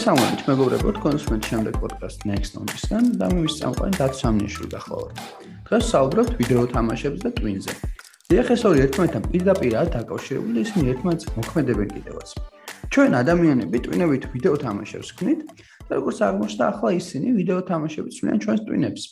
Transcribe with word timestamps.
მოგესალმებით 0.00 0.42
მეგობრებო, 0.48 0.90
თქვენს 0.96 1.24
მე 1.28 1.36
შემდეგ 1.44 1.74
პოდკასტ 1.76 2.22
Next 2.24 2.54
On-ისგან 2.56 3.04
და 3.20 3.26
მის 3.36 3.56
წამყვანი 3.60 3.98
დათო 4.00 4.16
სამნიშვილი 4.16 4.68
გახლავართ. 4.72 5.16
დღეს 5.68 5.84
საუბრობთ 5.92 6.32
ვიდეო 6.40 6.62
თამაშებზე 6.72 7.20
და 7.20 7.30
Twin-ზე. 7.36 7.72
დიახ, 8.32 8.48
ეს 8.48 8.62
ორი 8.64 8.78
ერთმანეთთან 8.80 9.22
პირდაპირაა 9.28 9.86
დაკავშირებული 10.00 10.52
და 10.56 10.60
ისინი 10.64 10.84
ერთმანეთს 10.94 11.24
მოქმედებენ 11.36 11.88
კიდევაც. 11.92 12.28
ჩვენ 12.88 13.10
ადამიანები 13.20 13.76
Twin-ებით 13.84 14.24
ვიდეო 14.32 14.54
თამაშებს 14.64 15.08
ვქნით 15.12 15.40
და 15.84 15.92
როგორც 16.00 16.18
აღმოჩნდა, 16.24 16.64
ახლა 16.72 16.90
ისინი 16.96 17.28
ვიდეო 17.36 17.60
თამაშებს 17.68 18.14
ვქნიან 18.16 18.38
ჩვენს 18.40 18.60
Twin-ებს. 18.64 19.02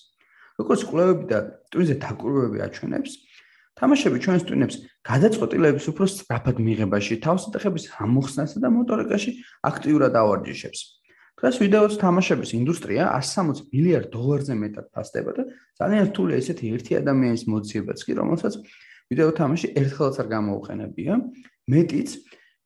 როგორც 0.56 0.80
კვლევები 0.88 1.24
და 1.28 1.38
Twin-ზე 1.68 1.94
დაკვირვებები 2.00 2.58
აჩვენებს, 2.64 3.12
თამაშები 3.78 4.18
ჩვენს 4.24 4.42
ტვინებს 4.48 4.76
გადაწყვეტილების 5.06 5.84
უფრო 5.92 6.04
სწრაფად 6.10 6.56
მიღებაში, 6.66 7.14
თავსატეხების 7.22 7.84
ამოხსნასა 8.04 8.58
და 8.58 8.68
მოტორიკაში 8.74 9.30
აქტიურად 9.70 10.12
ავარჯიშებს. 10.18 10.80
დღეს 11.38 11.56
ვიდეოს 11.62 11.94
თამაშების 12.02 12.50
ინდუსტრია 12.58 13.04
160 13.14 13.70
მილიარდ 13.70 14.08
დოლარზე 14.10 14.54
მეტად 14.58 14.86
ფასდება 14.90 15.30
და 15.38 15.42
ძალიან 15.78 16.10
რთულია 16.10 16.36
ესეთი 16.42 16.64
ერთი 16.74 16.92
ადამიანის 16.98 17.42
მოძიებაც 17.46 17.98
კი, 18.02 18.12
რომელსაც 18.18 18.54
ვიდეო 19.14 19.30
თამაში 19.38 19.66
ერთხელაც 19.78 20.16
არ 20.18 20.28
გამოუყენებია. 20.34 21.12
მეტიც 21.70 22.08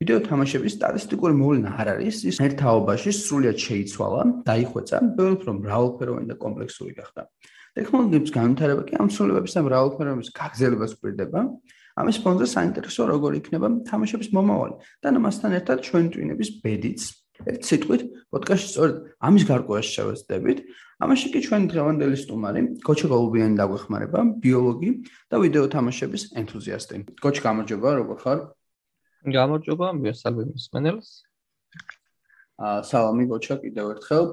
ვიდეო 0.00 0.18
თამაშების 0.26 0.72
სტატისტიკური 0.78 1.34
მოვლენა 1.36 1.70
არ 1.78 1.88
არის, 1.94 2.16
ის 2.32 2.36
ერთაობაში 2.42 3.10
სრულიად 3.12 3.58
შეიცვალა, 3.60 4.22
დაიხვეწა, 4.48 4.96
ბევრ 5.14 5.32
უფრო 5.36 5.50
მრავალფეროვანი 5.60 6.26
და 6.32 6.36
კომპლექსური 6.42 6.96
გახდა. 6.96 7.28
ტექნოლოგიების 7.78 8.32
განვითარება 8.36 8.82
კი 8.88 8.98
ამ 9.00 9.08
ცვლილებების 9.12 9.56
და 9.56 9.60
მრავალფეროვნების 9.66 10.30
გაგრძელებას 10.36 10.92
გვერდება. 11.00 11.40
ამის 11.92 12.18
ფონზე 12.24 12.46
საინტერესო 12.48 13.02
როგორ 13.08 13.32
იქნება 13.40 13.68
თამაშების 13.88 14.28
მომავალი 14.32 14.74
და 15.04 15.08
მასთან 15.12 15.56
ერთად 15.60 15.78
ჩვენ 15.88 16.04
ტვინების 16.12 16.50
ბედიც. 16.64 17.00
ერთ 17.42 17.66
სიტყვით, 17.66 18.02
პოდკასტში 18.30 18.68
სწორედ 18.70 18.96
ამის 19.26 19.44
გარკვევაში 19.50 19.90
შევეცდებით. 19.96 20.58
ამაში 21.02 21.26
კი 21.34 21.40
ჩვენ 21.42 21.62
დღევანდელი 21.72 22.16
სტუმარი, 22.22 22.60
კოჩი 22.86 23.06
გოლუბიანი 23.10 23.58
დაგვეხმარება, 23.58 24.20
ბიოლოგი 24.44 24.90
და 25.32 25.36
ვიდეო 25.42 25.66
თამაშების 25.74 26.22
ენთუზიასტი. 26.38 26.96
კოჩი, 27.18 27.40
გამარჯობა, 27.42 27.88
როგორ 27.98 28.16
ხარ? 28.22 28.38
გამარჯობა, 29.26 29.86
მიესალმე 29.98 30.44
მსმენელს. 30.54 31.08
აა, 32.62 32.78
სალამი 32.86 33.24
კოჩა, 33.32 33.54
კიდევ 33.64 33.86
ერთხელ. 33.96 34.24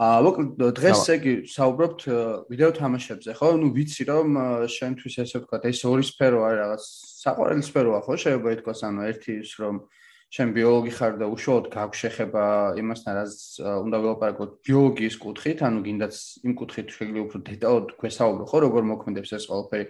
აა 0.00 0.20
მოკლედ 0.24 0.78
დღეს 0.80 1.02
ეგი 1.12 1.32
საუბრობთ 1.52 2.04
ვიდეო 2.48 2.70
თამაშებზე, 2.72 3.34
ხო? 3.36 3.48
ნუ 3.60 3.68
ვიცი 3.76 4.04
რომ 4.08 4.28
შენთვის 4.72 5.16
ესე 5.20 5.40
ვთქვა, 5.42 5.58
ეს 5.68 5.80
ორი 5.84 6.04
სფერო 6.08 6.38
არის 6.40 6.60
რაღაც 6.60 6.84
საყვარელი 7.20 7.64
სფეროა, 7.68 7.98
ხო? 8.08 8.14
შეიძლება 8.16 8.54
ითქვას, 8.56 8.80
ანუ 8.88 9.00
ერთი 9.12 9.32
ის 9.44 9.52
რომ 9.60 9.82
შენ 10.30 10.48
ბიოლოგი 10.56 10.92
ხარ 10.96 11.12
და 11.20 11.26
უშუალოდ 11.28 11.66
გაგვშეხება 11.74 12.44
იმასთან, 12.80 13.12
რაც 13.20 13.34
უნდა 13.60 13.96
ველაპარაკოთ 14.00 14.50
ბიოლოგიის 14.64 15.16
კუთხით, 15.20 15.58
ანუ 15.68 15.78
გინდაც 15.84 16.14
იმ 16.48 16.52
კუთხით 16.56 16.88
შეიძლება 16.96 17.24
უფრო 17.28 17.38
დეტალურად 17.50 17.88
გვესაუბრო, 18.00 18.44
ხო, 18.48 18.58
როგორ 18.64 18.82
მოქმედებს 18.94 19.30
ეს 19.36 19.44
ყველაფერი 19.52 19.84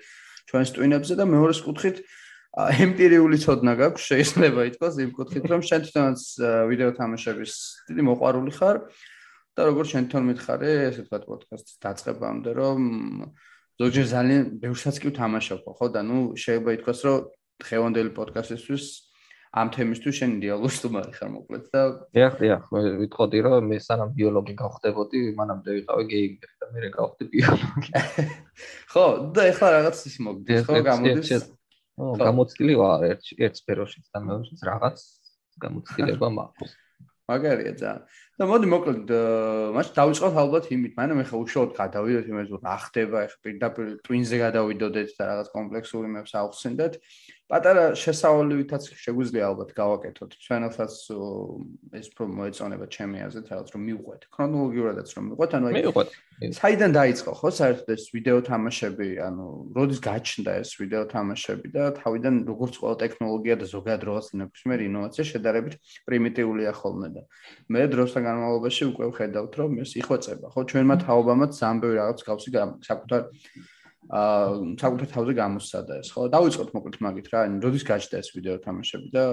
ჩვენს 0.51 0.71
ტვინებზე 0.75 1.15
და 1.21 1.25
მეორეს 1.31 1.61
კუთხით 1.63 1.97
ემპირიული 2.83 3.39
ცოდნა 3.39 3.73
გაქვს, 3.79 4.11
შეიძლება 4.11 4.61
ითქვას 4.75 4.95
იმ 5.07 5.11
კუთხით, 5.15 5.45
რომ 5.55 5.61
შენ 5.71 5.81
თვითონაც 5.87 6.21
ვიდეო 6.67 6.91
თამაშების 6.99 7.53
დიდი 7.87 8.03
მოყვარული 8.11 8.53
ხარ. 8.59 8.83
და 9.57 9.61
როგორც 9.71 9.89
შენ 9.95 10.05
თვითონ 10.11 10.25
მითხარი, 10.31 10.71
ესე 10.89 11.03
ვთქვათ 11.05 11.25
პოდკასტის 11.31 11.77
დაწყებამდე, 11.85 12.51
რომ 12.61 12.81
ზოგჯერ 13.81 14.07
ძალიან 14.15 14.43
ბევრსაც 14.63 14.97
კი 15.01 15.07
ვთამაშობ, 15.11 15.63
ხო 15.79 15.87
და 15.95 16.01
ნუ 16.07 16.19
შეიძლება 16.37 16.71
ითქვას, 16.79 17.01
რომ 17.07 17.19
დღევანდელი 17.65 18.11
პოდკასტისთვის 18.17 18.85
ამ 19.51 19.71
თემისთვის 19.75 20.15
შენ 20.15 20.35
იდეალური 20.39 20.75
სტუმარი 20.79 21.13
ხარ 21.17 21.31
მოკლედ 21.35 21.65
და 21.75 21.81
დიახ, 22.15 22.35
დიახ, 22.39 22.67
მე 22.71 22.81
ვიტყოდი, 23.03 23.39
რომ 23.47 23.65
მე 23.67 23.79
სანამ 23.83 24.13
ბიოლოგი 24.15 24.55
გავხდებოდი, 24.61 25.23
მანამდე 25.41 25.71
ვიყავი 25.75 26.05
გეიმერი 26.13 26.55
და 26.61 26.69
მე 26.71 26.91
გავხდი 26.95 27.25
ბიოლოგი. 27.35 27.91
ხო, 28.95 29.07
და 29.35 29.47
ეხლა 29.51 29.69
რაღაც 29.75 30.05
ის 30.07 30.17
მოგდის, 30.23 30.63
ხო, 30.71 30.83
გამოდის. 30.87 31.49
ხო, 31.99 32.13
გამოცდილი 32.23 32.75
ვარ 32.79 33.01
ერთ 33.11 33.25
ერთ 33.43 33.59
სფეროშიც 33.59 34.07
და 34.15 34.23
მეორეშიც 34.29 34.63
რაღაც 34.71 34.97
გამოცდილება 35.67 36.31
მაქვს. 36.39 36.71
მაგარია 37.31 37.73
ძალიან. 37.81 38.03
და 38.41 38.47
მოდი 38.49 38.67
მოკლედ 38.73 39.11
მაშინ 39.77 39.95
დავიწყოთ 40.01 40.35
ალბათ 40.43 40.65
იმით, 40.75 40.93
მაგრამ 40.97 41.19
ეხლა 41.25 41.37
უშუალოდ 41.45 41.73
გადავიდეთ 41.77 42.27
იმას, 42.33 42.49
რა 42.65 42.77
ხდება, 42.85 43.19
ეხლა 43.29 43.39
პირდაპირ 43.45 43.87
ტვინზე 44.07 44.37
გადავიდოდეთ 44.41 45.09
და 45.19 45.23
რაღაც 45.31 45.49
კომპლექსური 45.57 46.09
მეებს 46.15 46.33
ავხსენდეთ. 46.41 46.93
პატარა 47.51 47.85
შესავალივითაც 47.99 48.85
შეგვიძლია 48.95 49.45
ალბათ 49.51 49.71
გავაკეთოთ. 49.75 50.31
ჩვენელსაც 50.47 50.93
ეს 51.99 52.07
უფრო 52.15 52.25
მოეწონება 52.39 52.87
ჩემი 52.95 53.19
აზრით 53.27 53.47
რაღაც 53.51 53.69
რომ 53.75 53.83
მივყვეთ. 53.91 54.23
ქრონოლოგიურადაც 54.31 55.09
რომ 55.19 55.25
მივყვეთ 55.31 55.51
ანუ 55.59 55.67
აი 55.71 55.83
საიდან 56.41 56.91
დაიწყო 56.95 57.33
ხო? 57.37 57.49
საერთოდ 57.59 57.89
ეს 57.91 58.05
ვიდეო 58.15 58.39
თამაშები 58.49 59.09
ანუ 59.27 59.47
როდის 59.77 60.01
გაჩნდა 60.07 60.53
ეს 60.63 60.71
ვიდეო 60.81 61.05
თამაშები 61.11 61.69
და 61.75 61.85
თავიდან 61.99 62.35
როგორც 62.49 62.75
ყველა 62.81 62.97
ტექნოლოგია 63.03 63.55
და 63.61 63.67
ზოგადად 63.75 64.03
რაღაც 64.09 64.27
ნებისმიერ 64.41 64.81
ინოვაცია 64.89 65.25
შედარებით 65.33 65.75
პრიმიტიულია 66.09 66.73
ხოლმე 66.81 67.09
და 67.19 67.23
მე 67.69 67.83
დროსთან 67.93 68.23
განმავლობაში 68.31 68.83
უკვე 68.95 69.05
ვხედავთ 69.11 69.53
რომ 69.61 69.71
ეს 69.85 69.91
იხვეწება 70.01 70.47
ხო 70.55 70.61
ჩვენმა 70.71 70.97
თაობამაც 71.05 71.51
ზამბევი 71.61 71.95
რაღაც 72.01 72.19
გავსი 72.31 72.49
საკუთარ 72.89 73.23
აა 74.11 74.75
საკუთარ 74.83 75.09
თავზე 75.15 75.33
გამოსცადა 75.39 75.97
ეს 76.03 76.09
ხო? 76.11 76.23
დავიწყოთ 76.35 76.71
მოკლედ 76.75 76.97
მაგით 77.07 77.27
რა 77.31 77.43
ანუ 77.47 77.59
როდის 77.63 77.85
გაჩნდა 77.87 78.17
ეს 78.19 78.29
ვიდეო 78.35 78.57
თამაშები 78.67 79.09
და 79.15 79.25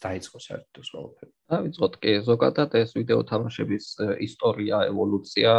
დაიწყო 0.00 0.38
საერთოდ 0.46 0.80
ეს 0.80 0.88
ყველაფერი? 0.92 1.32
დავიწყოთ. 1.52 1.92
კი 2.00 2.12
ზოგადად 2.28 2.70
ეს 2.80 2.90
ვიდეო 2.96 3.20
თამაშების 3.28 3.86
ისტორია 4.28 4.76
ევოლუცია 4.88 5.52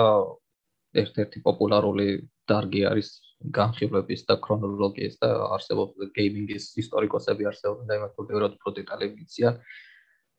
ერთ-ერთი 1.04 1.40
პოპულარული 1.46 2.08
დარგი 2.50 2.82
არის 2.90 3.10
განხილვების 3.54 4.22
და 4.30 4.36
ქრონოლოგიის 4.42 5.16
და 5.22 5.30
არსებობს 5.54 6.10
გეიმინგის 6.18 6.66
ისტორიკოსები 6.82 7.50
არსებობენ 7.52 7.86
და 7.90 7.98
იმათ 8.00 8.14
ბევრად 8.30 8.54
უფრო 8.58 8.70
დეტალები 8.80 9.26
იციან 9.28 9.60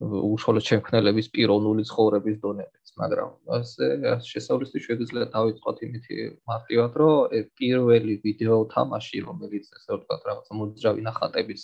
უშუალოდ 0.03 0.65
შემქმნელების 0.66 1.28
პიროვნული 1.34 1.82
ცხოვრების 1.87 2.37
დონეებს, 2.43 2.91
მაგრამ 2.99 3.31
ასე 3.59 3.87
შესავლისთვის 4.27 4.82
შეგვიძლია 4.87 5.27
დავიწყოთ 5.34 5.77
იმითი 5.87 6.16
მარტივად, 6.50 6.93
რომ 6.99 7.15
პირველი 7.60 8.15
ვიდეო 8.27 8.59
თამაში, 8.75 9.19
რომელიც 9.28 9.65
ესე 9.71 9.91
ვთქვათ, 9.94 10.21
რაღაცა 10.28 10.53
მოძრავი 10.59 11.00
ნახატების 11.09 11.62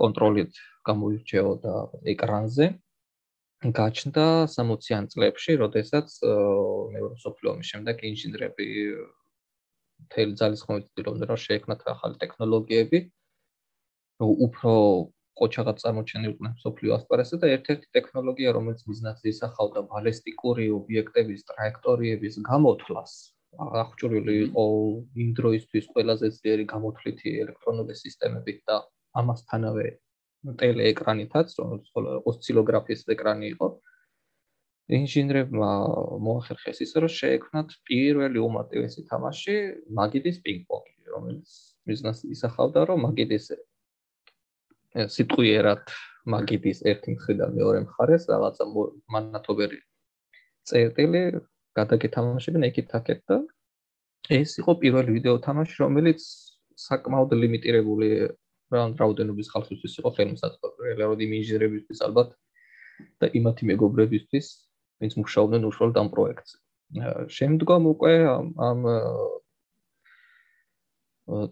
კონტროლით 0.00 0.52
გამოირჩეოდა 0.86 1.74
ეკრანზე, 2.14 2.66
გაჩნდა 3.60 4.26
60-იან 4.54 5.04
წლებში, 5.12 5.52
როდესაც 5.60 6.08
მეორე 6.94 7.14
მსოფლიო 7.18 7.48
ომის 7.52 7.66
შემდეგ 7.74 7.96
ინჟინრები 8.10 8.68
თელ 10.14 10.30
ძალისხმევით 10.40 10.84
ცდილობდნენ, 10.94 11.28
რომ 11.28 11.40
შეექმნათ 11.44 11.80
ახალი 11.92 12.16
ტექნოლოგიები, 12.22 12.98
უფრო 14.46 14.72
ყოჩაღად 15.40 15.82
წარმოჩენილყვნენ 15.82 16.54
სოფლიო 16.64 16.94
ასპარესზე 16.98 17.36
და 17.42 17.50
ერთ-ერთი 17.56 17.86
ტექნოლოგია, 17.96 18.50
რომელიც 18.56 18.80
მიზნად 18.90 19.26
ისახავდა 19.32 19.80
ბალისტიკური 19.92 20.66
ობიექტების 20.78 21.46
ტრაექტორიების 21.50 22.34
გამოთვლას, 22.50 23.12
აღჭურვილი 23.82 24.34
იყო 24.46 24.64
იმ 25.22 25.30
დროისთვის 25.38 25.86
ყველაზე 25.94 26.26
ძლიერი 26.36 26.64
გამოთვლითი 26.74 27.28
ელექტრონული 27.44 27.94
სისტემები 28.02 28.52
და 28.70 28.76
ამასთანავე 29.22 29.86
ტელეეკრანითაც, 30.60 31.48
რომელიც 31.60 31.88
ოსცილოგრაფის 32.30 33.00
ეკრანი 33.14 33.46
იყო. 33.54 33.68
ინჟინრებმა 34.98 35.72
მოახერხეს 36.26 36.78
ისე, 36.84 37.02
რომ 37.02 37.12
შეექმნათ 37.16 37.68
პირველი 37.88 38.38
უმარტივესი 38.42 39.02
თამაში, 39.10 39.56
მაგიდის 39.98 40.38
პინგ-პონგი, 40.46 40.94
რომელიც 41.14 41.50
მიზნად 41.90 42.16
ისახავდა, 42.36 42.80
რომ 42.90 42.98
მაგიდის 43.06 43.46
სიტყვიერად 44.94 45.92
მაგიდის 46.34 46.82
ერთი 46.92 47.14
მხრიდან 47.16 47.54
მეორე 47.56 47.80
მხარეს 47.86 48.26
რაღაცა 48.30 48.66
მანათობერი 49.14 49.78
წერტილი 50.70 51.22
გადაგეთამაშებენ 51.78 52.66
ეკით-აკეთ 52.68 53.20
და 53.30 53.38
ეს 54.38 54.58
იყო 54.62 54.74
პირველი 54.82 55.16
ვიდეო 55.16 55.36
თამაში 55.46 55.76
რომელიც 55.82 56.24
საკმაოდ 56.86 57.34
ლიმიტირებული 57.42 58.08
რაუნდრაუდენობის 58.74 59.50
ხალხისთვის 59.54 59.94
იყო 60.02 60.10
ხელმისაწვდომი 60.16 60.94
რეალურად 60.98 61.22
იმ 61.26 61.32
ინჟინერებისთვის 61.40 62.02
ალბათ 62.06 62.34
და 63.22 63.30
იმათი 63.40 63.70
მეგობრებისთვის 63.70 64.50
ვინც 65.00 65.16
მუშაობდნენ 65.22 65.66
უშუალოდ 65.70 66.00
ამ 66.02 66.10
პროექტზე 66.14 66.56
შემდგომ 67.38 67.88
უკვე 67.94 68.14
ამ 68.68 68.80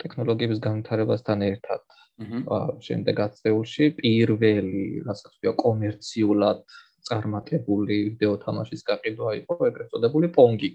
ტექნოლოგიების 0.03 0.61
განვითარებასთან 0.67 1.45
ერთად 1.49 1.83
აა 2.19 2.61
შემდეგ 2.87 3.21
აწეულში 3.25 3.87
პირველი 3.99 4.85
რასაც 5.07 5.33
ვთქვა 5.39 5.55
კომერციულად 5.63 6.63
წარმატებული 7.09 7.97
ვიდეო 8.09 8.35
თამაშის 8.45 8.83
გაყიდვა 8.91 9.35
იყო 9.43 9.59
ეგრეთ 9.71 9.93
წოდებული 9.95 10.29
პონგი. 10.35 10.71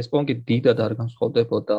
ეს 0.00 0.08
პონგი 0.12 0.34
დიდად 0.48 0.78
არ 0.86 0.92
განსხვავდებოდა 1.00 1.78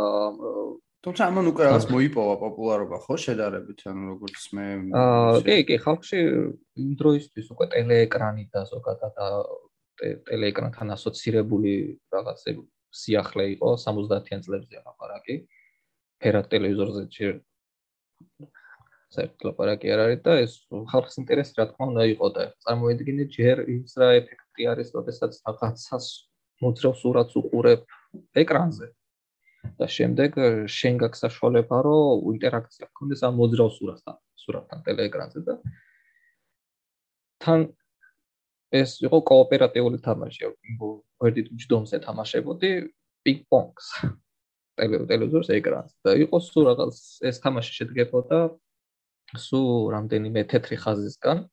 თუმცა 1.05 1.21
ამან 1.29 1.45
უკვე 1.53 1.63
რაღაც 1.69 1.85
მოიპოვა 1.93 2.35
პოპულარობა 2.41 2.97
ხო 3.05 3.15
შედარებით 3.25 3.79
ანუ 3.91 4.03
როგორც 4.13 4.41
მე 4.57 4.65
აა 5.01 5.41
კი 5.45 5.57
კი 5.69 5.75
ხალხში 5.85 6.19
იმ 6.81 6.89
დროისთვის 7.01 7.47
უკვე 7.53 7.65
ტელეეკრანი 7.75 8.45
და 8.53 8.61
ზოგადად 8.73 9.13
და 9.19 9.27
ტელეეკრანთან 10.01 10.95
ასოცირებული 10.97 11.73
რაღაცე 12.15 12.55
სიახლე 13.01 13.45
იყო 13.55 13.69
70-იან 13.85 14.41
წლებზე 14.45 14.81
ლაპარაკი. 14.81 15.35
ფერად 16.23 16.49
ტელევიზორზე 16.51 17.03
ჯერ 17.15 17.33
საერთოდ 19.15 19.45
ლაპარაკი 19.47 19.91
არ 19.95 20.01
არის 20.05 20.21
და 20.25 20.33
ეს 20.43 20.53
ხალხის 20.91 21.17
ინტერესი 21.21 21.53
რა 21.59 21.65
თქმა 21.71 21.85
უნდა 21.91 22.03
იყო 22.15 22.27
და 22.35 22.43
წარმოედგინე 22.65 23.25
ჯერ 23.35 23.63
ის 23.75 23.95
რა 24.01 24.09
ეფექტი 24.19 24.63
არის, 24.71 24.87
როდესაც 24.97 25.31
რაღაცას 25.47 26.05
მოძრავ 26.63 26.93
სურათს 27.01 27.33
უყურებ 27.41 27.81
ეკრანზე. 28.43 28.87
და 29.81 29.85
შემდეგ 29.89 30.35
შენ 30.69 30.97
გაქვს 31.01 31.21
საშუალება 31.25 31.77
რომ 31.85 32.25
ინტერაქცია 32.35 32.85
გქონდეს 32.85 33.21
ამ 33.25 33.33
მოძრავ 33.41 33.69
სურათთან, 33.77 34.17
სურათთან 34.43 34.79
ტელეეკრანზე 34.85 35.39
და 35.47 35.53
თან 37.41 37.65
ეს 38.81 38.91
იყო 39.01 39.17
კოოპერატიული 39.31 39.97
თამაში. 40.05 40.53
ვერდით 41.21 41.47
ჯდომზე 41.65 41.97
თამაშებოდი 42.05 42.69
პინგ-პონგს. 43.25 43.87
ტელევიზორს 44.75 45.49
ეკრანზე 45.55 45.95
და 46.05 46.13
იყო 46.25 46.39
სულ 46.43 46.67
რაღაც 46.71 47.01
ეს 47.31 47.41
თამაში 47.43 47.75
შედგებოდა 47.79 48.39
სულ 49.45 49.91
რამდენიმე 49.95 50.43
თეთრი 50.51 50.77
ხაზისგან 50.83 51.43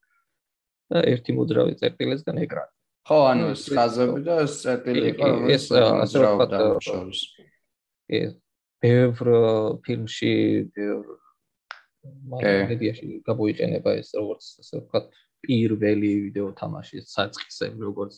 და 0.93 1.03
ერთი 1.13 1.37
მოძრავი 1.39 1.79
წერტილისგან 1.81 2.43
ეკრანი. 2.45 2.73
ხო, 3.09 3.19
ანუ 3.33 3.47
ეს 3.55 3.63
ხაზები 3.75 4.21
და 4.27 4.35
ეს 4.45 4.55
წერტილი 4.63 5.07
იყო, 5.13 5.29
ეს 5.55 5.65
ასე 5.73 6.23
ვთქვათ, 6.23 6.53
ეს 8.21 8.33
ბევრ 8.83 9.33
ფილმში, 9.87 10.35
ბევრ 10.77 11.07
მედიაში 12.71 13.09
გამოიყენება 13.27 13.91
ეს 14.03 14.13
როგორც 14.19 14.45
ასე 14.63 14.75
ვთქვათ, 14.83 15.07
პირველი 15.43 16.13
ვიდეო 16.27 16.49
თამაში 16.59 17.03
საწყისე 17.03 17.73
როგორც 17.83 18.15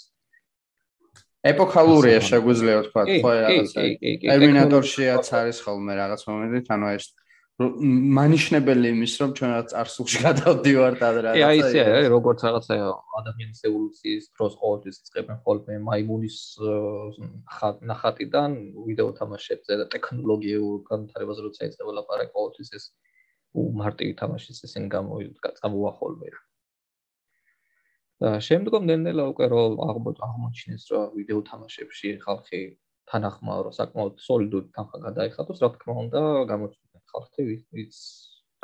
ეპოქალურია 1.44 2.20
შეგვიძლია 2.24 2.76
ვთქვა 2.80 3.02
ხო 3.10 3.32
რაღაცა 3.44 3.82
ტერმინატორშიაც 4.24 5.28
არის 5.40 5.58
ხოლმე 5.66 5.92
რაღაც 6.00 6.20
მომენტით 6.30 6.70
ანუ 6.76 6.86
ეს 6.96 7.06
მანიშნებელი 7.54 8.88
იმის 8.90 9.12
რომ 9.22 9.34
ჩვენ 9.38 9.50
რაღაც 9.54 9.68
წარსულში 9.72 10.18
გადავდივართ 10.26 10.96
და 11.02 11.08
რაღაცა 11.26 11.50
აი 11.50 11.58
ისე 11.62 11.82
არის 11.84 12.08
როგორც 12.14 12.38
რაღაცა 12.46 12.78
ადამიანის 13.20 13.60
ევოლუციის 13.68 14.24
დროს 14.34 14.56
ყოველთვის 14.62 14.96
წებენ 15.10 15.38
ხოლმე 15.44 15.76
მაიმუნის 15.88 16.38
ნახატიდან 17.92 18.50
ვიდეო 18.88 19.10
თამაშებზე 19.20 19.72
და 19.80 19.86
ტექნოლოგიურ 19.94 20.80
განვითარებაზე 20.90 21.46
როცა 21.46 21.70
იწყება 21.70 21.92
ლაპარაკი 22.00 22.34
ყოველთვის 22.34 22.74
ეს 22.80 22.84
მარტივი 23.54 24.18
თამაშის 24.18 24.58
ისინი 24.66 24.90
გამოვიდა 24.96 25.54
წამოახოლმე 25.60 26.34
და 26.34 26.40
შემდგომ 28.22 28.86
ნელ-ნელა 28.88 29.24
უკვე 29.32 29.46
რომ 29.50 29.72
აღმოჩნდეს 29.82 30.84
რომ 30.92 31.06
ვიდეო 31.18 31.40
თამაშებში 31.50 32.10
ხალხი 32.24 32.60
თანახმაო 33.10 33.60
რომ 33.66 33.74
საკმაოდ 33.78 34.14
სოლიდური 34.26 34.68
თანხა 34.76 34.98
გადაიხადოს, 35.06 35.58
რა 35.64 35.68
თქმა 35.74 35.94
უნდა, 36.04 36.20
გამოჩნდა 36.50 36.98
ხალხი 37.10 37.42
ვის 37.74 37.98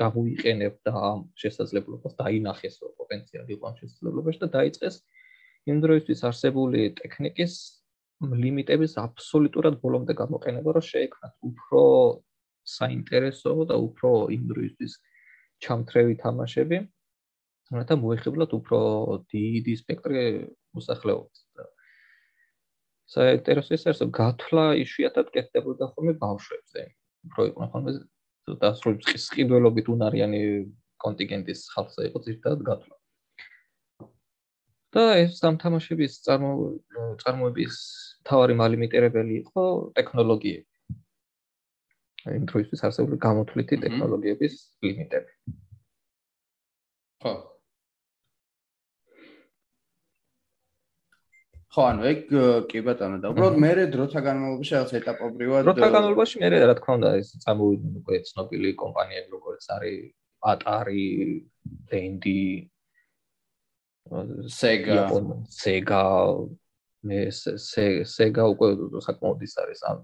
გამოიყენებდა 0.00 0.92
ამ 1.10 1.20
შესაძლებლობას 1.42 2.14
დაინახეს 2.22 2.74
რომ 2.82 2.92
პოტენციალი 3.00 3.52
იყო 3.56 3.64
ამ 3.68 3.76
შესაძლებლობაში 3.80 4.40
და 4.44 4.48
დაიწყეს 4.56 4.96
იმ 5.70 5.76
დროისთვის 5.84 6.20
არსებული 6.30 6.80
ტექნიკის 7.02 7.52
ლიმიტების 8.20 8.92
აბსოლუტურად 9.00 9.74
ბოლომდე 9.82 10.14
გამოყენება, 10.22 10.70
რომ 10.76 10.84
შეექმნათ 10.88 11.34
უფრო 11.50 11.82
საინტერესო 12.68 13.52
და 13.68 13.76
უფრო 13.80 14.10
იმ 14.36 14.42
დროისთვის 14.52 14.92
ჩამთრევი 15.64 16.14
თამაშები. 16.24 16.76
რათა 17.78 17.94
მოეხებლათ 18.02 18.56
უფრო 18.58 18.78
დიდი 19.30 19.74
სპექტრი 19.82 20.24
მოსახლეობის 20.78 21.46
საინტერესო 23.10 23.74
ის 23.74 23.84
არის 23.90 24.00
რომ 24.04 24.10
გათვლა 24.14 24.64
იშვიათად 24.84 25.30
კეთდებოდა 25.34 25.86
ხოლმე 25.94 26.12
ბავშვებზე. 26.22 26.82
უფრო 27.26 27.42
იყო 27.50 27.66
ხოლმე 27.72 27.92
დასრული 28.62 29.02
წყის 29.04 29.24
ყიდველობით 29.34 29.86
უნარიანი 29.94 30.40
კონტინგენტის 31.04 31.60
ხალხზე 31.74 32.06
იყო 32.10 32.18
ზირთად 32.26 32.62
გათვლა. 32.70 32.96
და 34.94 35.02
ეს 35.22 35.38
სამთამაშების 35.42 36.14
წარმო 36.26 36.52
წარმოების 37.22 37.74
თავარი 38.26 38.54
მალიმიტირებელი 38.62 39.34
იყო 39.42 39.64
ტექნოლოგიები. 39.98 40.66
იმ 42.38 42.44
დროისთვის 42.50 42.80
არსებული 42.86 43.16
გამოთვლითი 43.26 43.76
ტექნოლოგიების 43.86 44.54
ლიმიტები. 44.86 45.32
ხო 47.22 47.49
ხო, 51.70 51.82
ანუ 51.86 52.06
ეგ 52.10 52.22
კი 52.70 52.80
ბატონო 52.82 53.20
და 53.22 53.30
უბრალოდ 53.30 53.58
მე 53.62 53.70
დროთა 53.94 54.20
განმავლობაში 54.26 54.72
რაღაც 54.74 54.94
ეტაპობრივად 55.00 55.68
დროთა 55.68 55.90
განმავლობაში 55.94 56.40
მე 56.42 56.48
რა 56.54 56.74
თქმა 56.80 56.96
უნდა 56.98 57.10
ეს 57.20 57.28
წამოვიდნენ 57.44 58.00
უკვე 58.00 58.16
ცნობილი 58.30 58.72
კომპანიები 58.80 59.30
როგორც 59.36 59.68
არის 59.76 60.08
Atari, 60.40 61.44
Dendy, 61.62 62.70
Sega, 64.48 65.10
Sega 65.46 66.04
მე 67.04 67.20
Sega 67.32 68.44
უკვე 68.52 68.68
საკმაოდ 69.06 69.44
ის 69.46 69.54
არის 69.62 69.80
ამ 69.88 70.00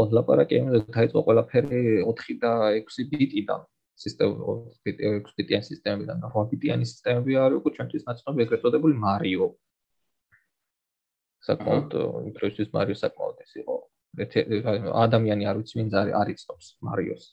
ოდლაპარაკი 0.00 0.60
ამაზე 0.60 0.80
დაიწყო 0.96 1.22
ყველაფერი 1.26 1.80
4 2.08 2.36
და 2.40 2.52
6 2.78 3.10
ბიტიდან 3.10 3.60
სისტემა 4.04 4.54
6 4.86 5.34
ბიტიანი 5.40 5.66
სისტემიდან 5.68 6.22
და 6.22 6.30
8 6.30 6.52
ბიტიანი 6.52 6.88
სისტემები 6.88 7.36
არის 7.42 7.60
უკვე 7.60 7.70
ჩვენთვის 7.76 8.06
ნაცნობი 8.08 8.44
ეგრეთ 8.46 8.64
წოდებული 8.64 8.94
Mario 9.02 9.50
საკმაოდ 11.48 11.96
ინტერესის 12.30 12.68
მარიო 12.76 12.96
საკმაოდ 13.02 13.42
ეს 13.46 13.52
იყო. 13.62 13.76
ადამიანი 15.06 15.44
არ 15.50 15.56
ვიცი 15.60 15.74
ვინ 15.78 15.88
არის 16.00 16.14
არიწობს 16.20 16.66
მარიოს. 16.88 17.24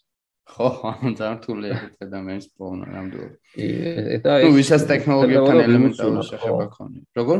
ხო 0.43 0.67
ანუ 0.91 1.09
ძართულია 1.19 1.75
ეს 1.87 1.97
ადამიანის 2.03 2.47
პოვნა 2.59 2.85
ნამდვილად 2.93 3.33
და 4.25 4.33
ეს 4.43 4.51
ვისაც 4.57 4.81
ტექნოლოგიებთან 4.91 5.59
ელემენტური 5.63 6.23
შეხება 6.29 6.65
ქონი. 6.75 6.99
როგორ? 7.15 7.39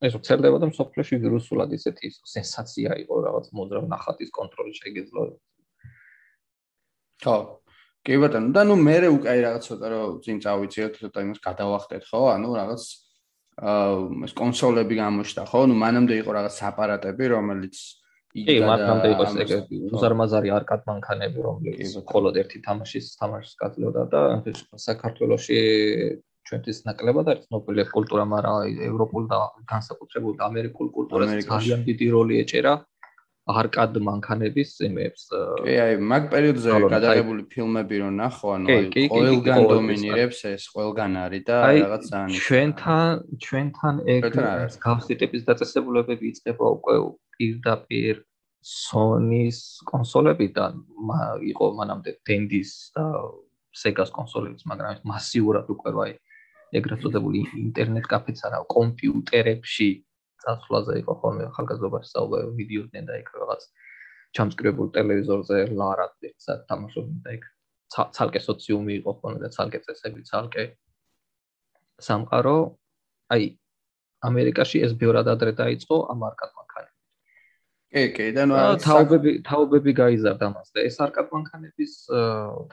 ეს 0.00 0.14
წერდება 0.24 0.58
და 0.62 0.70
სოფლში 0.72 1.18
ვირუსულად 1.20 1.74
ისეთი 1.76 2.08
სენსაცია 2.32 2.90
იყო 3.02 3.14
რაღაც 3.26 3.46
მოძრავ 3.58 3.84
ნახატის 3.90 4.30
კონტროლი 4.38 4.72
შეგეძლო 4.78 5.24
ხო. 7.24 7.36
კი 8.06 8.14
ბატონო 8.22 8.54
და 8.56 8.62
ნუ 8.64 8.74
მე 8.80 8.96
უკვე 9.12 9.34
რაღაც 9.44 9.62
ცოტა 9.68 9.86
რომ 9.92 10.22
წინ 10.24 10.36
წავიწიოთ 10.44 10.94
ცოტა 11.02 11.18
იმას 11.26 11.40
გადავახტეთ 11.44 12.02
ხო? 12.08 12.20
ანუ 12.32 12.48
რაღაც 12.56 12.82
აა 13.60 14.24
ეს 14.24 14.32
კონსოლები 14.40 14.94
გამოჩნდა 14.96 15.42
ხო? 15.50 15.60
ნუ 15.68 15.74
მანამდე 15.84 16.14
იყო 16.24 16.30
რაღაც 16.36 16.56
აპარატები, 16.70 17.24
რომელიც 17.34 17.76
კი, 18.32 18.56
მანამდე 18.64 19.08
იყო 19.12 19.24
ეს 19.44 19.52
უზარმაზარი 19.96 20.48
არკად 20.56 20.80
მანქანები, 20.88 21.38
რომელიც 21.44 21.92
მხოლოდ 22.00 22.34
ერთი 22.40 22.58
თამაშის 22.66 23.06
თამაშს 23.20 23.52
გაძლევდა 23.60 24.02
და 24.14 24.22
საქართველოში 24.88 25.60
ჩვენთვის 26.48 26.78
ნაკლებად 26.88 27.26
არის 27.30 27.46
ნობელი 27.52 27.84
კულტურა, 27.94 28.24
მაგრამ 28.32 28.56
ევროპულ 28.90 29.28
და 29.30 29.38
განსაკუთრებულად 29.72 30.40
ამერიკულ 30.48 30.86
კულტურას 30.96 31.32
ძალიან 31.52 31.84
დიდი 31.84 32.06
როლი 32.16 32.40
ეჭერა. 32.42 32.72
არკად 33.50 33.98
მანქანების 34.06 34.70
იმებს. 34.86 35.22
კი, 35.66 35.74
აი, 35.84 35.98
მაგ 36.12 36.22
პერიოდზე 36.32 36.78
გადაღებული 36.94 37.42
ფილმები 37.52 38.00
რო 38.02 38.10
ნახო, 38.14 38.46
ანუ 38.56 38.66
აი, 38.76 39.04
ყველგან 39.12 39.60
დომინირებს 39.72 40.40
ეს, 40.52 40.62
ყველგან 40.74 41.12
არის 41.24 41.44
და 41.50 41.56
რაღაც 41.66 42.02
ძალიან 42.10 42.40
ჩვენთან, 42.46 43.12
ჩვენთან 43.44 43.94
ეგ 44.14 44.22
გავსი 44.86 45.14
ტიპის 45.20 45.42
დაწესებულებები 45.50 46.24
იწყება 46.32 46.66
უკვე 46.78 46.94
პირდაპირ 47.36 48.14
Sony-ის 48.60 49.80
კონსოლებიდან, 49.88 50.72
იყო 51.48 51.64
მანამდე 51.80 52.10
Dendy-ის 52.28 52.92
და 52.92 53.04
Sega-ს 53.72 54.12
კონსოლებიც, 54.12 54.66
მაგრამ 54.68 55.00
მასიურად 55.08 55.66
უკვე 55.72 55.90
აი 56.04 56.12
ეგრეთ 56.76 57.00
წოდებული 57.02 57.40
ინტერნეტ 57.56 58.06
კაფეც 58.10 58.44
არა, 58.46 58.60
კომპიუტერებში 58.70 59.88
წასვლაზე 60.44 60.98
იყო 61.02 61.14
ხოლმე 61.22 61.46
ახალგაზრდობაში 61.50 62.10
საუბარი 62.14 62.52
ვიდეოდან 62.60 63.08
და 63.10 63.18
იქ 63.22 63.32
რაღაც 63.40 63.62
ჩამსკრებულ 64.38 64.92
ტელევიზორზე 64.96 65.58
ლარად 65.80 66.28
ეცა 66.30 66.56
თამაშობდნენ 66.70 67.24
და 67.26 67.34
იქ 67.38 67.48
ცალკე 67.90 68.40
სოციუმი 68.46 68.94
იყო 69.00 69.12
ხოლმე 69.20 69.42
და 69.44 69.50
ცალკე 69.56 69.80
წესები 69.86 70.22
ცალკე 70.30 70.64
სამყარო. 72.06 72.56
აი 73.34 73.44
ამერიკაში 74.26 74.82
ეს 74.86 74.92
ბევრად 75.00 75.28
ადრე 75.34 75.52
დაიწყო 75.58 75.96
ამ 76.12 76.24
არკად 76.28 76.50
მანქანებით. 76.58 76.96
კი 77.90 78.02
კი 78.14 78.26
და 78.36 78.42
ნუ 78.46 78.56
თაობები 78.86 79.30
თაობები 79.48 79.92
გაიზარდა 80.00 80.46
მას 80.54 80.68
და 80.74 80.84
ეს 80.88 80.96
არკად 81.06 81.26
მანქანების 81.34 81.92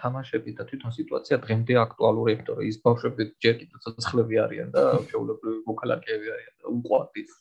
თამაშები 0.01 0.51
და 0.57 0.63
თვითონ 0.69 0.91
სიტუაცია 0.97 1.37
დღემდე 1.45 1.73
აქტუალურია 1.85 2.37
იმიტომ 2.37 2.55
რომ 2.61 2.69
ის 2.69 2.77
ბავშვები 2.85 3.23
ჯერ 3.45 3.55
კიდევ 3.61 3.77
ცოცხლები 3.85 4.35
არიან 4.45 4.69
და 4.77 4.83
შეულებრივი 5.09 5.59
მოქალაქეები 5.71 6.27
არიან 6.35 6.55
და 6.61 6.65
უყვართ 6.77 7.21
ის 7.23 7.31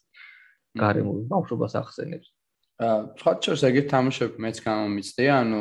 გარემო 0.81 1.13
ბავშვობას 1.31 1.75
ახსენებს. 1.81 2.29
აა 2.77 2.97
სხვათა 3.17 3.43
შორის 3.49 3.63
ეგეთ 3.71 3.87
თამაშები 3.89 4.43
მეც 4.45 4.59
გამომიცდია, 4.67 5.33
ანუ 5.41 5.61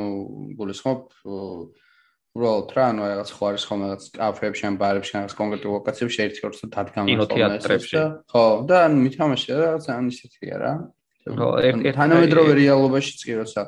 გულისხმობ 0.60 1.02
უბრალოდ 2.36 2.74
რა, 2.76 2.86
ანუ 2.92 3.02
რაღაც 3.08 3.30
ხო 3.32 3.44
არის 3.48 3.64
ხოლმე 3.70 3.86
რაღაც 3.88 4.08
კაფეებში 4.20 4.66
ან 4.68 4.76
ბარებში 4.82 5.14
ან 5.16 5.20
რაღაც 5.24 5.36
კონკრეტულ 5.40 5.72
ლოკაციებში 5.80 6.20
ერთი 6.26 6.42
ორს 6.44 6.60
დადგამს 6.76 7.12
კინოთეატრებში. 7.16 8.02
ხო, 8.28 8.44
და 8.68 8.76
ანუ 8.84 8.98
მითამაშე 9.06 9.52
რაღაც 9.56 9.86
ან 9.96 10.04
ისეთია 10.12 10.56
რა. 10.60 10.74
ხო, 11.24 11.48
თანამედროვე 11.96 12.52
რეალობაშიც 12.60 13.20
კი 13.24 13.34
როცა 13.40 13.62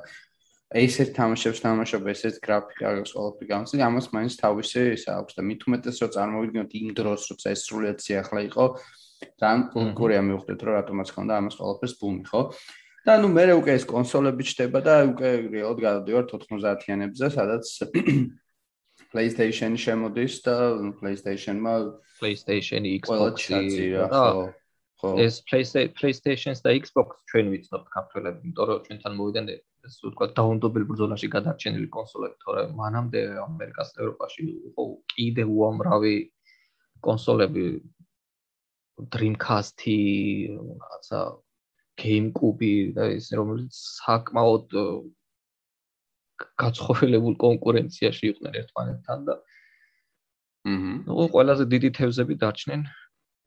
ესეთ 0.68 1.10
თამაშებს 1.16 1.64
თამაშობ, 1.64 2.04
ესეთ 2.12 2.36
გრაფიკა 2.44 2.86
აქვს 2.92 3.12
ყველაფერი 3.16 3.48
გამოსული, 3.48 3.82
ამას 3.88 4.08
მაინც 4.12 4.34
თავისი 4.36 4.80
ეს 5.00 5.04
აქვს 5.08 5.34
და 5.40 5.42
მით 5.48 5.62
უმეტეს 5.64 5.98
რო 6.04 6.08
წარმოვიდგინოთ 6.12 6.72
იმ 6.76 6.88
დროს, 7.00 7.22
როცა 7.32 7.48
ეს 7.56 7.62
სრულიად 7.72 8.04
სიახლე 8.04 8.42
იყო, 8.52 8.66
აა 8.76 9.07
ძალიან 9.42 9.62
პულკურია 9.74 10.22
მივხვდეთ, 10.28 10.60
რომ 10.68 10.74
რატომაც 10.78 11.08
ხონდა 11.16 11.34
ამას 11.42 11.56
ყველაფერს 11.58 11.96
ბუმი, 12.02 12.24
ხო? 12.28 12.42
და 13.08 13.14
ნუ 13.24 13.28
მე 13.32 13.44
უკვე 13.56 13.72
ეს 13.80 13.86
კონსოლები 13.88 14.44
ჩდება 14.44 14.80
და 14.84 14.96
უკვე 15.08 15.30
რეალოდ 15.48 15.80
გადავდივართ 15.86 16.28
90-იანებზე, 16.44 17.26
სადაც 17.38 17.66
PlayStation 19.14 19.80
შემოდის 19.80 20.44
და 20.44 20.56
PlayStation-მა 21.00 21.74
PlayStation-ი, 22.20 22.92
Xbox-ი 23.00 23.96
და 23.96 24.08
ხო 24.12 25.14
ეს 25.22 25.40
PlayStation-ს 25.46 26.60
და 26.66 26.74
Xbox 26.82 27.22
ჩვენ 27.30 27.52
ვიცნობთ 27.54 27.88
ქართველები, 27.96 28.40
იმიტომ 28.44 28.66
რომ 28.68 28.80
ჩვენთან 28.88 29.14
მოვიდნენ 29.18 29.46
ეს 29.88 29.96
თქვა 30.02 30.28
დაუნდობელ 30.36 30.86
ბრძოლაში 30.90 31.28
გადარჩენილი 31.38 31.88
კონსოლები, 31.94 32.36
თორე 32.44 32.64
მანამდე 32.76 33.22
ამერიკას 33.46 33.94
და 33.94 33.98
ევროპაში 34.04 34.44
იყო 34.74 34.84
კიდე 35.14 35.44
უამრავი 35.48 36.16
კონსოლები 37.08 37.64
Dreamcast-ი, 38.98 40.00
რაღაცა 40.58 41.20
GameCube-ი 41.98 42.74
და 42.98 43.04
ის 43.18 43.30
რომელიც 43.38 43.74
საკმაოდ 43.74 44.74
გაცხოველებულ 46.62 47.36
კონკურენციაში 47.42 48.24
იყვნენ 48.32 48.54
ერთმანეთთან 48.62 49.20
და 49.28 49.36
აჰა. 49.38 49.58
ნუ 51.08 51.26
ყველაზე 51.34 51.66
დიდი 51.74 51.90
თევზები 51.98 52.36
დარჩნენ 52.42 52.82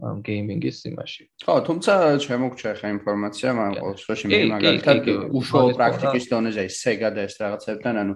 ამ 0.00 0.18
გეიმინგის 0.24 0.78
იმაში. 0.88 1.22
ხო, 1.44 1.54
თუმცა 1.68 1.92
შემოგჩა 2.24 2.70
ხა 2.80 2.88
ინფორმაცია, 2.96 3.48
მაგრამ 3.58 3.74
ყოველ 3.84 3.96
შემთხვევაში 4.00 4.26
მე 4.32 4.38
მაგალითად 4.54 4.98
უშუალო 5.36 5.70
პრაქტიკის 5.76 6.24
დონეზე 6.32 6.64
Sega 6.72 7.08
და 7.12 7.20
ეს 7.28 7.34
რაღაცებთან, 7.42 7.94
ანუ 8.00 8.14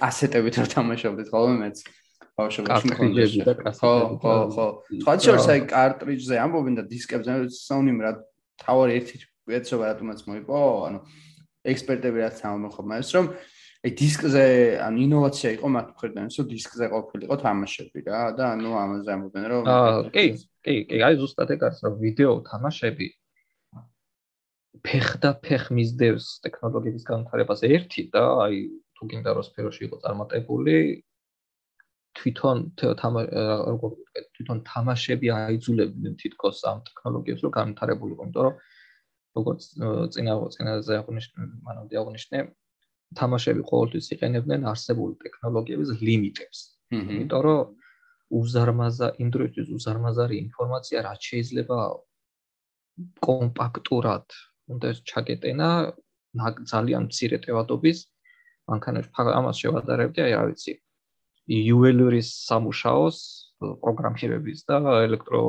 კასეტებით 0.00 0.54
რო 0.56 0.66
თამაშობდით 0.72 1.28
ხოლმე 1.28 1.56
მეც 1.60 1.76
ბავშვობაში 2.36 2.90
კარტრიჯები 2.92 3.44
და 3.46 3.54
კასეტები. 3.60 3.80
ხო, 3.80 3.92
ხო, 4.22 4.34
ხო. 4.52 4.66
სხვა 5.02 5.14
შორს 5.24 5.46
აი 5.52 5.60
კარტრიჯზე 5.72 6.40
ამბობენ 6.44 6.74
და 6.76 6.82
დისკებზე 6.90 7.32
რა 8.04 8.12
თავი 8.60 8.96
ერთი 8.96 9.16
ეცობა 9.56 9.84
რატომაც 9.92 10.20
მოიყო, 10.28 10.60
ანუ 10.88 10.98
ექსპერტები 11.72 12.18
რაც 12.24 12.36
ამბობენ 12.44 12.96
ეს 13.00 13.10
რომ 13.16 13.26
აი 13.86 13.90
დისკზე 14.00 14.44
ანუ 14.82 14.98
ინოვაცია 15.06 15.50
იყო 15.56 15.68
მათ 15.76 15.86
მხრიდან, 15.94 16.26
რომ 16.36 16.46
დისკზე 16.52 16.86
ყოფილიყო 16.92 17.34
თამაშები 17.40 17.98
რა 18.06 18.22
და 18.36 18.44
ანუ 18.56 18.70
ამაზე 18.84 19.10
ამბობენ 19.16 19.44
რომ 19.52 19.62
აა 19.70 19.92
კი, 20.10 20.24
კი, 20.64 20.74
კი, 20.90 20.96
აი 21.06 21.14
ზუსტად 21.20 21.52
ეგ 21.54 21.60
არის, 21.68 21.78
რომ 21.86 21.94
ვიდეო 22.02 22.32
თამაშები 22.50 23.06
ფეხ 24.86 25.08
და 25.22 25.30
ფეხ 25.40 25.64
მისდევს 25.76 26.26
ტექნოლოგიების 26.44 27.04
განვითარებას 27.06 27.60
ერთი 27.68 28.02
და 28.12 28.24
აი 28.44 28.56
თუ 28.96 29.02
გინდა 29.12 29.30
რომ 29.36 29.44
სფეროში 29.46 29.82
იყო 29.86 29.96
წარმატებული 30.04 30.74
თვითონ 32.16 32.58
თვითონ 32.76 34.58
თამაშები 34.70 35.26
აიძულებდნენ 35.36 36.14
თითქოს 36.22 36.58
ამ 36.70 36.78
ტექნოლოგიებს 36.88 37.42
რომ 37.46 37.52
განვითარებულიყო, 37.58 38.22
იმიტომ 38.26 38.42
რომ 38.46 38.54
როგორც 39.36 39.62
წინა 40.14 40.34
წინაზე 40.54 40.94
აღნიშნე, 41.00 41.40
მანამდე 41.66 41.94
აღნიშნე, 42.02 42.38
თამაშები 43.20 43.62
ყოველთვის 43.70 44.06
იყენებდნენ 44.16 44.60
არსებული 44.72 45.14
ტექნოლოგიების 45.24 45.90
ლიმიტებს. 46.06 46.58
იმიტომ 46.96 47.42
რომ 47.46 47.60
უზარმაზა 48.34 49.08
დროისთვის 49.34 49.68
უზარმაზარი 49.76 50.36
ინფორმაცია 50.46 50.98
რაც 51.06 51.20
შეიძლება 51.30 51.78
კომპაქტურად 53.22 54.26
უნდა 54.72 54.88
ჩაგეტენა 55.10 55.68
ძალიან 56.72 57.02
მცირე 57.06 57.38
ტევადობის 57.46 57.98
მანქანებში 58.70 59.30
ამას 59.38 59.56
შევადარებდი 59.62 60.20
აი 60.26 60.32
რა 60.34 60.42
ვიცი 60.50 60.72
იუველირის 61.46 62.28
სამუშაოს 62.48 63.18
პროგრამირების 63.62 64.64
და 64.68 64.78
ელექტრო 65.06 65.42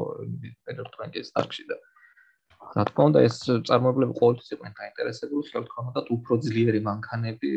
ელექტრონიკის 0.74 1.34
დარგში 1.36 1.66
და 1.72 1.78
რა 2.78 2.84
თქმა 2.90 3.04
უნდა 3.10 3.24
ეს 3.28 3.38
წარმოებლები 3.70 4.14
ყოველთვის 4.20 4.54
იყვნენ 4.56 4.74
დაინტერესებული 4.78 5.52
ხელთქონოდათ 5.52 6.08
უფრო 6.16 6.40
ძლიერი 6.46 6.82
მანქანები 6.88 7.52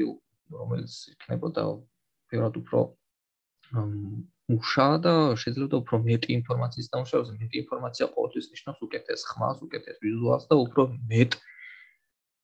რომელიც 0.56 0.94
იქნებოდა 1.12 1.64
ფერად 2.30 2.54
უფრო 2.62 2.80
მუშა 4.50 4.88
და 5.04 5.14
შეიძლება 5.42 5.76
უფრო 5.82 5.96
მეტი 6.08 6.30
ინფორმაციის 6.40 6.90
დამუშავებას 6.94 7.38
მეტი 7.42 7.56
ინფორმაცია 7.62 8.06
ყოველთვის 8.14 8.46
ნიშნავს 8.54 8.80
უკეთეს 8.86 9.20
ხმას 9.30 9.58
უკეთეს 9.66 9.96
ვიზუალს 10.04 10.44
და 10.50 10.56
უფრო 10.64 10.82
მეტ 11.12 11.36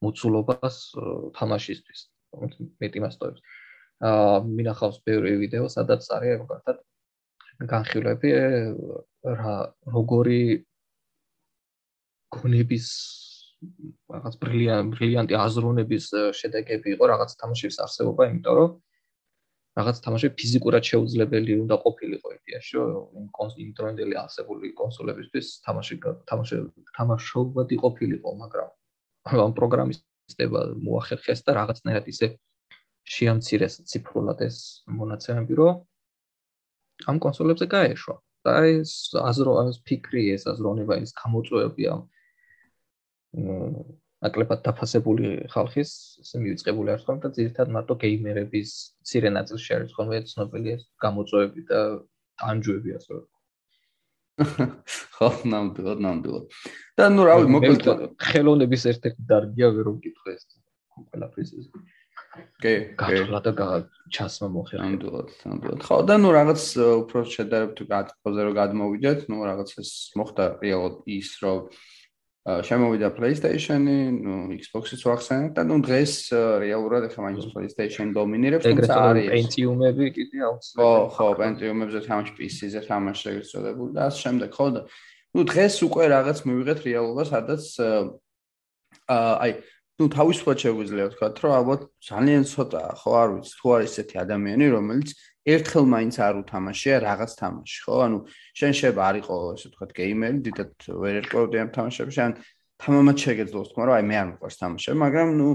მოცულობას 0.06 0.76
თამაშისთვის 1.38 2.00
მეტი 2.84 2.98
მასტოებს 3.06 3.40
აა 4.04 4.40
მინახავს 4.44 4.98
ბევრი 5.08 5.36
ვიდეო 5.42 5.68
სადაც 5.72 6.08
არის 6.16 6.42
მაგალითად 6.42 6.82
განხილვები 7.72 8.32
რა 9.40 9.54
როგორი 9.94 10.40
გონების 12.36 12.86
რაღაც 14.12 14.34
ბრილიანტი 14.42 14.96
ბრილიანტი 14.96 15.36
აზროვნების 15.40 16.06
შედეგები 16.40 16.92
იყო 16.94 17.08
რაღაც 17.12 17.30
თამაშების 17.40 17.78
არსებობა, 17.84 18.26
იმიტომ 18.32 18.56
რომ 18.60 18.74
რაღაც 19.80 19.96
თამაშები 20.06 20.34
ფიზიკურად 20.40 20.84
შეუძლებელი 20.90 21.52
უნდა 21.64 21.76
ყოფილიყო 21.84 22.28
იდეაში, 22.36 22.74
რომ 22.80 23.16
იმ 23.20 23.26
კონსოლინტრონდელი 23.38 24.14
არსებული 24.22 24.72
კონსოლებისთვის 24.80 25.46
თამაში 25.66 25.96
თამაში 26.30 26.56
თამაშობადი 26.98 27.76
ყოფილიყო, 27.84 28.28
მაგრამ 28.42 28.68
ამ 29.46 29.52
პროგრამისტება 29.58 30.60
მოახერხეს 30.86 31.40
და 31.46 31.50
რაღაცნაირად 31.60 32.06
ისე 32.12 32.26
შეამცირეს 33.06 33.80
ციფრულად 33.90 34.42
ეს 34.46 34.56
მონაცემები, 35.00 35.58
რომ 35.60 35.74
ამ 37.10 37.16
კონსოლებზე 37.22 37.66
გაეშვა. 37.76 38.16
და 38.46 38.52
ეს 38.70 38.90
აზრო 39.18 39.52
ეს 39.66 39.78
ფიქრი, 39.82 40.22
ეს 40.36 40.46
აზროვნება, 40.46 41.02
ეს 41.02 41.10
გამოწვევები 41.18 41.82
ამ 41.90 42.02
აკლებად 44.24 44.62
დაფასებული 44.64 45.30
ხალხის 45.52 45.90
ესე 46.22 46.40
მივიწყებული 46.40 46.92
არ 46.94 47.00
ხომ 47.04 47.18
და 47.24 47.30
ძირითადად 47.36 47.72
მარტო 47.76 47.96
გეიმერების 48.04 48.70
ცირე 49.08 49.32
ნაწილში 49.36 49.74
არის 49.76 49.96
ხოლმე 49.96 50.20
ცნობილი 50.30 50.72
ეს 50.76 50.86
გამოწვევები 51.04 51.64
და 51.70 51.80
ანჯუები 52.50 52.94
ასე 52.96 53.18
ხო 55.16 55.28
ნამდვილად 55.52 56.00
ნამდვილად. 56.06 56.56
და 56.96 57.04
ნუ 57.12 57.28
რავი 57.28 57.52
მოკლედ 57.56 57.84
ხელოვნების 58.24 58.82
ერთ-ერთი 58.92 59.28
დარგია 59.30 59.68
ვერ 59.76 59.92
ვკითხე 59.96 60.34
ეს 60.36 60.44
ყველაფრის 60.96 61.52
ეს 61.60 61.70
კი 62.62 62.72
გახლა 62.98 63.40
და 63.44 63.52
ჩასმა 64.12 64.48
მოხერხე. 64.54 64.82
ნამდვილად 64.84 65.28
ნამდვილად. 65.46 65.80
ხო 65.86 65.96
და 66.06 66.14
ნუ 66.20 66.30
რაღაც 66.36 66.62
უფრო 67.06 67.20
შედარებით 67.34 67.78
გატყოზე 67.90 68.40
რომ 68.46 68.54
გადმოვიდეთ 68.60 69.20
ნუ 69.30 69.38
რაღაც 69.50 69.70
ეს 69.82 69.90
მოხდა 70.16 70.44
რეალოდ 70.62 70.94
ის 71.06 71.30
რომ 71.42 71.58
შემოვიდა 72.46 73.08
PlayStation-ი, 73.18 73.98
ნუ 74.22 74.34
Xbox-იც 74.62 75.02
ვახსენეთ 75.02 75.50
და 75.58 75.62
ნუ 75.66 75.82
დღეს 75.82 76.30
რეალურად 76.62 77.10
ახლა 77.10 77.20
მაინც 77.26 77.50
PlayStation 77.50 78.14
დომინირებს, 78.14 78.62
თუმცა 78.62 78.94
არის. 78.94 79.30
Pentium-ები 79.34 80.06
კიდე 80.14 80.38
აუცილებელი. 80.46 80.78
ხო, 80.78 80.92
ხო, 81.10 81.26
Pentium-ებზე 81.42 82.00
თამაში 82.06 82.32
PC-ზე 82.38 82.80
თამაში 82.86 83.20
შეგეცოდებული 83.26 83.90
და 83.98 84.02
ასე 84.06 84.18
შემდეგ, 84.22 84.48
ხო 84.54 84.66
და 84.78 84.80
ნუ 85.34 85.42
დღეს 85.42 85.74
უკვე 85.90 86.04
რაღაც 86.14 86.38
მივიღეთ 86.46 86.78
რეალობა, 86.86 87.22
სადაც 87.26 87.62
აა 89.10 89.34
აი 89.42 89.50
ნუ 89.96 90.06
თავისუფლად 90.12 90.58
შეგვიძლია 90.60 91.04
ვთქვა, 91.08 91.28
რომ 91.40 91.52
ალბათ 91.56 91.84
ძალიან 92.04 92.42
ცოტაა, 92.50 92.90
ხო, 93.00 93.10
არ 93.16 93.28
ვიცი, 93.32 93.52
თუ 93.56 93.66
არის 93.76 93.92
ესეთი 93.96 94.16
ადამიანი, 94.22 94.66
რომელიც 94.76 95.08
ერთხელ 95.46 95.84
მაინც 95.88 96.14
არ 96.26 96.34
უთამაშია 96.42 96.96
რაღაც 97.06 97.32
თამაში, 97.40 97.78
ხო? 97.86 97.94
ანუ 98.04 98.18
შენ 98.60 98.72
შეიძლება 98.76 99.02
არ 99.08 99.16
იყო, 99.22 99.34
ესე 99.56 99.66
ვთქვათ, 99.72 99.90
გეიმერი, 99.96 100.38
დიდად 100.46 100.72
ვერ 101.00 101.14
ერკვევდი 101.22 101.56
ამ 101.64 101.70
თამაშებში, 101.76 102.20
ან 102.26 102.32
თამამად 102.76 103.16
შეგეძლოს 103.24 103.68
თქმა, 103.72 103.82
რომ 103.88 103.94
აი 103.96 104.04
მე 104.04 104.16
არ 104.20 104.26
მიყვარს 104.36 104.60
თამაშები, 104.60 104.96
მაგრამ 105.00 105.28
ნუ 105.40 105.48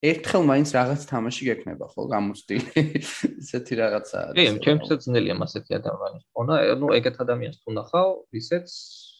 ერთხელ 0.00 0.42
მაინც 0.48 0.68
რაღაც 0.76 1.00
თამაში 1.08 1.42
გექნება, 1.48 1.84
ხო, 1.92 2.02
გამოცდილი. 2.08 2.84
ესეთი 3.40 3.74
რაღაცაა. 3.80 4.28
კი, 4.36 4.44
ჩემსაც 4.64 4.98
ძნელია 5.08 5.34
მასეთი 5.40 5.72
ადამიანი. 5.80 6.20
ხონა, 6.36 6.54
ნუ 6.80 6.86
ეგეთ 7.00 7.16
ადამიანს 7.24 7.58
თუ 7.64 7.70
ნახავ, 7.80 8.08
ისეც 8.40 8.68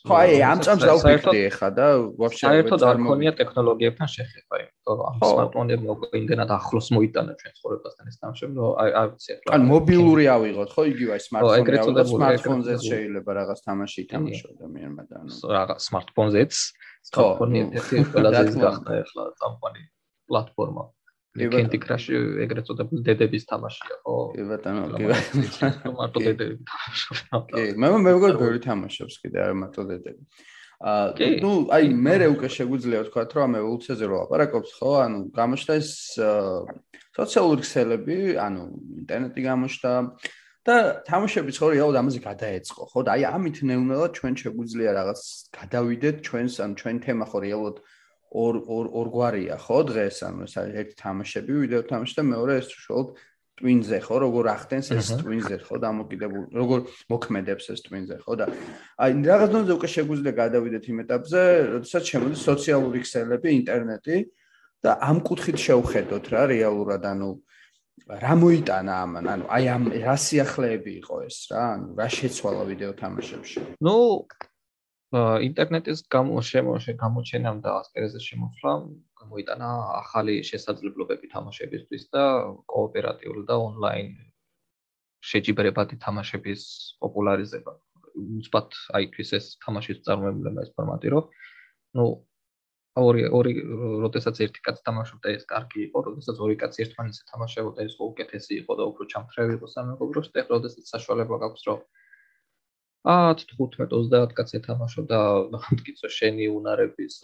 ხო 0.01 0.15
აი 0.17 0.37
ამ 0.49 0.59
წამს 0.65 0.83
დავფიქრდი 0.89 1.41
ახლა 1.51 1.69
და 1.77 1.87
ვაფშე 2.21 2.45
საერთოდ 2.47 2.85
არ 2.89 3.01
მქონია 3.05 3.33
ტექნოლოგიებთან 3.41 4.09
შეხება 4.15 4.55
იმიტომ 4.61 4.95
რომ 5.01 5.07
ამ 5.11 5.17
სმარტფონები 5.31 5.87
უკვე 5.95 6.21
იმდენად 6.21 6.51
ახლოს 6.57 6.87
მოიტანა 6.97 7.33
ჩვენ 7.41 7.53
ცხოვრებასთან 7.61 8.05
ეს 8.11 8.17
თამაშები 8.23 8.55
რომ 8.61 8.73
აი 8.85 8.91
არ 9.01 9.09
ვიცი 9.13 9.31
ახლა 9.37 9.51
ან 9.57 9.63
მობილური 9.71 10.25
ავიღოთ 10.37 10.71
ხო 10.75 10.83
იგივე 10.93 11.11
აი 11.17 11.23
სმარტფონი 11.27 12.07
სმარტფონზე 12.13 12.75
შეიძლება 12.89 13.31
რაღაც 13.41 13.59
თამაში 13.69 13.99
ითამაშო 14.05 14.47
ადამიანმა 14.57 15.03
და 15.11 15.15
ანუ 15.21 15.33
რაღაც 15.57 15.79
სმარტფონზეც 15.91 16.53
სმარტფონი 17.11 17.61
ერთ-ერთი 17.81 18.07
ყველაზე 18.15 18.45
ის 18.51 18.57
გახდა 18.65 18.93
ახლა 19.05 19.25
წამყვანი 19.41 19.83
პლატფორმა. 20.31 20.85
Candy 21.39 21.79
Crush 21.79 22.11
ეგრეთ 22.11 22.65
წოდებული 22.67 23.05
დედების 23.07 23.45
თამაშია, 23.47 23.97
ხო? 24.03 24.15
კი 24.35 24.47
ბატონო, 24.51 24.85
კი 24.99 25.05
ბატონო. 25.11 25.93
მარტო 25.99 26.19
დედები 26.27 26.57
თამაშობენ. 26.71 27.45
კი, 27.55 27.67
მე 27.79 27.87
მე 27.95 28.01
მეგონა 28.07 28.35
ბევრი 28.41 28.61
თამაშობს 28.67 29.15
კიდე 29.23 29.39
არა 29.45 29.55
მარტო 29.63 29.85
დედები. 29.91 30.23
აა 30.81 31.29
ნუ 31.45 31.53
აი 31.77 31.93
მე 31.93 32.15
უკვე 32.33 32.49
შეგვიძლია 32.57 33.01
ვთქვა 33.05 33.23
რომ 33.29 33.43
ამ 33.47 33.55
ევოლუციაზე 33.61 34.05
რო 34.09 34.17
ლაპარაკობს 34.25 34.71
ხო 34.81 34.93
ანუ 35.05 35.19
გამოჩნდა 35.37 35.75
ეს 35.77 35.91
სოციალური 37.13 37.61
ქსელები 37.61 38.17
ანუ 38.41 38.63
ინტერნეტი 39.05 39.41
გამოჩნდა 39.45 39.93
და 40.65 40.77
თამაშები 41.05 41.53
ხო 41.53 41.69
რეალურად 41.77 42.01
ამაზე 42.01 42.21
გადაეწყო 42.25 42.83
ხო 42.97 43.01
და 43.05 43.11
აი 43.13 43.23
ამით 43.29 43.57
ნეუნელად 43.69 44.13
ჩვენ 44.17 44.35
შეგვიძლია 44.41 44.91
რაღაც 44.97 45.21
გადავიდეთ 45.61 46.17
ჩვენს 46.25 46.55
ან 46.65 46.71
ჩვენ 46.81 46.97
თემა 47.05 47.25
ხო 47.29 47.39
რეალურად 47.45 47.77
ორ 48.31 48.55
ორ 48.67 48.87
ორგვარია 49.01 49.57
ხო 49.59 49.79
დღეს? 49.91 50.23
ანუ 50.27 50.47
ეს 50.47 50.55
არის 50.61 50.75
ერთი 50.81 50.95
თამაშები 51.03 51.53
ვიდეო 51.63 51.83
თამაში 51.91 52.15
და 52.19 52.23
მეორე 52.31 52.53
ეს 52.63 52.69
უშუალოდ 52.79 53.09
ტვინზე 53.61 53.99
ხო 54.01 54.17
როგორ 54.25 54.45
ახდენს 54.57 54.89
ეს 54.97 55.09
ტვინზე 55.21 55.57
ხო 55.69 55.77
დამოკიდებულ 55.85 56.45
როგორ 56.57 56.81
მოქმედებს 57.13 57.67
ეს 57.77 57.81
ტვინზე 57.85 58.17
ხო 58.25 58.35
და 58.41 58.47
აი 59.05 59.11
რაღაც 59.29 59.49
დონეზე 59.53 59.73
უკვე 59.77 59.89
შეგვიძლია 59.95 60.35
გადავიდეთ 60.41 60.85
იმ 60.89 60.99
ეტაპზე 61.05 61.41
როდესაც 61.75 62.03
შემოდის 62.09 62.41
სოციალური 62.49 62.99
ქსელები 63.05 63.49
ინტერნეტი 63.61 64.17
და 64.81 64.91
ამ 65.05 65.21
კუთხით 65.29 65.59
შევხედოთ 65.61 66.25
რა 66.33 66.43
რეალურად 66.55 67.05
ანუ 67.05 67.31
რა 68.11 68.35
მოიტანა 68.41 68.95
ამან 69.05 69.27
ანუ 69.29 69.45
აი 69.55 69.65
ამ 69.77 69.85
რა 69.93 70.17
სიახლეები 70.25 70.93
იყო 71.05 71.17
ეს 71.29 71.37
რა 71.53 71.65
ანუ 71.77 71.89
რა 72.01 72.07
შეცვალა 72.17 72.63
ვიდეო 72.71 72.93
თამაშებში? 72.97 73.61
ნუ 73.85 73.99
ინტერნეტის 75.19 76.05
გამოჩენამ 76.15 77.57
და 77.67 77.71
ასპერეზე 77.83 78.21
შემოსვლამ 78.23 78.83
გამოიტანა 79.21 79.71
ახალი 79.99 80.35
შესაძლებლობები 80.47 81.31
თამაშებისთვის 81.35 82.05
და 82.15 82.25
კოოპერატიული 82.71 83.43
და 83.49 83.57
ონლაინ 83.59 84.13
შეჯიბრებადი 85.31 85.99
თამაშების 86.05 86.63
პოპულარიზება. 87.03 87.73
უცბად 88.39 88.69
აითვის 88.99 89.31
ეს 89.39 89.47
თამაშის 89.65 89.99
წარმოებულება 90.07 90.63
ეს 90.63 90.71
ფორმატი, 90.79 91.09
რომ 91.15 91.25
ნუ 91.99 92.07
ორი 93.03 93.23
ორი 93.39 93.53
როდესაც 94.05 94.41
ერთი 94.47 94.61
კაცი 94.67 94.83
თამაშობდა 94.87 95.29
ეს 95.37 95.45
კარგი 95.53 95.79
იყო, 95.91 95.99
როდესაც 96.07 96.37
ორი 96.47 96.57
კაცი 96.63 96.83
ერთმანეთს 96.87 97.21
თამაშობდა 97.31 97.81
ეს 97.87 97.95
უკეთესი 97.99 98.53
იყო 98.63 98.73
და 98.79 98.85
უფრო 98.91 99.03
ჩამთრევი 99.13 99.53
იყო 99.59 99.67
სამეგობროს, 99.75 100.29
და 100.35 100.47
როდესაც 100.55 100.85
საშუალება 100.95 101.39
გაქვს, 101.45 101.67
რომ 101.71 101.79
10, 103.09 103.47
15, 103.57 103.89
30 103.89 104.35
კაცი 104.37 104.57
ეთამაშობდა 104.61 105.19
მტკიცო 105.51 106.09
შენი 106.17 106.49
უნარების 106.53 107.15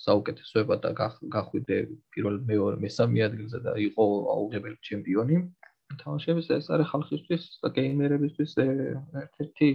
საუკეთესოება 0.00 0.76
და 0.84 0.90
გახვიდე 1.36 1.78
პირველ 2.12 2.36
მეორე 2.50 2.76
მესამე 2.84 3.24
ადგილზე 3.28 3.58
და 3.64 3.72
იყო 3.88 4.04
აუღებელი 4.34 4.76
ჩემპიონი. 4.88 5.36
თამაშების 6.00 6.46
ეს 6.56 6.66
არის 6.74 6.86
ხალხისთვის 6.92 7.42
და 7.62 7.68
გეიმერებისთვის 7.78 8.52
ერთ-ერთი 9.24 9.68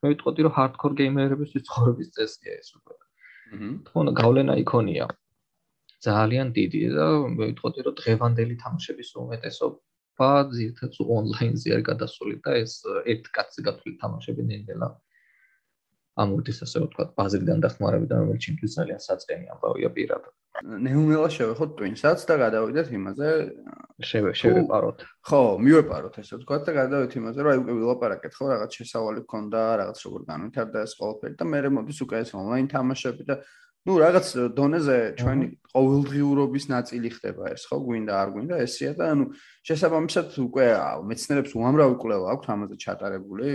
მე 0.00 0.06
ვიტყოდი 0.12 0.40
რომ 0.46 0.54
hardcore 0.58 0.94
გეიმერებისთვის 1.02 1.66
ცხოვრების 1.68 2.08
წესია 2.16 2.52
ეს 2.62 2.70
უკვე. 2.78 2.94
აჰა. 3.50 3.68
თქო, 3.86 3.98
გავლენა 4.22 4.54
იქონია. 4.64 5.06
ძალიან 6.06 6.46
დიდი 6.56 6.80
და 6.96 7.06
მე 7.36 7.44
ვიტყოდი 7.50 7.80
რომ 7.86 7.94
დღევანდელი 8.00 8.54
თამაშების 8.62 9.08
უმეტესობა 9.22 9.89
ძირთაც 10.18 10.94
ონლაინზე 11.00 11.68
არის 11.76 11.86
გადასული 11.90 12.34
და 12.44 12.50
ეს 12.60 12.72
ერთ 13.12 13.24
კაცზე 13.36 13.60
გათვლილი 13.68 13.96
თამაშები 14.02 14.42
ნენდელა. 14.50 14.88
ამოდის 16.20 16.58
ასე 16.66 16.82
ვთქვათ 16.84 17.10
ბაზრიდან 17.16 17.58
დახმარებიდან 17.64 18.16
რომელიც 18.20 18.42
ჩემთვის 18.44 18.72
ძალიან 18.76 19.00
საწენი 19.00 19.46
ამბავია 19.54 19.88
პირადად. 19.96 20.32
ნეუნელა 20.60 21.28
შევეხოთ 21.30 21.70
ტვინსაც 21.78 22.24
და 22.28 22.34
გადავიდეთ 22.44 22.88
იმაზე 22.98 23.28
შევე 24.10 24.30
შევეპაროთ. 24.40 24.98
ხო, 25.30 25.40
მივეპაროთ 25.64 26.14
ესე 26.20 26.34
ვთქვათ 26.36 26.62
და 26.66 26.72
გადავიდეთ 26.80 27.12
იმაზე 27.20 27.38
რომ 27.40 27.50
აი 27.54 27.60
უკვე 27.62 27.74
ვილაპარაკეთ 27.80 28.32
ხო 28.36 28.44
რაღაც 28.50 28.70
შესავალი 28.80 29.20
გქონდა, 29.24 29.62
რაღაც 29.80 29.98
როგორ 30.04 30.20
განვითარდა 30.30 30.78
ეს 30.84 30.92
ყველაფერი 31.00 31.34
და 31.40 31.44
მე 31.48 31.58
მოდის 31.78 31.98
უკვე 32.04 32.16
ეს 32.24 32.30
ონლაინ 32.34 32.66
თამაშები 32.74 33.22
და 33.30 33.34
ну 33.88 33.96
რაღაც 33.96 34.26
დონეზე 34.52 34.96
ჩვენი 35.16 35.46
ყოველდღიურობის 35.72 36.64
ნაწილი 36.68 37.10
ხდება 37.14 37.52
ეს 37.54 37.64
ხო? 37.64 37.78
გვინდა 37.80 38.12
არ 38.12 38.28
გვინდა 38.34 38.56
ესეა 38.66 38.92
და 38.98 39.04
ანუ 39.14 39.24
შესაბამისად 39.64 40.36
უკვე 40.44 40.66
მეცნიერებს 41.08 41.54
უამრავი 41.56 41.96
კვლევა 42.02 42.26
აქვს 42.34 42.50
ამაზე 42.54 42.76
ჩატარებული 42.84 43.48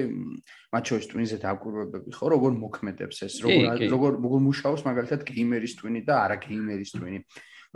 მათ 0.74 0.84
შორის 0.90 1.10
ტვინზე 1.12 1.38
დაკვირვებები 1.46 2.10
ხო? 2.16 2.26
როგორ 2.34 2.52
მოქმედებს 2.58 3.18
ეს 3.28 3.36
როგორ 3.46 3.86
როგორ 3.94 4.12
როგორ 4.26 4.40
მუშაობს 4.50 4.82
მაგალითად 4.90 5.22
გეიმერის 5.30 5.74
ტვინი 5.78 6.02
და 6.10 6.14
არა 6.26 6.38
გეიმერის 6.42 6.92
ტვინი? 6.98 7.20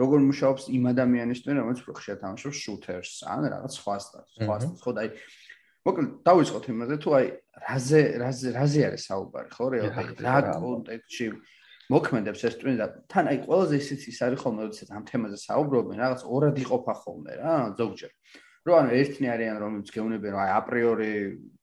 როგორ 0.00 0.18
მუშაობს 0.26 0.62
იმ 0.74 0.84
ადამიანის 0.90 1.38
ტვინი 1.44 1.58
რომელიც 1.60 1.80
უფრო 1.84 1.94
ხშირად 2.00 2.18
თამაშობს 2.24 2.58
შუთერს 2.66 3.12
ან 3.30 3.40
რაღაც 3.52 3.72
სხვა 3.78 3.94
სხვა 4.02 4.56
ხო? 4.80 4.90
და 4.96 5.00
აი 5.06 5.10
მოკლედ 5.86 6.08
დავიწყოთ 6.24 6.64
იმაზე 6.72 6.96
თუ 7.04 7.08
აი 7.20 7.26
რაზე 7.68 8.00
რაზე 8.20 8.48
რაზე 8.58 8.80
არის 8.90 9.02
საუბარი 9.06 9.48
ხო? 9.54 9.64
რეალურად 9.76 10.18
რა 10.24 10.34
კონტექსტში 10.56 11.26
მოქმედებს 11.90 12.44
ეს 12.46 12.54
ტვინი 12.60 12.76
და 12.80 12.86
თან 13.10 13.30
აი 13.30 13.38
ყველაზე 13.46 13.74
ისიც 13.82 14.00
ის 14.10 14.18
არის 14.26 14.38
ხოლმე 14.44 14.60
როდესაც 14.66 14.88
ამ 14.94 15.04
თემაზე 15.10 15.38
საუბრობენ 15.42 15.96
რაღაც 16.04 16.20
ორად 16.36 16.56
იყოფა 16.62 16.94
ხოლმე 17.02 17.32
რა 17.40 17.54
ზოგჯერ. 17.80 18.12
რომ 18.66 18.76
ანუ 18.80 18.90
ერთნი 19.00 19.26
არიან 19.34 19.56
რომლებიც 19.64 19.88
გეუნებიან 19.96 20.32
რომ 20.36 20.42
აი 20.44 20.50
აპრიორი 20.60 21.12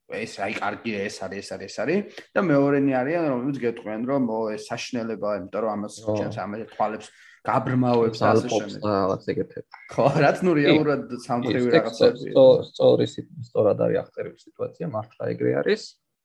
ეს 0.07 0.33
აი 0.39 0.53
კარგია 0.57 0.99
ეს 1.07 1.15
არის 1.27 1.45
ეს 1.45 1.49
არის 1.53 1.67
ეს 1.67 1.77
არის 1.83 1.99
და 2.33 2.39
მეორენი 2.47 2.91
არიან 3.01 3.23
რომლებიც 3.27 3.57
გეტყვიან 3.63 4.01
რომ 4.07 4.23
ეს 4.55 4.63
საშნელებაა 4.71 5.33
იმიტომ 5.39 5.61
რომ 5.63 5.71
ამას 5.77 5.93
ჩვენს 6.07 6.37
ამაზე 6.43 6.65
თვალებს 6.73 7.07
გაბრმავებს 7.47 8.19
ასე 8.27 8.47
შემდეგ. 8.51 8.79
რაღაც 8.87 9.23
ეგეთები 9.31 9.69
ხო 9.93 10.05
რაც 10.23 10.37
ნუ 10.47 10.51
რეალურად 10.57 11.01
სამთრივი 11.27 11.69
რაღაცები. 11.75 12.29
სწორი 12.71 13.05
სწორად 13.47 13.79
არის 13.85 13.97
აღწერილი 14.03 14.39
სიტუაცია 14.47 14.85
მართლა 14.95 15.23
ეგრე 15.31 15.51
არის 15.61 15.81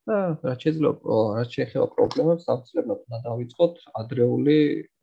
და 0.08 0.16
რაც 0.48 0.60
შეიძლება 0.66 1.16
რაც 1.38 1.50
შეიძლება 1.56 1.88
პრობლემებს 1.96 2.44
აუცილებლად 2.52 3.00
უნდა 3.06 3.18
დავიწყოთ 3.28 3.74
ადრეული 4.00 4.58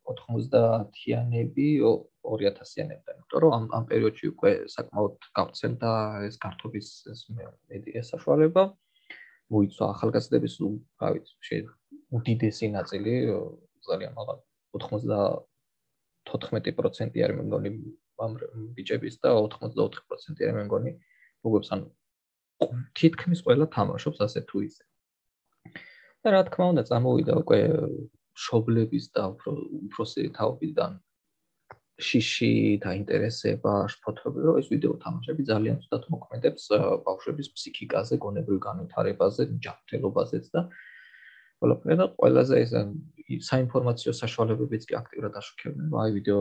90-იანები 0.09 1.67
2000-იანებიდან, 2.25 3.15
იმიტომ 3.19 3.39
რომ 3.43 3.51
ამ 3.57 3.65
ამ 3.77 3.83
პერიოდში 3.91 4.25
უკვე 4.33 4.51
საკმაოდ 4.75 5.15
გავცემდა 5.39 5.91
ეს 6.29 6.35
კარტობის 6.43 6.87
ეს 7.13 7.19
მედია 7.69 8.01
საშუალება. 8.11 8.63
მოიცვა 9.49 9.85
ახალგაზრდების 9.93 10.55
რა 11.01 11.07
ვიცი, 11.13 11.57
უდიდესი 12.17 12.67
ნაწილი 12.73 13.13
ძალიან 13.87 14.11
მაღალ 14.19 14.37
94% 14.77 17.23
არის 17.25 17.37
მეგონი 17.41 17.69
ამ 18.25 18.31
ბიჭების 18.75 19.15
და 19.23 19.29
84% 19.37 20.45
არის 20.45 20.57
მეგონი 20.61 20.91
როგორს 21.45 21.69
ან 21.73 21.79
თითქმის 22.99 23.39
ყველა 23.45 23.65
თამაშობს 23.75 24.19
ასე 24.25 24.39
თუ 24.49 24.57
ისე. 24.69 24.83
და 26.23 26.27
რა 26.35 26.41
თქმა 26.49 26.65
უნდა, 26.73 26.83
წამოვიდა 26.89 27.33
უკვე 27.43 27.59
შობლების 28.39 29.05
და 29.15 29.23
უფრო 29.33 29.51
უფროსი 29.89 30.23
თაობიდან 30.37 30.91
შიში 31.99 32.79
დაინტერესება 32.83 33.73
შფოთები, 33.91 34.39
რომ 34.47 34.59
ეს 34.61 34.67
ვიდეო 34.71 34.93
თამაშები 35.03 35.43
ძალიან 35.51 35.77
ცუდად 35.83 36.03
მოქმედებს 36.13 36.63
ბავშვების 37.07 37.47
ფსიქიკაზე, 37.55 38.15
გონებრივ 38.23 38.59
განვითარებაზე, 38.67 39.41
ჯანმრთელობაზეც 39.65 40.45
და 40.55 40.61
ყველაფერი 41.59 41.95
და 41.99 42.05
ყველაზე 42.15 42.55
ეს 42.63 42.71
საინფორმაციო 43.51 44.11
საშუალებებიც 44.15 44.83
კი 44.87 44.93
აქტიურად 45.01 45.33
აშუქებენ. 45.43 45.91
აი 45.91 46.09
ვიდეო 46.17 46.39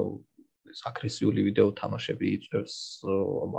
ეს 0.70 0.80
აგრესიული 0.90 1.40
ვიდეო 1.48 1.68
თამაშები 1.80 2.26
იწევს 2.38 2.74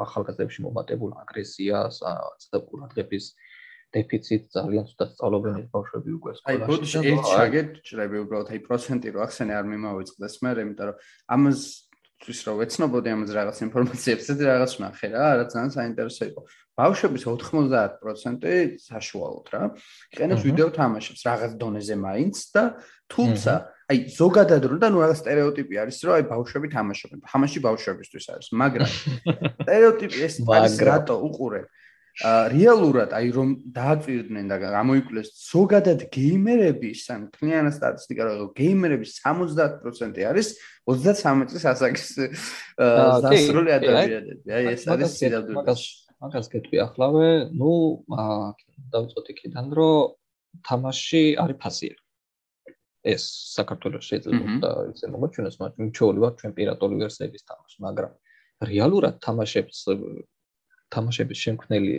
ახალგაზრდებში 0.05 0.59
მომატებულ 0.65 1.11
აგრესიას, 1.23 1.95
და 2.53 2.57
ყურადღების 2.69 3.25
დეფიციტ 3.95 4.43
ძალიან 4.53 4.85
ცუდად 4.89 5.09
სწავლობენ 5.17 5.53
ეს 5.59 5.67
ბავშვები 5.73 6.09
უკვე 6.19 6.31
სკოლაში. 6.37 6.49
აი, 6.49 6.67
ბოდიში 6.69 6.99
ერთ 7.09 7.29
შეგეთ 7.33 7.69
ჭრები 7.89 8.17
უბრალოდ 8.23 8.49
აი 8.53 8.59
პროცენტი 8.69 9.13
რო 9.15 9.19
ახსენე 9.25 9.53
არ 9.59 9.65
მიმოვიწყდეს 9.73 10.35
მე, 10.45 10.51
იმიტომ 10.63 10.85
რომ 10.89 10.97
ამას 11.35 11.61
ის 12.19 12.39
რო 12.43 12.53
ვეცნობოდი 12.59 13.09
ამაზე 13.15 13.33
რაღაც 13.39 13.57
ინფორმაციებს, 13.63 14.25
ეს 14.27 14.39
რაღაც 14.43 14.73
ნახე 14.83 15.07
რა, 15.15 15.27
რა 15.39 15.45
ძალიან 15.49 15.71
საინტერესო 15.71 16.23
იყო. 16.29 16.41
ბავშვების 16.75 17.23
90% 17.31 18.75
საშუალოდ 18.83 19.47
რა. 19.55 19.61
იყენებს 20.13 20.43
ვიდეო 20.43 20.69
თამაშებს 20.75 21.21
რაღაც 21.25 21.51
დონეზე 21.59 21.95
მაინც 21.95 22.35
და 22.51 22.63
თუმცა 23.07 23.53
აი 23.89 23.97
ზოგადად 24.19 24.63
რო 24.67 24.77
და 24.83 24.87
ნუ 24.91 24.99
რაღაც 24.99 25.17
სტერეოტიპი 25.23 25.75
არის 25.79 25.97
რომ 26.05 26.13
აი 26.19 26.23
ბავშვები 26.27 26.67
თამაშობენ. 26.75 27.19
თამაში 27.23 27.59
ბავშვებისთვის 27.63 28.25
არის, 28.35 28.47
მაგრამ 28.51 28.89
სტერეოტიპი 29.63 30.19
ეს 30.27 30.35
არის 30.43 30.75
რატო 30.83 31.15
უყურე? 31.23 31.61
რეალურად 32.19 33.13
აი 33.15 33.29
რომ 33.31 33.51
დააწვირდნენ 33.71 34.49
და 34.51 34.57
გამოიკვლიეს 34.59 35.29
ზოგადად 35.39 36.01
გეიმერების 36.11 37.03
ან 37.15 37.21
კლიანტ 37.31 37.77
სტატისტიკა 37.77 38.23
რომ 38.27 38.49
გეიმერების 38.59 39.11
70% 39.23 40.19
არის 40.27 40.47
33 40.83 41.47
წლის 41.53 41.65
ასაკის 41.71 42.05
დასრული 42.75 43.71
ადამიანები. 43.79 44.51
აი 44.51 44.63
ეს 44.75 44.83
არის 44.91 45.15
სიძაბული. 45.15 45.63
მაგას 46.19 46.47
გეტყვი 46.51 46.77
ახლავე, 46.83 47.27
ნუ 47.55 47.71
დავიწყოთ 48.91 49.27
იქიდან 49.31 49.65
რომ 49.79 50.11
თამაში 50.67 51.23
არის 51.39 51.57
ფასიერი. 51.63 52.01
ეს 52.99 53.23
საქართველოს 53.55 54.03
შეიძლება 54.11 54.59
და 54.59 54.69
ისე 54.91 55.07
მოგოჩვენოს, 55.07 55.55
მაგრამ 55.63 55.87
ჩვეული 55.95 56.19
ვარ 56.19 56.33
ჩვენ 56.35 56.51
პირატული 56.57 56.95
ვერსიების 56.99 57.43
თამაში, 57.47 57.77
მაგრამ 57.87 58.11
რეალურად 58.67 59.15
თამაშებს 59.23 59.77
თამაშების 60.93 61.39
შემქმნელი 61.45 61.93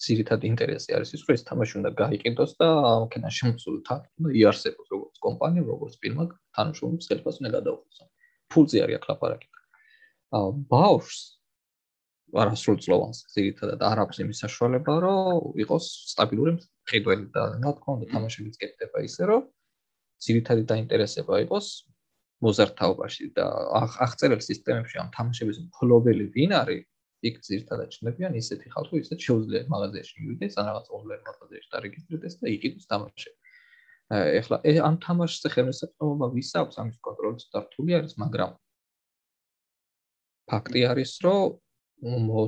ძირითადი 0.00 0.48
ინტერესი 0.50 0.94
არის 0.96 1.10
ის, 1.16 1.22
რომ 1.28 1.36
ეს 1.36 1.42
თამაში 1.50 1.74
უნდა 1.80 1.90
გაიყიდოს 2.00 2.52
და 2.60 2.68
ამქენა 2.90 3.30
შემოსულთა 3.38 3.94
უნდა 4.20 4.30
იარსებოს 4.40 4.88
როგორც 4.94 5.20
კომპანია, 5.26 5.62
როგორც 5.68 5.94
ფირმა, 6.00 6.24
თანაშრომის 6.56 7.10
ხელფას 7.10 7.36
უნდა 7.40 7.50
გადაუხადოს. 7.56 8.08
ფულზე 8.50 8.78
არის 8.84 8.96
აქ 8.98 9.04
ლაპარაკი. 9.10 9.48
აა 10.38 10.48
ბაუშს 10.72 11.20
არასრულწლოვანს 12.40 13.18
ძირითადად 13.34 13.80
არ 13.90 13.98
აქვს 14.06 14.16
იმის 14.24 14.38
საშუალება, 14.44 14.94
რომ 15.04 15.60
იყოს 15.64 15.84
სტაბილური 16.14 16.52
მხედველი 16.58 17.26
და 17.34 17.42
რა 17.62 17.72
თქმა 17.76 17.90
უნდა 17.98 18.06
თამაშებიც 18.14 18.54
კეთდება 18.62 18.98
ისე, 19.06 19.22
რომ 19.30 19.42
ძირითადი 20.24 20.62
დაინტერესება 20.72 21.34
იყოს 21.44 21.66
მოზარდ-თაობაში 22.44 23.24
და 23.36 23.46
აღწერილ 24.04 24.40
სისტემებში 24.40 24.96
ამ 25.02 25.08
თამაშების 25.16 25.58
ფლობელი 25.76 26.26
ვინ 26.36 26.52
არის 26.60 26.84
იქ 27.28 27.36
ძირთადად 27.44 27.92
ჩნდებიან 27.94 28.36
ისეთი 28.40 28.72
ხალხი, 28.74 29.00
ისეთ 29.04 29.18
შეუძლია 29.26 29.62
მაღაზიაში 29.72 30.14
მივიდეს, 30.20 30.54
ან 30.60 30.64
რაღაც 30.70 30.86
ონლაინ 30.96 31.22
მაღაზიაში 31.28 31.68
დარეგისტრირდეს 31.74 32.34
და 32.40 32.46
იყიდოს 32.56 32.86
თამაში. 32.90 33.30
ეხლა 34.10 34.56
ამ 34.88 34.96
თამაშზე 35.04 35.48
ხელმისაწვდომობა 35.54 36.26
ვის 36.34 36.50
აქვს 36.60 36.76
ამის 36.82 36.96
კონტროლიც 37.06 37.42
დართული 37.54 37.90
არის, 38.00 38.12
მაგრამ 38.22 38.50
ფაქტი 40.50 40.80
არის, 40.90 41.12
რომ 41.24 41.60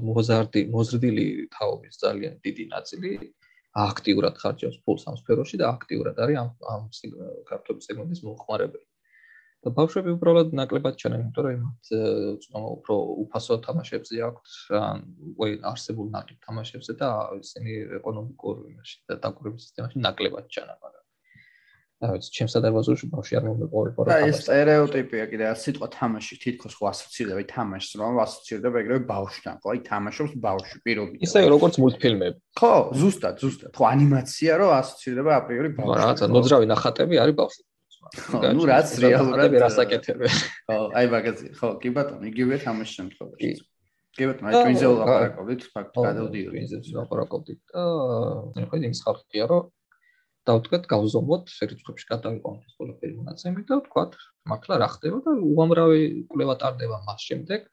მოზარდი, 0.08 0.60
მოზრდილი 0.72 1.26
თაობის 1.52 1.94
ძალიან 2.02 2.34
დიდი 2.40 2.64
ნაწილი 2.72 3.10
აქტიურად 3.72 4.34
ხარჯავს 4.40 4.78
ფულს 4.84 5.04
ამ 5.08 5.16
სფეროში 5.20 5.56
და 5.60 5.66
აქტიურად 5.76 6.16
არის 6.24 6.36
ამ 6.42 6.48
ამ 6.72 6.82
კარტობის 7.48 7.84
სეგმენტის 7.88 8.20
მომხმარებელი. 8.24 8.84
და 9.62 9.70
ბავშვები 9.76 10.10
უბრალოდ 10.16 10.54
ნაკლებად 10.58 10.96
ჩანენ, 10.98 11.20
იმიტომ 11.22 11.44
რომ 11.46 11.54
იმათ 11.58 11.90
წნო 12.42 12.62
უფრო 12.82 12.94
უფასო 13.24 13.58
თამაშებზე 13.66 14.22
აქვთ, 14.28 14.48
უკვე 15.32 15.48
არსებულ 15.70 16.08
ნაკლებ 16.16 16.38
თამაშებზე 16.48 16.92
და 16.98 17.10
ისინი 17.38 17.76
ეკონომიკურ 18.00 18.56
იმაში 18.72 18.96
და 19.06 19.20
დაგურების 19.22 19.68
სისტემაში 19.68 20.02
ნაკლებად 20.02 20.50
ჩანან, 20.50 20.78
მაგრამ 20.82 21.02
და 22.02 22.08
ვიცი, 22.18 22.30
ჩემსა 22.34 22.58
და 22.58 22.70
ბაზურში 22.74 23.06
ბავშვი 23.14 23.36
არ 23.38 23.44
მომეყოლება 23.46 24.00
რა. 24.02 24.10
და 24.10 24.16
ეს 24.26 24.38
стереოტიპია 24.42 25.24
კიდე, 25.30 25.44
სიტყვა 25.62 25.86
თამაში 25.94 26.34
თითქოს 26.42 26.74
ხო 26.74 26.84
ასოცირდება 26.90 27.42
თამაშს, 27.54 27.90
რომ 28.02 28.18
ასოცირდება 28.26 28.76
ეგრევე 28.82 29.02
ბავშვთან, 29.06 29.54
ხო? 29.62 29.66
აი 29.70 29.80
თამაშობს 29.86 30.34
ბავშვი 30.42 30.78
პირობიდან. 30.82 31.22
ისე 31.22 31.38
როგორც 31.46 31.74
მულტფილმები. 31.78 32.36
ხო, 32.58 32.74
ზუსტად, 32.98 33.34
ზუსტად. 33.38 33.70
ხო, 33.78 33.84
ანიმაცია 33.94 34.52
რომ 34.58 34.70
ასოცირდება 34.82 35.30
აპრიორი 35.38 35.68
ბავშვთან. 35.78 36.02
რაღაცა 36.02 36.26
მოძრავი 36.34 36.66
ნახატები 36.74 37.14
არის 37.22 37.34
ბავშვი. 37.38 37.62
Ну 38.56 38.64
რაც 38.68 38.94
რეალურად 39.04 39.54
რასაკეთებია 39.62 40.32
ხო 40.68 40.78
აი 41.00 41.10
მაგაზი 41.12 41.52
ხო 41.58 41.68
კი 41.82 41.92
ბატონო 41.96 42.26
იგივე 42.32 42.58
თამაშის 42.64 42.96
შემთხვევაში. 42.98 43.52
კი. 44.18 44.24
ბატონო 44.28 44.48
აი 44.50 44.54
twins-ზე 44.62 44.88
ლაპარაკობდით 44.92 45.62
ფაქტ 45.76 45.94
გადავდიოდი 46.06 46.50
twins-ზე 46.52 46.96
ლაპარაკობდით 46.98 47.60
და 47.72 48.66
ხო 48.68 48.80
იმის 48.82 49.00
ხალხია 49.06 49.46
რომ 49.52 49.70
დავთქვათ 50.50 50.86
გავზომოთ 50.90 51.52
რიცხვებში 51.70 52.06
გადავიყვანოთ 52.12 52.62
ეს 52.66 52.74
ყველაფერი 52.78 53.14
მონაცემი 53.18 53.62
და 53.68 53.78
ვთქვათ 53.78 54.16
მართლა 54.52 54.78
რა 54.82 54.88
ხდება 54.94 55.18
და 55.26 55.34
უამრავი 55.38 56.02
კვლევა 56.32 56.54
ტარდება 56.62 56.98
მას 57.06 57.26
შემდეგ 57.30 57.68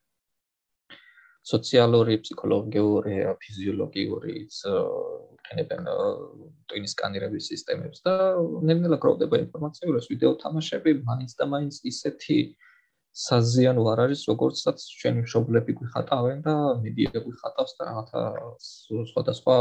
სოციალური, 1.46 2.20
ფსიქოლოგიური, 2.22 3.16
ფიზიოლოგიურიც 3.42 4.56
ქენებენ 5.48 5.88
ტვინის 6.70 6.94
სკანირების 6.94 7.48
სისტემებს 7.52 8.04
და 8.06 8.14
ნელ-ნელა 8.70 9.00
გროვდება 9.02 9.40
ინფორმაცია, 9.46 9.90
რომ 9.90 10.08
ვიდეო 10.12 10.34
თამაშები 10.44 10.92
მაინც 11.08 11.32
და 11.40 11.46
მაინც 11.50 11.76
ისეთი 11.92 12.40
საზიანო 13.10 13.84
არ 13.90 14.00
არის, 14.06 14.22
როგორცაც 14.30 14.78
ჩვენი 15.00 15.26
მშობლები 15.26 15.72
გვიხატავენ 15.80 16.40
და 16.46 16.56
მედია 16.84 17.20
გვიხატავს 17.26 17.72
და 17.80 17.82
რაღაცა 17.90 18.22
სხვადასხვა 19.10 19.56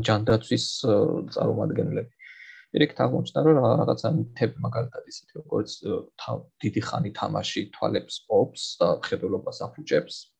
ჯანდაცვის 0.00 0.66
წარმომადგენლები. 1.34 2.12
ერთ 2.74 3.00
აღმოჩნდა 3.04 3.40
რომ 3.46 3.58
რაღაცა 3.62 4.08
თებ 4.34 4.52
მაგალითად 4.64 5.04
ისეთი 5.10 5.34
როგორც 5.38 5.70
დიდი 6.58 6.80
ხანი 6.82 7.10
თამაში 7.14 7.60
თვალებს 7.70 8.16
პოპს 8.26 8.62
და 8.80 8.88
ხედულობას 9.06 9.62
აფუჭებს 9.66 10.33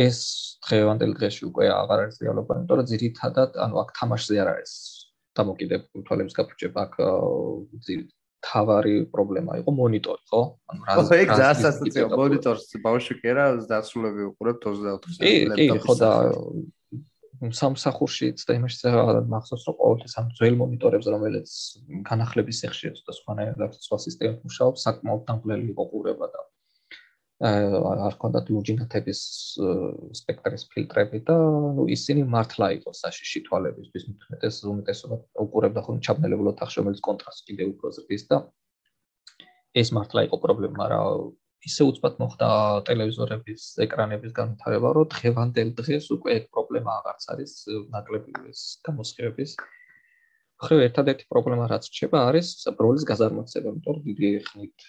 ეს 0.00 0.18
დღევანდელ 0.64 1.12
დღეში 1.18 1.42
უკვე 1.50 1.68
აღარ 1.72 2.02
არის 2.06 2.16
რეალობა, 2.24 2.56
იმიტომ 2.62 2.78
რომ 2.80 2.88
ძირითადად, 2.92 3.56
ანუ 3.64 3.74
აქ 3.82 3.88
თამაშზე 3.98 4.40
არ 4.42 4.48
არის 4.56 4.72
დამოკიდებული 5.36 6.04
თვალების 6.08 6.36
გაფუჭება, 6.38 6.80
აქ 6.86 6.94
თავარი 8.42 8.94
პრობლემა 9.14 9.52
იყო 9.62 9.70
მონიტორი, 9.70 10.22
ხო? 10.26 10.42
ანუ 10.72 10.80
რა 10.82 10.94
ხო, 10.98 11.02
ეგ 11.22 11.28
ზასაცია 11.38 12.06
მონიტორს 12.10 12.64
ბავშვი 12.82 13.14
კი 13.22 13.26
არა, 13.32 13.44
დასრულები 13.70 14.22
უყურებთ 14.32 14.64
24 14.66 15.14
საათი 15.14 15.34
ლეპტოპის. 15.52 15.78
კი, 15.78 15.82
ხო 15.86 15.94
და 16.02 16.10
სამსახურში 17.50 18.28
და 18.38 18.54
იმაში 18.54 18.90
მახსოვს 19.30 19.64
რომ 19.66 19.76
ყოველთვის 19.78 20.14
ამ 20.20 20.26
ძველ 20.38 20.56
მონიტორებს 20.62 21.06
რომელიც 21.10 21.50
განახლების 22.06 22.58
ეხშია 22.68 22.92
და 23.02 23.14
სხვანაირად 23.18 23.72
სხვა 23.82 23.98
სისტემით 24.04 24.44
მუშაობს 24.46 24.84
საკმაოდ 24.86 25.22
დამღლელი 25.26 25.66
იყო 25.74 25.84
ყურება 25.90 26.26
და 26.30 26.42
არ 27.42 28.14
ქონდათ 28.22 28.50
ლუჯინათების 28.54 29.20
სპექტრის 30.18 30.64
ფილტრები 30.70 31.18
და 31.26 31.36
ნუ 31.78 31.86
ისინი 31.96 32.22
მართლა 32.34 32.68
იყო 32.78 32.94
საშიში 32.94 33.40
თვალებისთვის. 33.48 34.02
მეტეს 34.30 34.56
უმეტესობა 34.72 35.16
უყურებდა 35.44 35.80
ხოლმე 35.86 36.04
ჩაბნელებულ 36.06 36.52
ოთახში 36.54 36.76
რომელიც 36.80 37.00
კონტრასტი 37.08 37.42
კიდე 37.50 37.64
უფრო 37.72 37.86
ზრდის 37.98 38.22
და 38.30 38.36
ეს 39.82 39.88
მართლა 39.96 40.20
იყო 40.28 40.36
პრობლემა 40.44 40.76
მაგრამ 40.82 41.32
ისე 41.66 41.82
უცბად 41.90 42.16
მოხდა 42.22 42.48
ტელევიზორების 42.86 43.62
ეკრანების 43.84 44.32
განვითარება 44.38 44.88
რომ 44.98 45.10
დღევანდელ 45.14 45.70
დღეს 45.78 46.06
უკვე 46.16 46.30
ეს 46.38 46.46
პრობლემა 46.54 46.90
აღარც 47.00 47.26
არის 47.34 47.52
ნაკლები 47.94 48.32
ეს 48.50 48.60
გამოსხივების 48.86 49.54
ხო 50.62 50.78
ერთადერთი 50.86 51.26
პრობლემა 51.32 51.66
რაც 51.72 51.88
რჩება 51.90 52.18
არის 52.30 52.48
ბროლის 52.78 53.04
გაზარმოცება, 53.10 53.72
იმიტომ 53.72 53.96
რომ 53.96 54.04
დიდი 54.08 54.30
ხნით 54.46 54.86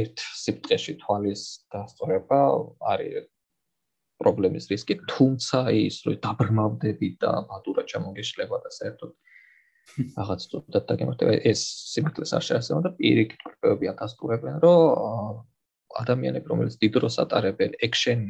ერთ 0.00 0.22
სიფტყეში 0.42 0.94
თვალის 1.02 1.42
დასწორება 1.74 2.40
არის 2.92 3.28
პრობლემის 4.20 4.68
რისკი, 4.72 4.94
თუმცა 5.12 5.60
ის 5.76 5.96
რომ 6.06 6.16
დაბრმავდები 6.24 7.08
და 7.24 7.32
ბატურა 7.50 7.84
ჩამოგეშლება 7.92 8.56
და 8.64 8.72
საერთოდ 8.78 9.12
რაღაც 9.98 10.42
თუნდაც 10.52 10.84
დაგემართება 10.90 11.32
ეს 11.50 11.60
სიმართლეს 11.92 12.32
არ 12.36 12.44
შეასწავლა 12.48 12.82
და 12.86 12.90
პირიქით 12.98 13.40
კრებები 13.46 13.90
ათასტურებენ 13.92 14.60
რომ 14.64 15.40
ადამიანები 16.02 16.46
რომელიც 16.52 16.76
დიდ 16.82 16.92
დროს 16.96 17.16
ატარებენ 17.24 17.74
ექშენ 17.86 18.20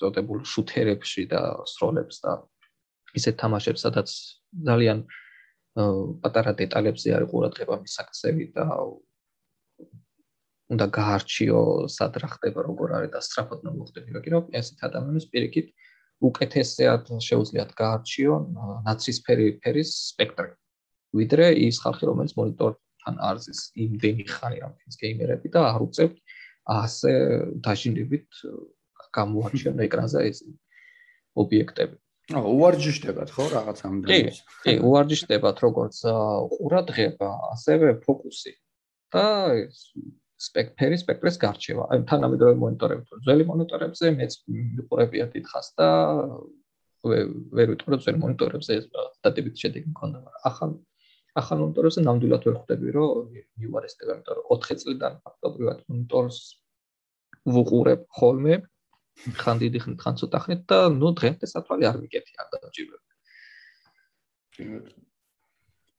ზოდებულ 0.00 0.44
შუთერებში 0.52 1.24
და 1.32 1.40
სროლებს 1.72 2.22
და 2.24 2.36
ისეთ 3.18 3.34
თამაშებს 3.42 3.84
სადაც 3.86 4.14
ძალიან 4.68 5.02
პატარა 6.22 6.52
დეტალებზე 6.58 7.14
არის 7.18 7.30
ყურადღება 7.32 7.76
მისაქცევი 7.82 8.46
და 8.56 8.66
უნდა 10.74 10.86
გაარჩიო 10.96 11.60
სად 11.92 12.18
რა 12.22 12.28
ხდება 12.34 12.64
როგორ 12.66 12.94
არის 12.98 13.12
და 13.14 13.20
სწრაფად 13.24 13.60
მოხდება 13.68 14.20
იგი 14.20 14.32
რომ 14.34 14.50
ესეთ 14.60 14.82
ადამიანის 14.88 15.26
პირიქით 15.32 15.68
უკეთესად 16.28 17.12
შეუძლიათ 17.28 17.70
გაარჩიო 17.78 18.34
ნაცისფერი 18.88 19.46
ფერის 19.62 19.90
სპექტრი. 20.12 20.52
ვიდრე 21.18 21.46
ის 21.68 21.76
ხალხი 21.84 22.04
რომელიც 22.10 22.32
მონიტორთან 22.40 23.14
არზის 23.28 23.60
იმდენი 23.84 24.24
ხანი 24.28 24.58
ამ 24.66 24.72
ფილმს 24.76 24.96
გეიმერები 25.02 25.48
და 25.54 25.60
არ 25.72 25.80
უწევთ 25.86 26.16
ასე 26.74 27.12
დაჟინებით 27.64 28.28
გამოარჩიონ 29.16 29.80
ეკრანზე 29.86 30.20
ეს 30.28 30.44
ობიექტები 31.38 31.96
აა 32.28 32.44
უარჯიშდებათ 32.44 33.30
ხო 33.32 33.44
რაღაც 33.56 33.78
ამდენს? 33.88 34.38
კი, 34.44 34.64
კი, 34.64 34.72
უარჯიშდებათ 34.84 35.60
როგორც 35.64 35.96
ყურადღება, 36.52 37.28
ასევე 37.56 37.92
ფოკუსი 38.04 38.52
და 39.14 39.24
სპექტრი 40.36 40.98
სპექტრის 41.00 41.40
გარჩევა. 41.40 41.86
აი 41.88 42.04
თანამედროვე 42.10 42.58
მონიტორებზე, 42.64 43.20
ძველი 43.24 43.44
მონიტორებზე 43.48 44.12
მეც 44.20 44.36
მიყურებია 44.44 45.24
დიდხას 45.32 45.68
და 45.80 45.88
ვერ 47.08 47.72
ვიტყვი 47.72 47.90
რომ 47.96 48.04
ძველი 48.04 48.20
მონიტორებზე 48.24 48.76
ეს 48.76 48.86
დატებით 49.24 49.56
შედეგი 49.64 49.88
მქონდა, 49.96 50.18
მაგრამ 50.28 50.44
ახალ 50.52 50.70
ახალ 51.38 51.58
მონიტორებზე 51.64 52.00
ნამდვილად 52.04 52.42
ვერ 52.44 52.56
ხვდები 52.60 52.88
რომ 52.98 53.34
მიუარესდება, 53.62 54.12
იმიტომ 54.18 54.36
რომ 54.36 54.46
4 54.68 54.80
წლიდან 54.82 55.12
ფაქტობრივად 55.24 55.78
მონიტორს 55.88 56.38
ვუყურებ 57.56 58.00
ხოლმე 58.18 58.54
ხან 59.40 59.56
დიდი 59.62 59.78
ხნით 59.82 59.98
ხან 60.04 60.14
ცოტა 60.20 60.38
ხნით 60.44 60.62
და 60.70 60.78
ნუ 60.94 61.08
დღემდე 61.18 61.46
საფალი 61.50 61.84
არ 61.90 61.96
მიკეთი 62.02 62.32
არ 62.38 62.46
დაჭირდება. 62.54 63.06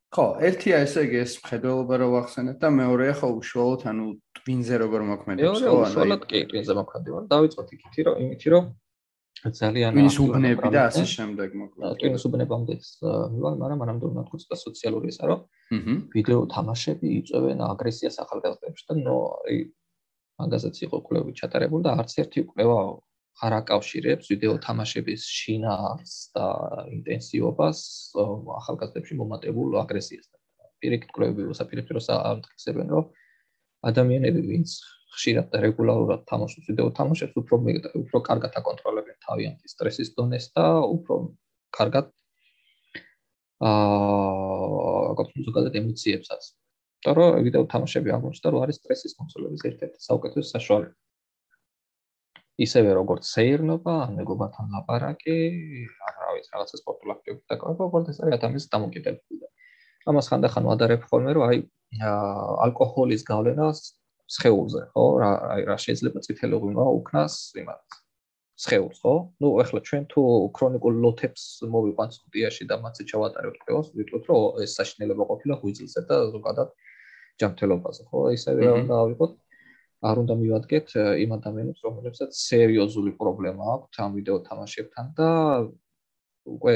ხო, 0.10 0.26
ერთია 0.42 0.78
ესე 0.86 1.06
იგი 1.06 1.18
ეს 1.22 1.34
მხედველობა 1.44 1.96
რო 2.02 2.08
ვახსენეთ 2.16 2.58
და 2.64 2.68
მეორეა 2.74 3.14
ხო 3.20 3.28
უშუალოდ 3.40 3.82
ანუ 3.92 4.06
ტვინზე 4.40 4.76
როგორ 4.84 5.02
მოქმედებს 5.14 5.60
ხო? 5.62 5.68
ანუ 5.70 5.82
უშუალოდ 5.86 6.24
კი 6.30 6.38
ტვინზე 6.50 6.74
მოქმედება. 6.80 7.20
დავიწყოთ 7.34 7.68
იქითი 7.76 8.02
რომ 8.08 8.16
იმითი 8.26 8.48
რომ 8.54 8.66
ძალიან 9.40 9.92
ვინის 9.96 10.18
უბნები 10.20 10.68
და 10.74 10.80
ასე 10.90 11.04
შემდეგ 11.16 11.50
მოკლედ. 11.60 12.02
ვინის 12.04 12.24
უბნებამდე 12.28 12.74
მივალ, 13.36 13.54
მაგრამ 13.62 13.78
მანამდე 13.80 14.06
უნდა 14.10 14.22
თქვა 14.28 14.38
ცოტა 14.44 14.58
სოციალური 14.66 15.08
ისა, 15.14 15.24
რომ 15.32 15.40
ვიდეო 16.16 16.40
თამაშები 16.56 17.08
იწვევენ 17.20 17.60
აგრესიას 17.70 18.16
ახალგაზრდებში 18.24 18.84
და 18.90 18.94
ნო 19.00 19.18
აი 19.46 19.58
მაგასაც 20.40 20.76
იყო 20.88 20.98
კვლევი 21.08 21.32
ჩატარებული 21.40 21.84
და 21.88 21.92
არც 22.00 22.12
ერთი 22.24 22.40
კვლევა 22.50 22.76
არ 23.46 23.54
აკავშირებს 23.60 24.30
ვიდეო 24.32 24.54
თამაშების 24.66 25.24
შინაარს 25.32 26.14
და 26.36 26.46
ინტენსივობას 26.96 27.80
ახალგაზრდებში 28.60 29.16
მომატებულ 29.22 29.80
აგრესიასთან. 29.84 30.40
პირიქით 30.80 31.12
კვლევები 31.16 31.48
უსაფრთხო 31.54 31.96
როს 31.98 32.08
ამტკიცებენ, 32.16 32.88
რომ 32.96 33.06
ადამიანები 33.90 34.42
ვინც 34.52 34.70
ხშირად 35.16 35.48
და 35.52 35.58
რეგულარულად 35.66 36.22
თამაშობს 36.32 36.70
ვიდეო 36.72 36.90
თამაშებს, 37.00 37.36
უფრო 37.42 37.56
უფრო 38.04 38.18
კარგად 38.30 38.54
აკონტროლებენ 38.60 39.18
თავიანთი 39.28 39.68
სტრესის 39.74 40.10
დონეს 40.20 40.46
და 40.56 40.66
უფრო 40.96 41.16
კარგად 41.80 42.08
აა 43.60 45.16
კონტროლებს 45.20 45.80
ემოციებსაც. 45.84 46.44
და 47.06 47.12
რომ 47.16 47.44
ვიდეო 47.48 47.64
თამაშები 47.72 48.10
აღმოჩნდა, 48.12 48.48
რომ 48.52 48.64
არის 48.64 48.78
სტრესის 48.84 49.14
კონტროლის 49.20 49.62
ერთ-ერთი 49.70 50.00
საუკეთესო 50.04 50.50
საშუალება. 50.56 50.96
ისევე 52.66 52.92
როგორც 52.98 53.28
სეირნობა, 53.34 53.94
ან 54.06 54.18
მეგობართან 54.20 54.74
ლაპარაკი, 54.76 55.38
ან 56.08 56.16
რა 56.24 56.32
ვიცი, 56.36 56.50
რაღაცა 56.56 56.80
სპორტულ 56.82 57.14
აქტივობებს 57.16 57.48
დაკავება, 57.54 57.88
ყოველთვის 57.94 58.20
არის 58.20 58.36
ადამიანის 58.40 58.68
დამოკიდებული. 58.74 59.50
ამას 60.10 60.30
ხანდახან 60.32 60.68
ვადარებ 60.70 61.02
ხოლმე, 61.10 61.32
რომ 61.38 61.44
აი 61.48 61.58
ალკოჰოლის 62.66 63.24
გავლენას 63.30 63.80
სხეულზე, 64.30 64.84
ხო? 64.94 65.06
რა 65.22 65.32
აი 65.56 65.62
რა 65.70 65.76
შეიძლება 65.86 66.20
წითელი 66.26 66.56
ღვინო 66.62 66.86
უკნას 67.00 67.34
იმას. 67.62 67.82
სხეულს, 68.60 68.98
ხო? 69.02 69.14
ნუ 69.42 69.48
ახლა 69.64 69.80
ჩვენ 69.88 70.04
თუ 70.12 70.22
ქრონიკულ 70.58 70.94
ლოთებს 71.04 71.44
მოვიყვანთ 71.74 72.12
სტუდიაში 72.20 72.64
და 72.70 72.76
მათზე 72.84 73.04
ჩავატარებთ 73.12 73.60
ყველას, 73.66 73.88
ვიტყვით, 73.98 74.24
რომ 74.30 74.60
ეს 74.64 74.72
საშინელება 74.80 75.24
ყოფილა 75.32 75.56
ღვიძლზე 75.64 76.02
და 76.10 76.18
ზოგადად 76.36 76.70
ჯანმრთელობაზე, 77.40 78.02
ხო? 78.12 78.20
ისევე 78.36 78.60
რა 78.68 78.74
უნდა 78.84 78.96
ავიღოთ? 79.04 79.32
არ 80.00 80.16
უნდა 80.24 80.36
მივადგეთ 80.40 80.88
იმ 80.96 81.32
ადამიანებს, 81.36 81.84
რომლებსაც 81.84 82.32
სერიოზული 82.32 83.12
პრობლემა 83.20 83.64
აქვთ 83.76 84.00
ამ 84.00 84.12
ვიდეო 84.16 84.38
თამაშებთან 84.48 85.06
და 85.20 85.30
უკვე 86.50 86.74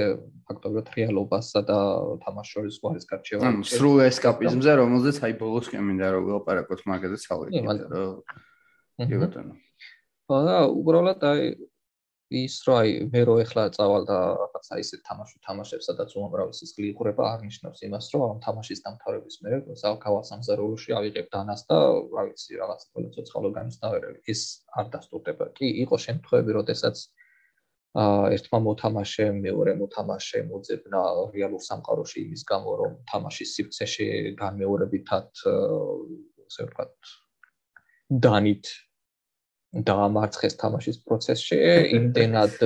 ფაქტობრივად 0.47 0.87
რეალობასა 0.97 1.59
და 1.65 1.77
თამაშორის 2.23 2.77
გვარის 2.83 3.05
გარჩევა. 3.09 3.41
ანუ 3.47 3.63
სრულ 3.63 3.97
ესკაპიზმზე, 4.09 4.71
რომელზეც 4.81 5.17
აი 5.23 5.33
ბოლოს 5.39 5.69
კი 5.71 5.79
მინდა 5.79 6.07
რომ 6.13 6.23
ვილაპარაკოთ 6.27 6.81
მაგაზე 6.91 7.17
ცალკე. 7.23 7.63
კი 9.07 9.15
ბატონო. 9.23 9.55
აა 10.29 10.59
უბრალოდ 10.67 11.23
აი 11.31 11.41
ის 12.33 12.55
რო 12.65 12.73
აი 12.81 12.91
მე 13.13 13.21
რო 13.29 13.33
ეხლა 13.43 13.63
წავალ 13.75 14.05
და 14.09 14.17
რაღაცა 14.41 14.77
ისე 14.81 14.97
თამაში 15.07 15.35
თამაშებს 15.47 15.87
სადაც 15.89 16.13
უამრავი 16.17 16.53
სისხლი 16.57 16.87
იყურება 16.93 17.23
აღნიშნავს 17.33 17.83
იმას 17.87 18.05
რომ 18.13 18.23
ამ 18.27 18.39
თამაშის 18.45 18.79
დამთავრების 18.85 19.35
მერე 19.45 19.57
ზავკავა 19.81 20.21
სამზარეულოში 20.29 20.95
ავიღებ 20.99 21.27
დანას 21.35 21.61
და 21.69 21.77
რა 22.15 22.23
ვიცი 22.29 22.59
რაღაც 22.61 22.81
ყველა 22.89 23.09
ცოცხალ 23.17 23.43
ორგანიზმს 23.49 23.81
დავერევი 23.85 24.17
ის 24.33 24.41
არ 24.81 24.87
დასტურდება. 24.95 25.45
კი 25.57 25.67
იყო 25.83 25.95
შემთხვევები 26.05 26.51
როდესაც 26.59 26.95
აა 27.93 28.23
ერთმა 28.35 28.59
მოთამაშემ 28.67 29.35
მეორე 29.45 29.73
მოთამაშემ 29.81 30.47
მოძებნა 30.49 31.01
რეალურ 31.37 31.61
სამყაროში 31.69 32.17
იმის 32.25 32.41
გამო 32.49 32.71
რომ 32.81 32.93
თამაშის 33.11 33.49
სივრცეში 33.57 34.07
განმეორებითად 34.41 35.29
ასე 36.49 36.65
ვთქვათ 36.65 36.93
დანით 38.25 38.65
დაამარცხეს 39.73 40.55
თამაშის 40.61 41.01
პროცესში, 41.07 41.57
იმდენად 41.97 42.57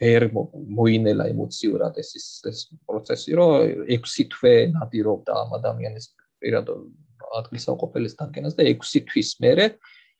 ვერ 0.00 0.26
მოინელა 0.80 1.28
ემოციურად 1.30 2.00
ეს 2.00 2.10
ეს 2.50 2.60
პროცესი, 2.88 3.36
რომ 3.38 3.50
6 3.86 4.26
თვე 4.34 4.54
ნადირობდა 4.74 5.32
ამ 5.44 5.50
ადამიანის 5.60 6.06
პირად 6.42 6.72
ადგილსაყოფელის 7.40 8.16
დადგენას 8.18 8.56
და 8.58 8.66
6 8.66 9.04
თვის 9.12 9.30
მერე 9.44 9.66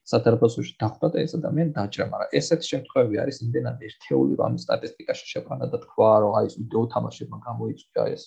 სათერაპევტში 0.01 0.73
დახვდა 0.81 1.07
და 1.13 1.17
ეს 1.21 1.33
ადამიანი 1.37 1.71
დაჭრა, 1.77 2.05
მაგრამ 2.11 2.33
ესეთი 2.39 2.67
შემთხვევები 2.71 3.15
არის 3.21 3.37
იმდენად 3.45 3.77
ერთეული, 3.85 4.33
რომ 4.39 4.45
ამ 4.49 4.55
სტატისტიკაში 4.63 5.25
შეყვანა 5.31 5.65
და 5.71 5.77
თქვა, 5.85 6.11
რომ 6.25 6.31
აი 6.41 6.45
ეს 6.49 6.55
ვიდეო 6.57 6.83
თამაშებმა 6.93 7.37
გამოიწვია 7.45 8.03
ეს. 8.15 8.23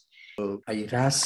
აი 0.70 0.78
რას 0.94 1.20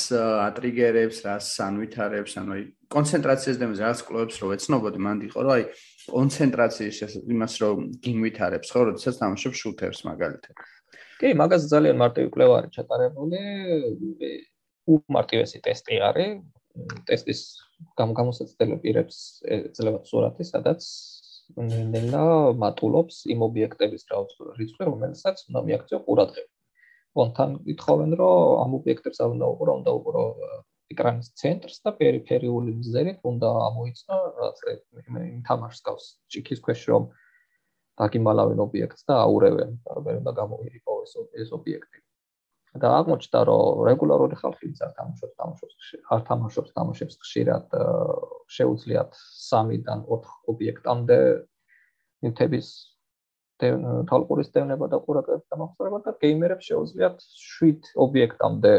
ატრიგერებს, 0.48 1.18
რას 1.28 1.46
ანვითარებს, 1.68 2.32
ანუ 2.40 2.50
აი 2.56 2.62
კონცენტრაციას 2.88 3.61
დემოზე 3.61 3.82
რას 3.84 4.00
კლუბებს 4.08 4.37
რო 4.40 4.48
ეცნობოდი, 4.56 4.98
მანდ 5.04 5.20
იყო, 5.28 5.38
რომ 5.44 5.52
აი 5.52 5.64
კონცენტრაციის 6.08 6.98
იმას 7.28 7.54
რო 7.61 7.70
გინვითარებს, 8.04 8.68
ხო, 8.72 8.80
როდესაც 8.88 9.14
თამაშობ 9.20 9.52
შუთერს 9.52 10.00
მაგალითად. 10.08 10.56
კი, 11.20 11.28
მაგას 11.37 11.68
ძალიან 11.68 11.96
მარტივი 12.00 12.28
კვლევა 12.32 12.54
არის 12.62 12.72
ჩატარებული. 12.72 13.38
უმარტივესი 14.88 15.58
ტესტი 15.61 15.96
არის, 16.08 16.40
ტესტის 17.04 17.40
გამგამოსაცდელი 18.00 18.76
პირებს 18.82 19.18
ეძლევა 19.56 20.00
სურათი, 20.10 20.46
სადაც 20.50 20.86
ნელა 21.56 22.24
მატულობს 22.62 23.24
იმ 23.34 23.44
ობიექტების 23.48 24.02
რიცხვი, 24.60 24.88
რომელსაც 24.90 25.44
უნდა 25.48 25.60
მიაქციო 25.68 25.98
ყურადღება. 26.06 26.50
კონთან 27.18 27.54
ითხოვენ, 27.72 28.10
რომ 28.20 28.58
ამ 28.64 28.74
ობიექტებს 28.78 29.20
არ 29.24 29.30
უნდა 29.34 29.46
უყურო, 29.52 29.72
უნდა 29.80 29.90
უყურო 29.98 30.24
ეკრანის 30.92 31.28
ცენტრს 31.40 31.80
და 31.84 31.90
პერიფერიული 32.00 32.74
მზერით 32.80 33.24
უნდა 33.30 33.48
ამოიცნო 33.68 34.18
რაღაცა 34.38 34.76
იმ 35.08 35.40
თამაშს 35.48 35.80
გავს 35.88 36.04
ჭიქის 36.32 36.62
ქვეშ 36.64 36.84
რომ 36.92 37.08
დაგიმალავენ 38.02 38.62
ობიექტს 38.66 39.02
და 39.08 39.14
აურევენ, 39.24 39.72
ვერ 40.06 40.20
უნდა 40.22 40.32
გამოირიყო 40.40 40.92
ეს 41.04 41.12
ეს 41.42 41.50
ობიექტი. 41.58 41.98
და 42.76 42.88
აღმოჩნდა 43.00 43.40
რომ 43.48 43.81
რეგულარული 43.88 44.37
ხალხი 44.37 44.68
იცარ 44.68 44.90
თამაშობს 44.98 45.35
თამაშობს 45.40 45.88
არ 46.12 46.20
თამაშობს 46.28 46.70
თამაშებს 46.76 47.14
ხშირად 47.24 47.66
შეუძლიათ 48.57 49.12
3-დან 49.16 50.04
4 50.11 50.35
ობიექტამდე 50.52 51.18
ნივთების 52.26 52.68
თალყურის 53.59 54.52
დევნება 54.54 54.87
და 54.92 55.00
ყურადღების 55.07 55.48
დამახსოვრება 55.50 55.98
და 56.04 56.12
გეიმერებს 56.22 56.68
შეუძლიათ 56.70 57.16
7 57.24 57.90
ობიექტამდე 58.04 58.74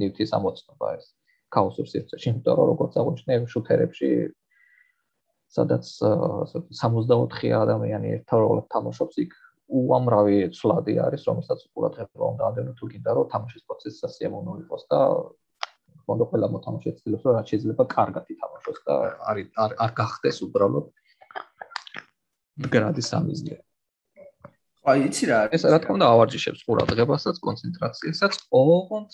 ნივთის 0.00 0.30
ამოცნობა 0.38 0.94
ეს 0.98 1.06
ქაოსურ 1.54 1.86
სივრცეში 1.90 2.30
იმიტომ 2.30 2.54
რომ 2.58 2.70
როგორც 2.72 2.92
აღნიშნე 3.02 3.38
შუთერებში 3.52 4.10
სადაც 5.54 5.90
64 6.00 7.52
ადამიანი 7.62 8.14
ერთდროულად 8.16 8.66
თამაშობს 8.74 9.20
იქ 9.24 9.34
უამრავი 9.68 10.38
ცვლადი 10.52 10.94
არის, 11.06 11.22
რომელსაც 11.28 11.60
ყურადღება 11.72 12.26
უნდა 12.34 12.42
ანდენო 12.50 12.72
თუ 12.78 12.86
კიდე 12.92 13.10
რომ 13.16 13.28
თამაშის 13.32 13.62
პროცესი 13.64 13.96
სასიამოვნო 14.04 14.52
იყოს 14.64 14.82
და 14.92 14.98
ფონდო 16.04 16.24
ყველა 16.30 16.48
მოთამაშე 16.52 16.90
ცდილობს 17.00 17.24
რომ 17.24 17.36
რაც 17.38 17.46
შეიძლება 17.52 17.84
კარგად 17.96 18.24
ითამაშოს 18.34 18.78
და 18.88 18.94
არის 19.32 19.46
არ 19.64 19.70
არ 19.84 19.90
გახდეს 20.00 20.38
უბრალოდ 20.44 20.86
გრადი 22.74 23.02
სამიზნე. 23.02 23.56
აი, 24.84 24.98
იცი 25.08 25.24
რა, 25.32 25.38
ეს 25.56 25.64
რა 25.64 25.78
თქმა 25.80 25.96
უნდა 25.96 26.06
ავარჯიშებს 26.12 26.60
ყურადღებასაც, 26.68 27.36
კონცენტრაციასაც, 27.40 28.34
ოღონდ 28.52 29.10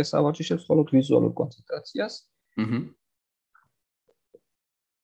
ეს 0.00 0.08
ავარჯიშებს 0.16 0.64
მხოლოდ 0.64 0.86
ვიზუალურ 0.96 1.32
კონცენტრაციას. 1.40 2.14
აჰა. 2.64 2.80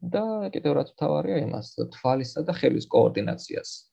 და 0.00 0.48
კიდევ 0.48 0.72
რაც 0.80 0.88
თავარია 0.96 1.44
იმას 1.44 1.76
თვალისა 1.92 2.40
და 2.48 2.52
ხელის 2.56 2.88
კოორდინაციას. 2.88 3.89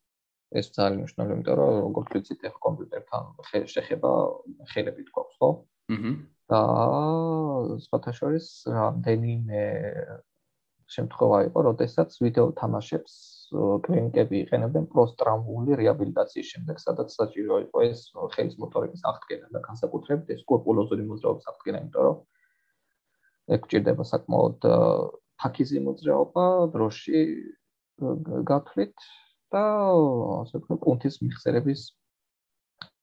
ეს 0.52 0.72
ძალიან 0.76 1.00
მნიშვნელოვანია, 1.02 1.36
იმიტომ 1.38 1.56
რომ 1.60 1.72
როგორც 1.88 2.08
ვიცით, 2.16 2.40
ახლა 2.48 2.62
კომპიუტერთან 2.68 3.24
შეხება 3.74 4.12
ხელებით 4.72 5.08
გვაქვს, 5.12 5.38
ხო? 5.42 5.50
აჰა. 5.96 6.12
და 6.48 6.62
სხვათა 7.84 8.12
შორის 8.16 8.46
რამდენიმე 8.72 9.64
შემთხვევა 10.88 11.40
იყო, 11.52 11.60
როდესაც 11.68 12.16
ვიდეო 12.24 12.46
თამაშებს 12.56 13.14
კლინიკები 13.84 14.40
იყენებდნენ 14.44 14.86
პროსტრავმული 14.92 15.76
რეაბილიტაციის 15.82 16.48
შემდეგ, 16.54 16.80
სადაც 16.80 17.12
საჭირო 17.20 17.60
იყო 17.68 17.84
ეს 17.92 18.00
ხელის 18.36 18.56
მოტორიკის 18.64 19.04
აღდგენა 19.12 19.52
და 19.52 19.60
განსაკუთრებით 19.68 20.32
ეს 20.36 20.42
კორპულოზური 20.48 21.04
მოძრაობის 21.12 21.50
აღდგენა, 21.52 21.78
იმიტომ 21.84 22.04
რომ 22.08 22.18
ეგ 23.58 23.68
ჭირდება 23.72 24.04
საკმაოდ 24.08 24.60
ფაქიზი 25.44 25.80
მოძრაობა 25.88 26.46
დროში 26.76 27.20
გათვლით 28.48 28.96
და 29.54 29.64
ასე 30.42 30.60
ვთქვათ, 30.60 30.80
პუნქტის 30.84 31.20
მიხსერების 31.24 31.82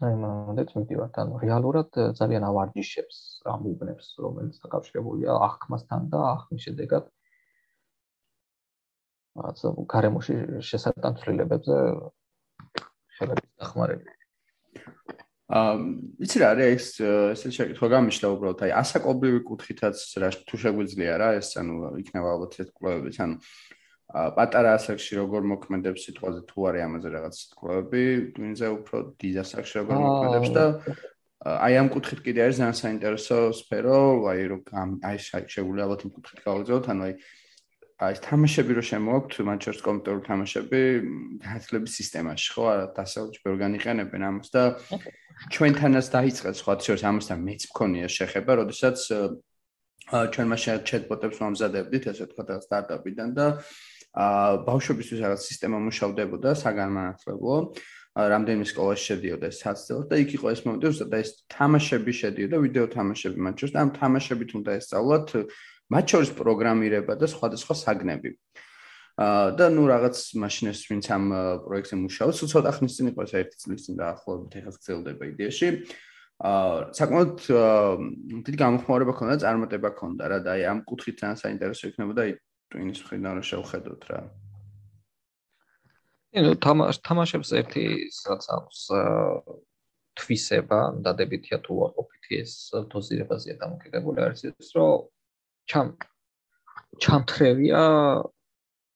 აი 0.05 0.17
მომდეთ 0.21 0.73
მიდივართ, 0.77 1.15
ანუ 1.23 1.39
რეალურად 1.43 1.91
ძალიან 2.19 2.45
ავარჯიშებს 2.51 3.19
ამ 3.51 3.69
უბნებს, 3.73 4.09
რომელიც 4.23 4.59
დაკავშირებულია 4.65 5.37
აღქმასთან 5.47 6.11
და 6.13 6.21
აღქმის 6.35 6.67
შედეგად 6.69 7.09
ასე 9.51 9.73
გარემოში 9.91 10.37
შესატან 10.63 11.17
ცვლილებებზე 11.23 11.79
ხელების 13.19 13.51
დახმარებით. 13.63 14.13
აა 15.55 15.73
იცი 16.25 16.41
რა 16.41 16.51
არის 16.55 16.87
ეს 17.05 17.47
ესე 17.47 17.51
შეკითხვა 17.57 17.89
გამიშლა 17.95 18.29
უბრალოდ 18.35 18.63
აი 18.65 18.71
ასაკობრივი 18.81 19.41
კუთხითაც 19.49 19.99
რა 20.23 20.31
თუ 20.49 20.61
შეგვიძლია 20.63 21.19
რა 21.21 21.29
ეს 21.39 21.51
ანუ 21.61 21.91
იქნება 22.01 22.33
ალბათ 22.35 22.57
ეს 22.65 22.71
კვლევებიც 22.73 23.19
ანუ 23.21 23.37
პატარა 24.15 24.77
ასაკში 24.79 25.17
როგორ 25.19 25.47
მოქმედებს 25.51 26.05
სიტყვაზე 26.07 26.41
თუ 26.47 26.67
არის 26.71 26.83
ამაზე 26.87 27.09
რაღაც 27.15 27.39
სიტყვები, 27.41 28.03
twins-ზე 28.37 28.69
უფრო 28.79 28.99
დიდ 29.19 29.39
ასაკში 29.43 29.75
როგორ 29.81 29.97
მოქმედებს 30.05 30.51
და 30.55 30.65
აი 31.45 31.75
ამ 31.83 31.89
კუთხით 31.91 32.21
კიდე 32.23 32.45
არის 32.47 32.61
ძალიან 32.63 32.77
საინტერესო 32.79 33.39
სფერო, 33.59 33.99
აი 34.31 34.45
რომ 34.55 34.61
აი 35.03 35.17
შეგვიძლია 35.27 35.85
ალბათ 35.87 36.05
იმ 36.07 36.11
კუთხით 36.15 36.39
გავაგზავნოთ, 36.47 36.87
ანუ 36.95 37.03
აი 37.05 37.15
აი 38.05 38.15
თამაშები 38.27 38.73
რო 38.75 38.85
შემოაქვთ, 38.91 39.33
მანჩესტერ 39.51 39.85
კომპიუტერული 39.89 40.25
თამაშები 40.31 40.81
განათლების 41.43 41.93
სისტემაში, 41.99 42.47
ხო, 42.55 42.63
არა 42.71 42.87
დასავლეთში 42.95 43.43
ბევრგან 43.45 43.73
იყენებენ 43.79 44.23
ამას 44.31 44.49
და 44.55 44.63
ჩვენთანაც 45.55 46.07
დაიწყეს 46.15 46.57
სხვა 46.63 46.75
შორის 46.87 47.05
ამასთან 47.11 47.39
მეც 47.45 47.63
მქონია 47.71 48.09
შეხება, 48.15 48.53
როდესაც 48.63 48.99
ჩვენ 50.35 50.47
მაშინ 50.53 50.83
ჩატბოტებს 50.91 51.39
მომზადებდით, 51.45 52.05
ესე 52.13 52.27
თქვა 52.29 52.45
და 52.51 52.55
სტარტაპიდან 52.67 53.31
და 53.39 53.47
აა 53.55 53.94
ბავშვებისთვის 54.15 55.21
რაღაც 55.27 55.43
სისტემა 55.51 55.79
მუშავდებოდა 55.83 56.51
საგანმანათლებლო. 56.63 57.55
რამდენიმე 58.15 58.67
სკოლაში 58.71 59.05
შედიოდა 59.11 59.49
ეს 59.51 59.59
საცდელად 59.59 60.07
და 60.07 60.17
იქ 60.23 60.31
იყო 60.39 60.47
ეს 60.55 60.61
მომენტი 60.63 60.87
უბრალოდ 60.87 61.15
ეს 61.19 61.31
თამაშები 61.51 62.13
შედიოდა 62.15 62.57
ვიდეო 62.63 62.87
თამაშები 62.95 63.39
მათ 63.43 63.55
შორის 63.59 63.73
და 63.75 63.81
ამ 63.83 63.91
თამაშებით 63.99 64.51
უნდა 64.55 64.71
ესწავლოთ 64.79 65.29
მათ 65.91 66.05
შორის 66.15 66.31
პროგრამირება 66.39 67.13
და 67.19 67.27
სხვადასხვა 67.35 67.75
საგნები. 67.75 68.31
და 69.15 69.67
ნუ 69.71 69.83
რაღაც 69.87 70.17
მაშინეს 70.43 70.79
ვინც 70.91 71.05
ამ 71.11 71.25
პროექტზე 71.67 71.97
მუშაობს 72.03 72.39
ცოტა 72.51 72.71
ხნის 72.75 72.95
წინ 72.99 73.07
იყო 73.15 73.21
ეს 73.27 73.33
ერთი 73.35 73.57
წლის 73.63 73.83
წინ 73.87 73.95
დაახლოებით 73.99 74.53
ეხლა 74.59 74.73
გრძელდება 74.75 75.25
იდეაში. 75.35 75.69
აა 76.43 76.95
საკმაოდ 76.99 77.35
დიდი 78.47 78.59
გამოხმაურება 78.59 79.13
ქონდა 79.15 79.35
წარმატება 79.43 79.91
ქონდა 79.95 80.25
რა 80.35 80.39
და 80.43 80.51
აი 80.59 80.63
ამ 80.67 80.79
კუთხით 80.83 81.17
ძალიან 81.23 81.39
საინტერესო 81.39 81.85
იქნებოდა 81.95 82.21
აი 82.27 82.33
ტვინის 82.73 83.01
მხრიდან 83.05 83.33
რომ 83.39 83.47
შევხედოთ 83.51 84.03
რა. 84.11 84.21
ნუ 86.35 86.53
თამაშ 86.67 86.97
თამაშებს 87.07 87.51
ერთი 87.61 87.85
რაც 88.27 88.45
აქვს 88.57 88.81
თვისება, 90.19 90.81
დადებითია 91.07 91.59
თუ 91.63 91.75
არ 91.87 91.93
ყოფითი 91.99 92.33
ეს 92.43 92.53
დოზირებაზეა 92.91 93.57
დამოკიდებული 93.63 94.19
არის 94.25 94.43
ის 94.51 94.69
რომ 94.79 95.07
ჩამ 95.71 95.89
ჩამთრევია 97.03 97.83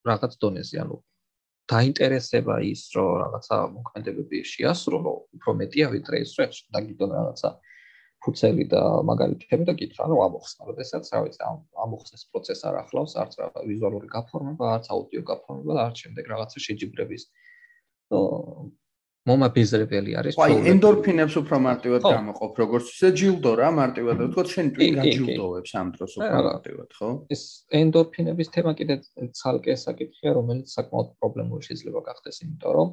რაღაც 0.08 0.32
დონეზე, 0.42 0.76
ანუ 0.82 0.96
დაინტერესება 1.68 2.54
ის 2.64 2.82
რომ 2.96 3.10
რაღაცა 3.22 3.56
მოქმედებები 3.76 4.38
შეასრულო, 4.52 5.12
უფრო 5.38 5.50
მეტია 5.60 5.86
ვიდრე 5.94 6.16
ის 6.24 6.32
რომ 6.38 6.54
დაგიდონ 6.74 7.10
რაღაცა 7.18 7.50
ფუცელი 8.24 8.64
და 8.72 8.82
მაგალითები 9.08 9.64
და 9.68 9.74
კითხა, 9.78 10.08
რომ 10.10 10.20
ამოხსნათ 10.26 10.80
ესაც, 10.84 11.10
რა 11.14 11.20
ვიცი, 11.26 11.40
ამ 11.48 11.58
ამოხსნის 11.84 12.24
პროცესს 12.32 12.66
არ 12.68 12.78
ახლავს 12.82 13.14
არც 13.22 13.32
რა 13.38 13.46
ვიზუალური 13.70 14.08
გაფორმება, 14.10 14.72
არც 14.78 14.90
აუდიო 14.94 15.22
გაფორმება 15.30 15.72
და 15.78 15.82
არც 15.88 15.96
შემდეგ 16.02 16.24
რაღაცა 16.34 16.58
შეჯიბრების. 16.66 17.22
ну 18.10 18.20
მომაბეზრებელი 19.28 20.12
არის 20.18 20.36
ხოლმე. 20.38 20.56
აი, 20.56 20.70
ენდორფინებს 20.72 21.34
უფრო 21.40 21.56
მარტივად 21.68 22.02
გამოყოფ, 22.06 22.52
როგორც 22.62 22.86
ისე 22.94 23.08
ჯილდო 23.20 23.52
რა, 23.60 23.68
მარტივად 23.76 24.16
ვთქვათ, 24.24 24.48
შენ 24.54 24.66
ტვინ 24.78 24.96
გაჯილდოვებს 24.98 25.72
ამ 25.80 25.88
დროს 25.96 26.12
უფრო 26.16 26.40
მარტივად, 26.48 26.88
ხო? 26.96 27.08
ეს 27.34 27.42
ენდორფინების 27.80 28.48
თემა 28.56 28.72
კიდე 28.78 28.94
ცალკე 29.40 29.76
საკითხია, 29.84 30.30
რომელიც 30.38 30.66
საკმაოდ 30.78 31.08
პრობლემური 31.20 31.62
შეიძლება 31.68 32.00
გახდეს, 32.08 32.40
იმიტომ 32.46 32.72
რომ 32.78 32.88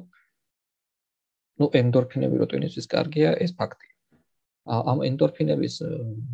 ну, 1.56 1.66
ენდორფინები 1.80 2.36
როტვინისთვის 2.44 2.86
კარგია, 2.92 3.32
ეს 3.40 3.56
ფაქტია. 3.56 3.95
ამ 4.66 5.02
ენდორფინების 5.06 5.74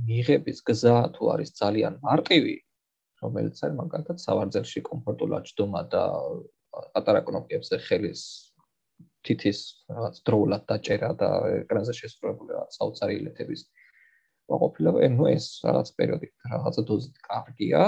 მიღების 0.09 0.63
გზა 0.69 0.97
თუ 1.17 1.33
არის 1.35 1.51
ძალიან 1.59 1.99
მარტივი, 2.05 2.57
რომელიც 3.23 3.61
არის 3.65 3.77
მაგალითად 3.81 4.23
სავარძელში 4.25 4.81
კომფორტულად 4.89 5.45
ჯდომა 5.53 5.83
და 5.93 6.05
პატარა 6.97 7.21
კნოპკებზე 7.29 7.77
ხელის 7.87 8.23
თითის 9.27 9.59
რაღაც 9.93 10.17
დროულად 10.27 10.63
დაჭერა 10.71 11.11
და 11.21 11.29
ეკრანზე 11.63 11.95
შესრულებული 12.01 12.57
რაღაც 12.57 12.79
საოცარი 12.79 13.19
ილეთების 13.21 13.61
მოყოფილება, 14.51 14.99
ну 15.17 15.29
ეს 15.31 15.47
რაღაც 15.67 15.93
პერიოდი 15.99 16.29
რაღაცა 16.53 16.83
დოზით 16.89 17.21
კარგია, 17.29 17.83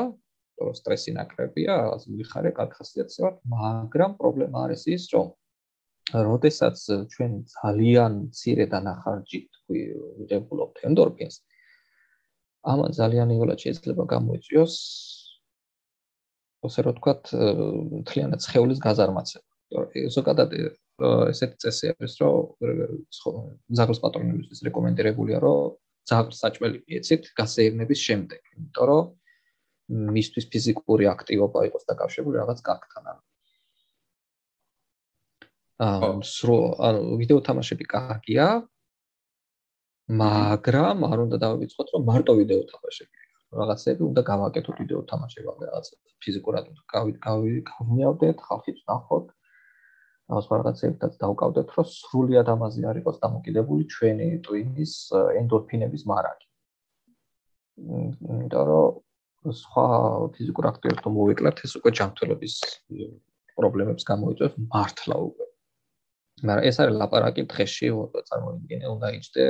რომ 0.60 0.74
სტრესი 0.78 1.14
ნაკლებია, 1.18 1.72
რაღაც 1.82 2.04
მიხარე 2.14 2.50
კარგ 2.58 2.76
ხასიათს 2.78 3.16
აქვს, 3.26 3.40
მაგრამ 3.54 4.12
პრობლემა 4.20 4.58
არის 4.68 4.86
ის, 4.94 5.08
რომ 5.14 5.32
როდესაც 6.14 6.78
ჩვენ 7.10 7.32
ძალიან 7.50 8.12
ცირე 8.38 8.66
დანახარჯით 8.70 9.50
ვიღებულობთ 9.74 10.76
ენდორფინს 10.88 11.36
ამა 12.72 12.86
ძალიან 12.98 13.34
იოლად 13.34 13.58
შეიძლება 13.64 14.04
გამოიწვიოს 14.14 14.74
ასე 16.64 16.80
რომ 16.86 16.94
ვთქვათ 16.96 17.22
თლიანად 18.08 18.40
სხეულის 18.40 18.80
გაზარმაცება. 18.86 19.48
ზოგადად 20.16 20.50
ესეთი 21.34 21.56
წესი 21.60 21.90
არის 21.92 22.14
რომ 22.22 23.50
ზაგროს 23.78 24.00
პატრონებისთვის 24.04 24.64
რეკომენდირებულია 24.68 25.38
რომ 25.44 25.74
ზაგრს 26.10 26.38
საჭმელი 26.44 26.78
მიეცით 26.86 27.22
გასეირნების 27.40 28.00
შემდეგ 28.06 28.40
იმიტომ 28.54 28.86
რომ 28.90 29.04
მისთვის 30.14 30.46
ფიზიკური 30.54 31.04
აქტივობა 31.14 31.66
იყოს 31.68 31.84
დაკავშირებული 31.90 32.40
რაღაც 32.40 32.58
კარგთან 32.70 33.04
აა 33.12 33.18
სრო 36.34 36.58
ანუ 36.88 37.18
ვიდეო 37.18 37.40
თამაშები 37.48 37.84
კარგია 37.90 38.46
მაგრამ 40.22 41.04
არ 41.10 41.18
უნდა 41.26 41.36
დავიწყოთ 41.46 41.88
რომ 41.94 42.02
მარტო 42.10 42.32
ვიდეო 42.40 42.62
თამაშები 42.72 43.24
რაღაცები 43.54 44.02
უნდა 44.10 44.22
გავაკეთოთ 44.28 44.76
ვიდეო 44.82 45.00
თამაშებამდე 45.10 45.64
რაღაც 45.70 45.88
ფიზიკურად 46.24 46.64
გავი 46.94 47.12
გავი 47.26 47.52
გავმიავდეთ 47.70 48.38
ხალხიც 48.48 48.78
ნახოთ. 48.90 49.26
რაღაც 50.32 50.46
რაღაცებსაც 50.54 51.12
დავკავდეთ 51.22 51.68
რომ 51.76 51.86
სრულად 51.94 52.48
ამაზე 52.54 52.82
არ 52.90 52.96
იყოს 53.00 53.16
დამოკიდებული 53.24 53.84
ჩვენი 53.94 54.28
ტვინის 54.46 54.94
ენდორფინების 55.40 56.02
მარაგი. 56.10 56.46
იმიტომ 58.32 58.64
რომ 58.70 59.54
სხვა 59.62 59.86
ფიზიკურ 60.34 60.64
აქტივობებს 60.72 61.10
მოვიკლათ 61.18 61.56
ეს 61.68 61.72
უკვე 61.78 61.90
ჯანმრთელობის 61.98 62.54
პრობლემებს 63.58 64.02
გამოიწვევს 64.10 64.56
მართლა 64.72 65.16
უკვე 65.28 65.46
მაგრამ 66.42 66.66
ეს 66.68 66.76
არის 66.82 66.96
ლაპარაკი 67.00 67.42
დღეში, 67.50 67.88
წარმოიდგინე, 68.28 68.86
უნდა 68.94 69.08
იჭდე 69.18 69.44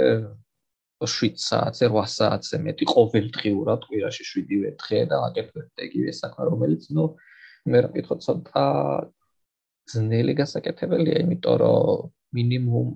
7 1.04 1.38
საათზე, 1.40 1.86
8 1.88 2.12
საათზე 2.14 2.56
მეტი 2.64 2.84
ყოველდღიურად, 2.92 3.80
კვირაში 3.88 4.24
7-ვე 4.30 4.70
დღე 4.82 5.00
და 5.10 5.16
აკეთებ 5.28 5.80
ეგივე 5.86 6.12
საქმე, 6.20 6.42
რომელიც 6.50 6.84
ნუ 6.96 7.04
მე 7.72 7.78
რა 7.84 7.88
ვკითხოთ, 7.92 8.20
ცოტა 8.26 8.64
ძნელი 9.92 10.34
გასაკეთებელია, 10.40 11.16
იმიტომ 11.24 11.56
რომ 11.64 12.12
მინიმუმ 12.36 12.90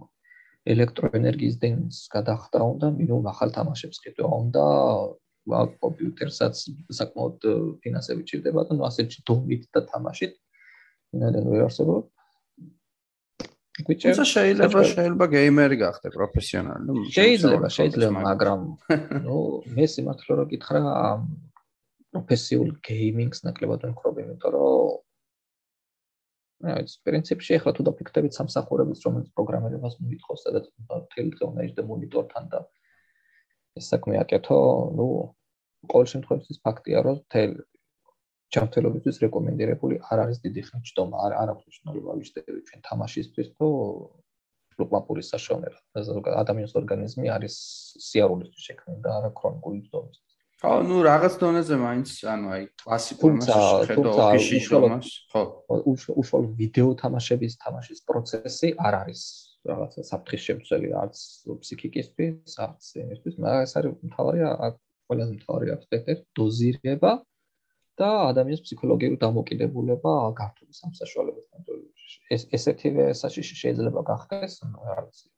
ელექტროენერგიის 0.69 1.57
დენს 1.65 1.97
გადახდა 2.13 2.59
უნდა, 2.73 2.87
მინიმუმ 2.99 3.27
ახალ 3.33 3.51
თამაშებს 3.57 3.99
ყიდვა 4.05 4.29
უნდა, 4.45 4.65
კომპიუტერსაც 5.49 6.55
საკმაოდ 6.93 7.49
ფინანსები 7.81 8.23
ჭირდება 8.29 8.69
და 8.69 8.77
ნუ 8.77 8.85
ასეთი 8.85 9.25
დომით 9.25 9.63
და 9.73 9.81
თამაშით 9.89 10.35
ინადენ 11.17 11.45
ვერ 11.49 11.65
არსებობს 11.69 12.18
თუმცა 13.87 14.25
შეიძლება 14.35 14.81
შეიძლება 14.91 15.27
გეიმერი 15.35 15.77
გახდე 15.83 16.09
პროფესიონალი 16.15 16.83
ნუ 16.89 16.95
შეიძლება 17.15 17.69
შეიძლება 17.77 18.23
მაგრამ 18.29 18.61
ნუ 19.27 19.37
მე 19.77 19.85
სიმართლე 19.95 20.33
რომ 20.39 20.49
გითხრა 20.53 20.81
პროფესიულ 22.13 22.71
გეიმინგს 22.89 23.41
ნაკლებად 23.47 23.81
ვქრობ 23.93 24.17
იმიტომ 24.25 24.51
რომ 24.57 24.99
აი 26.69 26.83
ეს 26.83 26.95
პრინციპში 27.07 27.53
ახლა 27.59 27.71
თუ 27.79 27.83
დაფიქრდებით 27.87 28.33
სამსახურების 28.35 29.01
რომელიც 29.07 29.29
პროგრამირებას 29.39 29.95
მოითხოვს 30.03 30.41
სადაც 30.47 30.65
თელი 31.15 31.31
დღე 31.39 31.45
უნდა 31.51 31.61
იჯდე 31.69 31.83
მონიტორთან 31.91 32.45
და 32.55 32.59
ეს 33.79 33.85
საქმე 33.95 34.19
აკეთო 34.25 34.59
ნუ 34.99 35.07
ყოველ 35.93 36.09
შემთხვევაში 36.13 36.51
ის 36.55 36.61
ფაქტია 36.67 36.99
რომ 37.07 37.17
თელი 37.31 37.63
ჯანმრთელობისთვის 38.55 39.17
რეკომენდირებული 39.25 39.99
არ 40.09 40.19
არის 40.25 40.39
დიდი 40.45 40.63
ხნის 40.69 40.93
ჯდომა, 40.93 41.17
არ 41.27 41.33
არ 41.41 41.49
აქვს 41.53 41.65
მნიშვნელობა 41.69 42.13
ვიჩდები 42.19 42.61
ჩვენ 42.69 42.81
თამაშისთვის 42.89 43.49
თუ 43.59 43.67
ლუკლაპურის 44.79 45.29
საშუალებლად. 45.35 45.85
ადამიანის 46.43 46.75
ორგანიზმი 46.81 47.27
არის 47.35 47.55
სიარულისთვის 48.09 48.63
შექმნილი 48.69 49.01
და 49.05 49.11
არა 49.19 49.31
ქრონიკული 49.37 49.81
ჯდომისთვის. 49.89 50.25
ხო, 50.59 50.71
ну, 50.83 50.97
რაღაც 51.07 51.35
დონეზე 51.39 51.77
მაინც, 51.79 52.09
ანუ 52.35 52.47
აი, 52.51 52.63
კლასიკურ 52.83 53.31
მასში 53.39 53.69
ხედავ 53.91 54.17
ოფისში 54.27 54.59
შრომას, 54.67 55.07
ხო. 55.31 55.43
უშუალო 56.19 56.49
ვიდეო 56.59 56.89
თამაშების 56.99 57.53
თამაშის 57.63 57.99
პროცესი 58.09 58.69
არ 58.75 58.95
არის 59.03 59.23
რაღაცა 59.69 60.01
საფრთხის 60.11 60.43
შემცველი 60.49 60.89
არც 60.99 61.17
ფსიქიკისთვის, 61.63 62.53
არც 62.65 62.83
იმისთვის, 63.05 63.35
მაგრამ 63.39 63.63
ეს 63.69 63.73
არის 63.79 63.93
მთავარია, 64.09 64.49
ყველაზე 65.09 65.33
მთავარი 65.39 65.69
ასპექტი, 65.79 66.13
დოზირება 66.39 67.13
და 67.99 68.09
ადამიანის 68.31 68.63
ფსიქოლოგიური 68.65 69.19
დამოკიდებულება 69.25 70.13
გართული 70.41 70.73
სამსაშუალებასთან. 70.81 71.61
ეს 72.35 72.43
ესეთივე 72.57 73.05
საშიში 73.17 73.57
შეიძლება 73.63 74.01
გახდეს, 74.11 74.55
რა 74.65 75.03
ვიცი. 75.05 75.29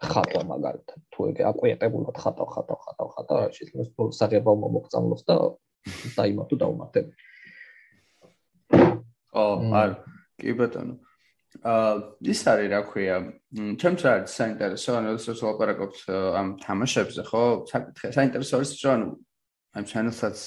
ხატვა 0.00 0.42
მაგალითად, 0.48 1.00
თუ 1.12 1.20
ეგ 1.30 1.40
აკვიეტებულად 1.50 2.16
ხატავ, 2.22 2.48
ხატავ, 2.54 2.78
ხატავ, 2.84 3.08
ხატავ, 3.16 3.40
შეიძლება 3.56 4.06
საღებავ 4.16 4.56
მომოგწამლოს 4.64 5.22
და 5.28 5.36
დაიმართო 6.16 6.56
დაუმართებ. 6.62 7.06
ო, 9.36 9.44
არ 9.82 9.90
კი 10.40 10.52
ბატონო. 10.56 10.94
აა 11.60 11.94
ის 12.32 12.40
არის 12.46 12.68
რა 12.70 12.80
ქვია, 12.88 13.16
ჩემს 13.52 14.02
არის 14.06 14.32
საინტერესო, 14.38 14.90
ანუ 14.96 15.08
ეს 15.18 15.42
ლაპარაკობთ 15.42 15.98
ამ 16.40 16.48
თამაშებზე, 16.62 17.22
ხო? 17.26 17.42
საკითხი 17.66 18.12
საინტერესო 18.16 18.52
არის, 18.56 18.70
რომ 18.86 19.00
აი 19.74 19.82
ჩანელსაც 19.90 20.38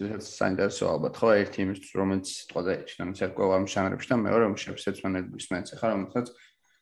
შეიძლება 0.00 0.26
საინტერესო 0.26 0.84
ალბათ, 0.90 1.14
ხო? 1.20 1.28
ერთი 1.40 1.58
იმის 1.64 1.80
რომელიც 2.00 2.26
სიტყვაზე 2.30 2.74
შეიძლება 2.88 3.16
ცერკვა 3.20 3.48
ამ 3.60 3.64
ჟანრებში 3.74 4.08
და 4.10 4.16
მეორე 4.24 4.44
რომ 4.46 4.54
შეფსეცმენების 4.64 5.46
მეც 5.52 5.66
ხარ, 5.80 5.90
რომელსაც 5.94 6.26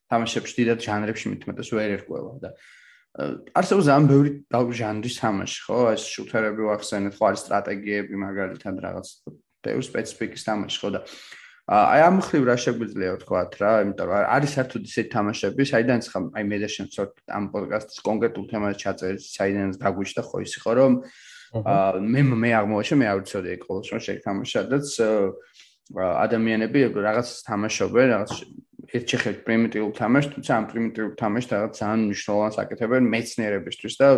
თამაშებში 0.09 0.55
დიდად 0.59 0.79
ჟანრებში 0.87 1.27
მithumetas 1.33 1.69
ვერ 1.75 1.91
ერკვევა 1.99 2.33
და 2.45 2.51
არსებობს 3.59 3.89
ამ 3.91 4.05
ბევრი 4.07 4.31
ჟანრის 4.79 5.17
თამაში, 5.19 5.59
ხო? 5.67 5.79
ეს 5.97 6.03
შუთერები 6.07 6.63
ვახსენეთ, 6.71 7.15
ხო 7.19 7.25
არის 7.29 7.43
სტრატეგიები 7.49 8.15
მაგალითად 8.23 8.75
რაღაც 8.79 9.07
ბევრი 9.65 9.85
სპეციფიკის 9.89 10.43
თამაში, 10.47 10.79
ხო 10.79 10.89
და 10.95 11.01
აი 11.69 12.01
ამ 12.01 12.17
ხრივ 12.25 12.45
რა 12.49 12.57
შეგვიძლია 12.65 13.11
ვთქვათ 13.19 13.53
რა, 13.61 13.73
იმიტომ 13.85 14.07
რომ 14.09 14.29
არის 14.33 14.53
საერთოდ 14.57 14.83
ისეთი 14.89 15.11
თამაშები, 15.13 15.63
საიდანაც 15.69 16.07
ხა 16.09 16.21
აი 16.39 16.45
მე 16.49 16.59
და 16.65 16.69
შენ 16.73 16.87
ვცოთ 16.89 17.13
ამ 17.29 17.45
პოდკასტის 17.53 17.99
კონკრეტულ 18.09 18.45
თემას 18.49 18.79
ჩაწერეთ, 18.81 19.21
საიდანაც 19.21 19.77
გაგვიჩნდა 19.83 20.23
ხო 20.25 20.37
ისე 20.49 20.59
ხო 20.65 20.73
რომ 20.81 20.93
აა 21.55 22.01
მე 22.05 22.23
მე 22.45 22.51
აღმოჩნდა 22.61 22.97
მე 23.01 23.07
არ 23.09 23.19
ვიცოდი 23.23 23.49
ეგ 23.57 23.61
ყოველ 23.69 23.83
შემთხვევაში 23.89 24.09
შეგთამაშა 24.09 24.61
და 24.69 24.79
ადამიანები 25.97 26.81
რაღაც 26.93 27.29
თამაშობენ, 27.49 28.07
რაღაც 28.13 28.33
ერთ 28.89 29.07
შეხედვით 29.13 29.41
პრიმიტიულ 29.45 29.93
თამაშს, 29.97 30.29
თუმცა 30.33 30.53
ამ 30.53 30.65
პრიმიტიულ 30.69 31.13
თამაშს 31.17 31.49
რაღაც 31.53 31.73
ძალიან 31.81 32.01
მნიშვნელოვანს 32.09 32.57
აკეთებენ 32.63 33.03
მეცნიერებისთვის 33.15 33.95
და 34.01 34.09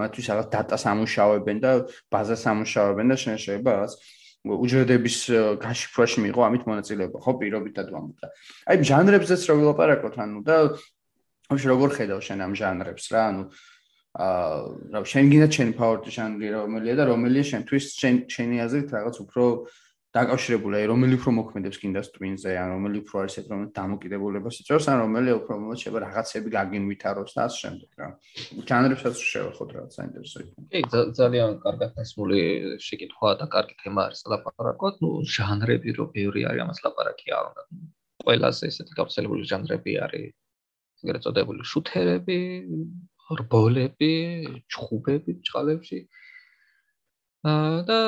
მათთვის 0.00 0.26
რაღაც 0.32 0.48
დატას 0.52 0.82
ამუშავებენ 0.92 1.56
და 1.60 1.72
ბაზას 2.12 2.42
ამუშავებენ 2.52 3.06
და 3.12 3.16
შეიძლება 3.24 3.70
რაღაც 3.76 3.92
უჯრედების 4.48 5.16
გაშიფრვაში 5.60 6.18
მიიღო 6.24 6.42
ამით 6.48 6.62
მონაწილეობა, 6.68 7.18
ხო, 7.20 7.32
პირობითად 7.42 7.86
ვამბობ 7.92 8.16
და 8.22 8.28
აი 8.68 8.76
ჟანრებზეც 8.88 9.42
რო 9.44 9.54
ვილაპარაკოთ, 9.60 10.14
ანუ 10.24 10.40
და 10.46 10.56
ვთქვი 11.52 11.68
როგორ 11.68 11.88
ხედავ 11.96 12.20
შენ 12.24 12.38
ამ 12.44 12.52
ჟანრებს 12.56 13.04
რა, 13.12 13.22
ანუ 13.28 13.42
აა 14.18 14.98
რა 14.98 15.02
გინდა 15.30 15.48
შენ 15.54 15.68
ფავორიტი 15.78 16.10
ჟანრი 16.18 16.48
რომელია 16.54 16.94
და 16.98 17.04
რომელია 17.06 17.44
შენთვის 17.50 17.84
შენ 18.00 18.16
შენი 18.34 18.56
აზრით 18.66 18.88
რაღაც 18.96 19.16
უფრო 19.22 19.44
დაკავშირებული 20.16 20.74
აი 20.78 20.86
რომელი 20.88 21.16
უფრო 21.18 21.32
მოქმედებს 21.36 21.78
გინდა 21.82 22.02
სტვინზე 22.06 22.52
ან 22.58 22.68
რომელი 22.72 23.00
უფრო 23.04 23.16
არის 23.22 23.34
ეს 23.40 23.46
რომელიც 23.52 23.72
დამოკიდებულებას 23.78 24.58
იწვევს 24.62 24.86
ან 24.88 24.96
რომელი 25.04 25.34
უფრო 25.38 25.58
მომწ 25.60 25.82
შეიძლება 25.84 26.00
რაღაცები 26.04 26.48
გაგინვითაროს 26.54 27.32
და 27.36 27.40
ასე 27.44 27.58
შემდეგ 27.62 27.90
რა. 28.00 28.08
ჟანრებსაც 28.70 29.14
შევეხოთ 29.30 29.68
რაღაც 29.76 29.92
საინტერესო 29.98 30.38
იქნება. 30.42 30.66
კი 30.72 30.80
ძალიან 31.20 31.50
კარგად 31.66 31.90
დასმული 31.98 32.40
შეკითხვა 32.88 33.30
და 33.38 33.46
კარგი 33.54 33.74
თემა 33.84 34.00
არის 34.08 34.20
ლაპარაკოთ. 34.32 34.94
ნუ 35.04 35.10
ჟანრები 35.36 35.90
რო 35.98 36.04
ბევრი 36.16 36.40
არის 36.48 36.62
ამას 36.64 36.78
ლაპარაკი 36.88 37.28
არ 37.38 37.44
უნდა. 37.52 37.62
ყველაზე 38.24 38.62
ესეთი 38.72 38.92
გავრცელებული 38.98 39.42
ჟანრები 39.52 39.92
არის 40.08 40.26
ეგრეთ 41.04 41.22
წოდებული 41.28 41.62
შუთერები 41.70 42.38
რბოლები 43.28 44.12
ჩხუბები 44.72 45.36
ჭყალებში 45.48 46.00
აა 47.48 47.82
და 47.88 47.98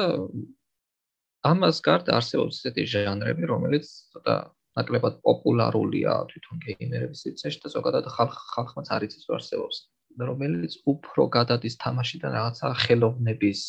ამას 1.50 1.80
გარდა 1.84 2.16
არსებობს 2.20 2.60
ესეთი 2.60 2.84
ჟანრები, 2.92 3.44
რომელიც 3.52 3.86
ცოტა 4.12 4.36
ნაკლებად 4.78 5.14
პოპულარულია 5.26 6.12
თვითონ 6.30 6.56
გეიმერების 6.66 7.22
სიცეში 7.24 7.60
და 7.64 7.72
ზოგადად 7.76 8.04
ხალხმაც 8.16 8.86
არ 8.96 9.06
იცის 9.08 9.24
რომ 9.28 9.38
არსებობს 9.40 9.76
რომელიც 10.18 10.74
უფრო 10.90 11.26
გადადის 11.36 11.76
თამაშიდან 11.84 12.32
რაღაცა 12.34 12.68
ხელოვნების 12.82 13.60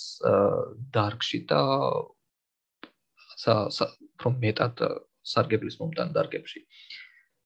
დარგში 0.95 1.39
და 1.51 1.61
რაღაცა 3.45 3.87
უფრო 4.17 4.29
მეტად 4.41 4.75
სარგებლის 5.23 5.77
მომდან 5.81 6.13
დარგებში. 6.17 6.65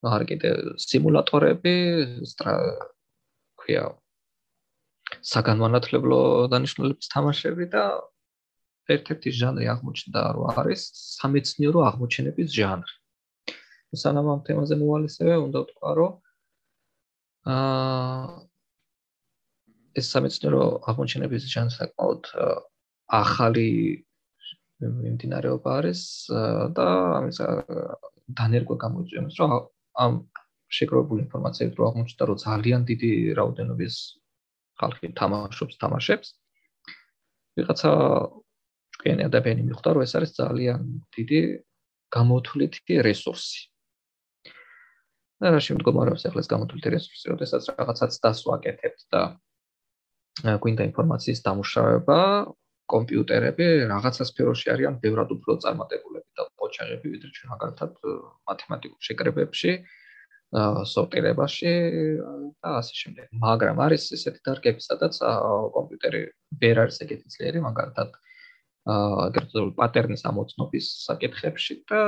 არ 0.05 0.23
კიდე 0.29 0.49
სიმულატორები, 0.77 1.73
ქვია 3.65 3.85
საგანმანათლებლო 5.25 6.19
დანიშნულების 6.53 7.09
თამაშები 7.13 7.65
და 7.73 7.85
ერთ-ერთი 8.95 9.29
ჟანრი 9.39 9.65
აღმოჩნდა 9.73 10.21
რომ 10.37 10.59
არის 10.61 10.81
სამეცნიერო 11.17 11.79
აღმოჩენების 11.89 12.49
ჟანრი. 12.57 12.93
სანამ 13.95 14.27
ამ 14.33 14.39
თემაზე 14.45 14.75
მოვალისწრებე, 14.81 15.35
უნდა 15.47 15.59
ვთქვა, 15.63 15.91
რომ 15.99 16.13
აა 17.55 18.25
ეს 19.99 20.05
სამეცნიერო 20.13 20.63
აღმოჩენების 20.91 21.43
ჟანრი 21.53 21.73
საკმაოდ 21.79 22.23
ახალი 23.19 23.69
მიმდინარეობა 24.83 25.69
არის 25.79 26.01
და 26.75 26.87
ამის 27.19 27.37
დანერგვა 28.39 28.75
გამოიწვია, 28.83 29.21
რომ 29.39 29.51
ამ 30.05 30.13
შეგროვებული 30.77 31.19
ინფორმაციით 31.25 31.73
რო 31.79 31.83
აღმოჩნდა, 31.89 32.23
რომ 32.29 32.37
ძალიან 32.45 32.81
დიდი 32.89 33.11
რაოდენობის 33.39 33.95
ხალხი 34.79 35.07
თამაშობს 35.19 35.75
თამაშებს. 35.83 36.27
ვიღაცა 37.55 37.91
ჩვენი 38.99 39.23
ადამიანი 39.29 39.61
მიხვდა 39.69 39.89
რომ 39.95 40.03
ეს 40.05 40.13
არის 40.17 40.31
ძალიან 40.41 40.79
დიდი 41.15 41.41
გამოთვლითი 42.15 42.95
რესურსი. 43.07 43.59
და 45.39 45.51
რა 45.51 45.59
შემდგომარეობს 45.67 46.23
ახლა 46.27 46.41
ეს 46.43 46.49
გამოთვლითი 46.53 46.89
რესურსი, 46.95 47.25
როდესაც 47.33 47.63
რაღაცაც 47.75 48.11
დასვაკეთებთ 48.23 49.01
და 49.13 49.21
გვინდა 50.63 50.83
ინფორმაციის 50.89 51.39
დამუშავება, 51.47 52.19
კომპიუტერები 52.93 53.67
რაღაცა 53.91 54.23
სფეროში 54.29 54.67
არიან 54.73 54.95
ბევრად 55.03 55.29
უფრო 55.35 55.57
წარმატებულები 55.63 56.29
და 56.37 56.43
პოჩაღები 56.59 57.07
ვიდრე 57.13 57.29
ჩვენ 57.35 57.49
მაგალითად 57.55 57.91
მათემატიკურ 58.49 58.99
შეკრებებში, 59.07 59.71
სორტირებაში 60.53 61.73
და 62.61 62.69
ასე 62.79 62.93
შემდეგ. 62.95 63.27
მაგრამ 63.41 63.81
არის 63.85 64.03
ესეთი 64.15 64.41
დარგები, 64.45 64.79
სადაც 64.79 65.17
კომპიუტერი 65.75 66.21
ვერ 66.61 66.75
არის 66.85 67.01
ეგეთი 67.05 67.27
ძლიერი, 67.35 67.59
მაგალითად 67.65 68.09
აა 68.85 69.25
გერწულ 69.35 69.67
პატერნის 69.79 70.23
ამოცნობის 70.29 70.85
საკითხებში 71.09 71.75
და 71.89 72.01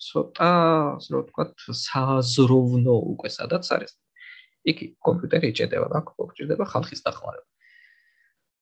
ცოტა 0.00 0.50
ასე 0.98 1.08
რომ 1.14 1.22
ვთქვათ 1.24 1.52
საზროვნო 1.84 2.96
უკვე 3.14 3.28
სადაც 3.30 3.64
არის. 3.76 3.92
იქ 4.70 4.78
კომპიუტერი 5.06 5.46
იჭედება 5.54 5.86
და 5.88 6.00
კომპიუტერება 6.04 6.66
ხალხის 6.68 7.00
დახმარება. 7.06 7.46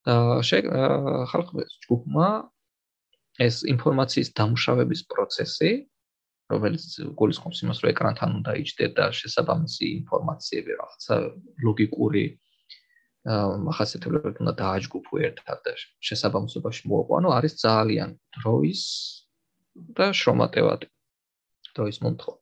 და 0.05 1.25
ხალხის 1.31 1.71
ჯგუფმა 1.83 2.29
ეს 3.39 3.55
ინფორმაციის 3.73 4.29
დამუშავების 4.35 5.01
პროცესი 5.11 5.71
რომელიც 6.49 6.83
გულისხმობს 7.19 7.63
იმას, 7.65 7.81
რომ 7.83 7.91
ეკრანთან 7.93 8.29
უნდა 8.39 8.51
იჭდე 8.63 8.85
და 8.97 9.05
შესაბამისი 9.19 9.85
ინფორმაციები 9.99 10.77
რაღაცა 10.79 11.15
ლოგიკური 11.67 12.23
მახასიათებლებით 13.69 14.41
უნდა 14.41 14.53
დააჯგუფო 14.63 15.21
ერთად 15.29 15.57
და 15.67 15.71
შესაბამისობაში 16.09 16.89
მოაყვანო 16.89 17.33
არის 17.37 17.53
ძალიან 17.61 18.15
დროის 18.39 18.83
და 19.99 20.07
შრომატევადი 20.19 20.87
დროის 21.75 21.99
მომთხო 22.05 22.33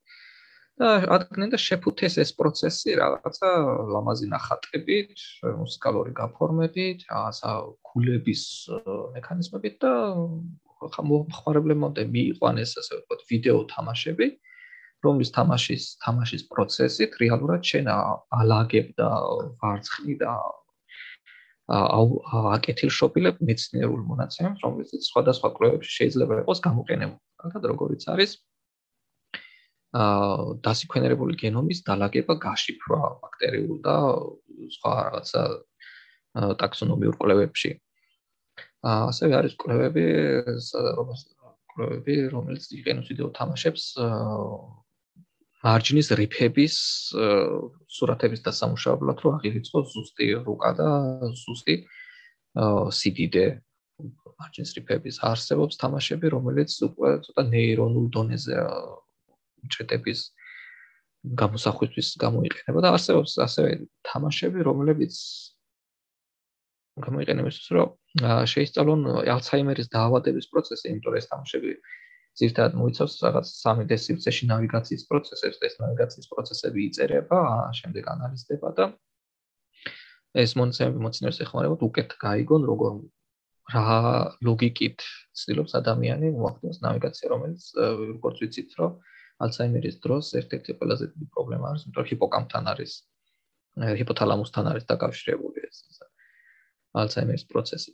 და 0.77 0.89
ადგნენ 1.17 1.53
და 1.53 1.57
შეფუთეს 1.57 2.19
ეს 2.21 2.31
პროცესი 2.37 2.95
რაღაცა 3.01 3.49
ლამაზი 3.93 4.27
ნახატებით, 4.29 5.13
მუსიკალური 5.57 6.13
გაფორმებით, 6.13 7.07
რაღაცა 7.09 7.53
ქულების 7.89 8.43
მექანიზმებით 9.17 9.75
და 9.81 9.93
ხმარებლებამდე 10.77 12.05
მიიყვანეს 12.13 12.71
ასე 12.81 12.93
ვთქვათ 12.99 13.21
ვიდეო 13.31 13.59
თამაშები 13.73 14.27
რომლის 15.05 15.29
თამაშის 15.37 15.83
თამაშის 16.03 16.43
პროცესით 16.51 17.17
რეალურად 17.21 17.61
შენ 17.71 17.89
ალაგებ 17.93 18.87
და 18.97 19.09
ვარცხნი 19.61 20.15
და 20.23 20.33
აკეთილშობილებ 21.67 23.41
მეცნიერულ 23.43 24.03
მონაცემებს, 24.07 24.61
რომელიც 24.63 25.07
სხვადასხვა 25.11 25.49
კვლევებში 25.57 25.91
შეიძლება 25.99 26.33
იყოს 26.41 26.59
გამოყენებული. 26.63 27.23
თუმცა 27.43 27.67
როგორიც 27.67 28.03
არის 28.07 28.31
აა 29.97 30.55
დასიქვენერებული 30.63 31.33
გენომის 31.43 31.79
დალაგება, 31.87 32.33
გაშიფრვა 32.47 33.01
ბაქტერიულ 33.23 33.77
და 33.83 33.97
სხვა 34.75 34.91
რაღაცა 35.03 35.43
ტაქსონომიურ 36.61 37.15
კვლევებში. 37.19 37.71
ასევე 38.87 39.33
არის 39.39 39.53
კვლევები, 39.61 40.05
კვლევები, 41.73 42.15
რომელიც 42.33 42.67
იყენებს 42.77 43.11
ვიდეო 43.11 43.29
თამაშებს 43.37 43.83
მარჯნის 45.65 46.09
რიფების 46.19 46.75
სურათების 47.97 48.43
დასამუშავებლად 48.45 49.23
რო 49.25 49.29
აღირიცხოს 49.37 49.87
ზუსტი 49.93 50.27
რუკა 50.45 50.71
და 50.79 50.89
ზუსტი 51.41 51.75
სიდიდე 52.99 53.45
მარჯნის 54.37 54.71
რიფების. 54.77 55.15
არსებობს 55.25 55.79
თამაშები 55.81 56.27
რომელიც 56.37 56.71
უკვე 56.87 57.09
ცოტა 57.25 57.43
ნეირონულ 57.49 58.05
დონეზე 58.13 58.55
უჩეტების 59.65 60.19
გამოსახვისთვის 61.41 62.09
გამოიყენება 62.21 62.79
და 62.85 62.89
არსებობს 62.95 63.33
ასევე 63.41 63.71
თამაშები 64.07 64.59
რომლებიც 64.69 65.13
გამოიყენება 67.01 67.49
ისე 67.51 67.71
რომ 67.77 67.89
შეისწავლონ 68.23 69.01
ალცჰაიმერის 69.33 69.89
დაავადების 69.93 70.49
პროცესი 70.53 70.89
იმიტომ 70.89 71.11
რომ 71.11 71.17
ეს 71.21 71.27
თამაშები 71.31 71.73
ზირთად 72.37 72.77
მოიცავს 72.77 73.13
რაღაც 73.25 73.51
3D 73.65 73.97
სივრცეში 73.97 74.47
ნავიგაციის 74.51 75.03
პროცესებს, 75.09 75.57
ეს 75.67 75.75
ნავიგაციის 75.81 76.27
პროცესები 76.31 76.79
იწერება, 76.87 77.39
შემდეგ 77.79 78.09
ანალიზდება 78.13 78.73
და 78.77 78.85
ეს 80.37 80.53
მონაცემები 80.59 81.01
მოცნერს 81.01 81.41
ეხმარება 81.47 81.77
უკეთ 81.87 82.13
გაიგონ 82.21 82.67
როგორ 82.69 82.99
რა 83.73 83.85
ლოგიკით 84.47 85.03
ცდილობს 85.35 85.73
ადამიანი 85.81 86.29
მოახდინოს 86.37 86.79
ნავიგაცია, 86.85 87.31
რომელიც 87.33 87.63
როგორც 87.77 88.37
ვიცით, 88.43 88.69
რომ 88.79 88.91
ალცჰაიმერის 89.43 89.97
დროს 90.05 90.25
ერთ-ერთი 90.39 90.77
ყველაზე 90.77 91.05
დიდი 91.13 91.27
პრობლემა 91.33 91.65
არის, 91.71 91.81
იმიტომ 91.85 92.01
რომ 92.01 92.09
ჰიპოკამპთან 92.11 92.69
არის 92.73 92.91
ჰიპოთალამუსთან 94.01 94.65
არის 94.71 94.85
დაკავშირებული 94.93 95.65
ეს 95.67 95.77
ალცჰაიმერის 97.01 97.45
პროცესი. 97.51 97.91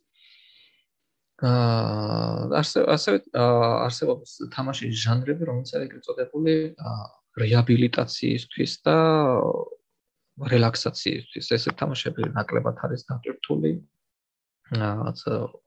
აა 1.43 2.59
ასე 2.61 2.83
ასე 2.95 3.11
არსებობს 3.35 4.31
თამაშის 4.55 4.93
ჟანრები, 5.03 5.43
რომელიც 5.49 5.71
არის 5.75 5.87
ეგრეთ 5.87 6.05
წოდებული 6.07 6.53
რეაბილიტაციისთვის 7.43 8.73
და 8.87 8.97
რელაქსაციისთვის. 10.53 11.45
ესე 11.57 11.71
თამაშები 11.81 12.29
ნაკლებად 12.37 12.77
არის 12.85 13.05
დატვირთული 13.09 13.71
რაღაც 14.73 15.19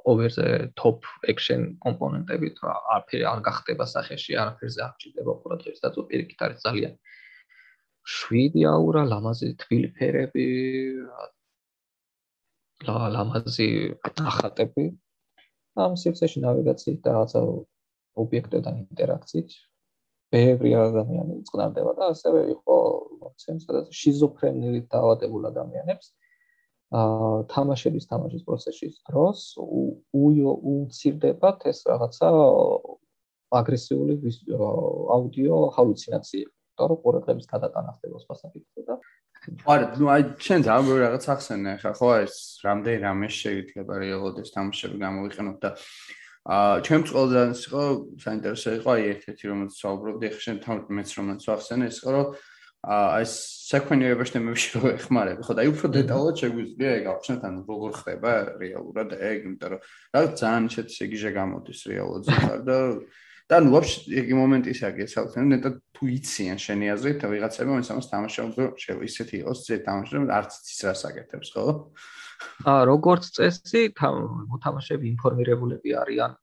over 0.05 0.29
the 0.33 0.73
top 0.81 1.05
action 1.29 1.77
კომპონენტებით, 1.85 2.57
რა 2.65 2.75
არაფერი 2.97 3.25
არ 3.29 3.41
გახდება 3.49 3.87
სახეში, 3.87 4.33
არაფერზე 4.43 4.81
არ 4.87 4.95
ჭირდება 5.03 5.33
ყურადღების 5.43 5.83
დაცვა, 5.85 6.03
პირიქით 6.11 6.41
არის 6.47 6.59
ძალიან 6.67 6.95
შვიდი 8.17 8.63
აურა, 8.71 9.03
ლამაზი 9.13 9.49
თბილი 9.63 9.91
ფერები, 9.99 10.47
ლამაზი 12.87 13.69
ახატები. 14.31 14.87
ამ 15.85 15.97
სივრცეში 16.01 16.43
ნავიგაციით 16.45 17.01
და 17.05 17.15
რაღაცა 17.17 17.41
ობიექტებთან 18.23 18.79
ინტერაქციით 18.83 19.57
ბევრი 20.35 20.73
ადამიანი 20.81 21.35
წყნარდება 21.49 21.93
და 21.99 22.11
ასევე 22.15 22.41
იყო 22.57 22.77
მოცემ 23.23 23.59
სადაც 23.65 23.91
შიზოფრენიით 24.01 24.87
დაავადებულ 24.95 25.51
ადამიანებს 25.53 26.07
აა 26.97 27.31
თამაშების 27.53 28.05
თამაშის 28.11 28.43
პროცესის 28.49 28.95
დროს 29.11 29.41
უცირდებათ 30.73 31.67
ეს 31.73 31.79
რაღაცა 31.91 32.29
აგრესიული 33.61 34.15
აუდიო 35.17 35.57
ჰალუცინაციები. 35.77 36.53
რომ 36.77 36.99
ყურადღების 37.03 37.47
გადატანა 37.49 37.93
ხდება 37.97 38.19
სპასაკითხზე 38.21 38.83
და 38.89 38.95
არა, 39.67 39.87
ნუ 40.01 40.07
აი 40.11 40.23
შენ 40.43 40.61
ძალიან 40.67 40.99
რაღაც 41.03 41.25
ახსენე 41.35 41.73
ხა 41.83 41.93
ხო? 41.99 42.09
ეს 42.27 42.35
რამდენი 42.67 42.99
რამე 43.07 43.29
შეიძლება 43.31 43.95
რეალოდეს 44.03 44.51
თამაშები 44.57 44.97
გამოვიყენოთ 45.03 45.59
და 45.63 45.71
აა 46.47 46.75
ჩემ 46.87 47.03
ყველაზე 47.11 47.43
იყო 47.67 47.83
საინტერესო 48.23 48.71
იყო 48.79 48.91
აი 48.97 49.03
ერთ-ერთი 49.13 49.45
რომელიც 49.51 49.75
საუბრობდი 49.83 50.27
ხა 50.35 50.41
შენ 50.47 50.57
თან 50.67 50.77
მეც 50.99 51.11
რომელიც 51.19 51.43
ახსენე 51.57 51.85
ის 51.91 51.99
იყო 52.03 52.11
რომ 52.17 52.27
აა 52.87 53.19
ეს 53.27 53.33
საქმიანობის 53.67 54.31
თემებში 54.35 54.69
რო 54.79 54.91
ეხმარები 54.95 55.43
ხო? 55.43 55.53
და 55.59 55.61
აი 55.63 55.69
უფრო 55.75 55.87
დეტალურად 55.97 56.37
შეგვიძლია 56.43 56.91
ეგ 57.03 57.05
ახსნათ 57.15 57.43
ან 57.47 57.55
როგორ 57.67 57.91
ხდება 57.99 58.31
რეალურად 58.63 59.09
ეგ 59.19 59.39
იმიტომ 59.47 59.71
რომ 59.75 59.81
რაღაც 60.15 60.33
ძალიან 60.43 60.65
ისეთი 60.71 60.93
შეგიჟე 61.01 61.31
გამოდის 61.35 61.81
რეალურად 61.91 62.23
ზუსტად 62.31 62.63
და 62.67 62.79
და 63.47 63.61
ნუ 63.63 63.71
ვაფშე 63.77 63.99
იგი 64.21 64.35
მომენტი 64.41 64.73
ისაა 64.75 64.95
გესალთ 64.97 65.35
ნეტა 65.47 65.71
თუ 65.95 66.09
იციან 66.17 66.59
შენი 66.59 66.89
აზრით 66.97 67.27
ვიღაცები 67.31 67.71
მომის 67.71 67.91
ამას 67.95 68.09
თამაშობს 68.11 68.57
რომ 68.59 68.73
შე 68.83 68.97
ისეთი 69.07 69.35
იყოს 69.43 69.61
ზე 69.67 69.77
თამაშობ 69.87 70.33
არც 70.39 70.57
იცის 70.59 70.81
რა 70.87 70.95
საკეთებს 71.03 71.53
ხო? 71.55 71.67
აა 72.67 72.81
როგორც 72.91 73.31
წესი 73.39 73.83
მოთამაშეები 74.51 75.07
ინფორმირებულები 75.15 75.95
არიან. 76.03 76.35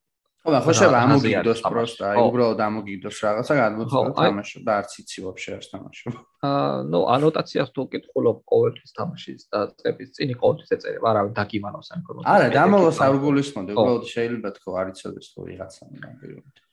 ხო 0.43 0.51
და 0.55 0.59
ხო 0.63 0.71
შეიძლება 0.79 1.03
ამოგიდოს 1.07 1.59
პროსტა 1.67 2.07
აი 2.07 2.23
უბრალოდ 2.23 2.59
ამოგიდოს 2.67 3.17
რაღაცა 3.23 3.53
გადმოწყვეტ 3.59 4.15
თამაშობ 4.23 4.61
და 4.67 4.71
არც 4.79 4.91
იცი 5.03 5.19
ვაფშე 5.27 5.51
არც 5.59 5.67
თამაშობ. 5.75 6.13
აა 6.47 6.73
ნუ 6.87 6.99
ანოტაციას 7.15 7.69
თუ 7.75 7.81
კითხულობ 7.93 8.37
ყოველთვის 8.51 8.91
თამაშის 8.99 9.41
და 9.51 9.59
წების 9.79 10.09
წინი 10.15 10.33
ყოველთვის 10.39 10.75
ეწერება 10.75 11.07
არავინ 11.11 11.33
დაგიმანოს 11.39 11.87
ამ 11.91 11.97
ინფორმაციას. 12.03 12.31
არა 12.35 12.47
დამალოს 12.59 12.99
არ 13.07 13.15
გულისხმობ 13.23 13.65
უბრალოდ 13.71 14.05
შეიძლება 14.15 14.49
თქო 14.59 14.69
არ 14.83 14.87
იცოდეს 14.91 15.27
თუ 15.31 15.39
ვიღაცა 15.47 15.81
ნამდვილად 16.03 16.63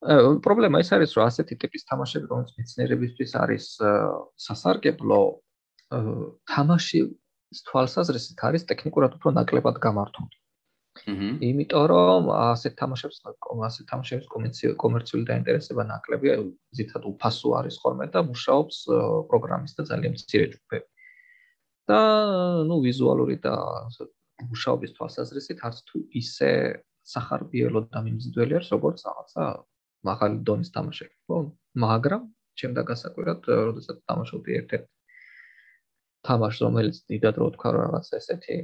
პრობლემა 0.00 0.80
ის 0.80 0.90
არის, 0.96 1.12
რომ 1.16 1.28
ასეთი 1.28 1.54
ტიპის 1.60 1.84
თამაშები, 1.90 2.26
რომელიც 2.32 2.52
მეცნიერებისთვის 2.56 3.32
არის 3.36 3.64
სასარგებლო, 4.46 5.20
თამაშის 6.48 7.58
თვალსაზრისით 7.68 8.40
არის 8.48 8.64
ტექნიკურად 8.70 9.18
უფრო 9.20 9.34
ნაკლებად 9.36 9.76
გამართული. 9.82 10.36
აჰა. 11.00 11.28
იმიტომ 11.48 11.84
რომ 11.92 12.22
ასეთ 12.34 12.72
თამაშებს, 12.80 13.16
ასეთ 13.68 13.84
თამაშების 13.90 14.26
კომერციული 14.84 15.24
დაინტერესება 15.30 15.82
ნაკლებია, 15.90 16.34
ზითად 16.76 17.02
უფასო 17.12 17.48
არის 17.60 17.76
ხოლმე 17.82 18.06
და 18.14 18.20
მუშაობს 18.30 18.76
პროგრამის 19.30 19.72
და 19.78 19.82
ძალიან 19.90 20.12
მცირე 20.16 20.46
ჯგუფები. 20.54 20.88
და 21.90 22.00
ნუ 22.70 22.76
ვიზუალური 22.86 23.36
და 23.42 23.54
მუშაობის 24.46 24.94
თვალსაზრისით 24.94 25.58
არც 25.66 25.78
თუ 25.90 25.96
ისე 26.20 26.50
სახარბიელო 27.02 27.80
და 27.90 27.98
მიმზიდველი 28.06 28.52
არის, 28.58 28.68
როგორც 28.74 28.98
რაღაცა 29.08 29.42
მაღალი 30.08 30.36
დონის 30.48 30.70
თამაშები, 30.76 31.14
ხო? 31.28 31.38
მაგრამ 31.84 32.22
ჩემდა 32.60 32.82
გასაკვირად, 32.90 33.40
როდესაც 33.68 33.98
თამაშობდი 34.08 34.50
ერთ-ერთ 34.60 34.86
თამაშს, 36.28 36.60
რომელიც 36.66 36.96
დიდად 37.10 37.36
რო 37.40 37.48
თქვა 37.56 37.70
რაღაც 37.76 38.06
ესეთი 38.20 38.56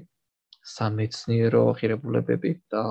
სამეცნიერო 0.67 1.63
ღირებულებები 1.79 2.53
და 2.75 2.85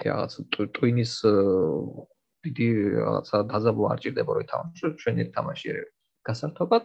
თეატრ 0.00 0.68
ტვინის 0.76 1.12
დიდი 2.46 2.68
რაღაცა 2.96 3.38
დაზაბო 3.52 3.82
არ 3.92 3.98
ჭირდება 4.02 4.32
რომ 4.36 4.46
თამაშო 4.52 4.86
ჩვენი 5.02 5.24
თამაში 5.36 5.72
გასართობად 6.28 6.84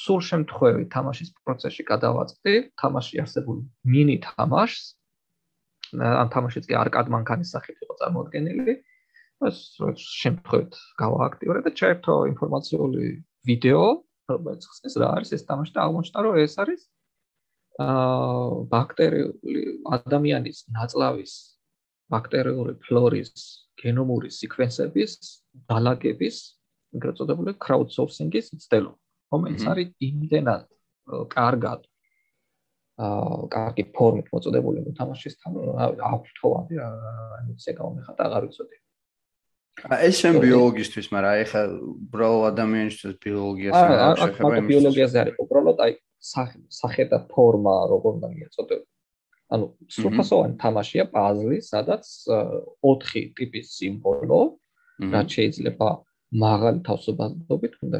სულ 0.00 0.20
შემთხვევით 0.30 0.88
თამაშის 0.94 1.30
პროცესში 1.44 1.82
გადავაწყდი 1.92 2.54
თამაში 2.82 3.20
არსებული 3.24 3.62
მინი 3.94 4.16
თამაშს 4.26 4.84
ამ 5.98 6.28
თამაშიც 6.34 6.64
კი 6.70 6.74
არკად 6.82 7.10
მანქანის 7.14 7.52
სახით 7.54 7.82
იყო 7.84 7.94
წარმოადგენილი. 8.00 8.74
ეს 9.48 9.58
შემთხვევით 10.20 10.74
გავააქტიურე 11.00 11.60
და 11.64 11.70
ჩაერთო 11.80 12.14
ინფორმაციული 12.30 13.04
ვიდეო, 13.48 13.84
რომელიც 14.30 14.62
ხსნის 14.68 14.94
რა 15.00 15.08
არის 15.16 15.30
ეს 15.36 15.42
თამაში 15.48 15.72
და 15.76 15.80
აღმოჩნდა 15.86 16.18
რომ 16.26 16.34
ეს 16.44 16.54
არის 16.60 16.82
აა 17.80 18.48
ბაქტერიული 18.72 19.62
ადამიანის 19.96 20.58
ნაწლავის 20.76 21.32
ბაქტერიული 22.12 22.74
ფლორის 22.84 23.32
გენომური 23.80 24.28
სეკვენსების 24.36 25.12
დალაგების 25.70 26.36
ეგრეთ 26.98 27.20
წოდებული 27.20 27.54
crowdsourcing-ის 27.64 28.52
ცდელო, 28.64 28.92
რომელიც 29.32 29.62
არის 29.72 29.88
იმდენად 30.10 30.66
კარგად 31.32 31.86
კარგი 33.54 33.84
ფორმით 33.96 34.26
მოწოდებული 34.34 34.84
მოთამაშის 34.86 35.34
თან 35.40 35.52
აქვს 36.10 36.30
თოვანი 36.38 36.74
აემოცია 36.84 37.72
გამეხატა 37.80 38.22
აღარ 38.28 38.42
ვიცოდი. 38.46 38.76
ეს 40.06 40.14
შენ 40.20 40.34
ბიოლოგისტვის, 40.44 41.06
მაგრამ 41.14 41.32
აი 41.36 41.44
ხა 41.50 41.62
უბრალოდ 41.90 42.44
ადამიანისთვის 42.52 43.14
ბიოლოგიას 43.24 43.76
არ 43.80 44.16
შეხება 44.20 44.54
იმის. 44.60 44.70
ბიოლოგიაზე 44.72 45.16
არის 45.22 45.34
უბრალოდ 45.44 45.78
აი 45.84 45.92
სახე 46.80 47.04
და 47.12 47.18
ფორმა 47.32 47.74
როგორ 47.92 48.10
უნდა 48.20 48.28
მიეწოდოს. 48.34 48.84
ანუ 49.50 49.64
სრულფასოვანი 49.94 50.54
თამაშია 50.62 51.04
პაზლი, 51.14 51.58
სადაც 51.72 52.04
4 52.84 53.24
ტიპის 53.36 53.66
სიმბოლო, 53.78 54.40
რაც 55.14 55.28
შეიძლება 55.36 55.88
მაღალი 56.30 56.78
თავსობადობით 56.86 57.72
უნდა 57.82 57.98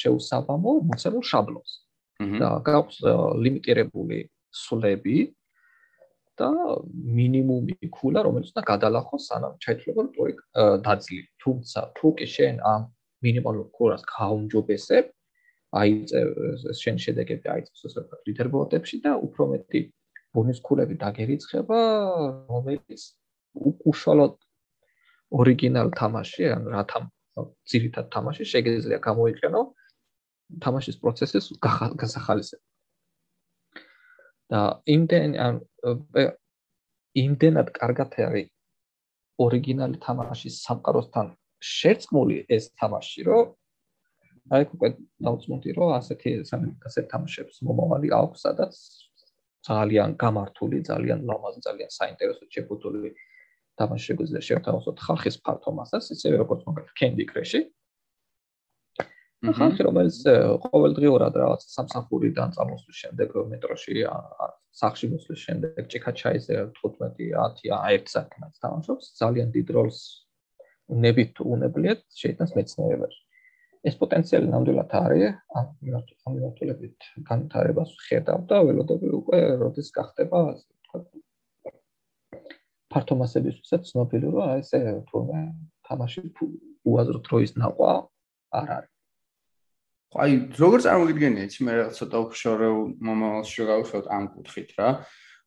შეუსაბამო 0.00 0.70
მოცემულ 0.90 1.24
შაბლონს. 1.32 1.72
და 2.14 2.62
გაქვს 2.62 3.02
ლიმიტირებული 3.42 4.30
სულები 4.54 5.18
და 6.38 6.50
მინიმუმი 7.18 7.88
ქულა, 7.94 8.22
რომელიც 8.26 8.48
უნდა 8.54 8.62
გადალახოს 8.70 9.22
სანამ 9.30 9.54
ჩაითვლება 9.62 10.02
რტორი 10.08 10.32
დაძლი. 10.86 11.20
თუმცა 11.42 11.80
თუ 11.96 12.08
კი 12.18 12.26
შენ 12.34 12.54
ამ 12.72 12.82
მინიმალურ 13.24 13.66
ქულას 13.76 14.02
გაუმჯობესებ, 14.14 15.04
აი 15.78 15.90
ეს 16.70 16.78
შენ 16.82 16.96
შედეგები 17.04 17.46
აიწევს 17.54 17.82
ასე 17.86 17.98
ვთქვათ 18.02 18.20
ლიდერბორდებში 18.28 18.96
და 19.04 19.12
უფრო 19.26 19.42
მეტი 19.52 19.80
ბონუს 20.34 20.58
ქულები 20.66 20.94
დაგერიცხება, 21.04 21.78
რომელიც 22.50 23.02
უშუალოდ 23.90 24.34
ორიგინალ 25.38 25.88
თამაში, 25.98 26.42
ან 26.54 26.62
რა 26.74 26.82
თამ 26.90 27.04
ძირითად 27.70 28.06
თამაში 28.14 28.44
შეგეძლია 28.52 28.98
გამოიყენო 29.08 29.60
თამაშის 30.64 30.96
პროცესის 31.02 31.44
გასახალისება. 32.00 32.62
იმდენ 34.94 35.30
იმდენად 37.14 37.68
კარგად 37.78 38.14
არის 38.26 38.50
ორიგინალი 39.44 39.98
თამაშის 40.02 40.60
სამყაროსთან 40.66 41.30
შერწყმული 41.64 42.36
ეს 42.56 42.70
თამაში, 42.78 43.20
რომ 43.28 43.44
აი 44.54 44.66
უკვე 44.76 44.88
დავწმუნდი, 45.26 45.70
რომ 45.78 45.90
ასეთი 45.98 46.30
ასეთი 46.86 47.08
თამაშებს 47.14 47.62
მომავალი 47.66 48.08
აქვს, 48.14 48.38
სადაც 48.46 48.74
ძალიან 49.64 50.10
გამართული, 50.20 50.78
ძალიან 50.90 51.24
ლამაზი, 51.24 51.60
ძალიან 51.66 51.90
საინტერესო 51.98 52.44
შეფუთული 52.54 53.14
თამაში 53.80 54.04
შეგვიძლია 54.10 54.42
შევთავაზოთ 54.48 54.96
ხალხის 55.06 55.36
ფართო 55.44 55.70
მასას, 55.78 56.04
ისევე 56.14 56.36
როგორც 56.44 56.60
მაგალითად 56.68 56.94
Candy 57.00 57.24
Crush-ი. 57.30 57.60
ხალხი 59.52 59.84
რომელიც 59.86 60.18
ყოველდღიურად 60.64 61.34
რაღაც 61.40 61.64
სამსახურიდან 61.74 62.54
წამოსვლის 62.56 63.00
შემდეგ 63.02 63.34
მეტროში 63.52 64.04
სახში 64.80 65.10
მოსვლის 65.12 65.40
შემდეგ 65.46 65.90
ჭიქაჩაიზე 65.92 66.56
15, 66.80 67.18
10, 67.34 67.60
1 67.98 68.08
საათი 68.14 68.48
თამაშობს, 68.64 69.10
ძალიან 69.20 69.52
დიდ 69.56 69.68
როლს 69.76 69.98
ნებით 71.04 71.40
უნებლიეთ 71.40 72.00
შეიტანს 72.20 72.56
მეცნიერებაში. 72.56 73.20
ეს 73.84 73.94
პოტენციალი 74.00 74.48
ნამდვილად 74.48 74.92
არის, 74.96 75.24
ამ 75.60 75.66
მიმართულებით 75.84 76.98
განვითარებას 77.28 77.90
ხედავ 78.08 78.40
და 78.48 78.56
ველოდები 78.64 79.08
უკვე 79.20 79.40
როდის 79.60 79.88
გახდება, 79.92 80.40
ვთქვათ, 80.56 81.04
ფართო 82.94 83.14
მასებისთვისაც 83.20 83.82
ცნობილი 83.90 84.26
რომ 84.32 84.48
აი 84.48 84.64
ესე 84.64 84.80
თურმე 85.10 85.40
თამაში 85.88 86.22
უაზროდ 86.88 87.22
დროის 87.28 87.52
ნაყვა 87.60 87.92
არ 88.60 88.68
არის. 88.78 88.93
აი 90.13 90.31
როგორ 90.57 90.79
წარმოგიდგენია 90.85 91.43
იცი 91.45 91.65
მე 91.67 91.73
რაღაც 91.77 91.97
ცოტა 92.01 92.17
ოფშორეულ 92.25 92.85
მომავალში 93.07 93.65
გავხსოვთ 93.69 94.07
ამ 94.09 94.23
კუთხით 94.33 94.71
რა. 94.79 94.89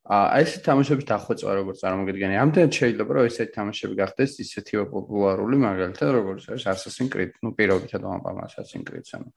აი 0.03 0.43
ეს 0.43 0.51
თამაშების 0.63 1.07
დახვეწა 1.07 1.51
როგორ 1.59 1.75
წარმოგიდგენია? 1.83 2.39
ამდენად 2.43 2.71
შეიძლება 2.75 3.11
რომ 3.11 3.27
ესეთი 3.27 3.51
თამაშები 3.59 3.95
გახდეს 3.99 4.31
ისეთი 4.43 4.73
პოპულარული 4.91 5.55
მაგალითად 5.63 6.09
როგორც 6.15 6.47
არის 6.51 6.63
Assassin's 6.75 7.11
Creed, 7.11 7.31
ну 7.43 7.51
პირობითად 7.55 8.07
ამბამ 8.07 8.39
Assassin's 8.47 8.87
Creed-ს 8.87 9.15
ანუ 9.19 9.29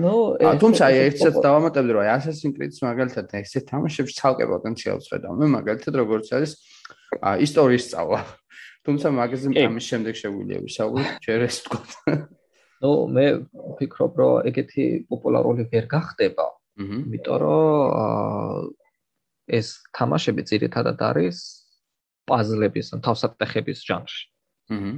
ну 0.00 0.12
ეს 0.40 0.60
თუმცა 0.64 0.82
აი 0.88 0.96
ერთსაც 1.08 1.34
დავამატებდი 1.44 1.92
რომ 1.96 2.02
აი 2.04 2.10
Assassin's 2.16 2.54
Creed-ს 2.56 2.84
მაგალითად 2.84 3.26
ესეთ 3.36 3.64
თამაშებში 3.68 4.14
ცალკე 4.16 4.44
პოტენციალს 4.48 5.06
ხედავ. 5.12 5.32
მე 5.40 5.46
მაგალითად 5.60 5.94
როგორც 6.04 6.26
არის 6.36 6.52
ისტორიის 7.20 7.84
სწავლა. 7.88 8.20
თუმცა 8.80 9.06
მაგაზე 9.12 9.46
ამის 9.60 9.84
შემდეგ 9.92 10.14
შეგვიძლია 10.16 10.58
ვისაუბროთ, 10.64 11.08
ჯერ 11.20 11.40
ეს 11.48 11.56
თქვა. 11.64 12.33
ნუ 12.85 12.93
მე 13.09 13.25
ვფიქრობ, 13.73 14.13
რომ 14.21 14.47
ეგეთი 14.53 14.85
პოპულარული 15.09 15.65
ვერ 15.73 15.85
გახდება. 15.89 16.47
აჰა. 16.77 16.97
იმიტომ 17.01 17.37
რომ 17.41 18.71
ეს 19.49 19.67
თამაშები 19.97 20.41
ძირითადად 20.49 20.99
არის 21.09 21.37
პაზლების 22.29 22.87
ან 22.93 22.99
თავსატეხების 23.05 23.79
ჟანრში. 23.89 24.23
აჰა. 24.69 24.91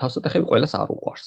თავსატეხები 0.00 0.44
ყოველას 0.50 0.72
არ 0.80 0.88
უყვარს. 0.96 1.26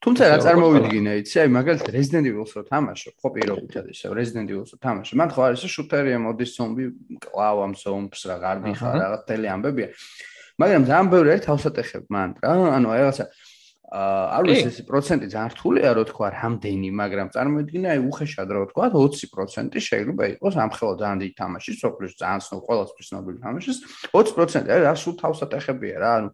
თუმცა 0.00 0.22
რა 0.32 0.36
წარმოვიდგინე, 0.44 1.12
იცი, 1.20 1.36
აი 1.44 1.48
მაგალითად 1.52 1.88
Resident 1.92 2.24
Evil-ს 2.30 2.52
რო 2.56 2.62
თამაშობ, 2.72 3.14
ხო 3.20 3.28
პირობითად 3.36 3.84
ისე 3.92 4.12
Resident 4.16 4.48
Evil-ს 4.48 4.78
თამაშობ. 4.80 5.14
მან 5.20 5.28
ხო 5.34 5.40
არის 5.44 5.64
შუტერია 5.74 6.18
მოდის 6.24 6.50
ზომბი, 6.56 6.84
კლავამ 7.20 7.74
ზომბს 7.82 8.20
რა 8.30 8.36
გარბი 8.44 8.72
ხარ, 8.80 8.94
რაღაც 9.04 9.22
ტელი 9.28 9.48
ამბებია. 9.54 9.88
მაგრამ 10.62 10.82
ძალიან 10.88 11.08
ბევრი 11.10 11.28
ერთ 11.34 11.44
თავსატეხებ 11.50 12.04
მან 12.14 12.28
რა, 12.38 12.52
ანუ 12.78 12.86
აი 12.94 13.00
რაღაცა 13.02 13.24
არ 13.92 14.42
ვიცი 14.48 14.68
ეს 14.72 14.78
პროცენტი 14.88 15.26
ძალიან 15.34 15.50
რთულია 15.54 15.90
რო 15.94 16.04
თქვა 16.08 16.28
რამდენი, 16.34 16.88
მაგრამ 16.98 17.28
წარმოვიდგინე 17.36 17.88
აი 17.94 18.00
უხეშად 18.08 18.48
რო 18.56 18.62
თქვა 18.72 18.86
20% 18.96 19.76
შეიძლება 19.76 20.24
იყოს 20.34 20.54
ამ 20.56 20.70
ხელო 20.72 20.94
ძალიან 21.04 21.18
დიდი 21.20 21.34
თამაში, 21.38 21.70
სოფლის 21.84 22.12
ძალიან 22.16 22.40
ცნობილი, 22.48 22.64
ყოველთვის 22.64 23.06
ცნობილი 23.12 23.38
თამაშის 23.44 23.76
20% 24.08 24.72
აი 24.72 24.80
რა 24.88 24.94
სულ 24.98 25.14
თავსატეხებია 25.20 25.96
რა, 26.00 26.10
ანუ 26.18 26.28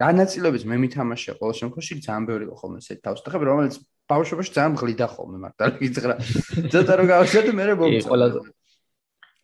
განაწილების 0.00 0.62
მე 0.68 0.76
მითამაშე 0.84 1.32
ყოველ 1.40 1.54
შემთხვევაში 1.60 1.94
ძალიან 2.06 2.24
ბევრი 2.28 2.44
ხოლმე 2.60 2.78
ესეთი 2.80 3.02
თავსტეხები 3.06 3.44
რომელიც 3.48 3.74
ბავშვობაში 4.12 4.52
ძალიან 4.56 4.72
მღლიდა 4.76 5.06
ხოლმე 5.12 5.38
მართალი 5.44 5.74
გიძღრა 5.80 6.14
ცოტა 6.72 6.94
რო 7.00 7.04
გავშედე 7.12 7.50
მე 7.56 7.64
მომწონდა 7.80 8.28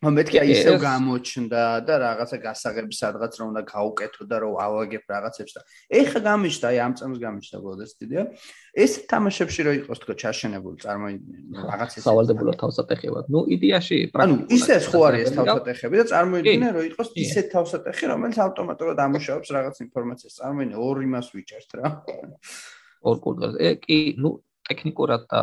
მომეთქი 0.03 0.39
აი 0.41 0.49
ისევ 0.53 0.75
გამოჩნდა 0.83 1.61
და 1.87 1.95
რაღაცა 2.03 2.37
გასაღები 2.43 2.95
სადღაც 2.97 3.33
რომ 3.39 3.47
უნდა 3.53 3.61
გაუკეთო 3.71 4.23
და 4.27 4.37
რომ 4.43 4.53
ავაგებ 4.65 5.03
რაღაცებს 5.13 5.53
და 5.55 5.61
ეხა 5.99 6.19
გამიშდა 6.27 6.65
აი 6.71 6.77
ამ 6.83 6.93
წამს 6.99 7.17
გამიშდა 7.23 7.57
ბოლოს 7.63 7.91
დიდია. 8.03 8.23
ეს 8.83 8.91
თამაშებში 9.07 9.61
რო 9.63 9.73
იყოს 9.79 9.99
თქო 10.03 10.13
ჩაშენებული 10.23 10.77
წარმოიდგინე 10.83 11.65
რაღაცა 11.71 11.97
სავალდებულო 12.03 12.53
თავსატეხებად. 12.59 13.25
ნუ 13.31 13.39
იდეაში 13.55 13.97
ანუ 14.23 14.35
ისე 14.51 14.75
ხო 14.91 14.99
არის 15.07 15.21
ეს 15.23 15.31
თავსატეხები 15.39 15.95
და 16.01 16.05
წარმოიდგინე 16.13 16.67
რომ 16.75 16.83
იყოს 16.91 17.09
ისეთ 17.23 17.45
თავსატეხი 17.55 18.05
რომელიც 18.11 18.37
ავტომატურად 18.43 18.97
ამუშავებს 19.07 19.49
რაღაც 19.55 19.75
ინფორმაციას. 19.87 20.33
წარმოიდგინე 20.41 20.75
ორ 20.83 20.97
იმას 21.07 21.27
ვიჭერთ 21.31 21.69
რა. 21.79 21.87
ორ 23.07 23.17
კურდღელს 23.23 23.55
ე 23.59 23.69
კი 23.83 23.99
ნუ 24.19 24.31
ტექნიკურად 24.67 25.23
და 25.31 25.41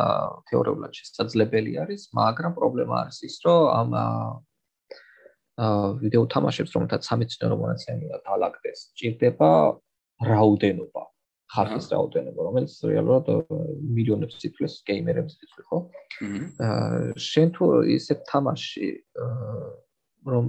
თეორიულად 0.49 0.97
შესაძლებელი 0.97 1.73
არის 1.83 2.09
მაგრამ 2.17 2.55
პრობლემა 2.57 2.95
არის 3.05 3.19
ის 3.29 3.35
რომ 3.45 3.61
ამ 3.79 3.89
ვიდეო 6.01 6.23
თამაშებს, 6.33 6.73
რომელთაც 6.75 7.07
სამეცნიერო 7.09 7.55
მონაცემია 7.61 8.19
დაალაგდეს, 8.25 8.79
ჭირდება 8.97 9.49
რაოდენობა, 10.31 11.03
ხალხის 11.51 11.85
რაოდენობა, 11.91 12.39
რომელიც 12.47 12.73
რეალურად 12.87 13.29
მილიონებს 13.97 14.39
ციფრს 14.41 14.75
გეიმერებს 14.87 15.35
იწვი, 15.45 15.63
ხო? 15.69 15.79
აა 16.65 17.19
შენ 17.29 17.47
თუ 17.57 17.65
ისეთ 17.97 18.19
თამაში 18.31 18.87
რომ 20.31 20.45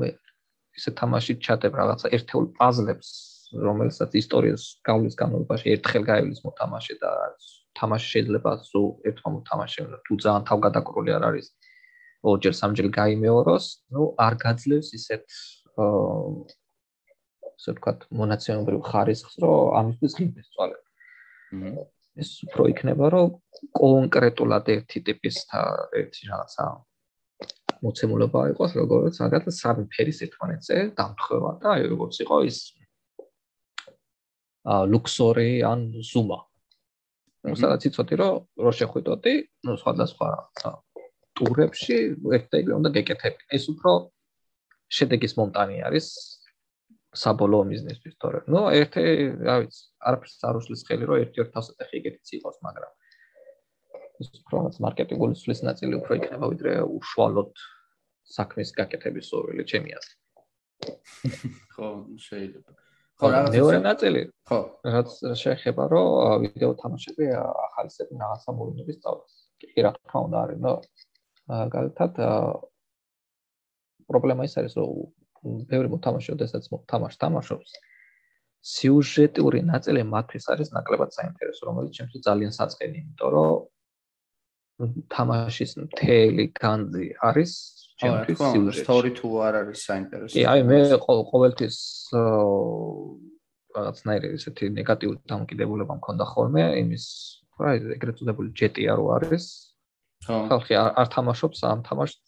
ისეთ 0.79 0.95
თამაში 1.03 1.33
ჩატებ 1.47 1.73
რაღაცა 1.81 2.07
ერთეულ 2.17 2.47
პაზლებს, 2.57 3.09
რომელსაც 3.53 4.11
ისტორიის 4.23 4.63
გავლის 4.89 5.15
განმავლობაში 5.21 5.67
ერთხელ 5.77 6.05
გაივლის 6.09 6.41
მოთამაშე 6.47 6.95
და 7.03 7.11
თამაში 7.77 8.07
შეიძლება 8.15 8.51
სულ 8.69 8.89
ერთხელ 9.11 9.33
მოთამაშე, 9.37 9.81
თუ 10.07 10.13
ძალიან 10.23 10.43
თავგადაკრული 10.49 11.11
არ 11.17 11.25
არის 11.29 11.47
ორჯერ 12.28 12.54
სამჯერ 12.60 12.88
გაიმეოროს, 13.00 13.66
ну, 13.94 14.14
არ 14.18 14.34
გაძლევს 14.44 14.90
ისეთ 14.98 15.26
აა 15.78 16.66
ასე 17.58 17.74
ვთქვათ, 17.74 18.00
მონაცემებრივ 18.14 18.82
ხარისხს, 18.86 19.36
რომ 19.42 19.78
ამისთვის 19.80 20.14
ღირდეს 20.18 20.50
წვალება. 20.54 20.84
აჰა. 21.58 21.86
ეს 22.18 22.30
უფრო 22.50 22.64
იქნება, 22.74 23.06
რომ 23.14 23.28
კონკრეტულად 23.78 24.66
ერთი 24.74 25.00
ტიპის 25.06 25.38
ერთი 26.02 26.24
რაღაცა 26.32 26.66
მოცემულობა 27.86 28.42
იყოს, 28.54 28.72
როგორც 28.82 29.20
მაგალითად 29.22 29.54
სამი 29.54 29.84
ფერის 29.94 30.20
ერთმანეთზე 30.26 30.78
დამთხევა 30.98 31.52
და 31.62 31.68
აი 31.78 31.84
როგორც 31.94 32.16
იყო 32.26 32.38
ის 32.50 32.58
აა 34.66 34.84
ლუქსორი 34.94 35.52
ან 35.72 35.80
ზუმა. 36.02 36.40
ну, 37.48 37.54
სადაც 37.56 37.82
იცოდი, 37.88 38.16
რომ 38.20 38.34
რო 38.60 38.72
შეხვიდოდი, 38.76 39.34
ну, 39.64 39.72
სხვადასხვა 39.80 40.26
რაღაცა 40.34 40.72
ტურებში 41.39 41.97
ერთ 42.37 42.47
და 42.53 42.57
იგივე 42.63 42.75
უნდა 42.81 42.91
გეკეთები. 42.97 43.41
ეს 43.57 43.65
უფრო 43.73 43.93
შედეგის 44.93 45.33
მომტანი 45.39 45.77
არის 45.89 46.07
საბოლოო 47.13 47.65
მიზნისთვის, 47.69 48.15
თორე. 48.21 48.39
ნუ 48.49 48.61
ერთი, 48.73 49.03
რა 49.45 49.57
ვიცი, 49.63 49.83
არაფერს 50.09 50.37
არ 50.49 50.59
უშლის 50.61 50.83
ხელი, 50.89 51.05
რომ 51.09 51.17
ერთი-ერთი 51.25 51.53
თავსატეხი 51.57 51.97
იგეთიც 52.01 52.29
იყოს, 52.41 52.57
მაგრამ 52.65 52.93
ეს 54.23 54.29
უფრო 54.41 54.57
რაც 54.67 54.77
მარკეტინგული 54.85 55.35
სulis 55.37 55.61
ნაწილი 55.69 55.95
უფრო 56.01 56.13
იქნება, 56.21 56.45
ვიდრე 56.53 56.73
უშუალოდ 56.89 57.53
საქმის 58.37 58.73
გაკეთების 58.79 59.29
სურვილი 59.29 59.65
ჩემი 59.69 59.91
აზრით. 59.99 60.21
ხო, 61.77 61.89
შეიძლება. 62.27 62.71
ხო, 63.21 63.27
მეორე 63.55 63.79
ნაწილი. 63.85 64.23
ხო. 64.49 64.59
რაც 64.97 65.11
შეეხება, 65.43 65.83
რომ 65.93 66.09
ვიდეო 66.45 66.73
თამაშები 66.81 67.25
ახალისები 67.39 68.13
რაღაცა 68.25 68.51
მოვლენების 68.57 68.97
სწავლას. 68.99 69.33
კი, 69.61 69.67
რა 69.85 69.93
თქმა 70.01 70.21
უნდა 70.27 70.39
არის, 70.45 70.59
ნუ 70.65 70.73
მაგალითად 71.53 72.13
პრობლემა 74.09 74.47
ის 74.49 74.55
არის 74.61 74.77
რომ 74.79 75.65
ბევრი 75.71 75.89
მოთამაშე 75.93 76.37
ოდესაც 76.37 76.69
მოთამაშ 76.73 77.15
თამაშობს. 77.23 77.73
სიუჟეტური 78.63 79.61
ნაწილი 79.67 80.03
მათთვის 80.07 80.45
არის 80.55 80.69
ნაკლებად 80.77 81.11
საინტერესო 81.19 81.63
რომელიც 81.67 81.93
ჩემთვის 81.99 82.23
ძალიან 82.27 82.53
საწყენი 82.59 82.97
იმიტომ 83.03 83.31
რომ 83.35 84.93
თამაშის 85.15 85.71
მთელი 85.83 86.45
განძი 86.63 87.09
არის 87.29 87.53
ჩემთვის 88.03 88.39
სიუჟეტი 88.39 88.85
სტორი 88.87 89.11
თუ 89.19 89.29
არ 89.47 89.55
არის 89.63 89.81
საინტერესო. 89.91 90.35
კი 90.37 90.43
აი 90.53 90.61
მე 90.71 90.79
ყოველთვის 91.33 91.77
რაღაცნაირი 93.77 94.29
ესეთი 94.37 94.65
ნეგატიური 94.79 95.19
დამოკიდებულება 95.33 95.95
მქონდა 95.99 96.25
ხოლმე 96.33 96.65
იმის 96.83 97.05
რა 97.59 97.71
ეგრეთ 97.99 98.17
წოდებული 98.23 98.49
ჯეტია 98.59 98.95
რო 98.99 99.07
არის 99.19 99.45
ხალხი 100.27 100.75
არ 100.79 101.09
თამაშობს 101.15 101.59
ამ 101.67 101.81
თამაშს, 101.87 102.19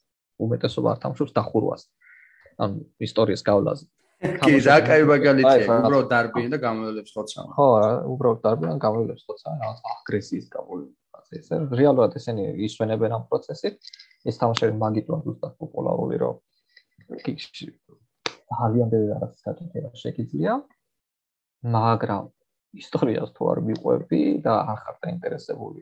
უმეტესობა 0.42 0.88
არ 0.95 0.99
თამაშობს 1.05 1.32
დახურვას. 1.38 1.82
ამ 2.59 2.70
ისტორიის 3.07 3.42
გავლაზე. 3.47 3.86
კი, 4.24 4.53
დაკაიბა 4.64 5.16
გალიცია, 5.20 5.64
უბრალოდ 5.68 6.09
დარბიან 6.11 6.51
და 6.55 6.59
გამოვლებს 6.64 7.11
ხოცა. 7.14 7.40
ხო, 7.55 7.66
უბრალოდ 8.14 8.40
დარბიან, 8.47 8.76
გამოვლებს 8.86 9.22
ხოცა, 9.26 9.49
რაღაც 9.62 9.78
აგრესიის 9.95 10.47
გამოვლება. 10.55 11.18
ესე 11.34 11.55
რეალურად 11.80 12.12
ესენი 12.18 12.45
ისვენებენ 12.66 13.11
ამ 13.16 13.22
პროცესით. 13.30 13.74
ეს 14.24 14.36
თამაშები 14.40 14.74
მაგიტონ 14.80 15.18
ზუსტად 15.26 15.53
პოპულარული 15.61 16.16
რომ 16.22 16.34
ძალიან 18.55 18.88
ბევრი 18.92 19.09
რაღაც 19.14 19.34
გაკეთება 19.47 19.90
შეგიძლია. 20.03 20.53
მაგრამ 21.74 22.24
ისტორიას 22.82 23.30
თუ 23.34 23.42
არ 23.51 23.59
მიყვები 23.68 24.20
და 24.45 24.55
არ 24.72 24.78
ხარ 24.84 24.97
დაინტერესებული 25.05 25.80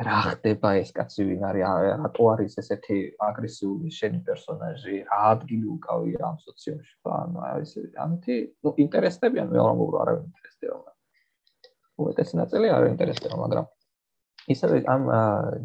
რა 0.00 0.18
ხდება 0.26 0.68
ეს 0.80 0.92
კაცი 0.96 1.24
ვინ 1.28 1.42
არის? 1.50 1.64
რატო 2.04 2.24
არის 2.32 2.54
ესეთი 2.62 2.98
აგრესიული 3.26 3.90
შენი 3.98 4.20
პერსონაჟი? 4.28 4.96
რა 5.10 5.18
ადგილი 5.34 5.66
უკავია 5.76 6.22
ამ 6.30 6.38
სოციუმში? 6.46 6.94
ანუ 7.04 7.38
ეს 7.60 7.72
ამითი 8.04 8.36
ნუ 8.64 8.70
ინტერესდებიან 8.84 9.52
მე 9.52 9.58
რომ 9.60 9.84
უბრალოდ 9.84 10.08
არ 10.14 10.24
ინტერესდება 10.24 10.90
უმეტესი 12.00 12.34
ნაწილი 12.40 12.72
არ 12.76 12.86
ინტერესდება 12.92 13.36
მაგრამ 13.44 13.66
ისე 14.54 14.80
ამ 14.94 15.02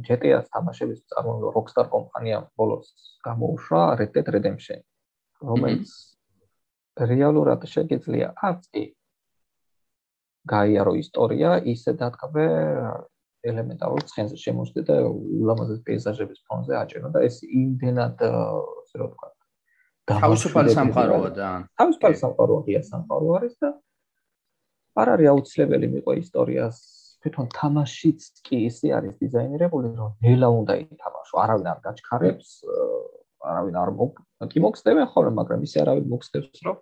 GTA-ს 0.07 0.51
თამაშების 0.53 0.99
წარმოება 1.11 1.53
Rockstar 1.55 1.87
კომპანიამ 1.93 2.49
ბოლოს 2.59 2.91
გამოუშვა 3.27 3.81
Red 4.01 4.11
Dead 4.17 4.27
Redemption 4.35 4.83
რომელიც 5.49 5.95
რეალურად 7.11 7.65
შეგიძლია 7.71 8.33
არც 8.49 8.69
კი 8.75 8.85
გაიარო 10.53 10.93
ისტორია 11.01 11.57
ისე 11.73 11.95
დათქვე 12.01 12.47
ელემენტარულ 13.51 14.01
ცხენზე 14.09 14.37
შემოსდე 14.43 14.81
და 14.89 14.95
ულამაზეს 15.05 15.79
პეიზაჟების 15.87 16.39
ფონზე 16.49 16.73
აჭერო 16.81 17.09
და 17.15 17.23
ეს 17.29 17.41
იმდენად 17.45 18.25
ასე 18.25 18.95
რომ 19.01 19.09
ვთქვა 19.13 19.29
თავისუფალი 20.05 20.75
სამყაროა 20.77 21.29
და 21.39 21.49
თავისუფალი 21.81 22.21
სამყაროა 22.21 22.61
ღია 22.67 22.81
სამყარო 22.91 23.27
არის 23.39 23.55
და 23.61 23.69
არ 25.01 25.07
არის 25.15 25.27
აუცილებელი 25.33 25.87
მიყო 25.95 26.11
ისტორიას. 26.23 26.77
თვითონ 27.25 27.47
თამაშიც 27.57 28.21
კი 28.45 28.57
ისე 28.69 28.91
არის 28.97 29.13
დიზაინირებული 29.17 29.89
რომ 29.97 30.11
ნელა 30.21 30.47
უნდა 30.61 30.73
ითამაშო 30.85 31.35
არავინ 31.43 31.67
არ 31.73 31.79
გაჩქარებს 31.85 32.49
არავინ 33.49 33.75
არ 33.81 33.89
მოგ 33.97 34.11
კი 34.51 34.61
მოგხსნებენ 34.65 35.07
ხოლმე 35.09 35.31
მაგრამ 35.39 35.65
ისე 35.65 35.77
არავინ 35.83 36.05
მოგხსნებს 36.13 36.59
რომ 36.69 36.77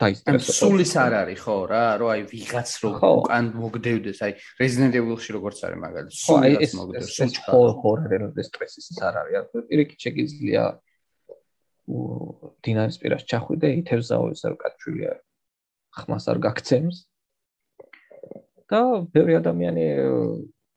დაისტრესო. 0.00 0.52
სულის 0.56 0.92
არ 0.96 1.12
არის 1.20 1.40
ხო 1.44 1.56
რა, 1.70 1.84
რომ 2.00 2.08
აი 2.14 2.22
ვიღაც 2.32 2.70
რო 2.80 2.90
უკან 3.20 3.44
მოგდევდეს, 3.60 4.18
აი 4.24 4.32
Resident 4.60 4.92
Evil-ში 4.96 5.30
როგორც 5.36 5.58
არის 5.68 5.78
მაგალითად, 5.84 6.16
სულს 6.16 6.72
მოგდევს, 6.80 7.36
ხო, 7.44 7.92
რელოდე 8.08 8.42
სტრესის 8.48 8.86
ის 8.90 8.98
არ 9.04 9.14
არის. 9.20 9.52
პირიქით 9.68 10.00
შეგიძლია 10.00 10.62
დინარის 12.64 12.98
პირას 13.02 13.22
ჩახვიდე, 13.28 13.68
ითევზაო 13.82 14.24
ეს 14.32 14.42
არ 14.46 14.54
კაცვილია. 14.62 15.12
ხმას 15.90 16.24
არ 16.30 16.38
გაქცემს. 16.38 16.96
და 18.70 19.02
ბევრი 19.10 19.34
ადამიანი 19.42 19.84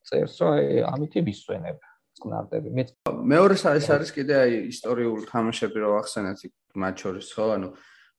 წერს, 0.01 0.35
რომ 0.41 0.49
აი 0.57 0.65
ამითი 0.81 1.19
ვისვენებ 1.29 1.77
წნარდები. 2.17 2.69
მე 2.73 2.83
მეორე 3.05 3.53
ეს 3.53 3.87
არის 3.93 4.09
კიდე 4.17 4.33
აი 4.33 4.53
ისტორიული 4.73 5.29
თამაშები 5.29 5.77
რო 5.77 5.91
ახსენეთ 6.01 6.37
მათ 6.73 6.95
შორის 6.97 7.27
ხო, 7.37 7.45
ანუ 7.53 7.69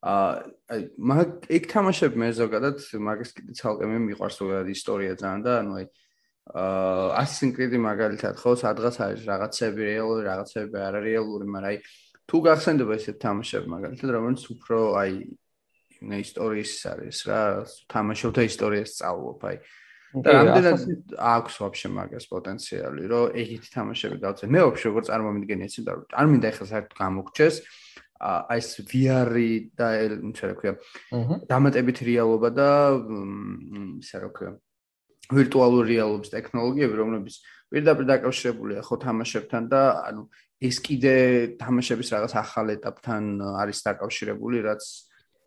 აი 0.05 0.81
მაგ 1.01 1.47
ეგ 1.49 1.69
თამაშები 1.73 2.19
მე 2.21 2.29
ზოგადად 2.37 2.81
მაგის 3.09 3.31
კიდე 3.37 3.53
ცალკე 3.57 3.89
მე 3.89 3.99
მიყვარს 4.05 4.37
ზოგადად 4.41 4.69
ისტორია 4.75 5.15
ძალიან 5.17 5.45
და 5.47 5.53
ანუ 5.65 5.73
აი 5.81 5.87
აა 6.45 7.25
Assassin's 7.25 7.55
Creed 7.57 7.73
მაგალითად 7.81 8.37
ხო 8.37 8.53
სადღაც 8.61 8.97
არის 9.01 9.23
რაღაცები 9.25 9.81
რეალური 9.81 10.27
რაღაცები 10.29 10.77
არარეალური 10.77 11.47
მაგრამ 11.49 11.71
აი 11.73 11.79
თუ 12.29 12.37
გახსენდება 12.45 12.93
ესეთ 13.01 13.17
თამაშები 13.25 13.69
მაგალითად 13.73 14.09
რომელიც 14.13 14.45
უფრო 14.53 14.79
აი 15.01 15.13
ნე 16.05 16.21
ისტორიის 16.21 16.73
არის 16.93 17.19
რა 17.29 17.41
თამაშობ 17.89 18.31
და 18.37 18.43
ისტორიას 18.45 18.91
სწავლობ 18.93 19.41
აი. 19.49 19.57
და 20.15 20.31
რამდენად 20.31 21.17
აქვს 21.17 21.55
ვაფშე 21.59 21.89
მაგას 21.91 22.27
პოტენციალი 22.31 23.03
რომ 23.11 23.35
ეგეთი 23.35 23.69
თამაშები 23.75 24.17
გავცე 24.23 24.45
მე 24.47 24.61
ვაფშე 24.63 24.87
როგორ 24.93 25.03
წარმომიდგენი 25.11 25.65
ეს 25.67 25.77
და 25.83 25.93
არ 26.15 26.27
მინდა 26.31 26.47
ეხლა 26.55 26.67
საერთოდ 26.71 26.95
გამოგჩეს 27.03 27.57
აი 28.25 28.61
ეს 28.65 28.69
VR-ი 28.89 29.49
და 29.77 29.89
ისე 30.33 30.45
რა 30.49 30.55
ქვია. 30.57 30.75
აჰა. 31.13 31.37
დამატებით 31.51 31.99
რეალობა 32.09 32.49
და 32.57 32.69
ისე 34.01 34.17
რა 34.25 34.31
ქვია. 34.33 34.53
ვირტუალური 35.33 35.97
რეალობის 35.97 36.33
ტექნოლოგიები, 36.33 36.95
რომლებიც 37.01 37.35
პირდაპირ 37.73 38.05
დაკავშირებულია 38.13 38.81
ხო 38.85 38.97
თამაშებთან 39.05 39.63
და 39.73 39.83
ანუ 40.09 40.23
ეს 40.61 40.77
კიდე 40.85 41.15
თამაშების 41.61 42.09
რაღაც 42.13 42.33
ახალ 42.41 42.67
ეტაპთან 42.77 43.25
არის 43.61 43.79
დაკავშირებული, 43.89 44.59
რაც 44.69 44.83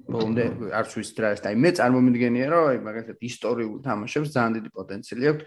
ბოლომდე 0.05 0.43
არც 0.77 0.91
ვიცი 0.97 1.21
რა 1.21 1.29
ეს 1.33 1.41
და 1.41 1.53
მე 1.57 1.69
წარმომიდგენია 1.77 2.47
რომ 2.53 2.65
აი 2.69 2.77
მაგალითად 2.85 3.17
ისტორიულ 3.29 3.77
თამაშებს 3.85 4.29
ძალიან 4.33 4.53
დიდი 4.57 4.69
პოტენციალი 4.77 5.25
აქვს. 5.31 5.45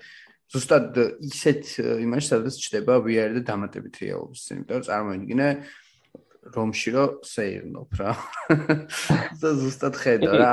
ზუსტად 0.50 0.86
ისეთ 1.30 1.62
იმაში 2.02 2.26
სადაც 2.26 2.54
ჩდება 2.58 2.94
VR 3.06 3.30
და 3.38 3.42
დამატებით 3.46 3.94
რეალობის. 4.02 4.42
იმიტომ 4.50 4.74
რომ 4.78 4.86
წარმოვიდგინე 4.90 5.48
რომში 6.41 6.91
რო 6.95 7.05
სეირნოფ 7.26 7.97
რა. 8.01 8.12
და 9.41 9.51
ზუსტად 9.61 9.95
ხედა 10.01 10.30
რა. 10.41 10.53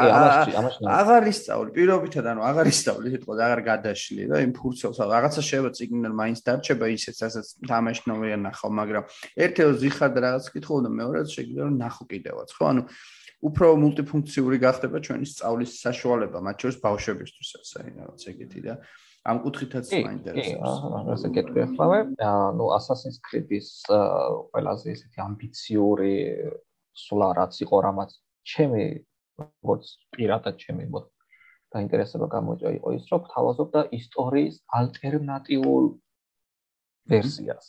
აღარ 0.92 1.30
ისწავლი, 1.32 1.72
პირობითად 1.78 2.28
ანუ 2.28 2.44
აღარ 2.44 2.70
ისწავლი, 2.72 3.14
თქო 3.24 3.38
და 3.40 3.46
აღარ 3.48 3.62
გადაშლი 3.68 4.28
და 4.28 4.42
იმ 4.44 4.52
ფურცელს 4.58 5.00
რაღაცა 5.00 5.42
შეიძლება 5.48 5.72
ციგნიდან 5.80 6.14
მაინც 6.20 6.40
დარჩება 6.44 6.86
ისეც, 6.92 7.18
რასაც 7.24 7.48
თამაშნობია 7.72 8.38
ნახავ, 8.44 8.72
მაგრამ 8.84 9.04
ერთეულს 9.48 9.80
ვიხარ 9.88 10.12
და 10.12 10.20
რაღაც 10.28 10.46
კითხო 10.52 10.82
და 10.84 10.90
მეორეც 10.92 11.28
შეგვიძლია 11.32 11.64
რომ 11.72 11.76
ნახო 11.80 12.04
კიდევაც, 12.12 12.50
ხო? 12.52 12.64
ანუ 12.68 12.82
უფრო 13.48 13.66
მულტიფუნქციური 13.80 14.58
გახდება 14.60 14.98
ჩვენი 15.08 15.26
სწავლის 15.30 15.72
საშუალება, 15.86 16.38
მათ 16.42 16.58
შორის 16.58 16.78
ბავშვებისთვის 16.84 17.50
ასე 17.62 17.78
რაღაც 17.96 18.22
ეგეთი 18.34 18.62
და 18.66 18.74
ამ 19.28 19.38
კუთხითაც 19.44 19.86
მაინტერესებს. 19.92 20.72
აა, 20.88 21.02
ასე 21.14 21.28
კეთდი 21.36 21.60
ახლა. 21.68 21.86
ნუ 22.58 22.66
Assassin's 22.78 23.20
Creed-ის 23.20 23.68
ყველაზე 23.92 24.88
ისეთი 24.96 25.20
ამბიციური 25.28 26.14
სულა 26.96 27.30
რაც 27.40 27.54
იყო 27.66 27.78
რამაც 27.88 28.12
ჩემი 28.48 28.84
როგორც 29.38 29.86
პირადად 30.16 30.56
ჩემი 30.64 30.86
მოთ 30.94 31.06
დაინტერესება 31.76 32.28
გამოიწვა 32.36 32.70
იყო 32.80 32.90
ის 32.98 33.04
რომ 33.12 33.22
თავაზობდა 33.34 33.82
ისტორიის 34.00 34.56
ალტერნატიულ 34.80 35.86
ვერსიას. 37.12 37.66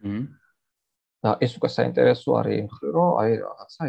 ჰმ. 0.00 0.24
და 1.20 1.30
ეს 1.44 1.52
უკვე 1.58 1.68
საინტერესო 1.68 2.30
არის 2.40 2.54
იმ 2.64 2.68
ხრი 2.74 2.88
რომ 2.96 3.10
აი 3.20 3.30
რაღაცა 3.44 3.84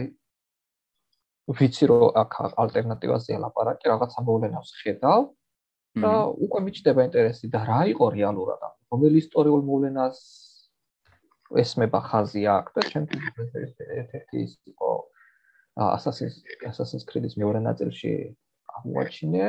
ვიცი 1.60 1.86
რომ 1.92 2.04
აქ 2.22 2.34
ალტერნატივაზეა 2.64 3.38
ლაპარაკი 3.46 3.86
რაღაცა 3.92 4.20
მოვლენავს 4.28 4.72
ხედავ 4.82 5.22
და 6.00 6.12
უკვე 6.48 6.60
მიჩნდება 6.66 7.04
ინტერესი 7.10 7.50
და 7.52 7.60
რა 7.68 7.82
იყო 7.92 8.06
რეალურად 8.16 8.62
ამ? 8.64 8.76
რომელი 8.92 9.18
ისტორიულ 9.24 9.62
მოვლენას 9.68 10.18
ესმება 11.64 12.00
ხაზი 12.08 12.44
აქ 12.48 12.66
და 12.76 12.82
ჩემთვის 12.92 13.24
ერთ-ერთი 14.00 14.38
ის 14.46 14.54
იყო 14.72 14.92
Assassin's 15.82 16.36
Assassin's 16.68 17.04
Creed-ის 17.08 17.36
მეორე 17.40 17.60
ნაწილში 17.68 18.12
აღმოაჩინე 18.80 19.46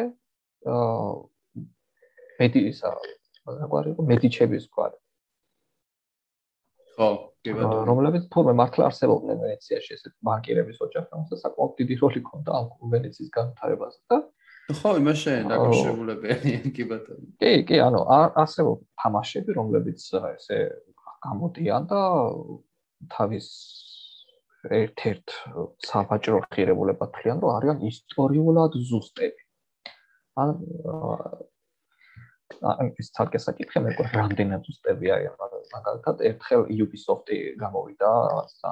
აა 0.66 1.10
მეტი 2.42 2.60
ისა 2.70 2.90
რაგვარი 3.46 3.88
იყო? 3.94 4.02
მედიჩების 4.10 4.64
კვად 4.74 4.92
ხო 6.98 7.08
კი 7.42 7.50
ბატონო. 7.58 7.86
რომლებიც 7.90 8.24
თურმე 8.34 8.54
მართლა 8.58 8.82
არსებობდნენ 8.90 9.38
ვენეციაში 9.42 9.90
ესეთ 9.96 10.14
ბანკირების 10.26 10.78
ოჯახი 10.86 11.08
რომელსაც 11.14 11.38
საკმაოდ 11.42 11.72
დიდი 11.80 11.94
როლი 12.02 12.20
ჰქონდა 12.22 12.50
ამ 12.58 12.66
ვენეციის 12.94 13.30
განვითარებაზე 13.36 13.98
და 14.10 14.18
ხო, 14.78 14.90
იმაში 15.00 15.34
დაკავშირებულები 15.50 16.72
კი 16.76 16.84
ბატონო. 16.90 17.26
კი, 17.42 17.52
კი, 17.68 17.76
ანუ 17.84 18.00
ასე 18.42 18.66
თამაშები, 19.02 19.56
რომლებიც 19.58 20.00
ესე 20.32 20.58
გამოდიან 21.26 21.86
და 21.92 22.02
თავის 23.12 23.46
ერთ-ერთ 24.70 25.36
საბაჭრო 25.82 26.42
ღირებულებად 26.54 27.16
ხიან, 27.18 27.40
რომ 27.42 27.54
არიან 27.58 27.78
ისტორიულად 27.90 28.78
ზუსტები. 28.90 29.42
ან 30.42 30.54
ის 33.00 33.08
თალკე 33.16 33.38
საკითხი 33.42 33.82
მე 33.84 33.92
ყო 33.96 34.04
რამდენად 34.12 34.68
უწევი 34.72 35.10
არის 35.16 35.72
მაგალითად 35.72 36.22
ერთხელ 36.28 36.62
Ubisoft-ი 36.84 37.38
გამოვიდა 37.62 38.10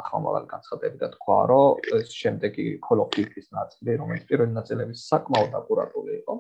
ახალმაღალი 0.01 0.47
განცხადები 0.53 1.01
და 1.03 1.09
თქვა 1.17 1.39
რომ 1.51 1.91
ეს 1.99 2.13
შემდეგი 2.23 2.67
Call 2.87 3.03
of 3.05 3.11
Duty-ის 3.17 3.49
ნაწილი 3.59 3.97
რომელიც 4.03 4.25
პირველი 4.31 4.53
ნაწილების 4.59 5.05
საკმაოდ 5.13 5.57
აკურატული 5.61 6.13
იყო 6.21 6.35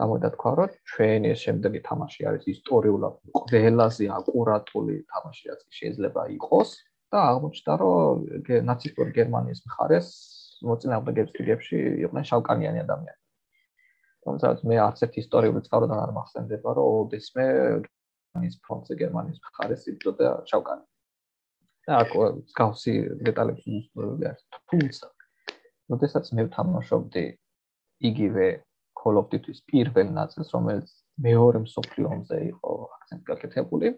გამოვიდა 0.00 0.28
თქვა 0.36 0.52
რომ 0.60 0.76
ჩვენი 0.90 1.32
ეს 1.34 1.40
შემდეგი 1.46 1.80
თამაში 1.88 2.20
არის 2.30 2.44
ისტორიულად 2.54 3.14
ყველაზე 3.36 4.04
აკურატული 4.18 4.96
თამაში 5.14 5.44
რაც 5.50 5.64
შეიძლება 5.78 6.22
იყოს 6.36 6.68
და 7.10 7.18
აღმოჩნდა 7.30 7.72
რომ 7.84 8.14
ნაცისტური 8.70 9.10
გერმანიის 9.18 9.60
მხარეს 9.66 10.08
მოწინააღმდეგეების 10.68 11.34
რიგებში 11.40 11.78
იყვნენ 12.04 12.24
შავკანიანი 12.30 12.78
ადამიანები 12.84 13.18
თუმცა 14.30 14.50
მე 14.70 14.76
არც 14.86 15.02
ერთ 15.06 15.16
ისტორიული 15.22 15.60
წყაროდან 15.66 16.00
არ 16.04 16.12
მახსენდება 16.16 16.74
რომ 16.78 16.88
ოდესმე 17.00 17.46
გერმანიის 17.50 18.56
ფრონტზე 18.66 18.94
გერმანიის 19.02 19.38
მხარეს 19.42 19.86
იბრძოდა 19.90 20.30
შავკანი 20.50 20.84
და 21.90 21.98
აქ 22.04 22.10
გავსი 22.60 22.94
დეტალებს 23.26 23.64
უძღვები 23.66 24.24
არის. 24.30 24.44
თუმცა 24.70 25.06
ოდესაც 25.96 26.24
მე 26.38 26.42
ვთამაშობდი 26.46 27.24
იგივე 28.10 28.46
Call 29.00 29.16
of 29.20 29.26
Duty-ის 29.32 29.64
პირველ 29.70 30.08
ნაწილს 30.20 30.54
რომელიც 30.54 30.88
მეორე 31.26 31.58
მსოფლიო 31.66 32.06
ომზე 32.14 32.38
იყო 32.52 32.70
აქცენტი 32.96 33.24
გაკეთებული 33.32 33.88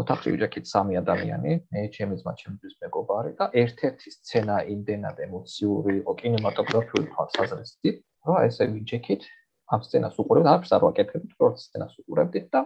ოთახში 0.00 0.32
ვიჯექით 0.32 0.68
სამი 0.68 0.96
ადამიანი, 1.02 1.52
მე 1.72 1.80
ჩემი 1.96 2.16
ძმა, 2.20 2.32
ჩემთვის 2.40 2.74
მეგობარი 2.84 3.32
და 3.40 3.48
ერთ-ერთი 3.62 4.08
სცენა 4.14 4.56
იმდენად 4.74 5.20
ემოციური 5.26 5.96
იყო 6.00 6.12
კინემატოგრაფიული 6.22 7.06
თვალსაზრისით, 7.12 7.98
რომ 8.26 8.38
ესე 8.46 8.68
ვიჯექით 8.72 9.22
ამ 9.72 9.80
სცენას 9.86 10.16
უყურებთ, 10.20 10.46
არ 10.76 10.82
ვაკეთებთ, 10.86 11.30
რომ 11.40 11.56
სცენას 11.58 11.94
უყურებთ 12.02 12.34
და 12.52 12.60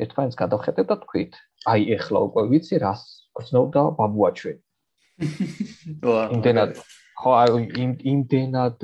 ერთმანეთს 0.00 0.38
გადავხედეთ 0.40 0.86
და 0.90 0.96
თქვით, 1.04 1.32
აი 1.68 1.80
ეხლა 1.96 2.18
უკვე 2.30 2.42
ვიცი 2.50 2.76
რას 2.80 3.02
გრძნობდა 3.36 3.82
ბაბუაჩვე. 3.98 4.52
ვა, 6.08 6.22
იმდენად 6.36 6.70
ხო 7.20 7.30
აი 7.36 7.68
იმდენად 8.14 8.78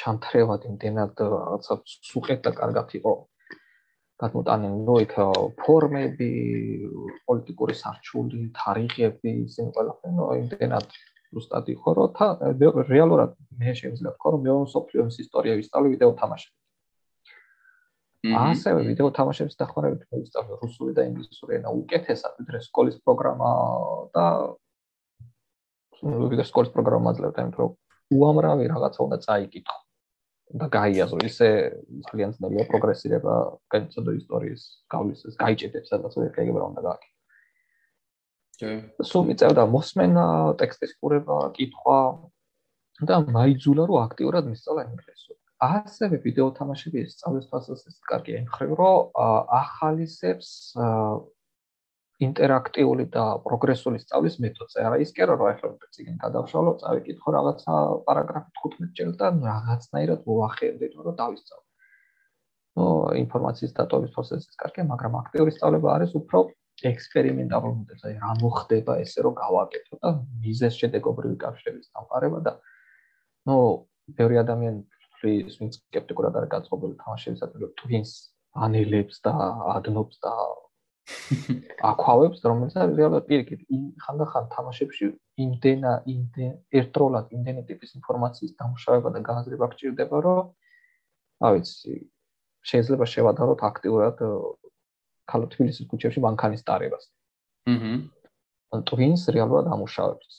ჩამთრევად 0.00 0.62
იმდენად 0.70 1.12
რაღაცა 1.34 1.74
სუყეთ 2.10 2.40
და 2.46 2.50
კარგად 2.56 2.94
იყო 2.98 3.12
გადმოტანილი 4.22 4.78
ნუ 4.86 4.96
იქ 5.04 5.14
ფორმები, 5.60 6.30
პოლიტიკური 7.28 7.74
სარჩული, 7.78 8.40
თარიღები, 8.58 9.32
ისინი 9.44 9.74
ყველაფერი 9.76 10.14
ნუ 10.18 10.28
იმდენად 10.40 10.86
ზუსტად 11.34 11.70
იყო 11.74 11.94
რომ 11.98 12.12
თა 12.18 12.28
რეალურად 12.90 13.30
მე 13.60 13.72
შეიძლება 13.80 14.12
ვთქვა 14.14 14.30
რომ 14.34 14.42
მეორე 14.46 14.66
სოფლიოს 14.74 15.16
ისტორია 15.24 15.54
ვისწავლე 15.60 15.88
ვიდეო 15.94 16.12
თამაშები. 16.20 16.58
ასევე 18.24 18.80
ვიდეო 18.88 19.08
თამაშების 19.18 19.56
დახმარებით 19.60 20.02
მოვისწავლე 20.08 20.54
რუსული 20.64 20.92
და 20.96 21.02
ინგლისური 21.10 21.56
ენა 21.60 21.70
უკეთესად 21.80 22.32
ვიდრე 22.40 22.58
სკოლის 22.66 22.96
პროგრამა 23.04 23.50
და 24.16 24.26
ვიდრე 26.02 26.44
სკოლის 26.48 26.70
პროგრამა 26.76 27.12
აძლევდა 27.12 27.44
იმიტომ 27.44 27.60
რომ 27.64 27.72
უამრავი 28.16 28.64
რაღაცა 28.72 29.00
უნდა 29.04 29.18
წაიკითხო 29.26 29.78
და 30.60 30.66
გაიაზრო. 30.76 31.18
ისე 31.30 31.48
ძალიან 32.08 32.30
ძნელია 32.36 32.64
პროგრესირება 32.72 33.34
განცოდო 33.72 34.12
ისტორიის 34.20 34.62
გავლისას 34.94 35.34
გაიჭედებს 35.44 35.88
სადაც 35.92 36.12
ვერ 36.20 36.32
გაიგებრა 36.38 36.64
უნდა 36.72 36.80
გააკეთო 36.88 37.13
სულ 39.10 39.28
მიწევდა 39.30 39.66
მოსმენა 39.74 40.26
ტექსტის 40.60 40.96
ყურება 41.00 41.38
კითხვა 41.56 41.98
და 43.10 43.20
მაიძულა 43.36 43.86
რომ 43.90 44.02
აქტიურად 44.08 44.50
მისწავლა 44.50 44.86
ინგლისური 44.90 45.40
ასევე 45.64 46.18
ვიდეო 46.24 46.48
თამაშების 46.58 47.14
სწავლის 47.14 47.46
თვალსაზრისით 47.50 48.10
კარგი 48.10 48.36
ემხრე 48.40 48.66
რომ 48.80 49.22
ახალისებს 49.60 50.50
ინტერაქტიული 52.22 53.04
და 53.14 53.24
პროგრესული 53.44 53.98
სწავლის 53.98 54.36
მეთოდზე. 54.44 54.82
არა 54.86 54.98
ის 55.02 55.10
კი 55.14 55.24
არა 55.24 55.34
რომ 55.38 55.48
ახლა 55.50 55.70
წიგნი 55.94 56.16
გადავშალო, 56.24 56.72
წავიკითხო 56.82 57.28
რაღაცა 57.36 57.74
პარაგრაფი 58.06 58.50
15 58.62 58.92
ჯერ 58.98 59.08
და 59.18 59.30
რაღაცნაირად 59.34 60.20
მოახერდე 60.28 60.90
რომ 60.94 61.16
დავისწავლო. 61.22 61.64
ნუ 62.74 62.86
ინფორმაციის 63.22 63.72
დატოვის 63.78 64.14
პროცესიც 64.14 64.54
კარგია, 64.62 64.84
მაგრამ 64.92 65.12
აქტიური 65.22 65.50
სწავლება 65.54 65.88
არის 65.96 66.14
უფრო 66.20 66.38
ექსპერიმენტალური 66.82 67.74
მეთოდი. 67.80 68.02
აი 68.04 68.16
რა 68.22 68.32
მოხდება 68.42 68.92
ესე 69.04 69.24
რომ 69.24 69.34
გავაკეთო 69.38 69.98
და 70.02 70.10
მიზეს 70.44 70.74
შედეგობრივი 70.80 71.36
კავშირების 71.44 71.86
დამყარება 71.94 72.38
და 72.48 72.52
ნუ 73.48 73.58
ბევრი 74.18 74.36
ადამიანი 74.42 74.80
ვინც 75.24 75.78
სკეპტიკურად 75.80 76.34
არის 76.36 76.50
გაწყობილი 76.54 76.94
თამაშებისათვის, 77.00 77.60
რომ 77.64 77.72
twins 77.80 78.10
ანელებს 78.66 79.22
და 79.24 79.32
ადნობს 79.78 80.20
და 80.24 80.32
აკავებს 81.84 82.44
რომელიც 82.48 82.74
არის 82.80 82.96
რეალურად 82.96 83.24
პირიქით 83.28 83.60
ხანდახან 84.04 84.44
თამაშებში 84.54 85.08
იმდენა 85.44 85.92
იმდენ 86.12 86.52
ერთდროულად 86.80 87.34
იმდენი 87.36 87.64
ტიპის 87.70 87.90
ინფორმაციის 88.00 88.54
დამუშავება 88.60 89.12
და 89.16 89.20
განაზრება 89.28 89.68
გჭირდება 89.74 90.20
რომ 90.24 90.48
რა 91.44 91.50
ვიცი 91.56 91.96
შეიძლება 92.72 93.08
შევადაროთ 93.14 93.64
აქტიურად 93.68 94.22
ქალო 95.30 95.46
თბილისის 95.54 95.88
ქუჩებში 95.90 96.20
მანქანის 96.24 96.62
დარებას 96.68 97.10
აჰა 98.74 98.82
ტვინს 98.90 99.22
რეალურად 99.34 99.70
ამუშავებს. 99.74 100.34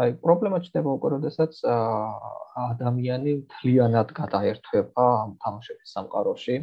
აი 0.00 0.10
პრობლემა 0.24 0.58
ჩდება 0.64 0.90
უკვე 0.96 1.08
როდესაც 1.16 1.52
ადამიანი 1.66 3.32
თლიანად 3.54 4.12
გადაერთვება 4.20 5.06
ამ 5.22 5.30
თამაშების 5.44 5.88
სამყაროში. 5.96 6.56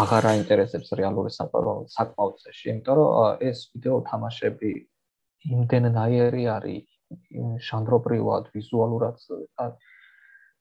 აღარ 0.00 0.24
აინტერესებს 0.32 0.90
რეალური 1.00 1.30
სამყარო 1.34 1.72
საკმაოდ 1.96 2.34
წეში, 2.42 2.66
იმიტომ 2.70 2.94
რომ 2.98 3.42
ეს 3.50 3.58
ვიდეო 3.74 3.96
თამაშები 4.10 4.72
იმდენნაირი 5.54 6.44
არის 6.56 6.86
ჟანრობრივად, 7.68 8.44
ვიზუალურად 8.54 9.16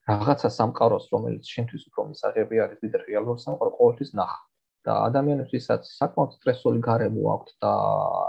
რაღაცა 0.10 0.50
სამყაროს, 0.50 1.06
რომელიც 1.14 1.44
შენთვის 1.54 1.84
უფრო 1.90 2.02
მისაღები 2.10 2.56
არის 2.66 2.78
ვიდრე 2.86 3.02
რეალური 3.10 3.40
სამყარო 3.46 3.72
ყოველთვის 3.78 4.12
ნახა. 4.18 4.40
და 4.88 4.94
ადამიანებს 5.10 5.56
ისაც 5.60 5.90
საკმაოდ 6.00 6.38
სტრესული 6.38 6.80
გარემო 6.86 7.26
აქვთ 7.36 7.52
და 7.64 7.72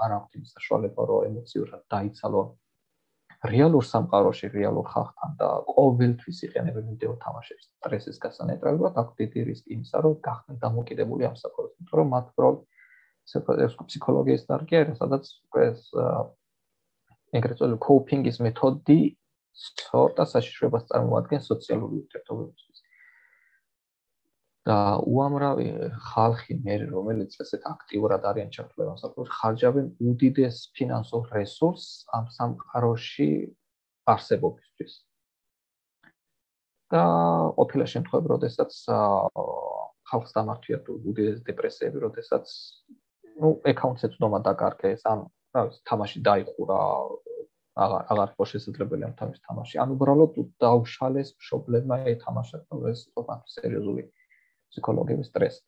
არ 0.06 0.16
აქვთ 0.18 0.32
იმ 0.40 0.44
საშუალება, 0.54 1.06
რომ 1.10 1.28
ემოციურად 1.30 1.82
დაიცალონ 1.94 2.48
რეალურ 3.40 3.84
სამყაროში 3.88 4.50
რეალურ 4.52 4.84
ხალხთან 4.92 5.30
და 5.40 5.48
ყოველთვის 5.72 6.38
იყენებენ 6.44 6.84
ვიდეო 6.92 7.12
თამაშებს 7.24 7.64
სტრესის 7.68 8.18
გასანეტრალებლად 8.20 8.98
აქ 9.00 9.14
დიდი 9.20 9.44
რისკი 9.48 9.70
იმისა 9.76 10.02
რომ 10.04 10.14
გახდნენ 10.26 10.56
დამოკიდებული 10.60 11.24
ამ 11.24 11.36
საფრთხეს 11.40 11.72
იმიტომ 11.80 11.96
რომ 12.00 12.08
მათ 12.14 12.26
პრო 12.36 12.50
ფსიქოლოგიის 13.88 14.44
დარგი 14.50 14.74
არის 14.80 15.00
სადაც 15.00 15.24
უკვე 15.48 15.62
ეს 15.70 15.80
ეგრეთ 17.40 17.56
წოდებული 17.60 17.80
კოპინგის 17.88 18.38
მეთოდი 18.44 19.00
ცოტა 19.80 20.24
საშიშრებას 20.32 20.84
წარმოადგენს 20.90 21.48
სოციალური 21.52 21.94
ურთიერთობებისთვის 22.04 22.69
და 24.68 25.00
უამრავი 25.08 25.66
ხალხი 26.12 26.54
მე 26.64 26.74
რომელიც 26.92 27.36
ესეთ 27.42 27.62
აქტიურად 27.70 28.26
არიან 28.30 28.50
ჩართულები 28.56 28.90
ამ 28.92 28.98
საკითხში 29.00 29.36
ხარჯავენ 29.40 29.86
უდიდეს 30.10 30.56
ფინანსურ 30.76 31.30
რესურსს 31.36 32.04
ამ 32.18 32.26
სამყაროში 32.36 33.30
არსებობისთვის. 34.12 34.92
და 36.90 37.02
ყოფილა 37.56 37.86
შემთხვევები 37.94 38.28
როდესაც 38.34 38.70
ხალხს 40.10 40.32
დამართვია 40.36 40.78
თუ 40.84 40.92
უდიდეს 41.10 41.40
დეპრესიები 41.48 41.98
როდესაც 42.04 42.44
ну 43.40 43.48
აკაუნტზე 43.72 44.08
წვდომა 44.12 44.40
დაკარგეს 44.48 45.06
ან 45.06 45.18
რა 45.54 45.60
ვიცი 45.66 45.80
თამაში 45.90 46.18
დაიხურა 46.28 46.80
აღარ 47.84 48.02
აღარ 48.12 48.30
ხო 48.36 48.44
შესაძლებელი 48.52 49.04
ამ 49.08 49.14
თამაშს 49.20 49.42
თამაში. 49.48 49.74
ან 49.82 49.88
უბრალოდ 49.96 50.32
დაუშალეს 50.64 51.28
პრობლემა 51.40 51.96
ეთამაშა 52.12 52.58
და 52.66 52.74
ეს 52.92 53.00
უფრო 53.08 53.38
სერიოზული 53.56 54.02
ფსიქოლოგიების 54.70 55.30
სტრესი. 55.30 55.60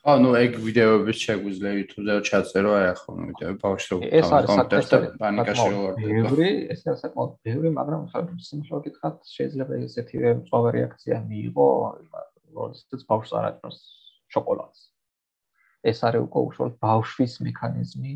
ა 0.00 0.16
ნუ 0.16 0.30
ეგ 0.32 0.52
ვიდეოების 0.64 1.18
შეგვიძლია 1.20 1.72
YouTube-ზე 1.76 2.14
ჩაწერო 2.24 2.70
აი 2.72 2.86
ახლა 2.88 3.12
ვიდეო 3.30 3.50
ბავშვი 3.60 3.88
რო 3.92 3.96
ეს 4.20 4.30
არის 4.32 4.48
საკუთარ 4.56 5.02
პანიკაში 5.20 5.66
ვარ. 5.76 5.92
ბევრი, 6.00 6.48
ეს 6.72 6.80
არის 6.88 7.02
საკმაოდ 7.04 7.32
ბევრი, 7.44 7.68
მაგრამ 7.76 8.02
სიმართლე 8.46 8.80
გითხრათ, 8.86 9.18
შეიძლება 9.36 9.72
ესეთი 9.84 10.16
მწვავე 10.40 10.68
რეაქცია 10.76 11.16
მიიღო, 11.28 11.68
როდესაც 12.56 13.00
ბავშვს 13.10 13.32
არ 13.36 13.44
აკნოს 13.50 13.78
შოკოლადს. 14.32 14.80
ეს 15.90 15.98
არის 16.06 16.20
უკვე 16.28 16.40
უშუალოდ 16.48 16.74
ბავშვის 16.80 17.34
მექანიზმი, 17.44 18.14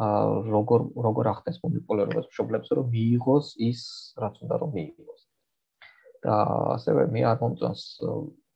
ა 0.00 0.06
როგორ 0.48 0.80
როგორ 1.06 1.24
ახდენს 1.34 1.58
პოპულარობას 1.60 2.26
მშობლებს 2.32 2.68
რომ 2.76 2.86
მიიღოს 2.96 3.46
ის, 3.68 3.80
რაც 4.16 4.34
უნდა 4.44 4.56
რომ 4.64 4.70
მიიღოს. 4.76 5.22
და 6.26 6.34
ასევე 6.76 7.06
მე 7.12 7.22
არ 7.30 7.36
მომწონს 7.40 7.82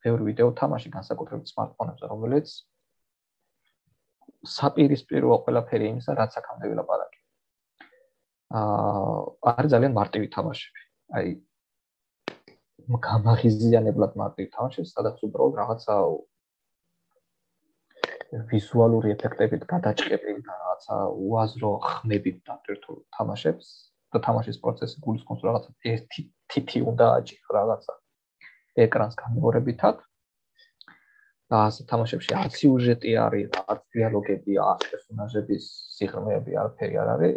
ბევრი 0.05 0.23
ვიდეო 0.31 0.51
თამაში 0.61 0.89
განსაკუთრებით 0.97 1.53
smartphone-ებზე, 1.53 2.07
რომელიც 2.13 2.53
საპირისპირო 4.57 5.37
ყველაფერი 5.45 5.89
იმისა, 5.93 6.17
რაც 6.21 6.37
აქამდე 6.41 6.71
ვილაპარაკე. 6.73 7.21
აა 8.61 9.53
არის 9.53 9.71
ძალიან 9.75 9.93
მარტივი 10.01 10.29
თამაშები. 10.37 10.81
აი 11.17 11.29
გამაღიზიანებლად 13.07 14.17
მარტივი 14.23 14.49
თამაშები, 14.57 14.89
სადაც 14.91 15.17
უბრალოდ 15.29 15.55
რაღაცა 15.61 15.95
ვიზუალური 18.51 19.13
ეფექტებით 19.15 19.63
გადაჭყები 19.71 20.35
და 20.47 20.55
რაღაცა 20.63 20.97
უაზრო 21.29 21.71
ხმებით 21.87 22.37
დატვირთულ 22.47 22.99
თამაშებს 23.17 23.67
და 24.15 24.19
თამაშის 24.27 24.61
პროცესი 24.63 25.03
გულისხმობს 25.07 25.43
რაღაცა 25.47 25.71
ერთი 25.93 26.23
თითი 26.51 26.83
უნდა 26.91 27.07
აჭირ 27.19 27.57
რაღაცა 27.59 27.95
ეკრანს 28.87 29.17
გამეორებითად 29.21 29.97
და 31.51 31.61
ასე 31.67 31.87
თამაშებში 31.91 32.33
არც 32.41 32.53
სიუჟეტი 32.61 33.13
არის, 33.27 33.49
არც 33.71 33.83
დიალოგები, 33.97 34.59
არც 34.71 34.83
პერსონაჟების 34.91 35.65
სიღრმეები 35.99 36.59
არაფერი 36.63 37.01
არ 37.03 37.09
არის. 37.15 37.37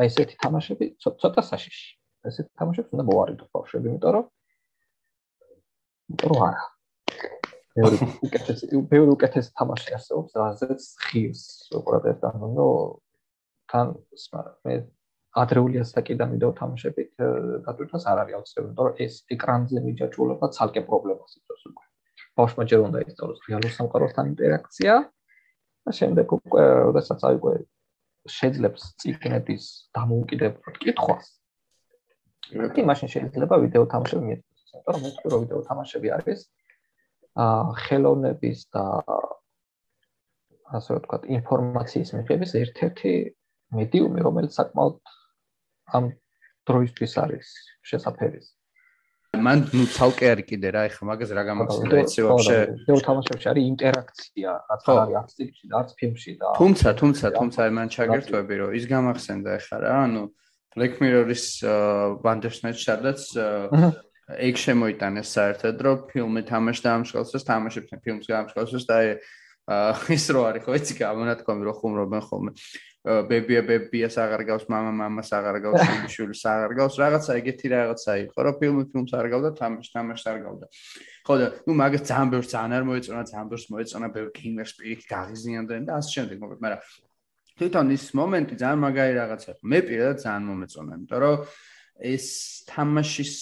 აი 0.00 0.10
ესეთი 0.10 0.36
თამაშები 0.42 0.86
ცოტა 1.04 1.42
საშიში. 1.50 1.88
ესეთი 2.28 2.50
თამაშებს 2.58 2.90
უნდა 2.94 3.04
მოვარიდო 3.10 3.44
ბავშვები, 3.54 3.86
იმიტომ 3.90 4.12
რომ 4.18 4.26
არა. 6.48 6.64
ბევრი 7.76 7.96
უკეთესი, 8.26 8.64
ბევრი 8.90 9.10
უკეთესი 9.14 9.50
თამაში 9.58 9.94
არსებობს, 9.96 10.32
რაზეც 10.42 10.82
ხილს 11.06 11.42
უყურებთ 11.78 12.18
და 12.24 12.30
ნუ 12.34 12.68
თან 13.70 13.94
მე 14.66 14.74
ადრეული 15.38 15.78
ასაკიდან 15.80 16.32
ვიდეო 16.34 16.50
თამაშებით 16.58 17.10
დატვირთვას 17.66 18.04
არ 18.10 18.20
არის 18.22 18.34
აუცილებელი, 18.38 18.70
იმიტომ 18.70 18.86
რომ 18.86 19.02
ეს 19.04 19.14
ეკრანზე 19.34 19.82
მიჯაჭვულობა 19.86 20.46
ცალკე 20.56 20.82
პრობლემას 20.90 21.36
იწვევს 21.38 21.64
უკვე. 21.70 21.84
ბავშვმა 22.40 22.64
ჯერ 22.70 22.80
უნდა 22.86 22.98
ისწავლოს 23.06 23.40
რეალურ 23.46 23.72
სამყაროსთან 23.78 24.24
ინტერაქცია 24.32 24.94
და 25.86 25.90
შემდეგ 26.00 26.26
უკვე, 26.38 26.62
როდესაც 26.90 27.20
აი 27.30 27.34
უკვე 27.38 27.54
შეძლებს 28.26 28.82
ციგნების 29.00 29.64
დამოუკიდებლად 29.96 30.76
კითხვას. 30.82 31.26
კი, 32.74 32.80
მაშინ 32.90 33.08
შეიძლება 33.14 33.54
ვიდეო 33.64 33.84
თამაშები 33.86 34.22
მიეწოს. 34.26 34.66
იმიტომ 34.74 34.92
რომ 34.94 35.02
მე 35.06 35.10
თქვი 35.14 35.28
რომ 35.30 35.40
ვიდეო 35.46 35.60
თამაშები 35.70 36.08
არის 36.18 36.40
აა 37.38 37.72
ხელოვნების 37.86 38.60
და 38.74 38.84
ასე 40.78 40.90
ვთქვათ 40.98 41.22
ინფორმაციის 41.38 42.10
მიღების 42.18 42.52
ერთ-ერთი 42.62 43.12
მედიუმი 43.78 44.20
რომელიც 44.26 44.52
საკმაოდ 44.58 44.98
ამ 45.96 46.04
დროისთვის 46.68 47.12
არის 47.24 47.46
შესაძლებელი. 47.82 48.48
მან 49.30 49.58
ნუ 49.70 49.84
ცალკე 49.94 50.26
არის 50.34 50.46
კიდე 50.50 50.68
რა, 50.74 50.80
ეხლა 50.90 51.04
მაგას 51.06 51.30
რა 51.30 51.42
გამახსენდა 51.46 51.96
ეცე 52.02 52.20
ვაფშე. 52.26 52.56
ვიდეო 52.82 52.98
თამაშებში 53.06 53.46
არის 53.50 53.64
ინტერაქცია, 53.70 54.50
რაც 54.70 54.82
არის 54.90 55.14
არც 55.20 55.30
წიგნში 55.38 55.64
და 55.70 55.74
არც 55.80 55.90
ფილმში 56.00 56.32
და 56.40 56.46
თუმცა, 56.58 56.88
თუმცა, 57.00 57.26
თუმცა 57.38 57.60
მან 57.78 57.88
ჩაგერთვები 57.94 58.54
რომ 58.60 58.70
ის 58.74 58.84
გამახსენდა 58.90 59.50
ეხლა 59.58 59.76
რა, 59.86 59.92
ანუ 60.10 60.22
Black 60.74 60.94
Mirror-ის 61.02 61.44
Bandersnatch 62.22 62.80
სადაც 62.82 63.20
ეგ 64.30 64.54
შემოიტანეს 64.66 65.28
საერთოდ 65.34 65.76
რომ 65.78 65.98
ფილმი 66.10 66.42
თამაშდა 66.50 66.88
ამ 66.90 67.02
შეხოს, 67.06 67.42
თამაშებს 67.46 67.90
ფილმს 68.02 68.26
გამშეხოს 68.30 68.86
და 68.86 68.98
ის 70.10 70.24
რო 70.34 70.40
არის 70.50 70.62
ხო 70.66 70.74
იცი 70.78 70.94
გამონათქვამი 70.98 71.62
რო 71.66 71.72
ხუმრობენ 71.78 72.22
ხოლმე. 72.26 72.50
ბებია 73.00 73.62
ბებიას 73.64 74.16
აღარ 74.20 74.42
გავს, 74.44 74.64
мама 74.68 74.92
мамას 74.92 75.30
აღარ 75.32 75.56
გავს, 75.64 75.80
შვილს 76.12 76.42
აღარ 76.52 76.74
გავს, 76.76 76.98
რაღაცა 77.00 77.36
ეგეთი 77.40 77.70
რაღაცა 77.72 78.16
იყო, 78.28 78.38
რომ 78.44 78.54
ფილმი 78.60 78.84
ფილმს 78.92 79.14
არ 79.16 79.28
გავდა, 79.32 79.50
თამაში 79.56 79.90
თამაშს 79.96 80.26
არ 80.28 80.38
გავდა. 80.44 80.66
ხო 81.24 81.34
და 81.40 81.46
ნუ 81.64 81.72
მაგას 81.80 82.04
ძალიან 82.04 82.28
ბევრს 82.34 82.48
ძალიან 82.52 82.72
არ 82.76 82.84
მოეწონა, 82.90 83.22
ძალიან 83.32 83.48
ბევრს 83.48 83.66
მოეწონა, 83.72 84.06
ბევრი 84.12 84.30
კინგერ 84.36 84.68
სპირიტ 84.68 85.00
გაღიზიანდნენ 85.08 85.82
და 85.88 85.92
ასე 85.96 86.10
შემდეგ, 86.12 86.36
მაგრამ 86.44 86.80
თვითონ 87.56 87.86
ის 87.96 88.04
მომენტი 88.20 88.54
ძალიან 88.60 88.80
მაგარი 88.84 89.12
რაღაცა. 89.16 89.50
მე 89.64 89.78
პირადად 89.88 90.16
ძალიან 90.20 90.44
მომეწონა, 90.44 90.90
იმიტომ 91.00 91.20
რომ 91.24 91.36
ეს 92.00 92.26
თამაშის 92.64 93.32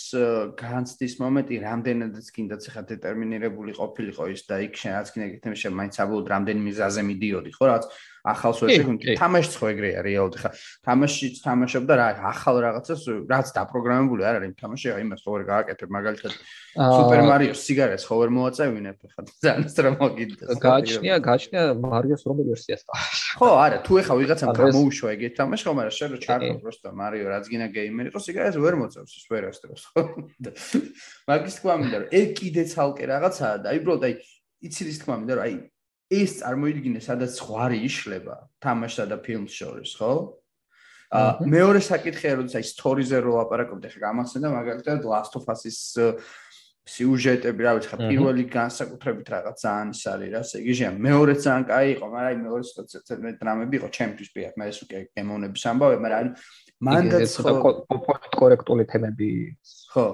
განცდის 0.58 1.14
მომენტი 1.22 1.58
რამდენადაც 1.62 2.26
კიდაც 2.34 2.62
ხა 2.74 2.82
დეტერმინირებული 2.90 3.74
ყოფილიყო 3.78 4.24
ის 4.34 4.42
და 4.50 4.58
იქ 4.66 4.74
შენ 4.74 4.92
რაც 4.98 5.12
გინდა 5.14 5.28
გეთმე 5.34 5.56
შე 5.62 5.70
მაინც 5.78 5.94
აბლოდ 6.02 6.26
რამდენი 6.34 6.64
მიზაზე 6.66 7.02
მიდიოდი 7.06 7.50
ხო 7.54 7.64
რაც 7.70 7.84
ახალს 8.32 8.58
ვერ 8.62 8.70
შეგვიმ 8.76 8.96
თამაშიც 9.20 9.54
ხო 9.58 9.66
ეგრეა 9.72 10.00
რეალურად 10.06 10.36
ხა. 10.42 10.50
თამაშიც 10.86 11.34
თამაშობ 11.44 11.84
და 11.88 11.94
რა 11.98 12.08
ახალ 12.32 12.56
რაღაცას 12.64 13.00
რაც 13.28 13.46
დაპროგრამებული 13.56 14.22
არ 14.28 14.34
არის 14.38 14.54
თამაში 14.62 14.86
აი 14.94 15.02
იმას 15.06 15.20
ხო 15.24 15.30
ვერ 15.34 15.42
გააკეთებ 15.48 15.88
მაგალითად 15.96 16.32
სუპერ 16.78 17.20
მარიოს 17.28 17.60
სიგარეს 17.66 18.04
ხო 18.08 18.14
ვერ 18.22 18.30
მოაწევინებ 18.38 18.98
ხა 19.14 19.20
ძალიან 19.42 19.68
სტრამოგიდას 19.72 20.60
გააჩნია 20.62 21.16
გააჩნია 21.28 21.62
მარიოს 21.82 22.22
რომელი 22.28 22.48
ვერსიას 22.54 22.82
ხო 23.38 23.48
არა 23.64 23.78
თუ 23.86 23.92
ეხა 24.02 24.14
ვიღაცამ 24.18 24.52
გამოუშვა 24.58 25.08
ეგეთ 25.16 25.32
თამაში 25.38 25.64
ხო 25.68 25.72
მაგრამ 25.78 25.94
შენ 25.98 26.08
რო 26.12 26.18
ჩარქო 26.26 26.54
პროსტო 26.62 26.88
მარიო 27.00 27.26
რაც 27.32 27.44
გინა 27.52 27.66
გეიმერი 27.74 28.08
იყო 28.12 28.20
სიგარეს 28.26 28.56
ვერ 28.58 28.74
მოწევს 28.82 29.12
ის 29.18 29.24
ვერ 29.32 29.42
ასწრებს 29.50 29.82
ხო? 29.92 30.02
მაგის 31.28 31.54
თქვა 31.58 31.74
მინდა 31.82 31.96
რომ 32.02 32.08
ეგ 32.18 32.28
კიდე 32.38 32.62
ცალკე 32.72 33.04
რაღაცაა 33.12 33.56
და 33.62 33.66
აი 33.72 33.78
უბრალოდ 33.82 34.04
აი 34.08 34.14
იცი 34.68 34.82
ის 34.92 34.98
თქვა 35.02 35.14
მინდა 35.22 35.34
რომ 35.38 35.44
აი 35.46 35.54
ეს 36.08 36.40
წარმოიდგინე 36.40 37.00
სადაც 37.04 37.36
ხვარი 37.44 37.78
იშლება 37.84 38.36
თამაშსა 38.64 39.04
და 39.12 39.16
ფილმს 39.20 39.52
შორის, 39.52 39.92
ხო? 40.00 40.12
აა 41.08 41.48
მეორე 41.48 41.80
საკითხია, 41.84 42.36
როდესაც 42.40 42.60
აი 42.60 42.64
სტორიზე 42.68 43.18
რო 43.24 43.34
აპარაკობდი, 43.44 43.92
ხა 43.92 44.00
გამახსენდა 44.08 44.48
მაგალითად 44.52 45.06
Last 45.08 45.36
of 45.40 45.48
Us-ის 45.48 45.78
სიუჟეტები, 46.88 47.64
რა 47.64 47.72
ვიცი, 47.76 47.88
ხა 47.92 47.98
პირველი 48.08 48.44
განსაკუთრებით 48.48 49.26
რაღაც 49.32 49.56
ძალიან 49.60 49.88
ის 49.92 50.02
არის 50.08 50.30
რა, 50.32 50.40
ესე 50.44 50.60
იგი, 50.64 50.74
ჟან 50.80 50.94
მეორე 51.04 51.32
ძალიან 51.44 51.64
კაი 51.68 51.88
იყო, 51.96 52.06
მაგრამ 52.12 52.28
აი 52.28 52.36
მეორე 52.44 52.62
ცოტა 52.92 53.18
მე 53.24 53.30
დრამები 53.40 53.74
იყო 53.80 53.88
ჩემთვის 53.96 54.28
პირად, 54.32 54.54
მე 54.56 54.64
ეს 54.72 54.78
უკვე 54.84 54.98
გემოვნების 55.16 55.64
ამბავი, 55.68 55.96
მაგრამ 56.04 56.28
მანდაც 56.78 57.32
ხო. 57.42 57.70
კორექტული 58.38 58.84
თემები 58.86 59.28
ხო 59.90 60.04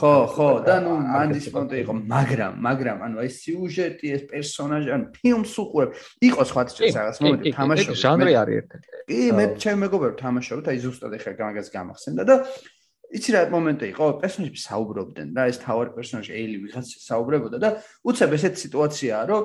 ხო 0.00 0.14
ხო 0.34 0.48
და 0.64 0.76
ნუ 0.80 0.92
მანდის 1.04 1.48
პონტი 1.52 1.76
იყო 1.84 1.92
მაგრამ 2.00 2.54
მაგრამ 2.64 2.98
ანუ 3.04 3.16
აი 3.24 3.30
სიუჟეტი 3.38 4.06
ეს 4.16 4.22
პერსონაჟი 4.32 4.88
ანუ 4.96 5.06
ფილმს 5.16 5.54
უყურებ. 5.60 5.90
იყო 6.24 6.42
სხვა 6.48 6.62
წეს 6.72 6.96
რაღაც 6.96 7.16
მომენტი 7.20 7.50
თამაშობ. 7.60 7.94
ჟანრი 8.04 8.32
არის 8.40 8.56
ერთ-ერთი. 8.60 8.88
კი 9.10 9.20
მე 9.36 9.44
ჩემ 9.60 9.78
მეგობრებთან 9.84 10.22
თამაშობთ 10.24 10.64
აი 10.72 10.78
ზუსტად 10.84 11.12
ეხლა 11.18 11.32
გამაგას 11.40 11.68
გამახსენდა 11.76 12.22
და 12.24 12.34
იცი 13.14 13.30
რა 13.34 13.40
მომენტი 13.52 13.86
იყო 13.92 14.04
პერსონაჟები 14.24 14.60
საუბრობდნენ 14.64 15.28
რა 15.38 15.44
ეს 15.52 15.58
თავი 15.62 15.92
პერსონაჟი 15.94 16.32
ეილი 16.34 16.56
ვიღაც 16.64 16.86
საუბრებოდა 17.04 17.58
და 17.62 17.68
უცებ 18.08 18.32
ესეთ 18.34 18.54
სიტუაციაა 18.64 19.24
რომ 19.28 19.42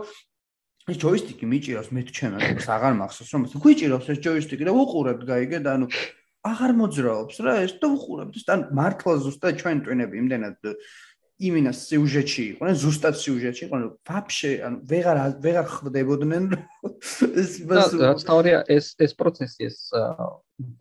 ეს 0.90 0.98
ჯოისტიკი 1.04 1.46
მიჭირავს 1.54 1.90
მე 1.94 2.02
თუ 2.08 2.14
ჩემ 2.18 2.34
აზრს 2.40 2.70
აღარ 2.74 2.94
მახსოვს 2.98 3.32
რომ 3.36 3.44
გვიჭირავს 3.62 4.08
ეს 4.10 4.20
ჯოისტიკი 4.26 4.64
და 4.66 4.74
უყურებთ 4.74 5.24
გაიგე 5.30 5.60
და 5.62 5.70
ანუ 5.78 5.86
აღარ 6.48 6.72
მოძრაობს 6.80 7.36
რა 7.44 7.54
ეს 7.68 7.74
და 7.84 7.88
უყურებთ. 7.92 8.36
და 8.48 8.54
მართლა 8.72 9.14
ზუსტად 9.26 9.54
ჩვენ 9.60 9.78
ტვინები 9.84 10.16
იმდენად 10.24 10.56
იმინა 11.40 11.72
სიუჟეტში 11.72 12.44
იყვნენ 12.52 12.76
ზუსტად 12.84 13.16
სიუჟეტში 13.16 13.64
იყვნენ 13.68 13.84
ვაფშე 14.08 14.52
ანუ 14.68 14.78
ვეღარ 14.92 15.20
ვეღარ 15.40 15.68
ხვდებოდნენ 15.72 16.44
ეს 17.40 17.52
რაც 17.64 18.26
თავია 18.28 18.60
ეს 18.76 18.92
ეს 19.00 19.16
პროცესი 19.16 19.60
ეს 19.72 19.78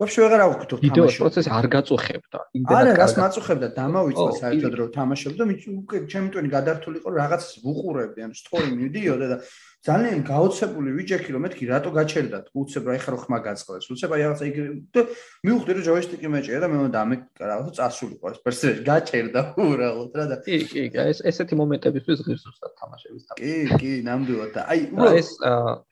ვაფშე 0.03 0.19
ვეღარ 0.25 0.41
აღვქთო 0.43 0.75
თამაში 0.75 0.83
ვიდეო 0.83 1.05
პროცესი 1.15 1.49
არ 1.59 1.67
გაწუხებდა 1.75 2.39
არა 2.75 2.91
რას 2.99 3.13
მაწუხებდა? 3.23 3.67
დამავიწყდა 3.79 4.33
საერთოდ 4.43 4.73
რომ 4.79 4.89
თამაშობდა 4.99 5.43
უკვე 5.79 5.97
ჩემი 6.11 6.27
ტვინი 6.35 6.49
გადართული 6.51 6.95
იყო 6.99 7.09
რაღაცას 7.19 7.53
ვუყურებდი 7.63 8.19
ანუ 8.27 8.35
სტორი 8.35 8.69
მიდიოდა 8.83 9.27
და 9.31 9.37
ძალიან 9.79 10.23
გაოცებული 10.27 10.91
ვიჯექი 10.91 11.31
რომ 11.31 11.43
მეთქი 11.47 11.65
რატო 11.71 11.91
გაჩერდა? 11.95 12.37
უცებ 12.51 12.83
რა 12.89 12.93
ეხა 12.99 13.11
რო 13.15 13.19
ხმა 13.23 13.37
გაწყდეს? 13.47 13.85
უცებ 13.95 14.11
აი 14.11 14.21
რაღაცა 14.27 14.45
იგი 14.51 14.63
და 14.91 15.01
მივხვდი 15.47 15.71
რომ 15.77 15.83
ჯოისტიკი 15.87 16.27
მეჭია 16.35 16.59
და 16.59 16.67
მე 16.67 16.77
უნდა 16.89 16.97
ამე 16.99 17.15
რაღაცა 17.39 17.71
წასულიყო 17.79 18.25
ეს 18.33 18.39
პერსონაჟი 18.43 18.83
გაჩერდა 18.91 19.41
უბრალოდ 19.55 20.11
რა 20.19 20.25
და 20.31 20.37
კი 20.43 20.57
კი 20.67 20.83
ეს 20.99 21.19
ესეთი 21.31 21.55
მომენტებისთვის 21.63 22.19
ღირს 22.27 22.43
უსტად 22.51 22.73
თამაშების 22.75 23.23
თამაში. 23.29 23.39
კი 23.39 23.79
კი 23.79 23.91
ნამდვილად 24.09 24.51
და 24.51 24.61
აი 24.67 24.79
უბრალოდ 24.91 25.15
ეს 25.23 25.29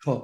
ხო. 0.04 0.16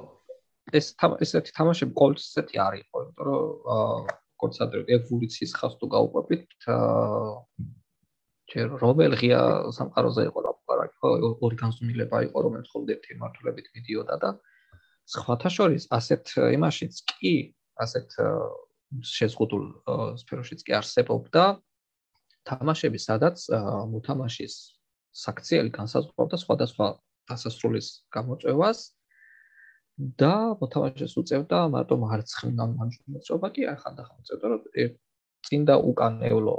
ეს 0.76 0.86
ესეთი 1.24 1.50
თამაშები 1.56 1.92
ყოველთვის 1.96 2.26
ესეთი 2.28 2.56
არის 2.68 2.84
ხო 2.92 2.98
იმიტომ 3.04 3.24
რომ 3.32 4.12
კონცენტრირებული 4.44 4.92
ევოლუციის 5.00 5.52
ხავს 5.56 5.74
თუ 5.80 5.86
გაუყვებით 5.96 6.68
აა 6.68 7.32
ჯერ 8.54 8.74
რომელ 8.78 9.16
ღია 9.18 9.40
სამყაროზე 9.74 10.24
იყო 10.30 10.42
ლაპარაკი 10.46 10.96
ხო 11.02 11.10
ორი 11.42 11.56
განსუმილება 11.58 12.20
იყო 12.30 12.42
რომელიც 12.46 12.68
ხოლმე 12.70 12.94
ერთი 12.94 13.16
მართლებით 13.22 13.66
მიდიოდა 13.74 14.16
და 14.24 14.30
სხვათა 15.14 15.50
შორის 15.56 15.86
ასეთ 15.98 16.34
იმაშიც 16.54 17.00
კი 17.10 17.34
ასეთ 17.84 18.14
შეზღუდულ 19.14 19.64
სფეროშიც 20.22 20.60
კი 20.66 20.76
არსებობდა 20.78 21.44
თამაშები 22.50 23.00
სადაც 23.02 23.46
მოთამაშის 23.94 24.54
საქციელი 25.24 25.70
განსაზღვრავდა 25.74 26.38
სხვადასხვა 26.44 26.86
დასასრულის 27.30 27.88
გამოწვევას 28.14 28.84
და 30.22 30.34
მოთამაშეს 30.62 31.14
უწევდა 31.22 31.58
მარტო 31.74 31.98
მარცხნივ 32.04 32.54
გამომწვევა 32.60 33.50
კი 33.56 33.66
ახანდახან 33.74 34.22
უწევდა 34.22 34.46
რომ 34.54 34.62
წინდა 35.48 35.74
უკანეულო 35.90 36.56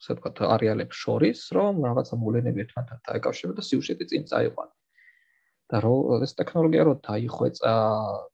ასე 0.00 0.16
ვთქვათ, 0.16 0.38
არეალებს 0.56 0.96
შორის, 0.96 1.40
რომ 1.52 1.84
რაღაცა 1.84 2.16
მოვლენები 2.20 2.62
ერთმანეთთან 2.64 3.00
დაეკავშირება 3.08 3.54
და 3.60 3.64
სიუჟეტი 3.68 4.04
წინ 4.10 4.22
წაიყვანა. 4.32 4.74
და 5.70 5.78
რომ 5.84 6.24
ეს 6.26 6.32
ტექნოლოგია 6.34 6.82
რო 6.88 6.94
დაიხვეწა 7.06 7.74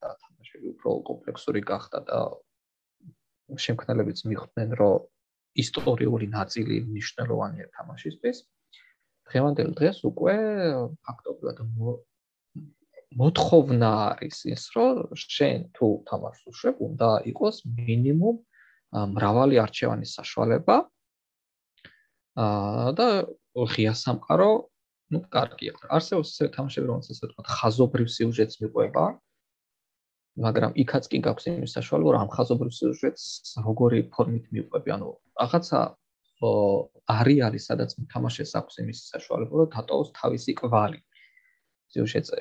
და 0.00 0.08
თამაშები 0.22 0.66
უფრო 0.72 0.90
კომპლექსური 1.08 1.60
გახდა 1.68 1.98
და 2.08 2.18
შემქმნელებიც 3.64 4.18
მიხვდნენ, 4.30 4.70
რომ 4.80 5.04
ისტორიული 5.62 6.26
ნაწილი 6.32 6.76
მნიშვნელოვანია 6.88 7.66
თამაშისთვის. 7.76 8.36
დღევანდელ 9.28 9.70
დღეს 9.76 9.98
უკვე 10.10 10.34
ფაქტობრივად 11.04 11.58
მოთხოვნა 13.20 13.90
არის 14.16 14.38
ის, 14.54 14.62
რომ 14.76 14.94
შენ 15.16 15.60
თუ 15.76 15.86
თამაშს 16.08 16.42
უშვებ, 16.50 16.76
უნდა 16.88 17.10
იყოს 17.32 17.56
მინიმუმ 17.68 18.36
მრავალი 19.16 19.56
არჩევანის 19.64 20.10
საშუალება 20.18 20.76
აა 22.36 22.92
და 22.96 23.08
ღია 23.56 23.92
სამყარო, 23.96 24.50
ну, 25.12 25.18
კარგია. 25.32 25.72
არსებობს 25.88 26.28
ესე 26.36 26.48
თამაშები, 26.56 26.86
რომელსაც 26.90 27.16
ასე 27.16 27.24
ვთქვათ, 27.30 27.48
ხაზობრივ 27.56 28.06
სიუჟეტს 28.16 28.56
მიყვება. 28.62 29.04
მაგრამ 30.36 30.72
იქაც 30.76 31.04
კი 31.08 31.18
გაქვს 31.24 31.44
იმის 31.48 31.72
საშუალება, 31.78 32.10
რომ 32.12 32.20
ამ 32.26 32.30
ხაზობრივ 32.36 32.72
სიუჟეტს 32.78 33.24
როგორი 33.64 34.00
ფორმით 34.12 34.44
მიყვები, 34.52 34.88
ანუ 34.96 35.08
რაღაცა 35.40 35.80
არეალი, 37.16 37.58
სადაც 37.68 37.96
თამაშეს 38.12 38.52
აქვს 38.60 38.74
იმის 38.84 38.98
საშუალება, 39.16 39.52
რომ 39.56 39.68
დატოვოს 39.72 40.10
თავისი 40.20 40.52
კვალი 40.60 41.00
სიუჟეტზე. 41.92 42.40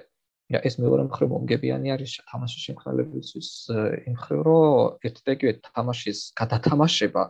ja 0.54 0.60
ეს 0.62 0.76
მეორე 0.78 1.10
მხრივ 1.10 1.30
მომგებიანი 1.34 1.90
არის 1.96 2.12
თამაშის 2.30 2.62
შემქმნელებისთვის 2.68 3.48
იმ 4.06 4.14
მხრივ, 4.14 4.40
რომ 4.46 5.00
ერთ-ერთი 5.08 5.54
თამაშის 5.74 6.20
გადათამაშება 6.38 7.24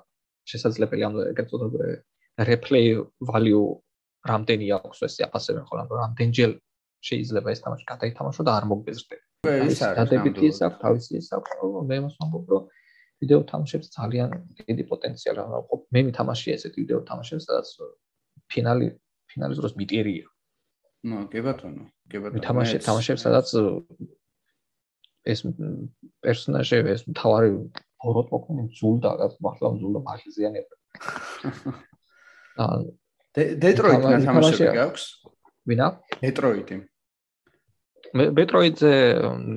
შესაძლებელია, 0.52 1.06
ანუ 1.08 1.20
ეგრეთ 1.32 1.48
წოდებული 1.52 1.96
replay 2.38 3.00
value 3.22 3.82
რამდენი 4.26 4.68
აქვს 4.78 5.00
ეს 5.06 5.16
აფასებენ 5.28 5.64
ხოლმე 5.70 5.98
რამდენჯერ 6.02 6.52
შეიძლება 7.06 7.50
ეს 7.54 7.60
თამაში 7.66 7.86
გადაითამაშო 7.92 8.42
და 8.48 8.52
არ 8.58 8.66
მოგბეზრდე. 8.72 9.18
ეს 9.46 9.80
დადებითი 10.00 10.46
ის 10.50 10.60
აქვს 10.66 10.80
თავისი 10.82 11.12
ის 11.22 11.28
აქვს 11.38 11.52
მე 11.90 11.98
მას 12.06 12.16
ვამბობ 12.22 12.46
რომ 12.52 12.64
ვიდეო 13.22 13.42
თამაშებს 13.52 13.88
ძალიან 13.98 14.30
დიდი 14.66 14.84
პოტენციალი 14.92 15.40
აქვს. 15.46 15.86
მე 15.94 16.00
მითამაშია 16.10 16.54
ესეთ 16.58 16.74
ვიდეო 16.82 17.00
თამაშებს 17.10 17.44
სადაც 17.46 17.68
ფინალი 18.50 18.88
ფინალის 19.30 19.58
დროს 19.62 19.74
მიტირია. 19.80 20.26
ნუ, 21.06 21.18
კი 21.30 21.40
ბატონო, 21.46 21.84
კი 22.10 22.18
ბატონო. 22.18 22.42
თამაში 22.42 22.78
თამაშებს 22.82 23.22
სადაც 23.22 23.48
ეს 25.26 25.40
პერსონაჟი 26.26 26.78
ეს 26.94 27.02
თავარი 27.14 27.50
ბოროტმოქმედი 28.02 28.64
ზულდა, 28.80 29.10
მართლა 29.46 29.70
ზულდა 29.82 30.00
მაგიზიანება. 30.10 30.76
დეტროიტი 33.36 34.26
თამაშები 34.26 34.68
გაქვს? 34.80 35.06
ვინა? 35.68 35.88
დეტროიტი. 36.24 36.76
მეტროიდზე 38.14 38.92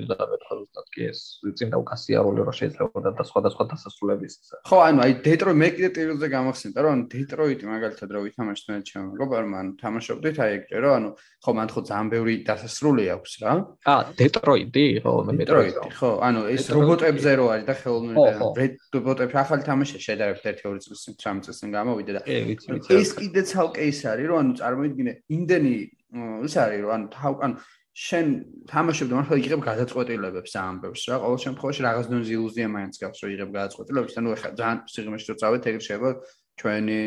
და 0.08 0.18
მეტროიდზე 0.32 0.82
კი 0.94 1.06
ეს 1.08 1.20
წინ 1.58 1.72
დაუკასია 1.74 2.22
როლი 2.26 2.44
რომ 2.48 2.56
შეიძლება 2.58 3.12
და 3.18 3.24
სხვადასხვა 3.28 3.64
დასასრულების 3.72 4.34
ხო 4.68 4.78
ანუ 4.88 4.98
აი 5.04 5.12
დეტროი 5.26 5.56
მე 5.62 5.68
კიდე 5.76 5.90
ტილზე 5.98 6.26
გამახსენდა 6.32 6.78
რომ 6.86 7.02
დეტროიტი 7.12 7.64
მაგალითად 7.72 8.08
რო 8.14 8.20
ვითამაშეთ 8.26 8.66
მე 8.72 8.78
ჩემ 8.88 9.04
მეგობარმა 9.12 9.56
ანუ 9.62 9.72
თამაშობდით 9.82 10.36
აი 10.44 10.50
ეგრე 10.58 10.78
რომ 10.84 10.94
ანუ 10.98 11.10
ხო 11.44 11.50
მან 11.58 11.68
ხო 11.74 11.80
ძალიან 11.88 12.08
ბევრი 12.14 12.34
დასასრული 12.48 13.04
აქვს 13.14 13.32
რა. 13.42 13.52
ა 13.86 13.94
დეტროიტი 14.18 14.86
ხო 15.04 15.12
მე 15.28 15.32
მეტროიდი 15.38 15.88
ხო 15.98 16.10
ანუ 16.28 16.40
ეს 16.54 16.64
რობოტებზე 16.74 17.32
რო 17.38 17.46
არის 17.54 17.66
და 17.68 17.74
ხელოვნური 17.78 18.66
რობოტები 18.96 19.34
ახალი 19.44 19.62
თამაში 19.68 19.96
შედარებით 20.02 20.44
1-2 20.64 20.82
წლის 20.82 21.00
წინ 21.04 21.14
3 21.22 21.44
წლის 21.44 21.56
წინ 21.62 21.70
გამოვიდა 21.78 22.12
და 22.16 22.20
ეს 22.98 23.10
კიდე 23.18 23.42
ცალკე 23.50 23.82
ის 23.92 24.00
არის 24.08 24.26
რომ 24.28 24.38
ანუ 24.42 24.52
წარმოიდგინე 24.60 25.12
იმდენი 25.36 25.74
ის 26.48 26.54
არის 26.56 26.80
რომ 26.82 26.92
ანუ 26.96 27.06
თავ 27.12 27.34
ანუ 27.44 27.54
შენ 27.98 28.26
თამაშობდი 28.70 29.14
მართლა 29.16 29.36
იღებ 29.42 29.62
გადაწყვეტილებებს 29.66 30.52
ამბებს 30.60 31.02
რა 31.10 31.16
ყოველ 31.18 31.38
შემთხვევაში 31.44 31.82
რაღაც 31.82 32.06
დონეზე 32.12 32.32
ილუზია 32.38 32.66
მაინც 32.70 32.94
გაქვს 33.02 33.22
რომ 33.24 33.32
იღებ 33.34 33.50
გადაწყვეტილებებს 33.58 34.18
ანუ 34.20 34.34
ეხლა 34.38 34.50
ძალიან 34.60 34.78
სიღრმეში 34.92 35.26
რო 35.28 35.36
წავედ 35.42 35.66
ეგრე 35.70 35.82
შეიძლება 35.88 36.10
ჩვენი 36.62 37.00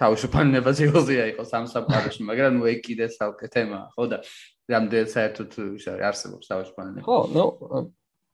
თავისუფლებას 0.00 0.78
ილუზია 0.88 1.24
იყოს 1.32 1.50
ამ 1.58 1.64
საფაროში 1.68 2.22
მაგრამ 2.32 2.52
ნუ 2.56 2.64
ეგ 2.72 2.80
კიდე 2.88 3.06
საუკე 3.18 3.46
თემაა 3.52 3.86
ხო 3.92 4.04
და 4.08 4.18
რამდენი 4.72 5.08
საერთოდ 5.12 5.48
ის 5.76 5.86
არის 5.92 6.04
არსებობს 6.08 6.46
თავისუფლება 6.48 7.00
ხო 7.04 7.18
ნუ 7.36 7.44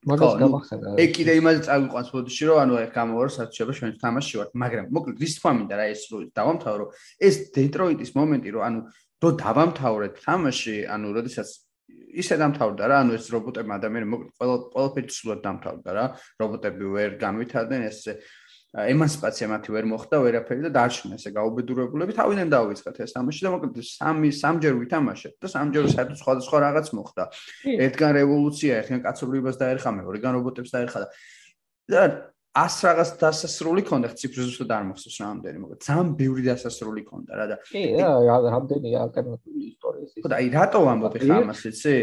მაგას 0.05 0.35
გამახსენდა 0.39 0.89
ეგ 1.01 1.11
კიდე 1.19 1.33
იმაზე 1.41 1.61
წავიყვანს 1.67 2.09
ბოდიში 2.15 2.45
რომ 2.47 2.59
ანუ 2.63 2.75
ეგ 2.85 2.91
გამოვარ 2.95 3.29
საერთოდ 3.35 3.75
ჩვენ 3.79 3.95
თამაში 4.05 4.35
ვარ 4.39 4.49
მაგრამ 4.63 4.87
მოკლედ 4.95 5.17
ვის 5.25 5.35
თქვა 5.39 5.51
მინდა 5.59 5.75
რა 5.81 5.87
ეს 5.95 6.03
რო 6.13 6.19
დავამთავრო 6.39 6.85
ეს 7.27 7.35
დეტროიტის 7.57 8.11
მომენტი 8.19 8.51
რომ 8.55 8.63
ანუ 8.69 8.81
რო 9.25 9.31
დავამთავრეთ 9.41 10.15
თამაში 10.27 10.77
ანუ 10.95 11.09
როდესაც 11.17 11.49
ისე 12.23 12.39
დამთავრდა 12.41 12.89
რა, 12.91 12.97
ანუ 13.05 13.19
ეს 13.19 13.27
რობოტები 13.35 13.71
ადამიანები 13.75 14.11
მოკლედ 14.15 14.33
ყველა 14.39 14.57
ყველაფერი 14.75 15.15
სულად 15.19 15.41
დამთავრდა 15.45 15.91
რა. 15.99 16.05
რობოტები 16.41 16.85
ვერ 16.95 17.11
განვითარდნენ 17.21 17.83
ეს 17.91 17.99
ემანსიპაცია 18.75 19.47
მათი 19.55 19.71
ვერ 19.71 19.87
მოხდა 19.87 20.19
ვერაფერი 20.19 20.67
და 20.67 20.71
დარჩნენ 20.75 21.15
ესე 21.15 21.31
გაუბედურებულები. 21.31 22.17
თავიდან 22.19 22.49
დაუვიწყეთ 22.51 22.97
ეს 23.07 23.15
თამაში 23.15 23.41
და 23.47 23.51
მოკლედ 23.55 23.77
სამი 23.87 24.29
სამჯერ 24.35 24.75
ვითამაშეთ 24.83 25.35
და 25.39 25.47
სამჯერ 25.55 25.85
საერთოდ 25.95 26.19
სხვადასხვა 26.19 26.59
რაღაც 26.67 26.87
მოხდა. 26.99 27.25
ერთგან 27.87 28.11
რევოლუცია, 28.19 28.73
ერთგან 28.83 29.01
კაცობრიობას 29.07 29.57
დაერხა, 29.63 29.91
მეორეგან 29.95 30.33
რობოტებს 30.43 30.75
დაერხა 30.75 30.99
და 31.87 32.03
ას 32.55 32.75
რაღაც 32.87 33.11
დასასრული 33.19 33.83
ქონდა 33.83 34.13
ციფრზე 34.15 34.45
ზუსტად 34.47 34.73
არ 34.77 34.85
მახსოვს 34.91 35.17
რამდენი 35.25 35.59
მოკლედ. 35.59 35.81
ძალიან 35.83 36.09
ბევრი 36.21 36.43
დასასრული 36.47 37.03
ქონდა 37.03 37.33
რა 37.35 37.47
და 37.51 37.57
კი 37.67 37.83
რა 37.99 38.37
რამდენი 38.47 38.91
ალტერნატიული 39.05 39.65
ისტორია 39.75 40.07
ის 40.07 40.13
ხო 40.23 40.31
და 40.31 40.39
აი 40.39 40.47
რატო 40.55 40.79
ვამბობ 40.87 41.15
ხა 41.19 41.39
ამას 41.43 41.63
იცი? 41.71 41.97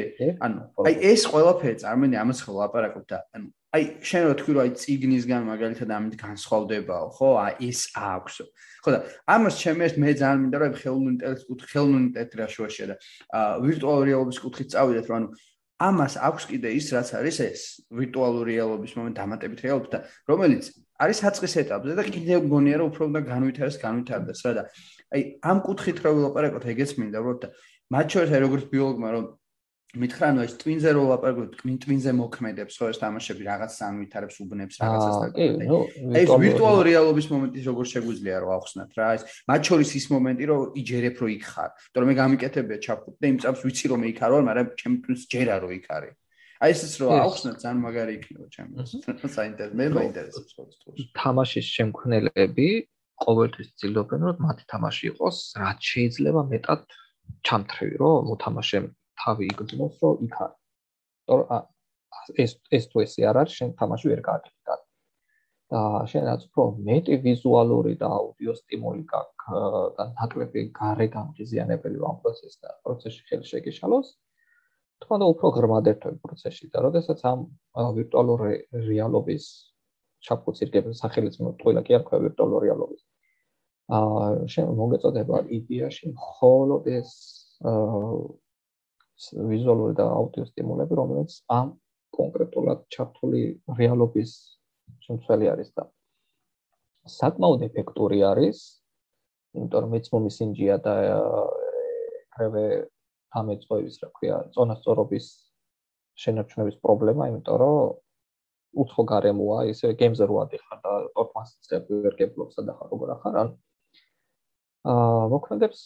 ანუ 0.43 0.57
აი 0.91 0.93
ეს 1.11 1.21
ყველაფერი 1.31 1.77
წარმოიდგინე 1.83 2.17
ამას 2.19 2.39
ხო 2.43 2.51
ლაპარაკობ 2.59 3.05
და 3.07 3.17
ანუ 3.31 3.47
აი 3.71 3.83
შენ 4.03 4.23
რო 4.27 4.33
თქვი 4.35 4.51
რომ 4.51 4.61
აი 4.67 4.71
ციგნისგან 4.75 5.41
მაგალითად 5.47 5.89
ამით 5.95 6.15
განსხვავდებაო 6.19 7.07
ხო? 7.15 7.29
აი 7.47 7.53
ეს 7.71 7.81
აქვს. 7.95 8.35
ხო 8.83 8.89
და 8.91 8.99
ამას 9.31 9.55
ჩემი 9.55 9.81
ეს 9.87 9.95
მე 9.95 10.11
ძალიან 10.19 10.39
მინდა 10.43 10.57
რომ 10.59 10.73
ხელოვნური 10.81 11.13
ინტელექტი 11.15 11.45
კუთხე 11.47 11.67
ხელოვნური 11.71 12.03
ინტელექტი 12.11 12.35
რა 12.41 12.47
შუაშია 12.51 12.85
და 12.91 12.95
ვირტუალური 13.63 14.07
რეალობის 14.11 14.37
კუთხით 14.43 14.67
წავიდეთ 14.75 15.05
რომ 15.07 15.15
ანუ 15.21 15.27
ამას 15.81 16.15
აქვს 16.27 16.45
კიდე 16.51 16.71
ის 16.77 16.87
რაც 16.93 17.09
არის 17.17 17.37
ეს 17.47 17.61
ვირტუალური 17.97 18.53
რეალობის 18.53 18.93
მომენტ 18.97 19.15
დამატებით 19.17 19.61
რეალობა 19.65 19.89
და 19.95 19.99
რომელიც 20.29 20.69
არის 21.01 21.21
საწყის 21.25 21.55
ეტაპზე 21.63 21.93
და 21.97 22.03
კიდევ 22.05 22.45
გონია 22.53 22.81
რომ 22.81 22.91
უფრო 22.91 23.07
უნდა 23.09 23.21
განვითარდეს 23.31 23.77
განვითარდეს 23.81 24.41
რა 24.45 24.51
და 24.57 24.63
აი 25.17 25.21
ამ 25.51 25.57
კუთხით 25.65 26.01
რო 26.05 26.11
ვილაპარაკოთ 26.17 26.67
ეგეც 26.73 26.91
მინდა 27.01 27.23
უბრალოდ 27.23 27.39
და 27.41 27.49
მათ 27.95 28.05
შორის 28.13 28.33
აი 28.35 28.41
როგორც 28.45 28.63
ბიოლოგმა 28.73 29.09
რომ 29.15 29.25
მითხრა 29.91 30.27
ნუ 30.31 30.43
ეს 30.47 30.53
ტვინზე 30.55 30.91
რო 30.95 31.01
ვაპარაკოთ 31.11 31.55
ტვინზე 31.83 32.11
მოქმედებს 32.15 32.77
ხო 32.79 32.87
ეს 32.91 32.99
თამაშები 33.01 33.43
რაღაც 33.43 33.71
სამვითარებს 33.75 34.37
უბნებს 34.39 34.75
რაღაცას 34.79 35.15
და 35.19 36.19
ეს 36.21 36.31
ვირტუალურ 36.31 36.85
რეალობის 36.87 37.27
მომენტი 37.27 37.63
როგორ 37.67 37.85
შეგვიძლია 37.91 38.37
რომ 38.39 38.51
ახსნათ 38.55 38.91
რა 38.95 39.07
ეს 39.19 39.23
მათ 39.51 39.61
შორის 39.67 39.91
ის 39.99 40.05
მომენტი 40.15 40.45
რომ 40.47 40.79
იჯერებ 40.79 41.15
რომ 41.19 41.29
იქ 41.35 41.43
ხარ 41.51 41.71
იმიტომ 41.75 41.99
რომ 42.01 42.07
მე 42.07 42.15
გამიკეთებია 42.21 42.77
ჩაფუთ 42.87 43.15
და 43.19 43.25
იმ 43.31 43.37
წამს 43.43 43.59
ვიცი 43.67 43.85
რომ 43.91 43.99
მე 43.99 44.07
იქ 44.15 44.19
არ 44.23 44.31
ვარ 44.31 44.43
მაგრამ 44.47 44.67
ჩემ 44.79 44.95
ტვინს 45.03 45.21
ჯერა 45.27 45.55
რომ 45.59 45.71
იქ 45.75 45.85
არის 45.91 46.15
აი 46.61 46.71
ეს 46.71 46.95
რო 47.01 47.07
ახსნათ 47.11 47.55
ძალიან 47.59 47.79
მაგარი 47.83 48.11
იქნება 48.15 48.45
ჩემს 48.55 48.89
საინტერესო 49.37 49.75
მე 49.75 49.85
მაინტერესებს 49.91 50.51
ხო 50.55 50.63
ეს 50.95 51.05
თამაშის 51.19 51.67
შემქმნელები 51.75 52.69
ყოველთვის 53.27 53.67
ცდილობენ 53.75 54.21
რომ 54.29 54.37
მათი 54.47 54.63
თამაში 54.71 55.03
იყოს 55.11 55.37
რაც 55.61 55.79
შეიძლება 55.91 56.41
მეტად 56.53 56.81
ჩამთრევი 57.47 57.95
რომ 58.01 58.29
მოთამაშემ 58.31 58.85
თავი 59.21 59.43
იგრძნოს, 59.53 59.95
რომ 60.03 60.25
იქ 60.27 60.35
არის. 60.45 60.59
თორე 61.27 61.61
ეს 62.43 62.51
ეს 62.77 62.83
თუ 62.91 62.97
ესე 63.05 63.21
არ 63.29 63.37
არის, 63.41 63.53
შენ 63.59 63.69
თამაში 63.79 64.05
ვერ 64.11 64.21
გააკეთე. 64.29 64.61
და 65.71 66.03
შენაც 66.11 66.41
უფრო 66.51 66.63
მეტი 66.83 67.15
ვიზუალური 67.23 67.93
და 67.95 68.07
აუდიო 68.11 68.53
სტიმული 68.59 69.03
გაქვს 69.07 69.95
და 69.95 70.03
ნაკლები 70.19 70.63
გარე 70.75 71.07
გამღიზიანებელი 71.15 72.01
ამ 72.09 72.17
პროცესს 72.23 72.59
და 72.59 72.69
პროცესში 72.83 73.21
ხელი 73.29 73.45
შეგეშალოს. 73.51 74.07
თქო 75.01 75.15
და 75.21 75.25
უფრო 75.33 75.47
ღრმად 75.55 75.85
ერთვე 75.91 76.11
პროცესში 76.25 76.65
და 76.75 76.83
როდესაც 76.85 77.23
ამ 77.31 77.39
ვირტუალური 77.97 78.53
რეალობის 78.89 79.45
ჩაფუცირგების 80.27 80.99
სახელიც 81.03 81.39
მოყოლა 81.39 81.81
კი 81.87 81.91
არ 81.97 82.03
ქვია 82.05 82.19
ვირტუალური 82.27 82.67
რეალობის. 82.67 83.01
აა 83.95 84.27
შენ 84.51 84.65
მოგეწოდება 84.81 85.37
იდეაში 85.57 86.05
მხოლოდ 86.19 86.83
ეს 86.99 87.09
აა 87.63 88.11
ვიზუალური 89.51 89.95
და 89.97 90.05
აუდიო 90.17 90.45
სტიმულები, 90.49 90.97
რომელიც 90.99 91.37
ამ 91.53 91.73
კონკრეტულად 92.17 92.85
ჩართული 92.95 93.41
რეალობის 93.79 94.31
შემცველი 95.05 95.49
არის 95.53 95.69
და 95.77 95.87
საკმაოდ 97.11 97.65
ეფექტური 97.69 98.21
არის, 98.27 98.59
იმიტომ 99.57 99.83
რომ 99.85 99.93
მეცმომის 99.95 100.37
ინჯია 100.45 100.75
და 100.85 100.95
ხრევე 102.35 102.65
ამეწოების, 103.41 103.95
რა 104.03 104.09
ქვია, 104.17 104.37
ზონასწორობის 104.55 105.25
შენარჩუნების 106.21 106.77
პრობლემა, 106.83 107.27
იმიტომ 107.31 107.57
რომ 107.61 107.75
უცხო 108.81 109.03
გარემოა, 109.11 109.57
ისე 109.71 109.93
გეიმზე 109.99 110.27
რო 110.29 110.37
ადიხარ 110.45 110.79
და 110.85 110.93
პორტმასიც 111.15 111.73
ვერ 111.89 112.15
გეპლობს 112.19 112.59
და 112.59 112.75
ხარ 112.77 112.91
როგორ 112.93 113.13
ახარ, 113.15 113.39
ან 113.41 113.49
აა 114.81 115.27
მოქმედებს 115.29 115.79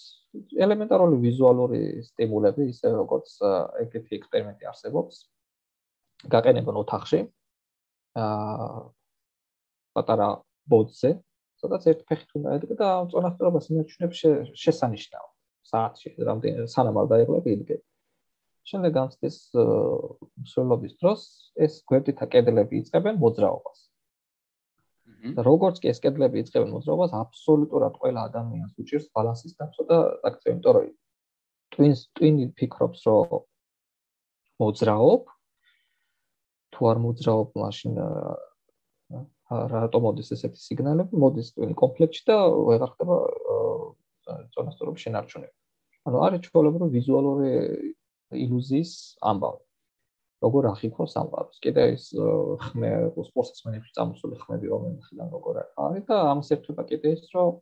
ელემენტარული 0.66 1.18
ვიზუალური 1.20 1.80
სტიმულები, 2.08 2.68
ისე 2.72 2.92
როგორც 2.96 3.40
ეგეთი 3.84 4.20
ექსპერიმენტი 4.20 4.70
არსებობს. 4.72 5.16
გაყენებენ 6.32 6.76
ოთახში. 6.84 7.20
აა 8.16 8.68
პატარა 9.96 10.30
ბოძზე, 10.72 11.12
სადაც 11.60 11.88
ერთ 11.92 12.00
ფეხით 12.08 12.32
უნდა 12.40 12.56
ედგე 12.60 12.76
და 12.80 12.90
წონასწორობას 13.12 13.70
ინარჩუნებს 13.72 14.20
შესანიშნავ. 14.64 15.26
საათში 15.66 16.10
რამდენი 16.30 16.68
სანამ 16.72 17.00
არ 17.02 17.08
დაიღლები 17.12 17.50
იდგე. 17.58 17.78
შემდეგ 18.66 18.92
გამწეს 18.98 19.38
სულობის 20.52 20.94
დროს 21.02 21.22
ეს 21.68 21.84
გვერდითა 21.90 22.26
კედლები 22.34 22.82
იწყებენ 22.82 23.20
მოძრაობას. 23.22 23.85
და 25.34 25.42
როგორც 25.46 25.82
კი 25.82 25.90
ეს 25.90 26.00
კედლები 26.04 26.44
იწყებენ 26.44 26.70
მოძრაობას, 26.76 27.16
აბსოლუტურად 27.18 27.98
ყველა 28.02 28.26
ადამიანს 28.30 28.78
უჭირს 28.82 29.08
ბალანსის 29.16 29.58
დაცვა 29.58 29.86
და 29.90 29.98
აკცია, 30.30 30.54
იმიტომ 30.54 30.76
რომ 30.78 30.90
twins 31.76 32.00
twin 32.14 32.38
ფიქრობს, 32.60 33.02
რომ 33.10 33.44
მოძრაობ 34.62 35.24
თუ 36.76 36.90
არ 36.92 36.98
მოძრაობ, 37.06 37.50
მაშინ 37.58 37.94
რატომ 39.50 40.02
მოდის 40.06 40.32
ესეთი 40.36 40.60
სიგნალები? 40.62 41.18
მოდის 41.22 41.54
twin 41.56 41.74
კომპლექსში 41.82 42.24
და 42.30 42.38
ვეღარ 42.70 42.90
ხდება 42.96 43.16
ზონასწორობის 44.56 45.06
შენარჩუნება. 45.06 45.54
ანუ 46.06 46.18
არის 46.26 46.42
ჩვეულებრივი 46.46 46.90
ვიზუალური 46.98 47.52
ილუზიის 48.46 48.92
ამბავი. 49.22 49.65
როგორ 50.44 50.68
ახიფოს 50.72 51.14
ამბავს. 51.22 51.58
კიდე 51.64 51.84
ის 51.96 52.06
ხმე 52.66 52.92
სპორტსმენებში 53.30 53.92
წამოსული 53.96 54.36
ხმები 54.42 54.68
რომელთიდან 54.74 55.28
როგორ 55.36 55.62
არის 55.86 56.04
და 56.10 56.18
ამას 56.32 56.52
ერთობა 56.56 56.84
კიდე 56.92 57.14
ის 57.16 57.24
რომ 57.36 57.54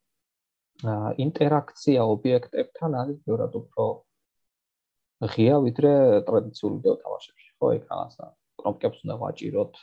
ინტერაქცია 1.25 2.01
ობიექტებთან 2.15 2.91
არის 3.01 3.17
ბევრად 3.27 3.53
უფრო 3.61 3.85
ღია 5.33 5.57
ვიდრე 5.63 5.91
ტრადიციული 6.27 6.75
ვიდეო 6.79 6.95
თამაშებში. 7.03 7.49
ხო, 7.59 7.67
ეგ 7.77 7.83
რაღაცა 7.91 8.25
პრომპტებს 8.59 8.99
უნდა 9.05 9.15
ვაჭიროთ 9.23 9.73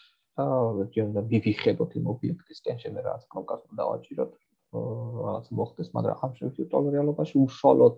და 0.40 0.84
ჯერ 0.94 1.04
უნდა 1.10 1.22
ვივიხედოთ 1.30 1.90
იმ 2.00 2.04
ობიექტისკენ 2.14 2.76
შემდეგ 2.82 3.02
რაღაც 3.08 3.24
პრომპტს 3.32 3.64
უნდა 3.70 3.80
დავაჭიროთ. 3.80 4.32
რაღაც 4.70 5.46
მოხდეს, 5.58 5.88
მაგრამ 5.96 6.16
ამ 6.24 6.32
ვირტუალურ 6.58 6.92
რეალობაში 6.94 7.36
უშუალოდ 7.46 7.94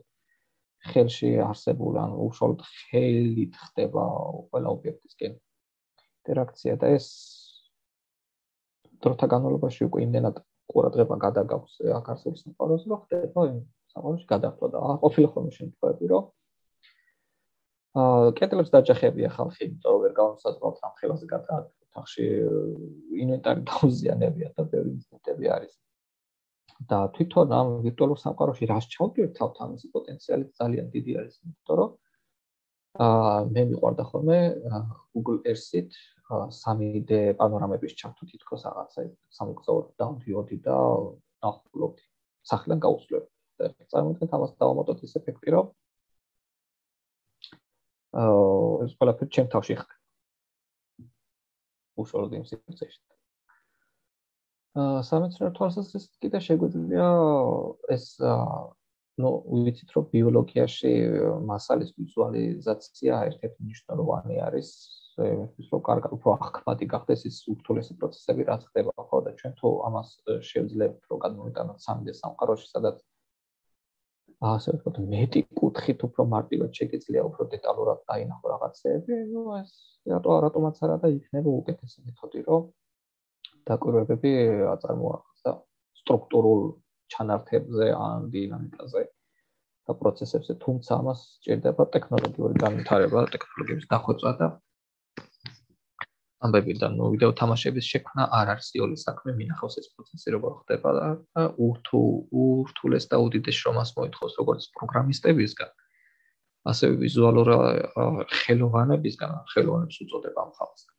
ხელში 0.90 1.30
არსებული, 1.46 1.98
ანუ 2.02 2.16
უშუალოდ 2.26 2.62
ხელით 2.68 3.58
ხდება 3.66 4.04
ყველა 4.50 4.68
ობიექტისკენ 4.76 5.36
ინტერაქცია 5.38 6.74
და 6.82 6.90
ეს 6.98 7.06
დროთა 9.02 9.26
განმავლობაში 9.34 9.86
უკვე 9.88 10.02
იმდენად 10.06 10.40
ყურადღება 10.72 11.16
გადაგაქვს 11.26 11.74
აქ 11.98 12.10
არსებულ 12.14 12.38
სამყაროზე, 12.42 12.86
რომ 12.92 13.00
ხდება 13.04 13.46
სამყაროში 13.92 14.26
გადახდა 14.32 14.66
და 14.74 14.80
ყოფილი 15.04 15.28
ხოლმე 15.34 15.52
შემთხვევები, 15.58 16.10
რომ 16.14 16.24
აა 18.02 18.32
კეთილებს 18.38 18.70
დაჯახებია 18.72 19.28
ხალხი, 19.36 19.62
იმიტომ 19.68 19.92
რომ 19.92 20.02
ვერ 20.02 20.12
გავსაზღვრავთ 20.18 20.78
ამ 20.86 20.92
ხელაზე 21.00 21.26
გადააკეთოთ 21.34 21.82
ოთახში 21.92 22.26
ინვენტარი 23.22 23.62
დაუზიანებია 23.68 24.48
და 24.56 24.64
ბევრი 24.72 24.90
ინციდენტები 24.96 25.50
არის. 25.56 25.74
და 26.90 26.98
თვითონ 27.16 27.52
ამ 27.58 27.68
ვირტუალურ 27.84 28.18
სამყაროში 28.22 28.68
რას 28.70 28.86
ჩავკერთავთ 28.94 29.56
ამის 29.64 29.84
პოტენციალი 29.94 30.44
ძალიან 30.60 30.86
დიდი 30.94 31.12
არის, 31.20 31.34
იმიტომ 31.44 31.76
რომ 31.80 31.90
აა 33.06 33.36
მე 33.52 33.62
მიყვარდა 33.72 34.04
ხოლმე 34.10 34.38
Google 35.14 35.40
Earth-ით 35.48 35.92
3D 36.32 37.10
პანორამების 37.40 37.92
ჩართო 38.00 38.24
თითქოს 38.32 38.64
რაღაცა 38.68 39.00
სამგზავრო 39.38 39.88
დავდიოდი 40.00 40.56
და 40.66 40.76
ნახულობდი. 41.44 42.04
სახლიდან 42.50 42.78
გაუსვლებ. 42.84 43.24
და 43.58 43.68
წარმოიდგინეთ 43.92 44.32
ამას 44.36 44.52
დავამოტოთ 44.60 44.98
ის 45.06 45.12
ეფექტი, 45.20 45.48
რომ 45.54 45.66
აა 48.22 48.84
ეს 48.84 48.92
ყველაფერი 48.98 49.30
ჩემ 49.36 49.48
თავში 49.52 49.74
ხდება. 49.80 50.02
უშუალოდ 52.02 52.32
იმ 52.38 52.44
სიტუაციაში. 52.50 52.98
სამეცნიერო 54.78 55.52
თვალსაზრისით 55.56 56.12
კიდე 56.24 56.40
შეგვიძლია 56.46 57.08
ეს 57.92 58.06
ნუ 59.20 59.30
ვიცით 59.66 59.90
რომ 59.96 60.06
ბიოლოგიაში 60.16 60.92
მასალის 61.50 61.90
ვიზუალიზაცია 62.00 63.18
ერთ-ერთი 63.28 63.66
მნიშვნელოვანი 63.68 64.40
არის 64.48 64.68
ის 65.60 65.66
რომ 65.72 65.82
კარგ 65.88 66.08
უფრო 66.16 66.36
აღქმადი 66.40 66.88
გახდეს 66.94 67.26
ის 67.28 67.36
ურთულესი 67.52 67.98
პროცესები 68.00 68.48
რაც 68.48 68.64
ხდება 68.72 68.92
ხო 69.12 69.18
და 69.28 69.32
ჩვენ 69.40 69.52
თუ 69.60 69.72
ამას 69.88 70.08
შევძლებთ 70.50 71.02
რომ 71.12 71.18
გადმოვიტანოთ 71.26 71.78
3D 71.88 72.16
სამყაროში 72.22 72.68
სადაც 72.72 73.04
ასე 74.42 74.72
ვთქვათ 74.74 74.96
მეტი 75.12 75.40
კუთხით 75.58 76.00
უფრო 76.08 76.24
მარტივად 76.32 76.78
შეგიძლია 76.78 77.22
უფრო 77.28 77.44
დეტალურად 77.52 78.00
დაინახო 78.10 78.46
რაღაცეები, 78.52 79.18
ну 79.34 79.42
ეს 79.60 79.70
რატო 80.10 80.38
რატომაც 80.44 80.80
არა 80.82 80.96
და 81.04 81.10
იქნება 81.14 81.50
უკეთესი 81.62 81.98
მეთოდი, 82.06 82.40
რომ 82.48 82.64
დაკვირვებები 83.68 84.32
აწარმოახოს 84.72 85.40
და 85.46 85.52
სტრუქტურულ 86.02 86.62
ჩანართებზე 87.12 87.88
ან 87.96 88.30
დინამიკაზე 88.34 89.02
და 89.88 89.92
პროცესებზე, 90.00 90.54
თუმცა 90.64 90.90
ამას 91.02 91.20
სჭირდება 91.38 91.86
ტექნოლოგიური 91.94 92.60
განვითარება, 92.64 93.24
ტექნოლოგიების 93.34 93.86
დახვეწა 93.92 94.32
და 94.40 94.48
ამბებიდან, 96.42 96.96
ნუ 96.98 97.08
ვიდეო 97.14 97.32
თამაშების 97.38 97.86
შექმნა 97.92 98.24
არ 98.38 98.48
არის 98.54 98.68
იოლი 98.78 98.96
საქმე, 98.98 99.34
მინახავს 99.38 99.78
ეს 99.82 99.86
პროცესი 99.94 100.34
როგორ 100.34 100.52
ხდება 100.62 100.90
და 100.98 101.06
ურთუ 101.66 102.00
ურთულეს 102.44 103.06
და 103.12 103.20
უდიდეს 103.26 103.58
შრომას 103.62 103.94
მოითხოვს 103.98 104.34
როგორც 104.42 104.62
პროგრამისტებისგან, 104.78 105.70
ასევე 106.72 106.92
ვიზუალურ 107.04 107.48
ხელოვანებისგან, 108.42 109.38
ხელოვნებს 109.54 110.02
უწოდება 110.06 110.46
ამ 110.46 110.50
ხალხს. 110.58 110.91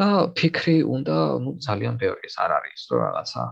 და 0.00 0.08
ფიქრი 0.32 0.76
უნდა, 0.96 1.16
ნუ 1.44 1.50
ძალიან 1.66 1.94
ბევრი 2.00 2.24
ეს 2.28 2.36
არ 2.40 2.50
არის, 2.58 2.80
რომ 2.90 3.00
რაღაცა 3.04 3.42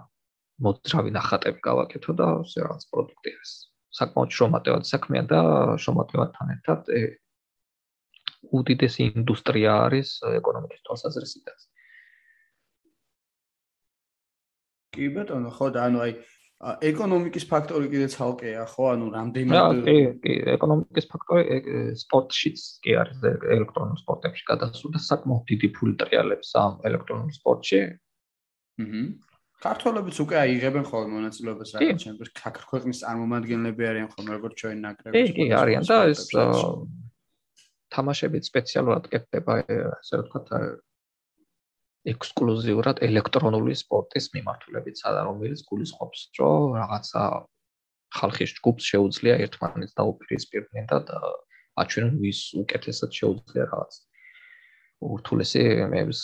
მოძრავი 0.65 1.11
ნახატები 1.19 1.61
გავაკეთო 1.69 2.13
და 2.19 2.27
ასე 2.43 2.59
რაღაც 2.65 2.85
პროდუქტი 2.93 3.31
არის. 3.37 3.53
საკმაოდ 3.99 4.31
შრომატევად 4.37 4.85
საქმეა 4.89 5.23
და 5.33 5.41
შრომატევადთან 5.83 6.47
ერთად 6.55 6.81
უდიდესი 8.59 9.03
ინდუსტრია 9.19 9.73
არის 9.87 10.09
ეკონომიკის 10.39 10.83
თვალსაზრისით. 10.89 11.47
კი 14.97 15.07
ბატონო, 15.15 15.51
ხო 15.53 15.67
და 15.75 15.81
ანუ 15.89 15.99
აი 16.05 16.13
ეკონომიკის 16.59 17.45
ფაქტორი 17.47 17.87
კიდე 17.93 18.07
ცალკეა, 18.11 18.65
ხო? 18.67 18.87
ანუ 18.97 19.07
რამდენად 19.15 19.83
კი, 19.87 19.97
კი, 20.25 20.35
ეკონომიკის 20.57 21.07
ფაქტორი 21.13 21.45
სპორტშიც 22.03 22.65
კი 22.83 22.97
არის 22.99 23.23
ელექტრონულ 23.55 24.01
სპორტებში 24.03 24.45
გადასული 24.49 24.97
და 24.97 25.03
საკმაოდ 25.07 25.45
დიდი 25.53 25.71
ფული 25.79 25.95
ტრიალებს 26.03 26.51
ამ 26.59 26.83
ელექტრონულ 26.91 27.31
სპორტში. 27.39 27.81
აჰა. 28.83 29.03
ქართველებიც 29.59 30.17
უკვე 30.23 30.37
აიღებენ 30.39 30.85
ხოლმე 30.87 31.11
მონაწილეობას 31.19 31.71
რაღაც 31.75 32.03
ჩემპიონს, 32.03 32.35
ქაქრქვეყნის 32.43 32.99
წარმომადგენლები 33.03 33.83
არიან 33.91 34.09
ხოლმე 34.15 34.31
როგორც 34.39 34.55
ჩვენ 34.63 34.79
ნაკრები. 34.87 35.15
კი, 35.19 35.33
კი, 35.35 35.47
არიან 35.63 35.83
და 35.87 35.97
ეს 36.11 36.23
თამაშებით 37.95 38.45
სპეციალურად 38.51 39.05
კეთდება 39.11 39.53
ასე 39.99 40.15
ვთქვათ 40.23 40.47
ექსკლუზიურად 42.07 43.03
ელექტრონული 43.03 43.75
სპორტის 43.79 44.31
მიმართულებით, 44.37 45.01
სადა 45.03 45.25
რომელიც 45.29 45.65
გულისხმობს, 45.69 46.21
რომ 46.39 46.79
რაღაცა 46.79 47.23
ხალხის 48.19 48.55
ჯგუფს 48.59 48.85
შეუძლია 48.93 49.35
ერთმანეთს 49.45 49.97
დაუპირისპირდნენ 49.99 50.87
და 50.89 51.19
აჩვენონ 51.83 52.15
ვის 52.23 52.41
უკეთესად 52.63 53.11
შეუძლია 53.21 53.65
რაღაც 53.73 53.99
ურთულესი 55.09 55.65
მეებს 55.93 56.23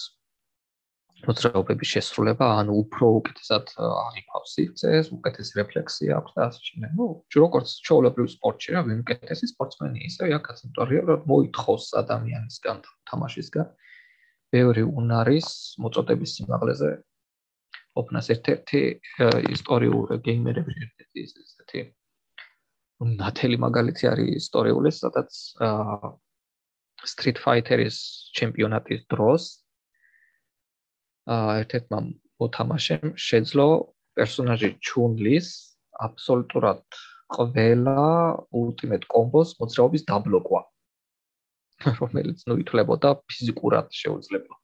მოძრაობების 1.24 1.90
შესრულება, 1.94 2.46
ანუ 2.60 2.72
უფრო 2.84 3.06
უკეთესად 3.20 3.70
აღიქვავს 3.80 4.50
სიცხეს, 4.56 5.06
უკეთესი 5.16 5.52
რეფლექსია 5.60 6.18
აქვს 6.20 6.32
და 6.36 6.40
ასე 6.48 6.60
შემდეგ. 6.68 6.90
ნუ, 6.98 7.06
როგორც 7.44 7.68
ჩაოლებრივ 7.86 8.26
სპორტში 8.34 8.74
რა, 8.74 8.80
ვინ 8.88 8.98
უკეთესი 9.04 9.46
სპორტსმენი 9.54 10.04
ისე 10.08 10.28
აქაც 10.38 10.58
ინტერიერად 10.68 11.24
მოითხოვს 11.30 11.86
ადამიანისგან 12.02 12.76
თამაშისგან 13.08 13.66
ბევრი 14.54 14.84
უნარის 14.86 15.48
მოწოდების 15.82 16.38
სიმაღლეზე. 16.38 16.92
ოფნას 18.00 18.26
ერთ-ერთი 18.34 18.80
ისტორიული 19.54 20.18
გეიმერების 20.26 20.78
ერთ-ერთი 20.84 21.20
ისეთი 21.26 21.82
ნათელი 23.20 23.56
მაგალითი 23.64 24.08
არის 24.10 24.30
ისტორიული, 24.40 24.90
სადაც 24.94 25.30
Street 27.12 27.38
Fighter-ის 27.44 27.96
ჩემპიონატის 28.38 29.04
დროს 29.12 29.46
ერთ-ერთმა 31.34 32.00
მოთამაშემ 32.42 33.14
შეძლო 33.28 33.66
პერსონაჟი 34.18 34.70
ჩუნლის 34.88 35.48
აბსოლუტურად 36.06 36.82
ყველა 37.36 38.06
ულტიმატ 38.62 39.04
კომბოს 39.14 39.56
მოძრაობის 39.60 40.06
დაბლოკვა 40.10 40.60
რომელიც 42.00 42.44
ნუ 42.48 42.54
ითვლებოდა 42.64 43.10
ფიზიკურად 43.28 43.86
შეუძლებლო 44.02 44.56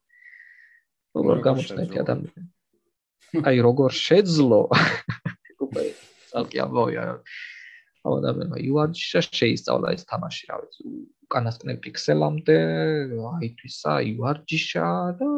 როგორ 1.19 1.37
გამოჩნდა 1.47 1.83
ადამიანი? 2.05 2.49
აი 3.47 3.57
როგორ 3.67 3.91
შეძლო? 3.95 4.61
უკვე 5.65 5.85
ალკი 6.39 6.59
ამბოია 6.65 7.03
ამ 7.11 8.13
ადამიანმა 8.17 8.59
იუარჯიშა 8.65 9.21
შეისწავლა 9.29 9.93
ეს 9.97 10.07
თამაში 10.09 10.45
რა 10.51 10.57
ვიცი 10.63 10.85
უკანასკნელ 11.27 11.79
პიქსელამდე 11.85 12.57
აითვისა 13.31 13.93
იუარჯიშა 14.11 14.87
და 15.21 15.29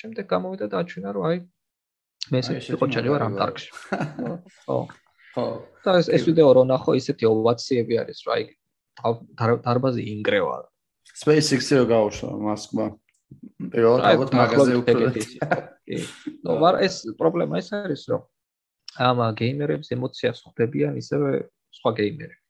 შემდეგ 0.00 0.24
გამოვიდა 0.34 0.66
და 0.70 0.76
აჩვენა 0.84 1.10
რომ 1.16 1.24
აი 1.30 1.38
მე 2.32 2.38
ესე 2.44 2.52
იყო 2.76 2.86
ჩარივარ 2.94 3.24
ამ 3.26 3.34
დარკში 3.40 3.70
ხო 3.74 4.78
ხო. 5.34 5.46
და 5.84 5.90
ეს 6.00 6.08
ეს 6.16 6.22
ვიდეო 6.28 6.50
რო 6.54 6.64
ნახო 6.70 6.94
ისეთი 7.00 7.24
ოვაციები 7.32 7.94
არის 8.04 8.18
რა 8.28 8.38
აი 8.38 8.44
დარბაზი 9.66 10.02
ინგრევა 10.14 10.56
SpaceX-ზე 11.14 11.74
რო 11.80 11.86
გაუშვა 11.94 12.30
მასკმა 12.44 12.86
პირველად 13.72 14.06
ალბათ 14.10 14.30
მაგაზე 14.38 14.78
უფრო. 14.82 15.10
კი 15.86 15.98
ნუ 16.44 16.56
მაგრამ 16.60 16.86
ეს 16.86 16.94
პრობლემა 17.18 17.60
ეს 17.60 17.68
არის 17.76 18.02
რომ 18.12 18.22
ამ 18.94 19.18
გეიმერებს 19.40 19.92
ემოციას 19.94 20.42
ხვდებიან 20.46 20.98
ისევე 21.02 21.30
სხვა 21.74 21.90
გეიმერები. 21.98 22.44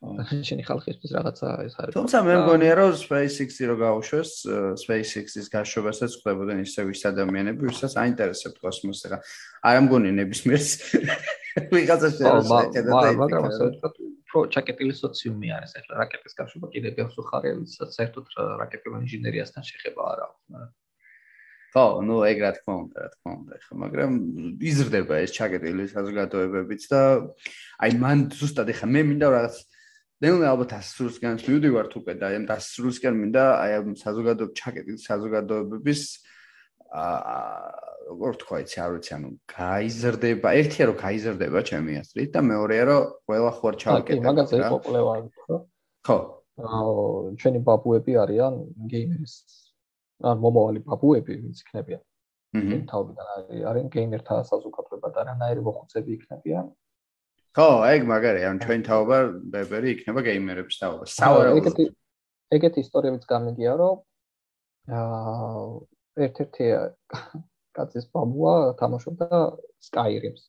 შენი 0.48 0.64
ხალხისთვის 0.64 1.10
რაღაცა 1.12 1.48
ეს 1.66 1.74
არის. 1.76 1.92
თუმცა 1.92 2.18
მე 2.24 2.34
მგონია 2.40 2.74
რომ 2.78 2.92
SpaceX-ი 2.96 3.64
რო 3.68 3.76
გაუშვეს, 3.84 4.30
SpaceX-ის 4.80 5.46
გაშვებასაც 5.52 6.16
ხდებოდნენ 6.22 6.64
ისე 6.64 6.86
ვის 6.88 7.02
ადამიანები, 7.10 7.68
ვისაც 7.68 7.98
აინტერესებთ 8.00 8.56
კოსმოსი 8.64 9.12
რა. 9.12 9.18
არ 9.60 9.74
ამგონი 9.84 10.10
ნებისმიერს 10.16 10.70
ვიღაცა 11.76 12.08
შეიძლება 12.16 12.60
და 12.80 13.12
მაგრამ 13.20 13.44
ასე 13.50 13.62
ვთქვათ, 13.68 13.94
პრო 14.30 14.44
ჩაკეტილი 14.54 14.94
სოციუმი 14.94 15.48
არის 15.58 15.72
ახლა 15.80 15.98
რაკეტის 16.02 16.36
გაშვება 16.38 16.70
კიდე 16.74 16.90
ბევრს 16.98 17.16
უხარია, 17.22 17.54
საერთოდ 17.98 18.30
რაკეტებთან 18.62 19.02
ინჟინერიასთან 19.06 19.66
შეხება 19.70 20.06
არ 20.12 20.22
აქვს, 20.26 20.70
ხო, 21.70 21.84
ну, 22.02 22.14
ეგ 22.26 22.38
რა 22.42 22.50
თქმა 22.58 22.74
უნდა, 22.82 22.98
რა 22.98 23.10
თქმა 23.14 23.32
უნდა, 23.40 23.54
ხო, 23.62 23.74
მაგრამ 23.82 24.12
იზრდება 24.70 25.14
ეს 25.22 25.30
ჩაკეტილი 25.38 25.84
საზოგადოებებიც 25.94 26.82
და 26.90 27.02
აი 27.86 27.90
მან 28.02 28.18
ზუსტად 28.34 28.72
ეხა 28.74 28.86
მე 28.90 29.02
მინდა 29.10 29.26
რაღაც 29.30 29.56
ნელა 30.20 30.50
ალბათ 30.52 30.72
ასრულისგან 30.76 31.38
მივდივართ 31.46 31.92
უკვე 32.00 32.14
და 32.18 32.24
აი 32.30 32.34
ამ 32.40 32.46
დასრულისგან 32.50 33.14
მინდა 33.22 33.44
აი 33.62 33.70
ამ 33.78 33.94
საზოგადოებრივ 34.02 34.58
ჩაკეტილ 34.60 34.98
საზოგადოებების 35.06 36.02
აა 36.90 37.89
როგორ 38.10 38.36
თქვა 38.42 38.58
იცი 38.64 38.78
არ 38.82 38.90
ვიცი 38.96 39.12
ანუ 39.16 39.28
გაიზრდება 39.54 40.48
ერთია 40.60 40.84
რომ 40.90 40.96
გაიზრდება 41.04 41.60
ჩემი 41.70 41.92
აზრით 42.00 42.30
და 42.34 42.40
მეორეა 42.50 42.84
რომ 42.90 43.02
ყველა 43.30 43.50
ხوار 43.58 43.74
ჩავაკეთებ 43.82 44.26
მაგაზე 44.26 44.56
იყო 44.60 44.78
კვლევა 44.86 45.14
ხო? 45.46 45.56
ხო. 46.06 46.18
აა 46.60 47.34
ჩვენი 47.40 47.60
ბაბუები 47.68 48.12
არიან 48.24 48.54
გეიმერის 48.92 49.34
ან 50.30 50.36
მომავალი 50.44 50.80
ბაბუები 50.90 51.32
ვინც 51.44 51.62
იქნებიან. 51.64 52.02
თავიდან 52.90 53.26
არიან 53.70 53.88
გეიმერთა 53.94 54.34
საზოგადოება 54.50 55.08
და 55.14 55.20
რანაირი 55.30 55.62
მოხუცები 55.70 56.10
იქნებიან. 56.18 56.66
ხო 57.54 57.68
ეგ 57.94 58.02
მაგარია 58.10 58.50
ანუ 58.50 58.60
ჩვენი 58.66 58.82
თავობა 58.90 59.16
ბებერი 59.54 59.88
იქნება 59.94 60.20
გეიმერების 60.26 60.76
თავობა 60.82 61.04
სავარაუდოდ. 61.14 61.78
ეგეთი 62.58 62.78
ისტორიებიც 62.84 63.24
გამიგია 63.30 63.72
რომ 63.78 63.96
აა 64.98 65.64
ერთ-ერთი 66.26 66.66
კაცის 67.76 68.06
ბაბუა 68.14 68.54
თამაშობდა 68.80 69.28
Skyrim-ს. 69.88 70.42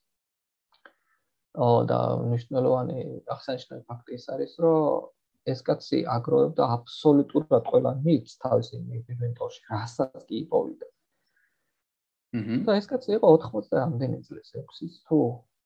ო 1.66 1.68
და 1.90 2.00
მნიშვნელოვანი 2.24 3.00
აღსანიშნავი 3.36 3.84
ფაქტი 3.90 4.12
ის 4.20 4.26
არის, 4.34 4.54
რომ 4.64 5.10
ეს 5.52 5.60
კაცი 5.68 6.00
აგროვებდა 6.16 6.64
აბსოლუტურად 6.78 7.64
ყველა 7.72 7.92
ნიც 8.06 8.38
თავის 8.44 8.68
ინვენტორში, 8.78 9.62
რასაც 9.72 10.22
კი 10.30 10.36
იპოვიდა. 10.46 10.88
აჰა. 10.88 12.58
და 12.66 12.76
ეს 12.80 12.86
კაცი 12.88 13.10
იყო 13.20 13.28
80 13.38 13.74
რამდენი 13.76 14.20
წლის 14.28 14.52
6-ის 14.56 14.94
თუ 15.08 15.18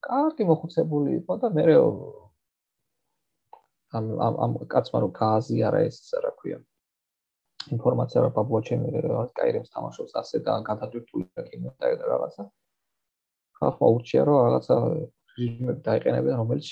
კარგი 0.06 0.44
მოხუცებული 0.50 1.12
იყო 1.22 1.34
და 1.44 1.50
მე 1.58 1.66
ამ 3.98 4.06
ამ 4.28 4.36
ამ 4.46 4.52
კაცმა 4.74 5.02
რო 5.04 5.10
გააზიარა 5.20 5.80
ეს 5.90 6.00
რა 6.26 6.32
ქვია 6.40 6.58
ინფორმაცია 7.74 8.22
რა 8.26 8.30
ბაბუა 8.36 8.62
ჩემი 8.68 8.88
Skyrim-ს 9.32 9.74
თამაშობს 9.74 10.14
ასე 10.22 10.38
და 10.46 10.54
და 10.62 11.44
კიდე 11.50 11.72
და 11.82 12.06
რაღაცა. 12.12 12.44
ხალხმა 13.60 13.88
ურჩია 13.96 14.22
რომ 14.28 14.38
რაღაცა 14.46 14.76
რეჟიმები 15.40 15.82
დაიყენებენ 15.88 16.36
რომელიც 16.42 16.70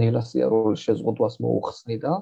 ნელასია 0.00 0.46
როლ 0.52 0.74
შეზღუდვას 0.84 1.34
მოუხსნიდა 1.42 2.12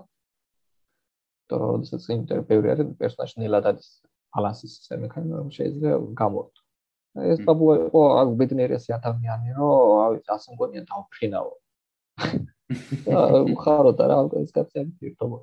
და 1.49 1.55
როდესაც 1.63 2.03
ინტერპევრი 2.19 2.69
არის 2.75 2.93
პერსონაჟი 3.01 3.37
ნელადადის 3.45 3.89
ბალანსის 4.35 4.75
მექანიზმი 5.05 5.35
რომ 5.41 5.51
შეიძლება 5.57 5.91
გამორთო. 6.21 6.61
ეს 7.15 7.39
ბაბუა 7.47 7.75
იყო 7.87 8.01
აქ 8.21 8.29
ბედნიერესი 8.39 8.91
ადამიანი 8.99 9.49
რომ 9.59 9.75
აი 10.05 10.17
ასე 10.37 10.49
მგონია 10.55 10.83
დავფრინაო 10.91 11.53
აა 13.19 13.43
ხარო 13.63 13.93
და 13.99 14.05
რა 14.11 14.19
ეს 14.43 14.51
კაცი 14.57 14.75
არის 14.83 14.95
პირდობა 14.99 15.39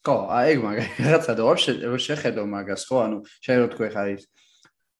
ხო 0.00 0.16
აი 0.32 0.52
ეგ 0.54 0.58
მაგარი 0.64 0.88
რაღაცა 1.04 1.32
და 1.36 1.42
ვაფშე 1.44 1.72
შეხედო 2.08 2.42
მაგას 2.48 2.82
ხო 2.88 2.96
ანუ 3.04 3.18
შეიძლება 3.44 3.68
თქვი 3.74 3.88
ხარ 3.92 4.08
ის 4.16 4.22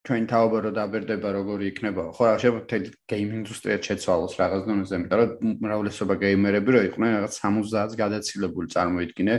ჩვენ 0.05 0.25
თაობა 0.29 0.59
რო 0.65 0.71
დაბერდება 0.77 1.29
როგორი 1.41 1.65
იქნება 1.73 2.03
ხო 2.17 2.23
რა 2.29 2.37
შეიძლება 2.41 2.79
გეიმ 3.09 3.31
ინდუსტრია 3.41 3.77
შეცვალოს 3.81 4.35
რაღაც 4.41 4.63
დონეზე 4.69 4.95
იმიტომ 5.01 5.19
რომ 5.21 5.57
მრავლესობა 5.65 6.15
გეიმერები 6.25 6.71
რო 6.77 6.81
იყვნენ 6.89 7.11
რაღაც 7.17 7.33
70-ს 7.41 7.97
გადაცილებული 8.01 8.69
წარმოიდგინე 8.77 9.35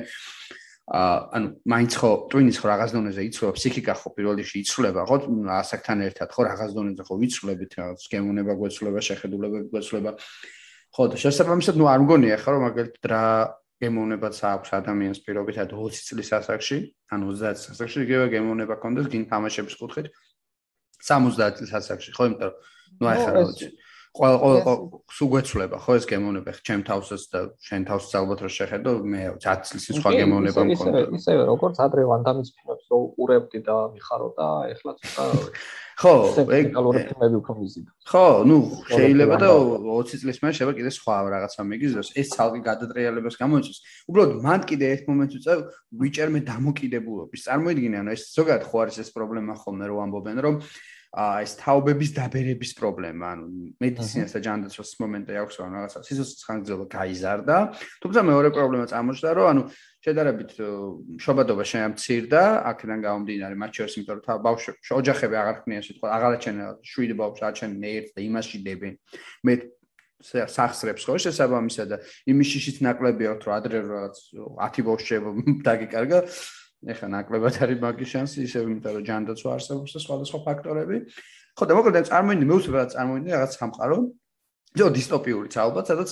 ა 0.91 1.01
ანუ 1.38 1.47
მაინც 1.73 1.91
ხო 1.97 2.11
ტვინის 2.33 2.57
ხო 2.57 2.67
რაღაც 2.73 2.89
დონეზე 2.97 3.21
იცვლება 3.29 3.53
ფსიქიკა 3.57 3.93
ხო 4.01 4.09
პირველ 4.17 4.35
რიგში 4.41 4.57
იცვლება 4.65 5.01
ხო 5.09 5.17
ასაკთან 5.61 5.97
ერთად 6.09 6.29
ხო 6.33 6.41
რაღაც 6.49 6.71
დონეზე 6.77 7.03
ხო 7.05 7.15
ვიცვლებით 7.21 7.71
რაღაც 7.81 8.01
გემონება 8.11 8.53
გვეცვლება 8.59 8.99
შეხედულებები 9.07 9.67
გვეცვლება 9.71 10.11
ხო 10.91 11.03
და 11.07 11.15
შესაბამისად 11.21 11.75
ნუ 11.79 11.85
არ 11.88 11.99
მგონია 12.05 12.38
ხო 12.43 12.49
რომ 12.51 12.61
მაგალითად 12.67 13.05
რა 13.13 13.25
გემოვნებაც 13.81 14.37
აქვს 14.45 14.73
ადამიანის 14.77 15.21
პირობითად 15.25 15.73
20 15.73 16.09
წლის 16.09 16.29
ასაკში 16.37 16.77
ან 17.11 17.25
30 17.27 17.61
წლის 17.61 17.71
ასაკში 17.75 18.03
იგივე 18.05 18.25
გემოვნება 18.35 18.77
კონდეს 18.83 19.09
გინ 19.13 19.25
თამაშების 19.31 19.75
კუთხით 19.81 20.11
70 21.01 21.57
წლის 21.57 21.73
ასაკში, 21.81 22.13
ხო, 22.13 22.29
იმიტომ 22.29 22.51
რომ 22.51 23.01
ნუ 23.01 23.05
აი 23.11 23.17
ხარ 23.25 23.35
რა 23.37 23.43
ყველა 24.11 24.38
ყველა 24.43 24.73
სუგვეცლება 25.15 25.77
ხო 25.79 25.95
ეს 25.99 26.05
გემოვნება 26.11 26.51
ჩემ 26.67 26.81
თავსაც 26.83 27.21
და 27.31 27.39
შენ 27.63 27.81
თავს 27.88 28.11
ალბათ 28.19 28.39
რომ 28.43 28.51
შეხედო 28.59 28.91
მე 29.07 29.21
10 29.39 29.69
წლის 29.71 29.85
სხვა 29.97 30.11
გემოვნება 30.19 30.65
მქონდა 30.67 30.99
ისე 31.15 31.15
ისე 31.15 31.38
როგორც 31.47 31.79
ადრე 31.85 32.03
ვანდამის 32.11 32.49
ფილმებს 32.55 32.85
რო 32.91 32.97
უყურებდი 33.07 33.59
და 33.63 33.77
მიხარო 33.95 34.27
და 34.35 34.47
ეხლა 34.75 34.91
ცოტა 34.99 35.25
ხო 36.01 36.13
ეგ 36.59 36.67
კალორიები 36.75 37.07
ფილმები 37.07 37.35
უფრო 37.39 37.53
მიზიდო 37.61 37.91
ხო 38.11 38.25
ნუ 38.51 38.57
შეიძლება 38.91 39.35
და 39.39 39.49
20 39.55 40.21
წლის 40.21 40.38
მერე 40.43 40.53
შეიძლება 40.59 40.75
კიდე 40.81 40.91
სხვა 40.97 41.15
რაღაცა 41.31 41.61
მიგიზროს 41.71 42.09
ეს 42.19 42.27
ცალკე 42.35 42.61
გადატრიალებას 42.67 43.35
გამოიწვევს 43.39 43.79
უბრალოდ 44.11 44.31
მან 44.43 44.61
კიდე 44.71 44.85
ერთ 44.95 45.03
მომენტს 45.07 45.35
უწევ 45.39 45.59
ვიჭერმე 46.01 46.39
დამოკიდებულობის. 46.51 47.45
წარმოიდგინე 47.47 47.97
ანუ 48.01 48.09
ეს 48.15 48.23
ზოგადად 48.35 48.63
ხო 48.67 48.77
არის 48.81 48.97
ეს 49.03 49.09
პრობლემა 49.15 49.53
ხოლმე 49.61 49.85
რომ 49.91 49.99
ამბობენ 50.05 50.38
რომ 50.45 50.55
ეს 51.11 51.57
თაობების 51.59 52.11
დაბერების 52.15 52.71
პრობლემა, 52.79 53.25
ანუ 53.35 53.45
მედიცინას 53.83 54.31
და 54.31 54.39
ჯანდაცვის 54.47 54.91
მომენტი 55.03 55.33
აქვს, 55.43 55.55
რომ 55.59 55.73
რაღაცა 55.75 55.99
სიცოცხლის 56.07 56.45
ხანგრძლივობა 56.47 56.85
გაიზარდა. 56.95 57.57
თუმცა 57.99 58.21
მეორე 58.31 58.49
პრობლემა 58.55 58.85
წარმოჩნდა, 58.88 59.29
რომ 59.35 59.47
ანუ 59.51 59.61
შედარებით 60.07 60.51
შობადობა 61.19 61.63
შეამცირდა, 61.67 62.41
აქედან 62.71 62.99
გამომდინარე, 63.03 63.55
მათ 63.59 63.71
შორის 63.75 63.93
იმიტომ 63.99 64.17
რომ 64.23 64.39
ბავშვი 64.47 64.71
ოჯახები 64.88 65.35
აღარ 65.35 65.57
ქნიან 65.67 65.83
სიტყვა, 65.83 66.07
აღარაჩენ 66.15 66.55
შვიდი 66.79 67.15
ბავშვს 67.19 67.43
აჩენენ 67.51 67.83
ერთ 67.91 68.07
და 68.15 68.19
იმაში 68.31 68.57
დებენ. 68.63 68.93
მე 69.43 69.53
სახსრებს 70.21 71.05
ხო 71.09 71.17
შესაბამისად 71.17 71.88
და 71.91 71.97
იმის 72.29 72.47
შიშიც 72.53 72.77
ნაკლებია 72.85 73.35
რომ 73.41 73.53
ადრე 73.57 73.81
რაღაც 73.83 74.15
10 74.38 74.85
ბავშვი 74.85 75.17
დაგიკარგა. 75.67 76.19
ეხა 76.81 77.07
ნაკლებად 77.13 77.61
არის 77.61 77.79
მაგის 77.81 78.09
შანსი, 78.09 78.37
ისევ 78.47 78.69
იმიტომ 78.71 78.93
რომ 78.97 79.05
ჯანდაცვა 79.05 79.49
არსებობს 79.53 79.91
და 79.93 79.99
სხვადასხვა 80.01 80.39
ფაქტორები. 80.47 80.97
ხო 81.53 81.63
და 81.69 81.73
მოკლედ 81.77 82.05
წარმოიდგინე, 82.09 82.47
მე 82.49 82.55
უცებ 82.57 82.75
რა 82.79 82.85
წარმოიდგინე 82.95 83.33
რაღაც 83.37 83.51
სამყარო. 83.61 83.97
ძო 84.71 84.85
დისტოპიურიც 84.95 85.53
ალბათ, 85.61 85.85
სადაც 85.91 86.09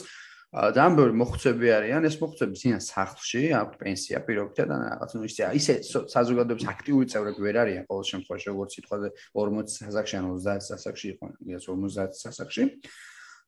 ძალიან 0.49 0.93
ბევრი 0.97 1.13
მოხუცები 1.13 1.67
არიან, 1.77 2.05
ეს 2.09 2.15
მოხუცები 2.21 2.55
ძიან 2.57 2.81
სახლში, 2.81 3.41
აქვს 3.53 3.77
პენსია 3.81 4.19
პირობითად 4.25 4.65
და 4.65 4.77
რაღაც 4.81 5.11
ნუ 5.13 5.21
ისე 5.29 5.43
ისე 5.53 5.73
საზოგადოების 5.85 6.65
აქტიური 6.73 7.05
წევრები 7.05 7.41
ვერ 7.45 7.57
არიან 7.63 7.83
ყოველ 7.85 8.05
შემთხვევაში, 8.09 8.47
როგორც 8.49 8.69
სიტყვაზე 8.77 9.07
40 9.37 9.69
სასახში 9.77 10.15
ან 10.17 10.25
30 10.33 10.65
სასახში 10.69 11.07
იყო, 11.13 11.25
იგივე 11.45 11.59
50 11.69 12.17
სასახში. 12.17 12.63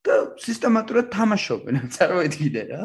და 0.02 0.14
სისტემატურად 0.42 1.08
თამაშობენ, 1.14 1.78
წარმოიდგინე 1.96 2.62
რა. 2.70 2.82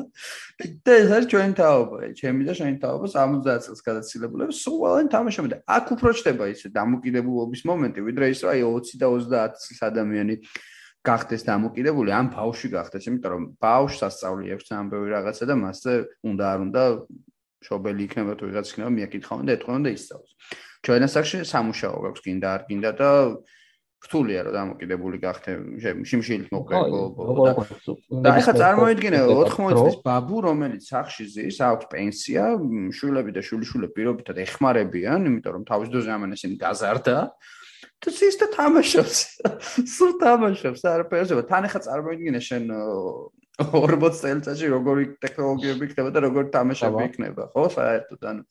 და 0.85 0.91
ეს 1.01 1.09
არის 1.17 1.27
ჩვენი 1.33 1.53
თაობა, 1.57 1.97
ჩემი 2.19 2.41
და 2.45 2.53
შენი 2.57 2.77
თაობა 2.83 3.07
70 3.13 3.65
წელს 3.65 3.81
გადაცილებული, 3.87 4.49
სულ 4.53 4.75
ყველანი 4.81 5.09
თამაშობენ 5.15 5.51
და 5.53 5.59
აქ 5.77 5.85
უფრო 5.97 6.09
ჩდება 6.13 6.45
ისე 6.53 6.67
დამოკიდებულობის 6.77 7.61
მომენტი, 7.69 7.99
ვიდრე 8.05 8.25
ის 8.33 8.41
რა 8.45 8.53
20 8.61 9.01
და 9.01 9.07
30 9.17 9.65
წლის 9.65 9.79
ადამიანი 9.89 10.35
გახდეს 11.07 11.43
დამოკიდებული, 11.47 12.11
ამ 12.11 12.27
ბავშვი 12.35 12.69
გახდეს, 12.77 13.07
იმიტომ 13.07 13.31
რომ 13.33 13.43
ბავშვს 13.63 14.01
ასწავლი 14.07 14.53
აქვს 14.57 14.71
ამ 14.77 14.87
ბევრი 14.91 15.09
რაღაცა 15.15 15.43
და 15.47 15.55
მასზე 15.63 15.93
უნდა 16.27 16.43
არ 16.53 16.59
უნდა 16.67 16.83
შობელი 17.67 18.01
იქნება 18.07 18.33
თუ 18.37 18.43
ვიღაც 18.49 18.67
იქნება 18.71 18.91
მიაკითხავენ 18.97 19.45
და 19.47 19.53
ეთქვენ 19.57 19.81
და 19.87 19.91
ისწავლოს. 19.97 20.31
ჩვენ 20.85 21.05
ასაკში 21.07 21.37
სამუშაო 21.47 21.97
გაქვს, 22.05 22.21
გინდა 22.27 22.47
არ 22.53 22.61
გინდა 22.67 22.91
და 22.99 23.09
რთულია 23.97 24.43
რომ 24.45 24.53
დამოკიდებული 24.53 25.17
გახდე 25.21 25.53
შიმშილით 26.05 26.49
მოკლე 26.53 26.81
და 28.23 28.33
ეხლა 28.37 28.53
წარმოიდგინე 28.61 29.21
80 29.25 29.79
წლის 29.81 29.97
ბაბუ 30.05 30.41
რომელიც 30.45 30.89
სახში 30.91 31.25
ზის 31.33 31.57
აქვს 31.65 31.89
პენსია 31.93 32.43
შვილები 32.93 33.33
და 33.33 33.41
შვილიშვილები 33.47 33.97
პირობითად 33.97 34.41
ეხმარებიან 34.45 35.25
იმიტომ 35.31 35.57
რომ 35.57 35.63
თავის 35.71 35.89
დროზე 35.89 36.13
ამან 36.13 36.37
ესენი 36.37 36.57
გაზარდა. 36.61 37.17
და 37.97 38.13
ის 38.13 38.35
და 38.37 38.47
თამაშობს 38.53 39.17
სულ 39.97 40.11
თამაშობს 40.21 40.81
არაფერს 40.85 41.33
თან 41.49 41.65
ეხლა 41.65 41.81
წარმოიდგინე 41.89 42.41
შენ 42.45 42.63
40 43.57 44.21
წელიწადში 44.21 44.67
როგორი 44.69 45.03
ტექნოლოგიები 45.25 45.89
იქნება 45.89 46.09
და 46.13 46.19
როგორი 46.29 46.47
თამაშები 46.53 47.05
იქნება 47.09 47.49
ხო 47.57 47.63
საერთოდ 47.73 48.27
ანუ 48.29 48.43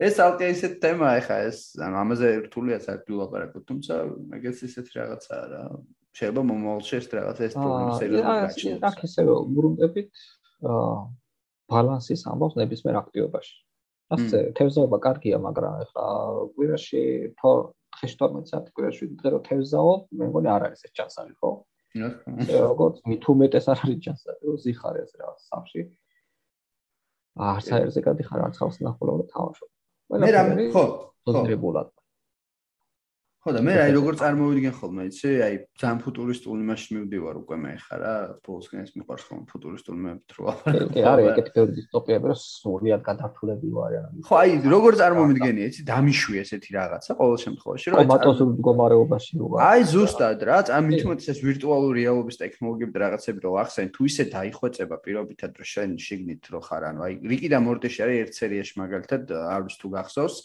ეს 0.00 0.16
ალკე 0.24 0.46
ისეთ 0.54 0.76
თემაა 0.80 1.20
ხა 1.26 1.36
ეს 1.50 1.58
ანუ 1.84 1.96
ამაზე 2.00 2.28
რთულია 2.48 2.78
საერთოდ 2.80 3.08
ვილაპარაკოთ 3.12 3.64
თუმცა 3.68 3.94
მეგეც 4.32 4.60
ისეთი 4.64 4.92
რაღაცაა 4.96 5.44
რა. 5.52 5.62
შეიძლება 6.16 6.44
მომავალში 6.50 6.94
ეს 6.98 7.06
რაღაც 7.16 7.40
ეს 7.46 7.54
პრობლემა 7.56 7.92
სერიოზულად 8.00 8.38
გაჩნდეს. 8.44 8.86
აქ 8.88 9.02
ესე 9.06 9.22
რომ 9.28 9.50
ბრუნდებით 9.56 10.22
ბალანსის 11.70 12.22
ამბავს 12.32 12.56
ნებისმიერ 12.60 12.96
აქტივობაში. 13.02 13.54
ასე 14.16 14.38
თევზაობა 14.56 14.98
კარგია 15.04 15.36
მაგრამ 15.46 15.74
ხა 15.92 16.06
კვირაში 16.56 17.02
თო 17.38 17.50
ხეში 18.00 18.16
12 18.24 18.50
საათი 18.50 18.70
კვირაში 18.74 19.04
დღე 19.20 19.28
რომ 19.36 19.42
თევზაო 19.48 19.92
მე 20.16 20.24
მგონი 20.32 20.48
არ 20.56 20.62
არის 20.66 20.80
ეს 20.88 20.92
ჩანსავი 20.96 21.34
ხო? 21.38 21.50
როგორც 22.72 22.96
მით 23.04 23.22
უმეტეს 23.34 23.66
არ 23.70 23.78
არის 23.84 24.00
ჩანსავი 24.06 24.40
რომ 24.48 24.56
ზიხარ 24.64 24.96
ეს 25.04 25.12
რა 25.20 25.28
სამში. 25.44 25.82
არც 27.52 27.66
აერზე 27.76 28.00
გადიხარ 28.08 28.40
არც 28.48 28.56
ხავს 28.58 28.76
ნახულობ 28.82 29.20
და 29.22 29.26
თამაშობ 29.36 29.70
მე 30.10 30.30
რა 30.34 30.42
ხო 30.74 30.84
პოზიტივულად 31.26 31.88
ხო 33.40 33.54
და 33.56 33.60
მე 33.64 33.72
აი 33.72 33.92
როგორ 33.96 34.16
წარმოვიდგენ 34.20 34.74
ხოლმე? 34.76 35.04
იცი 35.08 35.28
აი 35.40 35.54
ძალიან 35.80 35.98
ფუტურისტული 36.04 36.64
მაშინ 36.68 36.90
მივდივარ 36.92 37.36
უკვე 37.40 37.56
მე 37.56 37.70
ხა 37.80 37.96
რა 37.96 38.12
ბოლოსკენ 38.44 38.80
ეს 38.84 38.90
მიყვარს 39.00 39.24
ხოლმე 39.24 39.44
ფუტურისტული 39.48 40.00
მე 40.04 40.12
თრო 40.28 40.44
კი 40.92 41.04
არის 41.08 41.28
ეგეთი 41.30 41.52
პერიოდი 41.56 41.72
დისტოპიები 41.80 42.26
რომ 42.28 42.36
სულიად 42.36 43.00
გადართულებული 43.08 43.80
არიან 43.80 44.20
ხო 44.28 44.34
აი 44.44 44.50
როგორ 44.60 44.92
წარმოვიდგენი 45.00 45.60
იცი 45.72 45.80
დამიშვი 45.88 46.36
ესეთი 46.44 46.70
რაღაცა 46.76 47.12
ყოველ 47.16 47.38
შემთხვევაში 47.44 47.86
რომ 47.88 47.96
კომატოსურ 48.04 48.48
მდგომარეობაში 48.60 49.32
ვარ. 49.40 49.60
აი 49.72 49.80
ზუსტად 49.88 50.40
რა 50.44 50.58
ამ 50.76 50.84
მithumet 50.92 51.20
ეს 51.32 51.38
ვირტუალური 51.40 51.96
რეალობის 52.04 52.36
ტექნოლოგიები 52.44 52.92
და 52.92 53.00
რაღაცები 53.08 53.40
რო 53.40 53.52
ახსენ 53.64 53.88
თუ 53.96 54.00
ისე 54.04 54.24
დაიხვეწება 54.36 54.96
პირობითად 55.00 55.50
რომ 55.56 55.70
შენ 55.72 55.90
შიგნით 55.96 56.44
რო 56.52 56.60
ხარ 56.60 56.82
ანუ 56.92 57.00
აი 57.08 57.14
რიკი 57.24 57.48
და 57.48 57.58
მორტეში 57.64 58.04
არის 58.04 58.20
ერთ 58.20 58.32
სერიაში 58.36 58.74
მაგალითად 58.84 59.22
არ 59.32 59.60
ვიცი 59.64 59.78
თუ 59.80 59.88
გახსოვს 59.96 60.36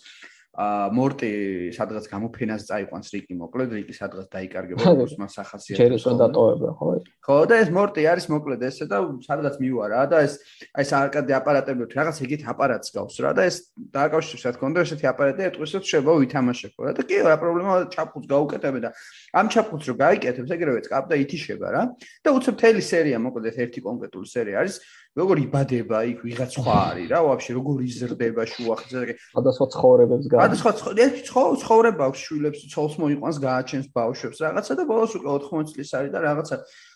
ა 0.55 0.87
მორტი 0.95 1.29
სადღაც 1.75 2.05
გამოფენას 2.07 2.63
წაიყვანს 2.69 3.09
რიკი 3.11 3.35
მოკლედ 3.35 3.73
რიკი 3.75 3.93
სადღაც 3.95 4.27
დაიკარგება 4.31 4.85
როგორც 4.95 5.13
მას 5.19 5.35
ახასიათებს 5.43 5.81
ჯერ 5.83 5.95
ისე 5.99 6.13
დატოვება 6.21 6.71
ხო 6.79 6.91
ხო 7.27 7.37
და 7.51 7.55
ეს 7.59 7.69
მორტი 7.75 8.05
არის 8.07 8.27
მოკლედ 8.31 8.63
ესე 8.63 8.87
და 8.87 9.01
სადღაც 9.27 9.59
მივა 9.59 9.85
რა 9.91 10.03
და 10.07 10.23
ეს 10.23 10.39
აი 10.79 10.85
საარკადე 10.91 11.35
აპარატები 11.35 11.89
რაღაც 11.91 12.17
ეგეთ 12.23 12.47
აპარატს 12.55 12.95
გავს 12.95 13.15
რა 13.19 13.31
და 13.35 13.43
ეს 13.51 13.55
დააკავშირებს 13.75 14.45
რა 14.47 14.51
თქმა 14.55 14.67
უნდა 14.71 14.85
ესეთი 14.87 15.05
აპარატი 15.11 15.41
ეტყვისებს 15.49 15.87
შეიძლება 15.91 16.13
ვითამაშებო 16.23 16.79
რა. 16.87 16.91
და 16.95 17.03
კი 17.03 17.15
რა 17.27 17.35
პრობლემა 17.43 17.73
ჩაფხუს 17.91 18.25
გაუკეთებ 18.31 18.75
და 18.79 18.89
ამ 19.35 19.45
ჩაფხუს 19.51 19.83
რო 19.91 19.95
გაიკეთებს 19.99 20.51
ეგრევე 20.55 20.79
წკაპ 20.87 21.03
და 21.11 21.15
ითიშება 21.19 21.67
რა. 21.75 21.83
და 22.23 22.29
უცებ 22.31 22.55
თელი 22.63 22.79
სერია 22.79 23.19
მოკლედ 23.19 23.59
ერთი 23.59 23.79
კონკრეტული 23.83 24.27
სერია 24.31 24.63
არის 24.63 24.79
როგორ 25.15 25.39
იბადება 25.45 25.99
იქ 26.11 26.23
ვიღაც 26.27 26.57
სხვა 26.59 26.75
არის 26.91 27.07
რა 27.11 27.19
ვაფშე 27.23 27.53
როგორ 27.55 27.83
იზრდება 27.87 28.43
შუახზე 28.51 29.03
სხვადასხვა 29.15 29.67
ცხოვრებებს 29.75 30.25
გა 30.33 30.47
სხვადასხვა 30.59 31.45
ცხოვრება 31.61 32.09
აქვს 32.11 32.23
შვილებს 32.25 32.65
ცოლს 32.73 32.97
მოიყვანს 32.99 33.39
გააჩენს 33.45 33.87
ბავშვებს 33.95 34.43
რაღაცა 34.43 34.75
და 34.75 34.83
ბოლოს 34.91 35.15
უკვე 35.15 35.29
80 35.39 35.71
წლის 35.71 35.93
არის 35.95 36.11
და 36.11 36.19
რაღაცა 36.27 36.55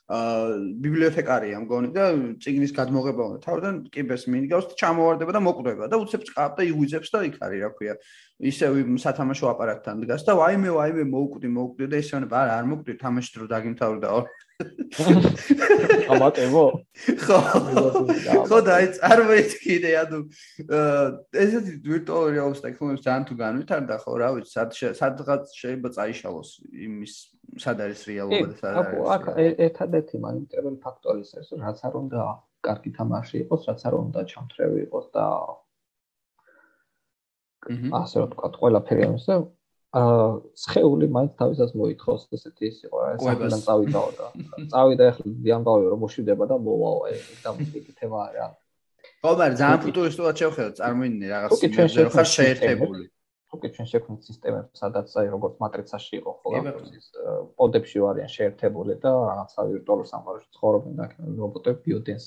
აა 0.09 0.57
ბიბლიოთეკარია 0.83 1.57
მგონი 1.63 1.89
და 1.95 2.05
ციგნის 2.43 2.75
გადმოღება 2.75 3.23
უნდა 3.29 3.39
თავიდან 3.45 3.75
კიბეს 3.93 4.23
მინგავს 4.27 4.67
და 4.67 4.73
ჩამოვარდება 4.81 5.31
და 5.37 5.41
მოკვდება 5.47 5.85
და 5.87 6.01
უცებ 6.03 6.21
წკაპ 6.27 6.51
და 6.59 6.65
იღვიძებს 6.65 7.09
და 7.13 7.19
იქ 7.29 7.35
არის 7.45 7.59
რა 7.63 7.69
ქვია 7.77 7.93
ისე 8.51 8.65
სათამაშო 9.05 9.45
აპარატთან 9.53 10.03
დგას 10.03 10.25
და 10.27 10.33
ვაიმე 10.41 10.75
ვაიმე 10.75 11.03
მოუკვდი 11.13 11.49
მოუკვდი 11.55 11.87
და 11.93 11.97
ისე 12.03 12.19
არა 12.25 12.51
არ 12.57 12.65
მოკვდი 12.73 12.93
თამაში 12.99 13.29
დრო 13.37 13.45
დაგიმთავრდაო 13.53 14.19
ამატებო. 16.11 16.64
ხო. 17.23 17.38
ხო 18.49 18.57
და 18.68 18.72
აი 18.76 18.88
წარმოიდგინე 18.98 19.91
ანუ 20.02 20.19
ესეთი 21.44 21.76
ვირტუალური 21.88 22.36
რეალობის 22.36 22.64
ტექნოლოგიებს 22.65 23.06
ძალიან 23.07 23.23
თუ 23.30 23.38
განვითარდა 23.40 23.95
ხო 24.03 24.11
რა 24.19 24.30
ვიცი 24.36 24.52
სად 24.52 24.76
სადღაც 24.99 25.44
შეიძლება 25.61 25.90
წაიშალოს 25.95 26.49
იმის 26.76 27.14
სად 27.64 27.77
არის 27.88 28.02
რეალობა 28.11 28.45
და 28.52 28.56
სად 28.60 28.76
არის 28.84 29.07
აქ 29.15 29.23
ერთადერთი 29.69 30.15
მანიპულირებელი 30.27 30.80
ფაქტორი 30.84 31.23
ის 31.23 31.31
არის 31.40 31.49
რაც 31.64 31.80
არ 31.88 31.94
უნდა 32.03 32.22
კარგი 32.68 32.91
თამაში 32.99 33.36
იყოს 33.48 33.61
რაც 33.72 33.81
არ 33.88 33.94
უნდა 34.03 34.19
ჩამთრევი 34.34 34.80
იყოს 34.90 35.07
და 35.15 35.26
ასე 38.03 38.18
ვთქვა 38.27 38.48
ყველაფერი 38.60 39.07
ამის 39.07 39.26
და 39.30 39.36
აა 39.90 40.26
სხეული 40.53 41.07
მაინც 41.10 41.32
თავისას 41.41 41.72
მოითხოს 41.74 42.26
ესეთი 42.38 42.68
ის 42.70 42.82
იყო 42.86 42.98
რა 43.02 43.14
საერთოდ 43.26 43.53
წავიდაო 43.66 44.10
და 44.20 44.28
წავიდა 44.74 45.06
ახლა 45.11 45.32
დიამბავი 45.45 45.86
რომ 45.94 46.03
მოშვიდება 46.06 46.45
და 46.52 46.57
მოვაო 46.66 46.99
აი 47.10 47.16
და 47.45 47.53
მუსიკი 47.57 47.95
თემა 48.02 48.26
რა. 48.36 48.48
ხო 49.24 49.32
მაგრამ 49.40 49.56
ძალიან 49.61 49.80
ფუტურისტულად 49.86 50.36
შევხედოთ 50.41 50.76
წარმოიდგინე 50.80 51.28
რაღაც 51.34 51.64
იმეზე 51.70 52.06
რომ 52.06 52.14
ხარ 52.14 52.30
შეერთებული. 52.38 53.02
თუკი 53.49 53.68
ჩვენ 53.76 53.88
შექმნით 53.90 54.22
სისტემებს 54.30 54.78
სადაც 54.78 55.07
აი 55.20 55.28
როგორც 55.34 55.56
მატრიცაში 55.64 56.14
იყო 56.22 56.32
ხო 56.41 56.49
ის 56.99 57.07
პოდებში 57.57 57.98
ვარიან 58.06 58.30
შეერთებული 58.38 58.94
და 59.02 59.10
რაღაცა 59.30 59.61
ვირტუალურ 59.74 60.07
სამყაროში 60.14 60.48
ცხოვრობენ 60.53 60.94
და 61.02 61.06
რობოტები 61.41 61.82
ბიოდენს 61.90 62.26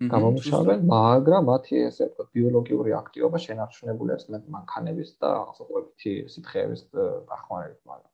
გამომშავენ, 0.00 0.84
მაგრამ 0.88 1.42
მათი 1.50 1.80
ესე 1.90 2.06
ვთქვათ 2.08 2.28
ბიოლოგიური 2.36 2.92
აქტივობა 2.96 3.38
შენარჩუნებული 3.44 4.14
არის 4.16 4.26
მანქანების 4.54 5.10
და 5.20 5.28
აღსაკვებითი 5.40 6.12
სითხეების 6.34 6.82
დახმარებით, 7.28 7.80
მაგრამ. 7.90 8.10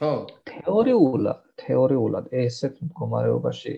ხო, 0.00 0.10
თეორიულად, 0.50 1.40
თეორიულად 1.64 2.26
ესეთ 2.44 2.74
მდგომარეობაში 2.84 3.74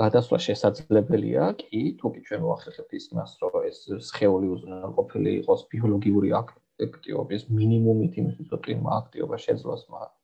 გადასვლა 0.00 0.38
შესაძლებელია, 0.48 1.48
კი, 1.60 1.80
თუკი 2.00 2.20
ჩვენ 2.28 2.40
მოახერხებთ 2.44 2.92
ის 2.96 3.06
მას, 3.16 3.32
რომ 3.40 3.56
ეს 3.68 3.78
სხეული 4.08 4.46
უზრუნველყოფილი 4.56 5.32
იყოს 5.40 5.60
ბიოლოგიური 5.72 6.28
აქტივობის 6.36 7.42
მინიმუმით 7.56 8.12
იმისთვის, 8.20 8.48
რომ 8.52 8.60
კლიმატ 8.68 8.94
აქტივობა 9.00 9.36
შეძლოს, 9.44 9.82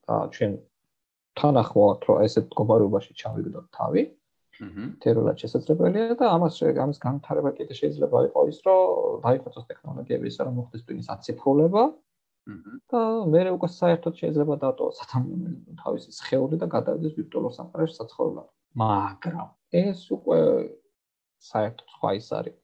და 0.08 0.14
ჩვენ 0.36 0.52
თან 1.38 1.54
ახლავთ, 1.64 2.00
რომ 2.08 2.16
ესეთ 2.28 2.44
მდგომარეობაში 2.48 3.12
ჩავიგდოთ 3.20 3.66
თავი. 3.76 4.02
თერულად 5.04 5.36
შესაძლებელია 5.42 6.16
და 6.18 6.26
ამას 6.34 6.58
ამის 6.84 6.98
განვითარება 7.04 7.50
კიდე 7.58 7.74
შეიძლება 7.80 8.22
იყოს 8.28 8.48
ის, 8.52 8.58
რომ 8.66 9.20
დაიხვეწოს 9.26 9.68
ტექნოლოგიები 9.70 10.26
ისე 10.32 10.40
რომ 10.48 10.54
მოხდეს 10.58 10.82
ტვინის 10.86 11.08
აციფრულება. 11.14 11.82
და 12.88 13.00
მე 13.28 13.40
უკვე 13.54 13.68
საერთოდ 13.68 14.14
შეიძლება 14.20 14.54
დატოვოს 14.64 15.00
თავისი 15.82 16.10
სხეული 16.16 16.56
და 16.62 16.66
გადავიდეს 16.74 17.16
ვირტუალურ 17.18 17.52
სამყაროში 17.58 17.94
საცხოვრებლად. 17.98 18.48
მაგრამ 18.82 19.48
ეს 19.82 20.00
უკვე 20.16 20.38
საერთოდ 21.50 21.88
სხვა 21.96 22.10
ის 22.20 22.28
არის. 22.38 22.56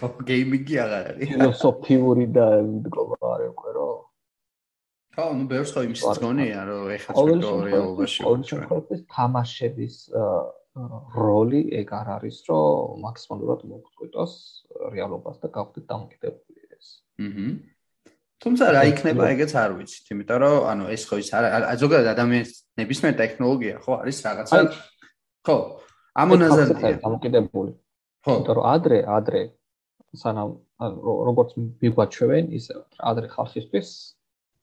ხო, 0.00 0.08
გეიმინგი 0.30 0.74
აღარ 0.84 1.04
არის. 1.12 1.28
ფილოსოფიური 1.28 2.26
და 2.32 2.46
მდგომარე 2.72 3.46
უკვე 3.52 3.70
რომ 3.76 3.91
ხო, 5.12 5.26
ну, 5.36 5.44
ბევრს 5.44 5.72
ხო 5.76 5.82
იმის 5.84 6.02
ძგონია, 6.16 6.60
რომ 6.68 6.92
ეხლა 6.96 7.14
ვირტუალურ 7.28 7.66
რეალობაში 7.68 8.20
ყოველთვის 8.24 9.02
თამაშების 9.12 9.96
როლი 10.72 11.60
ეგ 11.82 11.92
არ 11.92 12.08
არის, 12.16 12.36
რომ 12.48 13.02
მაქსიმალურად 13.04 13.60
მოგწყვიტოს 13.68 14.32
რეალობას 14.96 15.36
და 15.42 15.48
გავხდეთ 15.52 15.84
დამოკიდებული 15.92 16.60
ეს. 16.72 16.86
აჰა. 17.20 17.48
თუმცა 18.42 18.64
რა 18.72 18.82
იქნება, 18.88 19.22
ეგეც 19.36 19.52
არ 19.52 19.70
ვიცით, 19.76 20.06
იმიტომ 20.16 20.38
რომ 20.42 20.56
ანუ 20.72 20.84
ეს 20.96 21.02
ხო 21.06 21.16
ის 21.20 21.28
არა, 21.36 21.48
ზოგადად 21.82 22.08
ადამიანის 22.16 22.52
ნებისმიერ 22.80 23.14
ტექნოლოგია 23.20 23.74
ხო 23.84 23.92
არის 24.00 24.18
რაღაცა. 24.26 24.60
ხო, 25.44 25.56
ამონაზარდია 26.24 26.96
დამოკიდებული. 27.04 27.72
ხო, 28.24 28.32
იმიტომ 28.32 28.56
რომ 28.56 28.64
ადრე, 28.72 28.98
ადრე 29.18 29.42
სანამ 30.16 30.50
როგორც 31.28 31.50
მიგვაჩვევენ, 31.84 32.44
ისე 32.56 32.80
ადრე 32.96 33.28
ხალხისთვის 33.28 33.88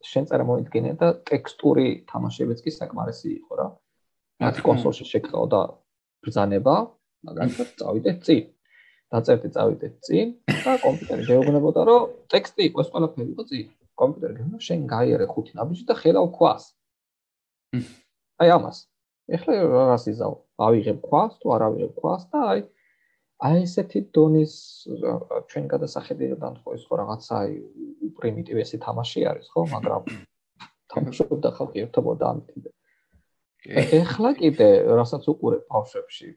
შენ 0.06 0.30
წარმოიდგინე 0.32 0.92
და 1.00 1.08
ტექსტური 1.28 1.88
თამაშებიც 2.10 2.64
კი 2.64 2.72
საკმარისი 2.76 3.30
იყო 3.36 3.54
რა. 3.60 3.68
მათ 4.40 4.62
კონსოლში 4.64 5.06
შეგყავ 5.12 5.46
და 5.52 5.62
ბრძანება, 6.24 6.76
მაგალითად, 7.28 7.68
წავიდეთ 7.80 8.18
წინ. 8.28 8.44
დაწერდი 9.10 9.50
წავიდეთ 9.56 9.94
წინ 10.06 10.28
და 10.64 10.74
კომპიუტერი 10.86 11.24
შეეუბნებოდა, 11.28 11.82
რომ 11.90 12.02
ტექსტი 12.32 12.62
იყოს 12.70 12.88
ყველაფერი 12.94 13.30
იყო 13.34 13.44
წინ. 13.50 13.66
კომპიუტერი 14.00 14.34
გეუბნება, 14.40 14.60
შენ 14.70 14.80
გაიარე 14.94 15.26
ხუთი 15.34 15.52
ნაბიჯი 15.60 15.84
და 15.90 15.96
ხელავ 16.02 16.28
ქვას. 16.38 16.64
აი 18.40 18.50
ამას. 18.56 18.78
ეხლა 19.30 19.54
რაღაც 19.62 20.04
იზავ, 20.14 20.34
ავიღებ 20.68 21.00
ქვას, 21.06 21.32
თუ 21.42 21.48
არ 21.56 21.62
ავიღებ 21.68 21.94
ქვას 22.00 22.24
და 22.32 22.40
აი 22.54 22.60
აი 23.40 23.62
ესეთი 23.64 24.00
დონის 24.16 24.54
ჩვენ 25.52 25.66
გადასახედიდან 25.74 26.60
ხო 26.64 26.76
ის 26.76 26.84
ხო 26.90 26.96
რაღაცა 27.02 27.34
აი 27.44 27.54
პრიმიტივესი 28.20 28.78
თამაში 28.84 29.24
არის 29.32 29.48
ხო, 29.54 29.62
მაგრამ 29.76 30.04
თამაშობდა 30.92 31.50
ხალხი 31.60 31.78
ერთობოდა 31.86 32.26
ამით 32.34 32.70
ეხლა 34.00 34.30
კიდე 34.40 34.68
რასაც 35.00 35.24
უყურებ 35.32 35.64
ბავშვებში 35.72 36.30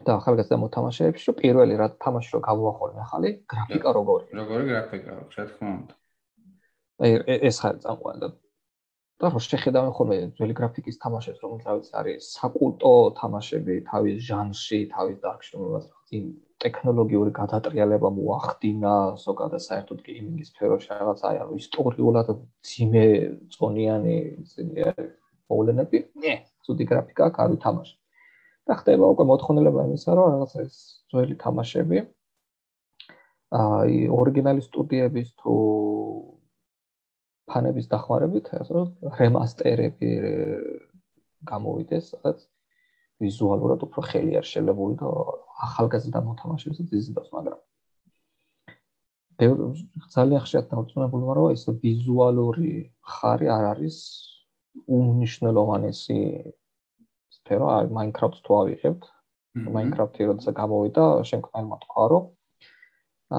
და 0.00 0.16
ახალგაზრდა 0.16 0.56
მოთამაშეებში, 0.60 1.24
რომ 1.28 1.36
პირველი 1.40 1.74
რა 1.76 1.88
თამაში 2.00 2.30
რო 2.32 2.40
გავუახორე 2.48 2.94
ახალი 3.04 3.30
გრაფიკა 3.52 3.90
როგორია? 3.96 4.32
როგორი 4.40 4.64
გრაფიკა 4.70 5.10
აქვს, 5.20 5.34
რა 5.40 5.44
თქმა 5.50 5.72
უნდა. 5.80 5.94
აი 7.00 7.10
ეს 7.48 7.56
ხარ 7.60 7.76
წამყვანი 7.84 8.18
და 9.20 9.28
რო 9.28 9.40
შეხედავენ 9.44 9.92
ხოლმე 9.96 10.16
ძველი 10.36 10.54
გრაფიკის 10.56 10.96
თამაშებს, 11.04 11.40
რომელთაც 11.44 11.84
არის 12.00 12.20
საკულტო 12.40 12.92
თამაშები, 13.20 13.76
თავის 13.90 14.16
ჟანრში, 14.24 14.80
თავის 14.96 15.16
დარგში, 15.20 15.52
რომელსაც 15.60 15.99
წინ 16.10 16.24
ტექნოლოგიური 16.60 17.32
გადატრიალება 17.36 18.10
მოახდინა, 18.16 18.94
ზოგადად 19.22 19.62
საერთოდ 19.64 20.02
გეიმინგის 20.06 20.50
სფეროში 20.52 20.90
რაღაც 20.92 21.22
აი 21.30 21.38
ანუ 21.44 21.56
ისტორიულად 21.62 22.32
ძიმე 22.70 23.06
წონიანი 23.54 24.16
მოვლენები, 25.50 25.98
ნე, 26.24 26.34
ცუდი 26.66 26.84
გრაფიკა 26.90 27.30
აქვს, 27.30 27.40
არ 27.44 27.54
ვითამაშე. 27.54 27.96
და 28.70 28.76
ხდება 28.78 29.06
უკვე 29.14 29.24
მოთხოვნილება 29.30 29.84
იმისა, 29.88 30.10
რომ 30.14 30.26
რაღაც 30.34 30.52
ეს 30.62 30.74
ძველი 31.10 31.34
თამაშები 31.42 31.98
აი 33.60 33.94
ორიგინალი 34.14 34.62
სტუდიების 34.62 35.28
თუ 35.42 35.54
ფანების 37.50 37.86
დახმარებით, 37.90 38.46
ასე 38.60 38.82
რემასტერები 39.18 40.10
გამოვიდეს, 41.50 42.04
სადაც 42.14 42.38
ვიზუალურად 43.20 43.80
უფრო 43.86 44.00
ხელი 44.10 44.32
არ 44.40 44.46
შეიძლება 44.52 44.88
და 45.00 45.08
ახალგაზრდა 45.66 46.20
მოთამაშეებს 46.28 46.78
იზიდავს, 47.00 47.30
მაგრამ 47.36 47.60
ძალიან 49.40 50.42
ხშირად 50.44 50.66
დავწუნებული 50.72 51.24
ვარ, 51.28 51.36
რომ 51.40 51.52
ეს 51.56 51.62
ვიზუალური 51.84 52.72
ხარი 53.12 53.46
არ 53.56 53.64
არის 53.72 53.96
უნიშნელოვანესი 54.96 56.18
სფერო, 57.36 57.66
აი 57.76 57.86
Minecraft-ს 57.96 58.44
თუ 58.44 58.52
ავიღებთ. 58.60 59.02
Minecraft-ი 59.76 60.22
როცა 60.30 60.50
გამოვიდა, 60.60 61.04
შემკნელმა 61.30 61.76
თქვა, 61.84 62.04
რომ 62.12 62.24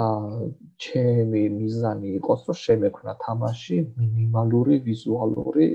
აა 0.02 0.50
ჩემი 0.84 1.44
მიზანი 1.60 2.08
იყოს, 2.18 2.42
რომ 2.50 2.58
შემექნა 2.66 3.14
თამაში 3.26 3.78
მინიმალური 4.02 4.76
ვიზუალური 4.90 5.68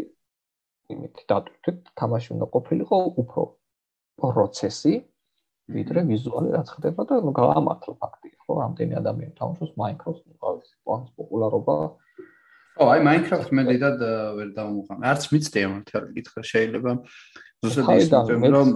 იმით 0.94 1.16
დატვირთვით, 1.30 1.78
თამაში 2.00 2.28
უნდა 2.34 2.46
ყოფილიყო 2.54 2.98
უფრო 3.22 3.42
პროცესი, 4.20 4.94
ვიდრე 5.66 6.00
ვიზუალი 6.06 6.50
რაც 6.54 6.68
ხდება 6.76 7.02
და 7.10 7.14
ნუ 7.26 7.32
გაამართლა 7.36 7.94
ფაქტია, 8.02 8.36
ხო, 8.46 8.52
რამდენი 8.62 8.94
ადამიანი 9.02 9.34
თამაშობს 9.40 9.72
Minecraft-ს, 9.80 10.36
ყოველთვის 10.42 10.72
პონს 10.86 11.08
პოპულარობა. 11.18 11.74
ო, 12.76 12.84
აი 12.92 13.00
Minecraft 13.08 13.50
მე 13.56 13.62
დიდად 13.72 13.98
ვერ 14.38 14.48
დავმოხამ. 14.56 15.00
არც 15.10 15.22
მიცდი 15.32 15.58
ამ 15.66 15.74
თერმ 15.90 16.08
კითხვა 16.16 16.40
შეიძლება. 16.52 16.90
ზუსტად 17.66 17.98
ის 17.98 18.08
რომ 18.56 18.68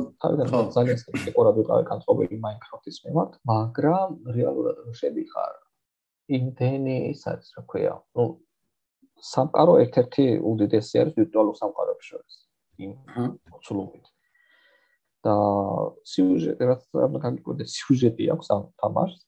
ხო, 0.50 0.60
ძალიან 0.76 0.98
სპეციფიკურად 0.98 1.54
ვიყავი 1.60 1.84
განწყობილი 1.90 2.36
Minecraft-ის 2.44 2.96
მიმართ, 3.06 3.32
მაგრამ 3.52 4.08
რეალურად 4.34 4.78
შედიხარ 5.00 5.54
იმდენი 6.30 6.96
ისაც, 7.14 7.42
რა 7.54 7.62
ქვია, 7.70 7.94
ნუ 8.16 8.24
სამყარო 9.20 9.72
ერთ-ერთი 9.84 10.24
უდიდესი 10.50 10.94
არის 11.02 11.14
ვირტუალურ 11.20 11.54
სამყაროებს 11.60 12.04
შორის. 12.10 12.34
იმ 12.80 12.92
მოცულობით. 13.52 14.06
და 15.26 15.36
სიუჟეტი 16.12 16.64
რაც 16.70 16.82
უნდა 16.96 17.18
გაგიკვირდეს 17.24 17.70
სიუჟეტი 17.76 18.24
აქვს 18.34 18.48
ამ 18.54 18.62
თამაშს. 18.82 19.20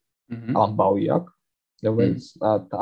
ამბავი 0.63 1.07
აქვს 1.17 1.33
რომელიც 1.87 2.25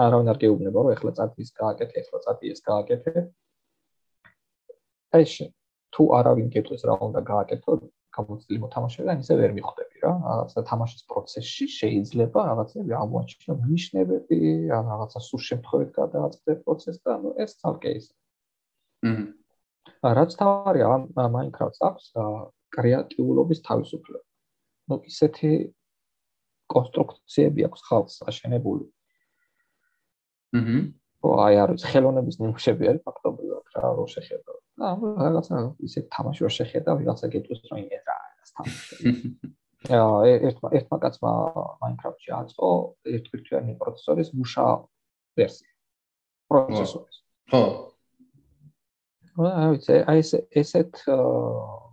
არავინ 0.04 0.28
არ 0.32 0.38
გეუბნება 0.42 0.78
რომ 0.84 0.92
ეხლა 0.96 1.12
წადის 1.18 1.50
გააკეთე 1.60 1.96
ეხლა 2.02 2.18
წადიეს 2.26 2.60
გააკეთე. 2.70 3.12
ეს 5.20 5.32
თუ 5.94 6.02
არავინ 6.18 6.48
გეტყვის 6.54 6.82
რა 6.88 6.94
უნდა 7.06 7.20
გააკეთო 7.32 7.70
გამოცდილი 8.16 8.58
მოთამაშეებიდან 8.64 9.22
ისე 9.22 9.34
ვერ 9.40 9.52
მიხვდები 9.58 9.96
რა. 10.04 10.12
რაღაცა 10.30 10.60
თამაშის 10.70 11.02
პროცესში 11.10 11.66
შეიძლება 11.78 12.40
რაღაცები 12.50 12.90
აღმოაჩინო 13.02 13.54
ნიშნებები 13.72 14.38
რაღაცა 14.70 15.20
სულ 15.26 15.40
შემთხვევით 15.50 15.90
გადააწყდეს 15.98 16.58
პროცესს 16.66 17.02
და 17.06 17.12
ნუ 17.22 17.30
ეს 17.44 17.52
თალკე 17.60 17.90
ის. 17.98 18.06
აჰა 20.04 20.14
რაც 20.18 20.30
თავარია 20.40 20.86
Minecraft-ს 21.36 21.80
აქვს 21.88 22.04
კრეატიულობის 22.76 23.60
თავისუფლება. 23.66 24.24
ну 24.90 24.94
ისეთი 25.06 25.50
კონსტრუქციები 26.70 27.66
აქვს 27.66 27.80
ხალხს 27.88 28.16
აშენებული. 28.30 28.86
აჰა. 30.58 30.78
აი 31.20 31.54
არის 31.62 31.82
ხელოვნების 31.92 32.36
ნიმუშები 32.40 32.88
არის 32.90 33.02
ფაქტობრივად 33.06 33.74
რა 33.76 33.88
რო 33.98 34.06
შეხედა. 34.14 34.52
აა 34.80 35.10
რაღაცა 35.20 35.56
ისე 35.86 36.00
თამაში 36.14 36.40
რო 36.46 36.50
შეხედა, 36.58 36.90
ვიღაცა 37.00 37.26
გეტყვის 37.34 37.60
რომ 37.68 37.78
იმე 37.82 37.98
რა 38.06 38.16
არის 38.24 38.50
თამაში. 38.56 38.94
აა 39.96 40.20
ერთმა 40.48 40.68
ერთმა 40.78 40.96
კაცმა 41.04 41.32
Minecraft-ში 41.82 42.30
აწყო 42.40 42.70
ერთკვირთვიანი 43.16 43.72
პროცესორის 43.82 44.28
მუშა 44.38 44.66
ვერსია. 45.36 45.70
პროცესორის. 46.48 47.16
ხო. 47.52 47.62
აი 49.44 50.20
ეს 50.20 50.30
ესეთ 50.62 50.94
აა 51.04 51.89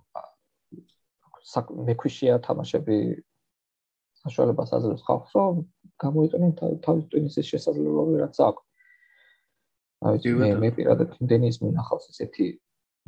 მექვიშია 1.87 2.37
თამაშები 2.47 2.97
საშუალებას 4.23 4.73
აძლევს 4.77 5.03
ხალხს 5.07 5.35
რომ 5.39 5.59
გამოიყენონ 6.03 6.53
თავის 6.85 7.05
ტვინის 7.11 7.37
შესაძლებლობები 7.51 8.21
რაც 8.23 8.39
აქვს. 8.47 8.63
აი 10.07 10.33
მე 10.41 10.49
მე 10.61 10.69
პირადად 10.77 11.13
იმდენის 11.21 11.57
მინახავს 11.63 12.09
ესეთი 12.11 12.47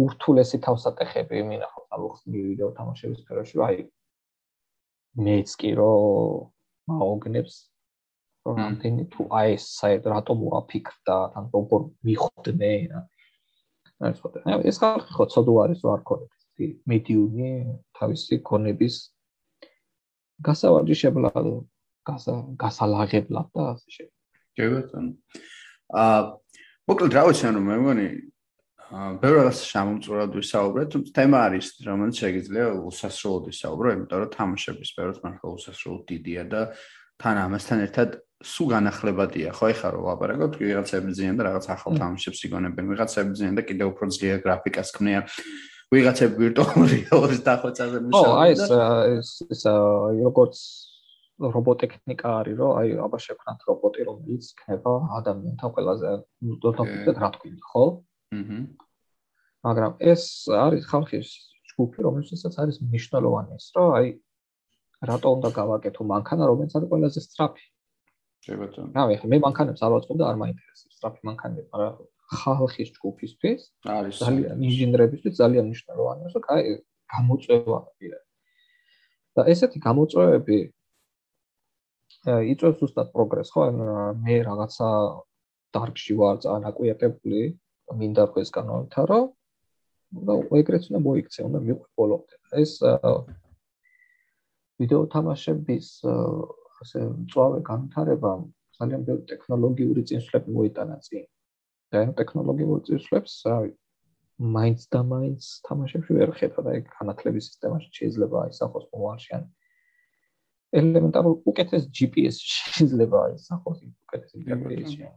ურთულესი 0.05 0.57
თავსატეხები 0.65 1.43
მინახავს 1.51 1.89
ალბათ 1.95 2.23
ვიდეო 2.33 2.69
თამაშების 2.79 3.19
სფეროში, 3.23 3.55
აი 3.67 3.77
მეც 5.27 5.49
კი 5.59 5.71
რომ 5.79 6.47
მაოგნებს 6.89 7.55
რომ 8.47 8.59
ამდენი 8.65 9.05
თუ 9.13 9.21
აი 9.39 9.55
ეს 9.59 9.65
საერთ 9.79 10.05
რატომ 10.13 10.43
უაფიქრდა 10.49 11.17
თან 11.35 11.45
როგორ 11.53 11.81
მიხვდნენ 12.07 12.91
აი 12.99 14.11
ეს 14.11 14.19
ხო 14.23 14.29
ეს 14.71 14.77
ხალხი 14.81 15.11
ხო 15.17 15.25
ცოდო 15.33 15.53
არის 15.63 15.83
რა 15.85 15.95
არ 15.97 16.03
ქონდეს 16.59 16.83
მედიუმი 16.85 17.49
თავისი 17.95 18.39
ქონების 18.43 18.95
გასავარჯიშებლად 20.43 21.37
გასალაღებლად 22.59 23.47
და 23.55 23.63
ასე 23.75 23.89
შემდეგ. 23.95 24.15
ჯერბატონ. 24.59 25.05
აა 25.89 26.19
მოკლედ 26.89 27.13
რა 27.15 27.23
ვიცი 27.27 27.45
ანუ 27.49 27.59
მე 27.63 27.75
მგონი 27.79 28.07
აა 28.89 29.09
ბევრ 29.21 29.35
რაღაც 29.39 29.57
შემომწურად 29.71 30.29
ვისაუბრეთ, 30.39 30.87
თუმცა 30.93 31.11
თემა 31.19 31.37
არის 31.47 31.67
რომელიც 31.85 32.15
შეიძლება 32.19 32.65
უსასრულოდ 32.89 33.43
ვისაუბრო, 33.51 33.87
იმიტომ 33.95 34.19
რომ 34.19 34.31
თამაშების 34.35 34.87
სფეროს 34.89 35.19
მართლა 35.23 35.47
უსასრულოდ 35.59 36.03
დიდია 36.09 36.43
და 36.49 36.61
თან 37.19 37.35
ამასთან 37.45 37.79
ერთად 37.85 38.09
სულ 38.39 38.67
განახლებადია, 38.71 39.51
ხო 39.51 39.65
ეხა 39.75 39.87
რომ 39.91 40.03
ვაპარაკოთ, 40.07 40.53
ვიღაცები 40.63 41.11
ძიან 41.11 41.35
და 41.35 41.43
რაღაც 41.51 41.65
ახალ 41.75 41.99
თამაშებს 41.99 42.39
იგონებენ, 42.47 42.85
ვიღაცები 42.87 43.31
ძიან 43.35 43.55
და 43.59 43.63
კიდევ 43.67 43.87
უფრო 43.91 44.05
ძლიერ 44.15 44.39
გრაფიკას 44.47 44.89
ქმნიან. 44.95 45.23
ვიღაცები 45.89 46.35
ვირტუალური 46.43 46.97
რეალობის 47.01 47.41
დახვეწაზე 47.49 47.97
მუშაობენ. 48.05 48.29
ო, 48.29 48.37
აი 48.41 48.51
ეს 49.17 49.29
ეს 49.49 49.63
როგორც 50.21 50.57
რობოტექნიკა 51.39 52.29
არის, 52.39 52.55
რომ 52.59 52.71
აი 52.79 52.87
აბა 53.05 53.17
შექმნათ 53.25 53.59
რობოტი, 53.69 54.05
რომელიც 54.09 54.43
იქნება 54.53 54.93
ადამიანთან 55.17 55.69
ყველაზე 55.75 56.09
დოტოფიტად 56.65 57.15
რა 57.23 57.29
თქვი, 57.35 57.49
ხო? 57.71 57.85
აჰა. 58.37 58.59
მაგრამ 59.65 59.91
ეს 60.11 60.23
არის 60.51 60.83
ხალხის 60.91 61.29
ჯგუფი, 61.73 61.97
რომელსაც 62.05 62.53
არის 62.59 62.75
მნიშვნელოვანი 62.85 63.51
ის, 63.57 63.65
რომ 63.75 63.89
აი 63.97 64.07
რატო 65.09 65.27
უნდა 65.39 65.49
გავაკეთო 65.57 66.01
მანქანა, 66.11 66.43
რომელიც 66.51 66.71
არის 66.75 66.89
ყველაზე 66.91 67.19
სწრაფი. 67.23 67.65
შეიძლება. 68.45 68.83
რა 68.95 69.03
ვიხე, 69.09 69.25
მე 69.31 69.37
მანქანებს 69.47 69.81
არ 69.83 69.91
ვაწყობ 69.95 70.15
და 70.19 70.25
არ 70.31 70.37
მაინტერესებს 70.43 70.95
სწრაფი 70.95 71.21
მანქანები, 71.29 71.67
მაგრამ 71.73 71.93
ხალხის 72.29 72.89
ჯგუფისთვის 72.95 73.61
არის 73.89 74.15
ძალიან 74.21 74.55
ინჟინერებისთვის 74.69 75.33
ძალიან 75.41 75.65
მნიშვნელოვანია, 75.69 76.27
რომ 76.33 76.43
კაი 76.49 76.65
გამოწვევა 77.13 77.79
პირად. 77.97 78.23
და 79.35 79.41
ესეთი 79.53 79.79
გამოწვევები 79.87 80.59
იწვევს 82.53 82.79
უბრალოდ 82.85 83.09
პროგრესს, 83.15 83.51
ხო? 83.53 83.63
მე 84.25 84.35
რაღაცა 84.49 84.89
დარგში 85.73 86.13
ვარ 86.19 86.35
წანაკვიატებული, 86.43 87.41
მინდა 87.99 88.23
ეს 88.41 88.49
კანონთა, 88.53 89.01
რომ 89.09 89.25
და 90.27 90.33
ეგრეც 90.59 90.83
უნდა 90.89 90.99
მოიქცე, 91.05 91.39
უნდა 91.49 91.59
მიყვე 91.65 91.87
ბოლომდე. 91.97 92.35
ეს 92.61 92.71
ვიდეო 94.79 95.01
თამაშების 95.13 95.87
ასე 96.81 96.99
მწვავე 97.23 97.59
განვითარება 97.69 98.31
ძალიან 98.79 99.01
ბევრი 99.07 99.25
ტექნოლოგიური 99.31 100.01
წინსვლები 100.09 100.49
მოიტანა 100.55 100.97
წინ. 101.05 101.25
და 101.89 102.05
ამ 102.05 102.11
ტექნოლოგიურ 102.17 102.81
წესლებს, 102.85 103.33
რავი, 103.49 103.71
მაინც 104.39 104.87
და 104.87 104.99
მაინც 105.03 105.47
თამაშებში 105.67 106.15
ვერ 106.15 106.31
ხედავ 106.31 106.63
და 106.63 106.71
ეგ 106.79 106.85
განათლების 106.95 107.47
სისტემაში 107.49 107.89
შეიძლება 107.91 108.43
აისახოს 108.47 108.85
მომავალში 108.93 109.31
ან 109.35 109.43
ელემენტარულ 110.79 111.35
უკეთეს 111.49 111.89
GPS 111.91 112.39
შეიძლება 112.39 113.17
აისახოს 113.29 113.79
უკეთეს 113.83 114.31
ინტერფეისში. 114.39 115.09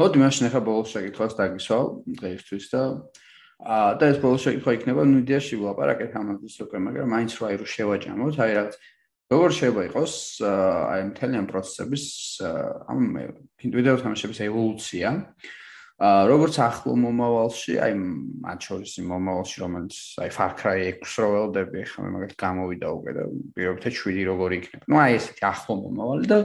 მოდი 0.00 0.18
მაშინ 0.24 0.48
ახლა 0.48 0.60
ბოლოს 0.66 0.88
შეკითხვას 0.96 1.32
დაგისვავ 1.38 1.84
დღეისთვის 2.18 2.64
და 2.72 2.82
აა 3.62 3.90
და 4.00 4.04
ეს 4.10 4.18
ბოლოს 4.18 4.42
შეკითხვა 4.42 4.72
იქნება 4.80 5.02
ნუ 5.06 5.18
იდეაში 5.22 5.54
ვლაპარაკეთ 5.62 6.12
ამაზე 6.18 6.62
უკვე, 6.66 6.78
მაგრამ 6.82 7.06
მაინც 7.14 7.32
რა 7.38 7.48
ირო 7.54 7.66
შევაჯამოთ, 7.68 8.34
აი 8.42 8.52
რაღაც 8.58 8.74
როგორ 9.32 9.50
შეიძლება 9.54 9.82
იყოს 9.92 10.14
აი 10.42 11.00
მთელი 11.12 11.34
ამ 11.38 11.46
პროცესების 11.52 12.04
ამ 12.90 12.98
ვიდეო 13.76 13.96
თამაშების 14.02 14.38
ევოლუცია. 14.48 15.08
აა 15.12 15.60
როგორც 16.02 16.56
ახლო 16.58 16.96
მომავალში, 16.98 17.76
აი 17.78 17.92
მათ 18.42 18.64
შორის 18.66 18.92
იმ 18.98 19.06
მომავალში, 19.12 19.56
რომელიც 19.62 19.98
აი 20.24 20.30
Far 20.34 20.50
Cry 20.58 20.78
6 20.98 21.18
რო 21.22 21.28
ველოდები, 21.30 21.84
ხა 21.86 22.02
მე 22.02 22.10
მაგათ 22.16 22.34
გამოვიდა 22.42 22.88
უკვე 22.90 23.12
და 23.14 23.26
პირობითად 23.54 23.94
7 23.94 24.26
როგორი 24.26 24.58
იქნება. 24.58 24.84
ნუ 24.90 24.96
აი 24.98 25.12
ესეთი 25.20 25.44
ახლო 25.46 25.74
მომავალი 25.78 26.26
და 26.26 26.38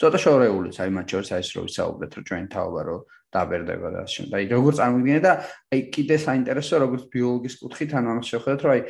ცოტა 0.00 0.18
შორეულიც 0.24 0.76
აი 0.80 0.90
მათ 0.96 1.06
შორის 1.12 1.28
აი 1.36 1.44
ეს 1.44 1.50
რო 1.56 1.62
ვისაუბრეთ, 1.68 2.10
რომ 2.16 2.24
ჩვენ 2.24 2.48
თავობა 2.56 2.80
რო 2.88 2.96
დაბერდება 3.36 3.88
და 3.92 4.00
ასე. 4.08 4.20
და 4.32 4.34
აი 4.40 4.44
როგორ 4.56 4.72
წარმოგიდგენთ 4.80 5.24
და 5.28 5.32
აი 5.76 5.80
კიდე 5.92 6.16
საინტერესო 6.24 6.74
როგორც 6.80 7.02
ბიოლოგის 7.12 7.54
კუთხით 7.60 7.90
ანუ 8.00 8.08
ამას 8.16 8.26
შევხედოთ, 8.32 8.60
რომ 8.64 8.72
აი 8.76 8.82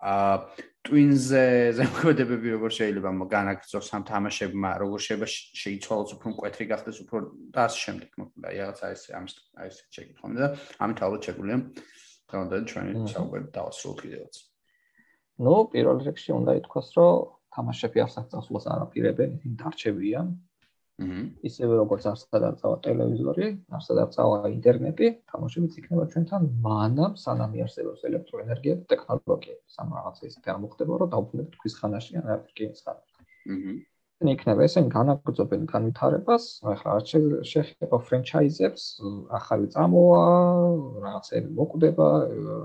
აა 0.00 0.34
ტვინზე 0.80 1.44
ზემოქმედებები 1.76 2.52
როგორ 2.56 2.70
შეიძლება 2.72 3.10
განაგრძოს 3.34 3.88
ამ 3.96 4.04
თამაშებმა, 4.10 4.70
როგორ 4.80 4.98
შეიძლება 5.06 5.28
შეიცვალოს 5.62 6.14
უფრო 6.16 6.26
მკვეთრი 6.32 6.64
გახდეს 6.72 7.00
უფრო 7.04 7.18
და 7.52 7.60
ასე 7.68 7.78
შემდეგ. 7.84 8.08
მოკლედ, 8.20 8.44
აი 8.48 8.56
რაღაცა 8.60 8.86
ეს 8.94 9.02
ამის 9.18 9.34
აი 9.60 9.66
ეს 9.70 9.76
შეკითხვა 9.96 10.26
და 10.40 10.46
ამით 10.80 10.98
ალბათ 11.04 11.20
შეგვიძლია 11.28 11.58
დღევანდელი 12.30 12.64
ჩვენი 12.70 12.92
საუბარი 13.12 13.46
დავასრულოთ 13.56 13.98
კიდევაც. 14.00 14.34
ნუ 15.44 15.54
პირველ 15.72 15.98
რიგში 16.06 16.30
უნდა 16.40 16.52
ითქვას, 16.60 16.88
რომ 16.96 17.12
თამაშები 17.54 17.98
არსად 18.06 18.26
წასვლას 18.32 18.64
არ 18.72 18.80
აპირებენ, 18.86 19.30
ისინი 19.36 19.54
დარჩებიან. 19.60 20.26
ისევე 21.48 21.76
როგორც 21.80 22.06
არსად 22.10 22.42
არ 22.48 22.56
წავა 22.60 22.76
ტელევიზორი, 22.86 23.46
არსად 23.78 24.00
არ 24.04 24.10
წავა 24.16 24.38
ინტერნეტი, 24.54 25.08
თამაშებიც 25.32 25.78
იქნება 25.80 26.04
ჩვენთან 26.12 26.48
მანამ 26.66 27.14
სანამ 27.24 27.54
იარსებობს 27.60 28.04
ელექტროენერგია 28.10 28.74
და 28.80 28.84
ტექნოლოგიები. 28.92 29.62
სამ 29.76 29.94
რაღაცა 29.96 30.22
ისეთი 30.30 30.48
არ 30.52 30.58
მოხდება, 30.64 30.98
რომ 31.00 31.12
დავფუნდეთ 31.14 31.48
თვის 31.56 31.74
ხანაში 31.80 32.12
ან 32.20 32.26
აპლიკაციის 32.36 32.84
ხანაში. 32.84 33.14
აჰა. 33.56 33.72
იქნება 34.20 34.64
ესენ 34.68 34.88
განაგრძობენ 34.92 35.62
განვითარებას, 35.72 36.44
ახლა 36.60 36.96
არ 37.00 37.04
შეიძლება 37.50 37.96
ფრენჩაიზებს, 38.04 38.82
ახალი 39.38 39.66
წამოა, 39.72 40.24
რაღაცები 41.04 41.48
მოკვდება, 41.60 42.08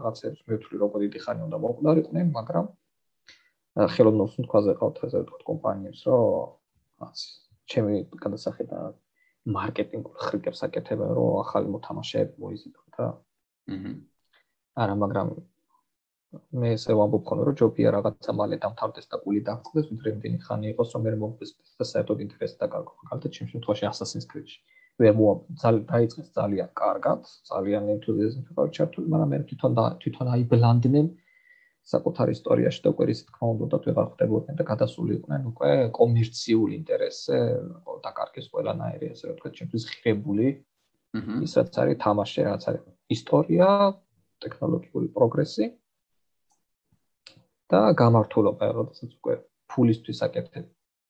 რაღაცებს 0.03 0.41
მეთვლი 0.51 0.75
როგორ 0.83 0.99
დიდი 1.05 1.19
ხანი 1.23 1.41
უნდა 1.47 1.57
მოკვდარიყვნენ, 1.63 2.27
მაგრამ 2.35 2.65
ხელოვნურ 3.95 4.29
სუნთქვაზე 4.35 4.71
ყავთ 4.83 4.99
ასე 5.07 5.17
ვთქვათ 5.23 5.43
კომპანიებს, 5.51 6.01
რომ 6.11 6.19
ჩემი 7.71 7.95
გადასახედა 8.23 8.79
მარკეტინგულ 9.55 10.15
ხრიკებს 10.25 10.59
აკეთებენ, 10.67 11.09
რომ 11.17 11.29
ახალი 11.43 11.67
მოთამაშეები 11.75 12.35
მოიზიდონ 12.43 12.85
და 12.97 13.03
აჰა. 13.05 13.91
არა, 14.83 14.95
მაგრამ 15.03 15.27
მე 16.61 16.69
ესე 16.75 16.93
ვამბობ 16.99 17.23
ხოლმე, 17.27 17.43
რომ 17.47 17.55
ჯობია 17.59 17.89
რაღაცა 17.95 18.31
მალე 18.39 18.55
დამთავრდეს 18.63 19.07
და 19.11 19.17
გული 19.25 19.41
დაწყდეს, 19.49 19.85
ვიდრე 19.91 20.09
იმდენი 20.15 20.39
ხანი 20.45 20.65
იყოს, 20.73 20.89
რომ 20.95 21.01
მე 21.05 21.11
მომწეს 21.21 21.51
და 21.79 21.85
საერთოდ 21.91 22.17
ინტერესი 22.25 22.57
დაკარგო. 22.63 22.91
მაგალითად, 23.03 23.31
ჩემ 23.35 23.47
შემთხვევაში 23.51 23.85
Assassin's 23.91 24.27
Creed-ში. 24.31 24.59
ვერ 24.99 25.13
მოა 25.19 25.33
დაიწყეს 25.91 26.27
ძალიან 26.39 26.69
კარგად, 26.81 27.21
ძალიან 27.51 27.83
ენთუზიაზმით 27.95 28.47
ვარ 28.57 28.67
ჩართული, 28.77 29.07
მაგრამ 29.13 29.29
მე 29.31 29.39
თვითონ 29.49 29.71
და 29.79 29.85
თვითონ 30.01 30.27
აიბლანდნენ 30.35 31.07
საკუთარ 31.85 32.31
ისტორიაში 32.33 32.81
და 32.81 32.91
უკვე 32.95 33.05
ისეთ 33.13 33.27
თქმა 33.29 33.47
უნდა 33.53 33.65
თუ 33.71 33.89
ვეღარ 33.89 34.07
ხდებოდნენ 34.13 34.55
და 34.59 34.63
გადასული 34.69 35.11
იყვნენ 35.19 35.41
უკვე 35.51 35.71
კომერციულ 35.99 36.69
ინტერესზე 36.81 37.37
და 38.05 38.11
კარგის 38.19 38.47
ყველანაირი 38.53 39.09
ასე 39.13 39.25
ვთქვათ 39.31 39.53
ჩემთვის 39.59 39.83
ღირებული 39.91 40.47
ის 41.45 41.53
რაც 41.59 41.77
არის 41.83 41.99
თამაში 42.05 42.47
რაც 42.49 42.63
არის 42.69 42.83
ისტორია 43.17 43.67
ტექნოლოგიური 44.45 45.07
პროგრესი 45.17 45.65
და 47.69 47.81
გამართულობა 48.01 48.65
როდესაც 48.79 49.11
უკვე 49.21 49.35
ფულისთვის 49.69 50.19
აკეთებ 50.25 50.65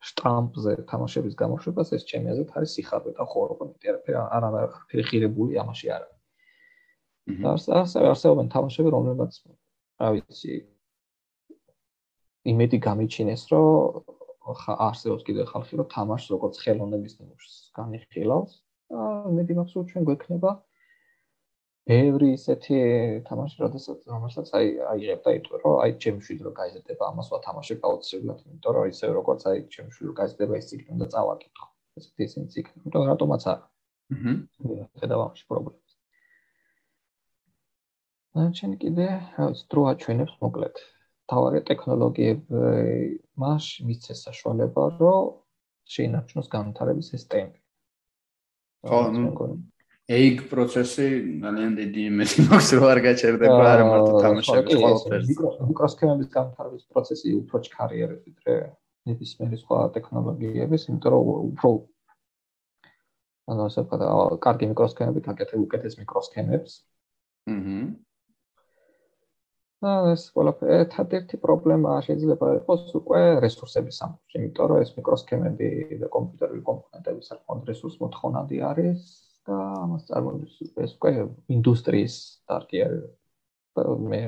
შტამპზე 0.06 0.74
თამაშების 0.92 1.36
გამოშვებას 1.40 1.90
ეს 1.98 2.04
ჩემი 2.10 2.36
აზრით 2.36 2.52
არის 2.60 2.72
სიხარბე 2.78 3.12
და 3.18 3.24
ხორობა 3.32 3.66
მეტი 3.72 3.88
არა 3.96 4.22
არა 4.38 4.62
ღირებული 5.10 5.58
ამაში 5.64 5.88
არა 5.98 6.10
და 7.46 7.54
ასე 7.82 8.04
არსებობენ 8.12 8.52
თამაშები 8.56 8.90
რომლებიც 8.96 9.40
რა 10.02 10.10
ვიცი 10.16 10.56
იმედი 12.52 12.78
გამიჩინეს 12.88 13.44
რომ 13.52 13.66
არსებობს 14.88 15.24
კიდე 15.28 15.44
ხალხი 15.52 15.82
რომ 15.82 15.88
თამაშს 15.96 16.32
როგორც 16.36 16.56
ხელოვნების 16.64 17.14
ნიმუშს 17.20 17.54
განიხილავს. 17.78 18.54
და 18.92 19.04
იმედი 19.32 19.54
მაქვს 19.58 19.76
რომ 19.76 19.86
ჩვენ 19.92 20.04
გვექნება 20.10 20.52
ბევრი 21.90 22.28
ისეთი 22.38 22.78
თამაში 23.30 23.58
როდესაც 23.64 24.00
რომელსაც 24.14 24.48
აი 24.58 24.68
აიღებ 24.94 25.22
და 25.26 25.32
იტყვი 25.38 25.58
რომ 25.64 25.76
აი 25.86 25.92
ჩემი 26.02 26.20
შვილი 26.26 26.42
რო 26.46 26.52
გაიზრდება 26.60 27.04
ამას 27.14 27.28
ვათამაშებ 27.34 27.86
აუცილებლად 27.90 28.40
იმიტომ 28.46 28.72
რომ 28.78 28.86
ისე 28.94 29.06
როგორც 29.18 29.42
აი 29.50 29.58
ჩემი 29.74 29.90
შვილი 29.96 30.08
რო 30.10 30.16
გაიზრდება 30.20 30.54
ის 30.62 30.66
ციკლი 30.70 30.90
უნდა 30.98 31.08
წავაკითხო. 31.14 31.66
ესეთი 31.98 32.22
ისინი 32.30 32.46
ციკლი 32.54 32.76
იმიტომ 32.82 33.04
რატომაც 33.12 33.44
არა. 33.54 33.66
აჰა. 34.14 34.34
ხედავ 35.02 35.20
ამაში 35.26 35.46
პრობლემა 35.50 35.85
ნაჩენ 38.36 38.74
კიდე 38.82 39.08
რაც 39.40 39.60
დრო 39.72 39.82
აჩვენებს 39.92 40.36
მოკლედ. 40.44 40.76
თავარი 41.32 41.60
ტექნოლოგიები 41.70 42.64
მას 43.42 43.66
მიცეს 43.88 44.20
საშუალება 44.28 44.84
რომ 45.00 45.30
შეინარჩუნოს 45.94 46.48
განვითარების 46.56 47.08
ეს 47.16 47.24
ტემპი. 47.32 47.60
ხო 48.86 49.00
ეგ 50.06 50.36
პროცესი 50.52 51.08
ძალიან 51.42 51.72
დიდი 51.80 52.02
იმედი 52.12 52.38
მაქვს 52.46 52.70
რომ 52.78 52.86
არ 52.94 53.00
გაჩერდება 53.08 53.62
არა 53.74 53.86
მარტო 53.90 54.12
თამაშების 54.22 54.78
ყველაფერს. 54.84 55.28
მიკროსქემების 55.70 56.30
განვითარების 56.36 56.84
პროცესი 56.92 57.28
უფრო 57.42 57.58
ჩქარი 57.66 57.98
არის 58.06 58.20
ვიდრე 58.28 58.54
ნებისმიერი 59.10 59.58
სხვა 59.64 59.78
ტექნოლოგიების 59.96 60.82
იმიტომ 60.90 61.12
რომ 61.16 61.26
უფრო 61.50 61.70
ანუ 63.50 63.62
ასე 63.70 63.80
ვქოთ 63.86 64.02
კარგი 64.46 64.66
მიკროსქემები 64.70 65.20
გაკეთებ 65.26 65.60
უკეთეს 65.66 65.98
მიკროსქემებს. 66.02 66.72
აჰა 67.56 67.80
ეს 70.14 70.24
ყველაფერი 70.36 70.76
ერთადერთი 70.84 71.38
პრობლემა 71.44 71.92
შეიძლება 72.08 72.48
იყოს 72.60 72.84
უკვე 73.00 73.22
რესურსების 73.44 74.00
სამყარო, 74.02 74.40
იმიტომ 74.40 74.70
რომ 74.72 74.82
ეს 74.86 74.92
მიკროსქემები 74.98 75.70
და 76.02 76.10
კომპიუტერული 76.16 76.62
კომპონენტები 76.70 77.22
საკმაოდ 77.30 77.70
რესურს 77.72 77.96
მოთხოვნადი 78.02 78.58
არის 78.72 79.00
და 79.46 79.58
ამას 79.84 80.08
წარმოადგენს 80.10 80.56
ეს 80.86 80.92
უკვე 80.98 81.12
ინდუსტრიის 81.58 82.16
დარგი 82.50 82.84
არის. 82.86 83.06
მე 84.12 84.20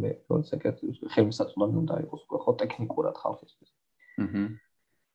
მე 0.00 0.10
კონსეკეთ 0.32 0.76
ხელმისაწვდომი 1.14 1.76
უნდა 1.84 1.94
იყოს 2.04 2.22
უკვე 2.24 2.38
ხო 2.44 2.52
ტექნიკურად 2.64 3.16
ხალხისთვის. 3.20 3.70
აჰა. 4.24 4.44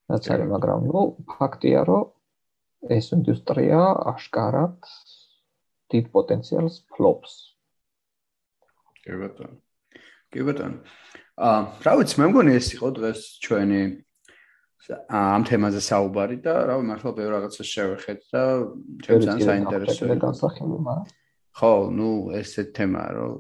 რაც 0.10 0.24
არის, 0.34 0.48
მაგრამ 0.54 0.80
ნუ 0.90 1.02
ფაქტია, 1.34 1.82
რომ 1.90 2.06
ეს 2.98 3.06
ინდუსტრია 3.18 3.82
აშკარად 4.14 4.78
დიდ 5.92 6.06
პოტენციალს 6.14 6.76
ფლობს. 6.94 7.34
კი 9.02 9.18
ბატონო. 9.24 9.69
კი 10.30 10.46
ბატონო. 10.46 10.80
აა, 11.40 11.60
რა 11.86 11.94
ვიცი, 12.00 12.16
მე 12.22 12.26
მგონი 12.30 12.56
ეს 12.60 12.68
იყო 12.76 12.90
დღეს 13.00 13.20
ჩვენი 13.46 13.82
ამ 14.90 15.44
თემაზე 15.46 15.82
საუბარი 15.86 16.38
და 16.44 16.54
რა 16.70 16.76
ვიცი, 16.80 16.90
მართლა 16.90 17.12
ბევრ 17.18 17.32
რაღაცას 17.36 17.68
შევეხეთ 17.74 18.20
და 18.34 18.44
ჩემს 19.06 19.46
საინტერესოა. 19.46 20.98
ხო, 21.60 21.74
ნუ 21.98 22.10
ესეთ 22.40 22.70
თემაა, 22.78 23.10
რომ 23.18 23.32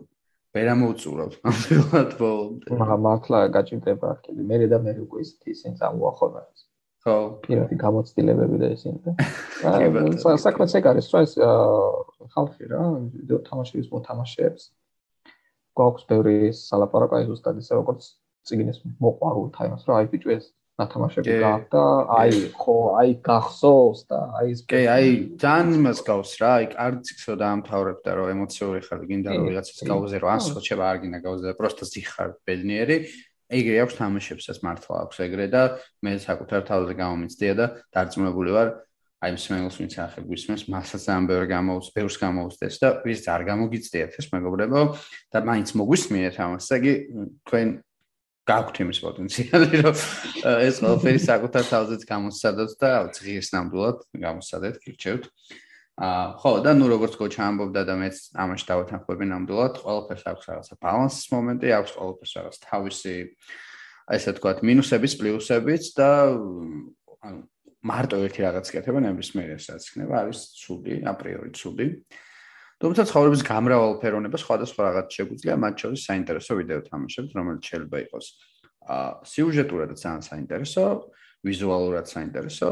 ვერ 0.56 0.68
ამოუწურავთ 0.74 1.36
ნამდვილად 1.45 2.11
ბოლომდე. 2.20 2.70
მაგრამ 2.82 3.02
მართლა 3.06 3.40
გაჭირდება 3.53 4.10
კიდე 4.26 4.41
მე 4.49 4.57
და 4.74 4.78
მე 4.82 4.91
უკვე 5.06 5.20
ისეთი 5.26 5.48
ისინი 5.53 5.74
წამოახონა. 5.78 6.41
ხო, 7.06 7.16
პირადი 7.45 7.76
გამოცდილებები 7.80 8.57
და 8.60 8.68
ისინი 8.76 8.98
და 9.06 9.11
საქმეც 10.45 10.72
ეგ 10.80 10.86
არის, 10.91 11.06
რომ 11.14 11.22
ეს 11.24 11.34
ხალხი 12.34 12.64
რა, 12.74 12.82
ვიდეო 13.14 13.40
თამაშების 13.45 13.88
მოთამაშეებს 13.94 14.64
გვაქვს 15.80 16.08
ბევრი 16.12 16.38
სალაპარაკო 16.60 17.20
აი 17.20 17.28
ზუსტად 17.32 17.62
ისე 17.64 17.80
როგორც 17.80 18.10
ციგნის 18.50 18.82
მოყვარულთა 19.04 19.70
იმას 19.70 19.84
რომ 19.88 20.00
აი 20.00 20.10
ბიჭო 20.14 20.36
ეს 20.36 20.46
ნათამაშები 20.80 21.36
გააქვს 21.44 21.72
და 21.74 21.84
აი 22.16 22.36
ხო 22.56 22.76
აი 23.00 23.16
გახსოვს 23.28 24.02
და 24.10 24.20
აი 24.40 24.52
ეს 24.56 24.62
კი 24.72 24.82
აი 24.96 25.08
ძალიან 25.44 25.74
იმას 25.80 26.00
გავს 26.08 26.32
რა 26.42 26.52
აი 26.60 26.68
კარციკსო 26.76 27.34
დაამთავრებ 27.44 28.00
და 28.06 28.12
რომ 28.20 28.32
ემოციური 28.36 28.80
ხარ 28.88 29.02
გინდა 29.10 29.30
რომ 29.36 29.50
ვიღაცას 29.50 29.82
გავუზე 29.92 30.18
რომ 30.24 30.32
ასო 30.36 30.60
შევა 30.68 30.86
არ 30.92 30.98
გინდა 31.04 31.20
გავუზე 31.26 31.56
პროსტო 31.60 31.86
ზიხარ 31.94 32.30
ბედნიერი. 32.48 32.98
ეგრე 33.50 33.78
აქვს 33.82 33.96
თამაშებსაც 33.98 34.58
მართლა 34.62 34.96
აქვს 35.10 35.18
ეგრე 35.26 35.46
და 35.50 35.62
მე 36.06 36.12
საკუთარ 36.22 36.62
თავზე 36.70 36.94
გამომიცდია 37.02 37.54
და 37.58 37.66
დარწმუნებული 37.98 38.52
ვარ 38.54 38.68
აი 39.20 39.36
მსმენელს 39.36 39.78
ვინც 39.84 39.94
ახლა 40.00 40.22
გვისმენს, 40.24 40.62
მასაც 40.72 41.02
ძალიან 41.04 41.26
ბევრი 41.28 41.48
გამოუც, 41.52 41.86
ბევრს 41.91 42.18
გამოუცდეს 42.24 42.76
და 42.80 42.90
ვის 43.04 43.22
არ 43.28 43.41
გამოგიცდიათ 43.52 44.16
ეს 44.16 44.28
მეგობრებო 44.32 44.82
და 45.36 45.38
მაინც 45.44 45.70
მოგვისმინეთ 45.76 46.36
ამას. 46.40 46.64
ესე 46.64 46.76
იგი 46.80 46.94
თქვენ 47.44 47.68
გაქვთ 48.50 48.76
იმის 48.80 49.00
პოტენციალი, 49.04 49.70
რომ 49.84 49.96
ეს 50.64 50.76
ყველაფერი 50.80 51.20
საკუთარ 51.20 51.64
თავზეც 51.70 52.02
გამოსცადოთ 52.10 52.72
და 52.80 52.91
ღირს 53.20 53.50
ნამდვილად 53.54 53.98
გამოსცადეთ, 54.24 54.76
გირჩევთ. 54.88 55.24
აა 56.00 56.24
ხო, 56.40 56.52
და 56.64 56.72
ნუ 56.80 56.86
როგორც 56.96 57.14
კოჩა 57.20 57.44
ამბობდა 57.44 57.82
და 57.84 57.96
მეც 58.00 58.18
ამაში 58.40 58.66
დავთანხმები 58.72 59.26
ნამდვილად, 59.36 59.74
ყველაფერს 59.84 60.24
აქვს 60.32 60.46
რაღაცა 60.48 60.74
ბალანსის 60.80 61.28
მომენტი, 61.28 61.68
აქვს 61.76 61.91
ყველაფერს 62.00 62.34
რაღაც 62.40 62.56
თავისი 62.64 63.16
ესე 64.16 64.32
თქვათ 64.40 64.64
მინუსების, 64.64 65.14
პლუსებიც 65.20 65.84
და 66.00 66.10
ანუ 67.20 67.40
მარტო 67.80 68.18
ერთი 68.28 68.44
რაღაც 68.44 68.72
კეთება 68.76 69.00
ნებისმიერ 69.06 69.56
ესაც 69.56 69.86
იქნება 69.88 70.16
არის 70.26 70.40
ცუდი, 70.60 70.96
აპრიორი 71.08 71.52
ცუდი. 71.56 71.88
თუმცა 72.80 73.04
ცხოვრების 73.12 73.42
გამრავალ 73.48 73.94
ფერონება 74.04 74.38
სხვადასხვა 74.40 74.82
რაღაც 74.88 75.08
შეგვიძლია, 75.16 75.56
მათ 75.64 75.76
შორის 75.84 76.02
საინტერესო 76.08 76.52
ვიდეო 76.60 76.82
თამაშებს, 76.88 77.32
რომელიც 77.40 77.64
შეიძლება 77.72 77.98
იყოს 78.08 78.26
აა 78.90 79.10
სიუჟეტურად 79.32 79.90
ძალიან 80.00 80.24
საინტერესო, 80.28 80.84
ვიზუალურად 81.44 82.06
საინტერესო 82.10 82.70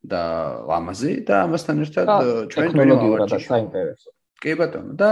და 0.00 0.22
ლამაზი 0.70 1.12
და 1.28 1.34
ამასთან 1.46 1.76
ერთად 1.84 2.06
ჩვენ 2.50 2.68
ვავარჯი 2.74 3.40
საინტერესო. 3.44 4.08
კი 4.40 4.52
ბატონო 4.56 4.94
და 4.96 5.10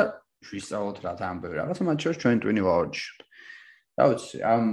ვისწავლოთ 0.48 0.98
რა 1.05 1.12
ძალიან 1.19 1.39
ბევრი 1.43 1.56
რაღაც, 1.62 1.78
მათ 1.85 1.98
შორის 2.02 2.19
ჩვენ 2.23 2.39
ტვინი 2.43 2.62
ვავარჯი. 2.65 3.06
რა 3.98 4.05
ვიცი, 4.09 4.36
ამ 4.47 4.65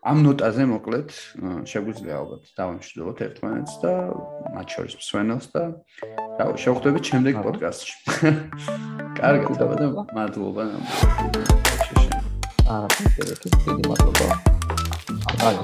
ამ 0.00 0.22
ნოტაზე 0.24 0.64
მოკლედ 0.64 1.10
შეგვიძლია 1.68 2.14
ალბათ 2.16 2.46
დავამშვიდობოთ 2.56 3.18
ერთმანეთს 3.26 3.74
და 3.82 3.90
მათ 4.56 4.76
შორის 4.76 4.94
მსვენელს 4.96 5.46
და 5.52 5.64
რა 6.40 6.46
შევხვდებით 6.64 7.04
შემდეგ 7.12 7.34
პოდკასტში. 7.44 7.94
კარგად 9.20 9.60
და 9.60 9.64
მადლობა. 10.16 10.64
აა, 12.64 12.88
დიდი 13.68 13.84
მადლობა. 13.92 14.26
აა, 15.50 15.60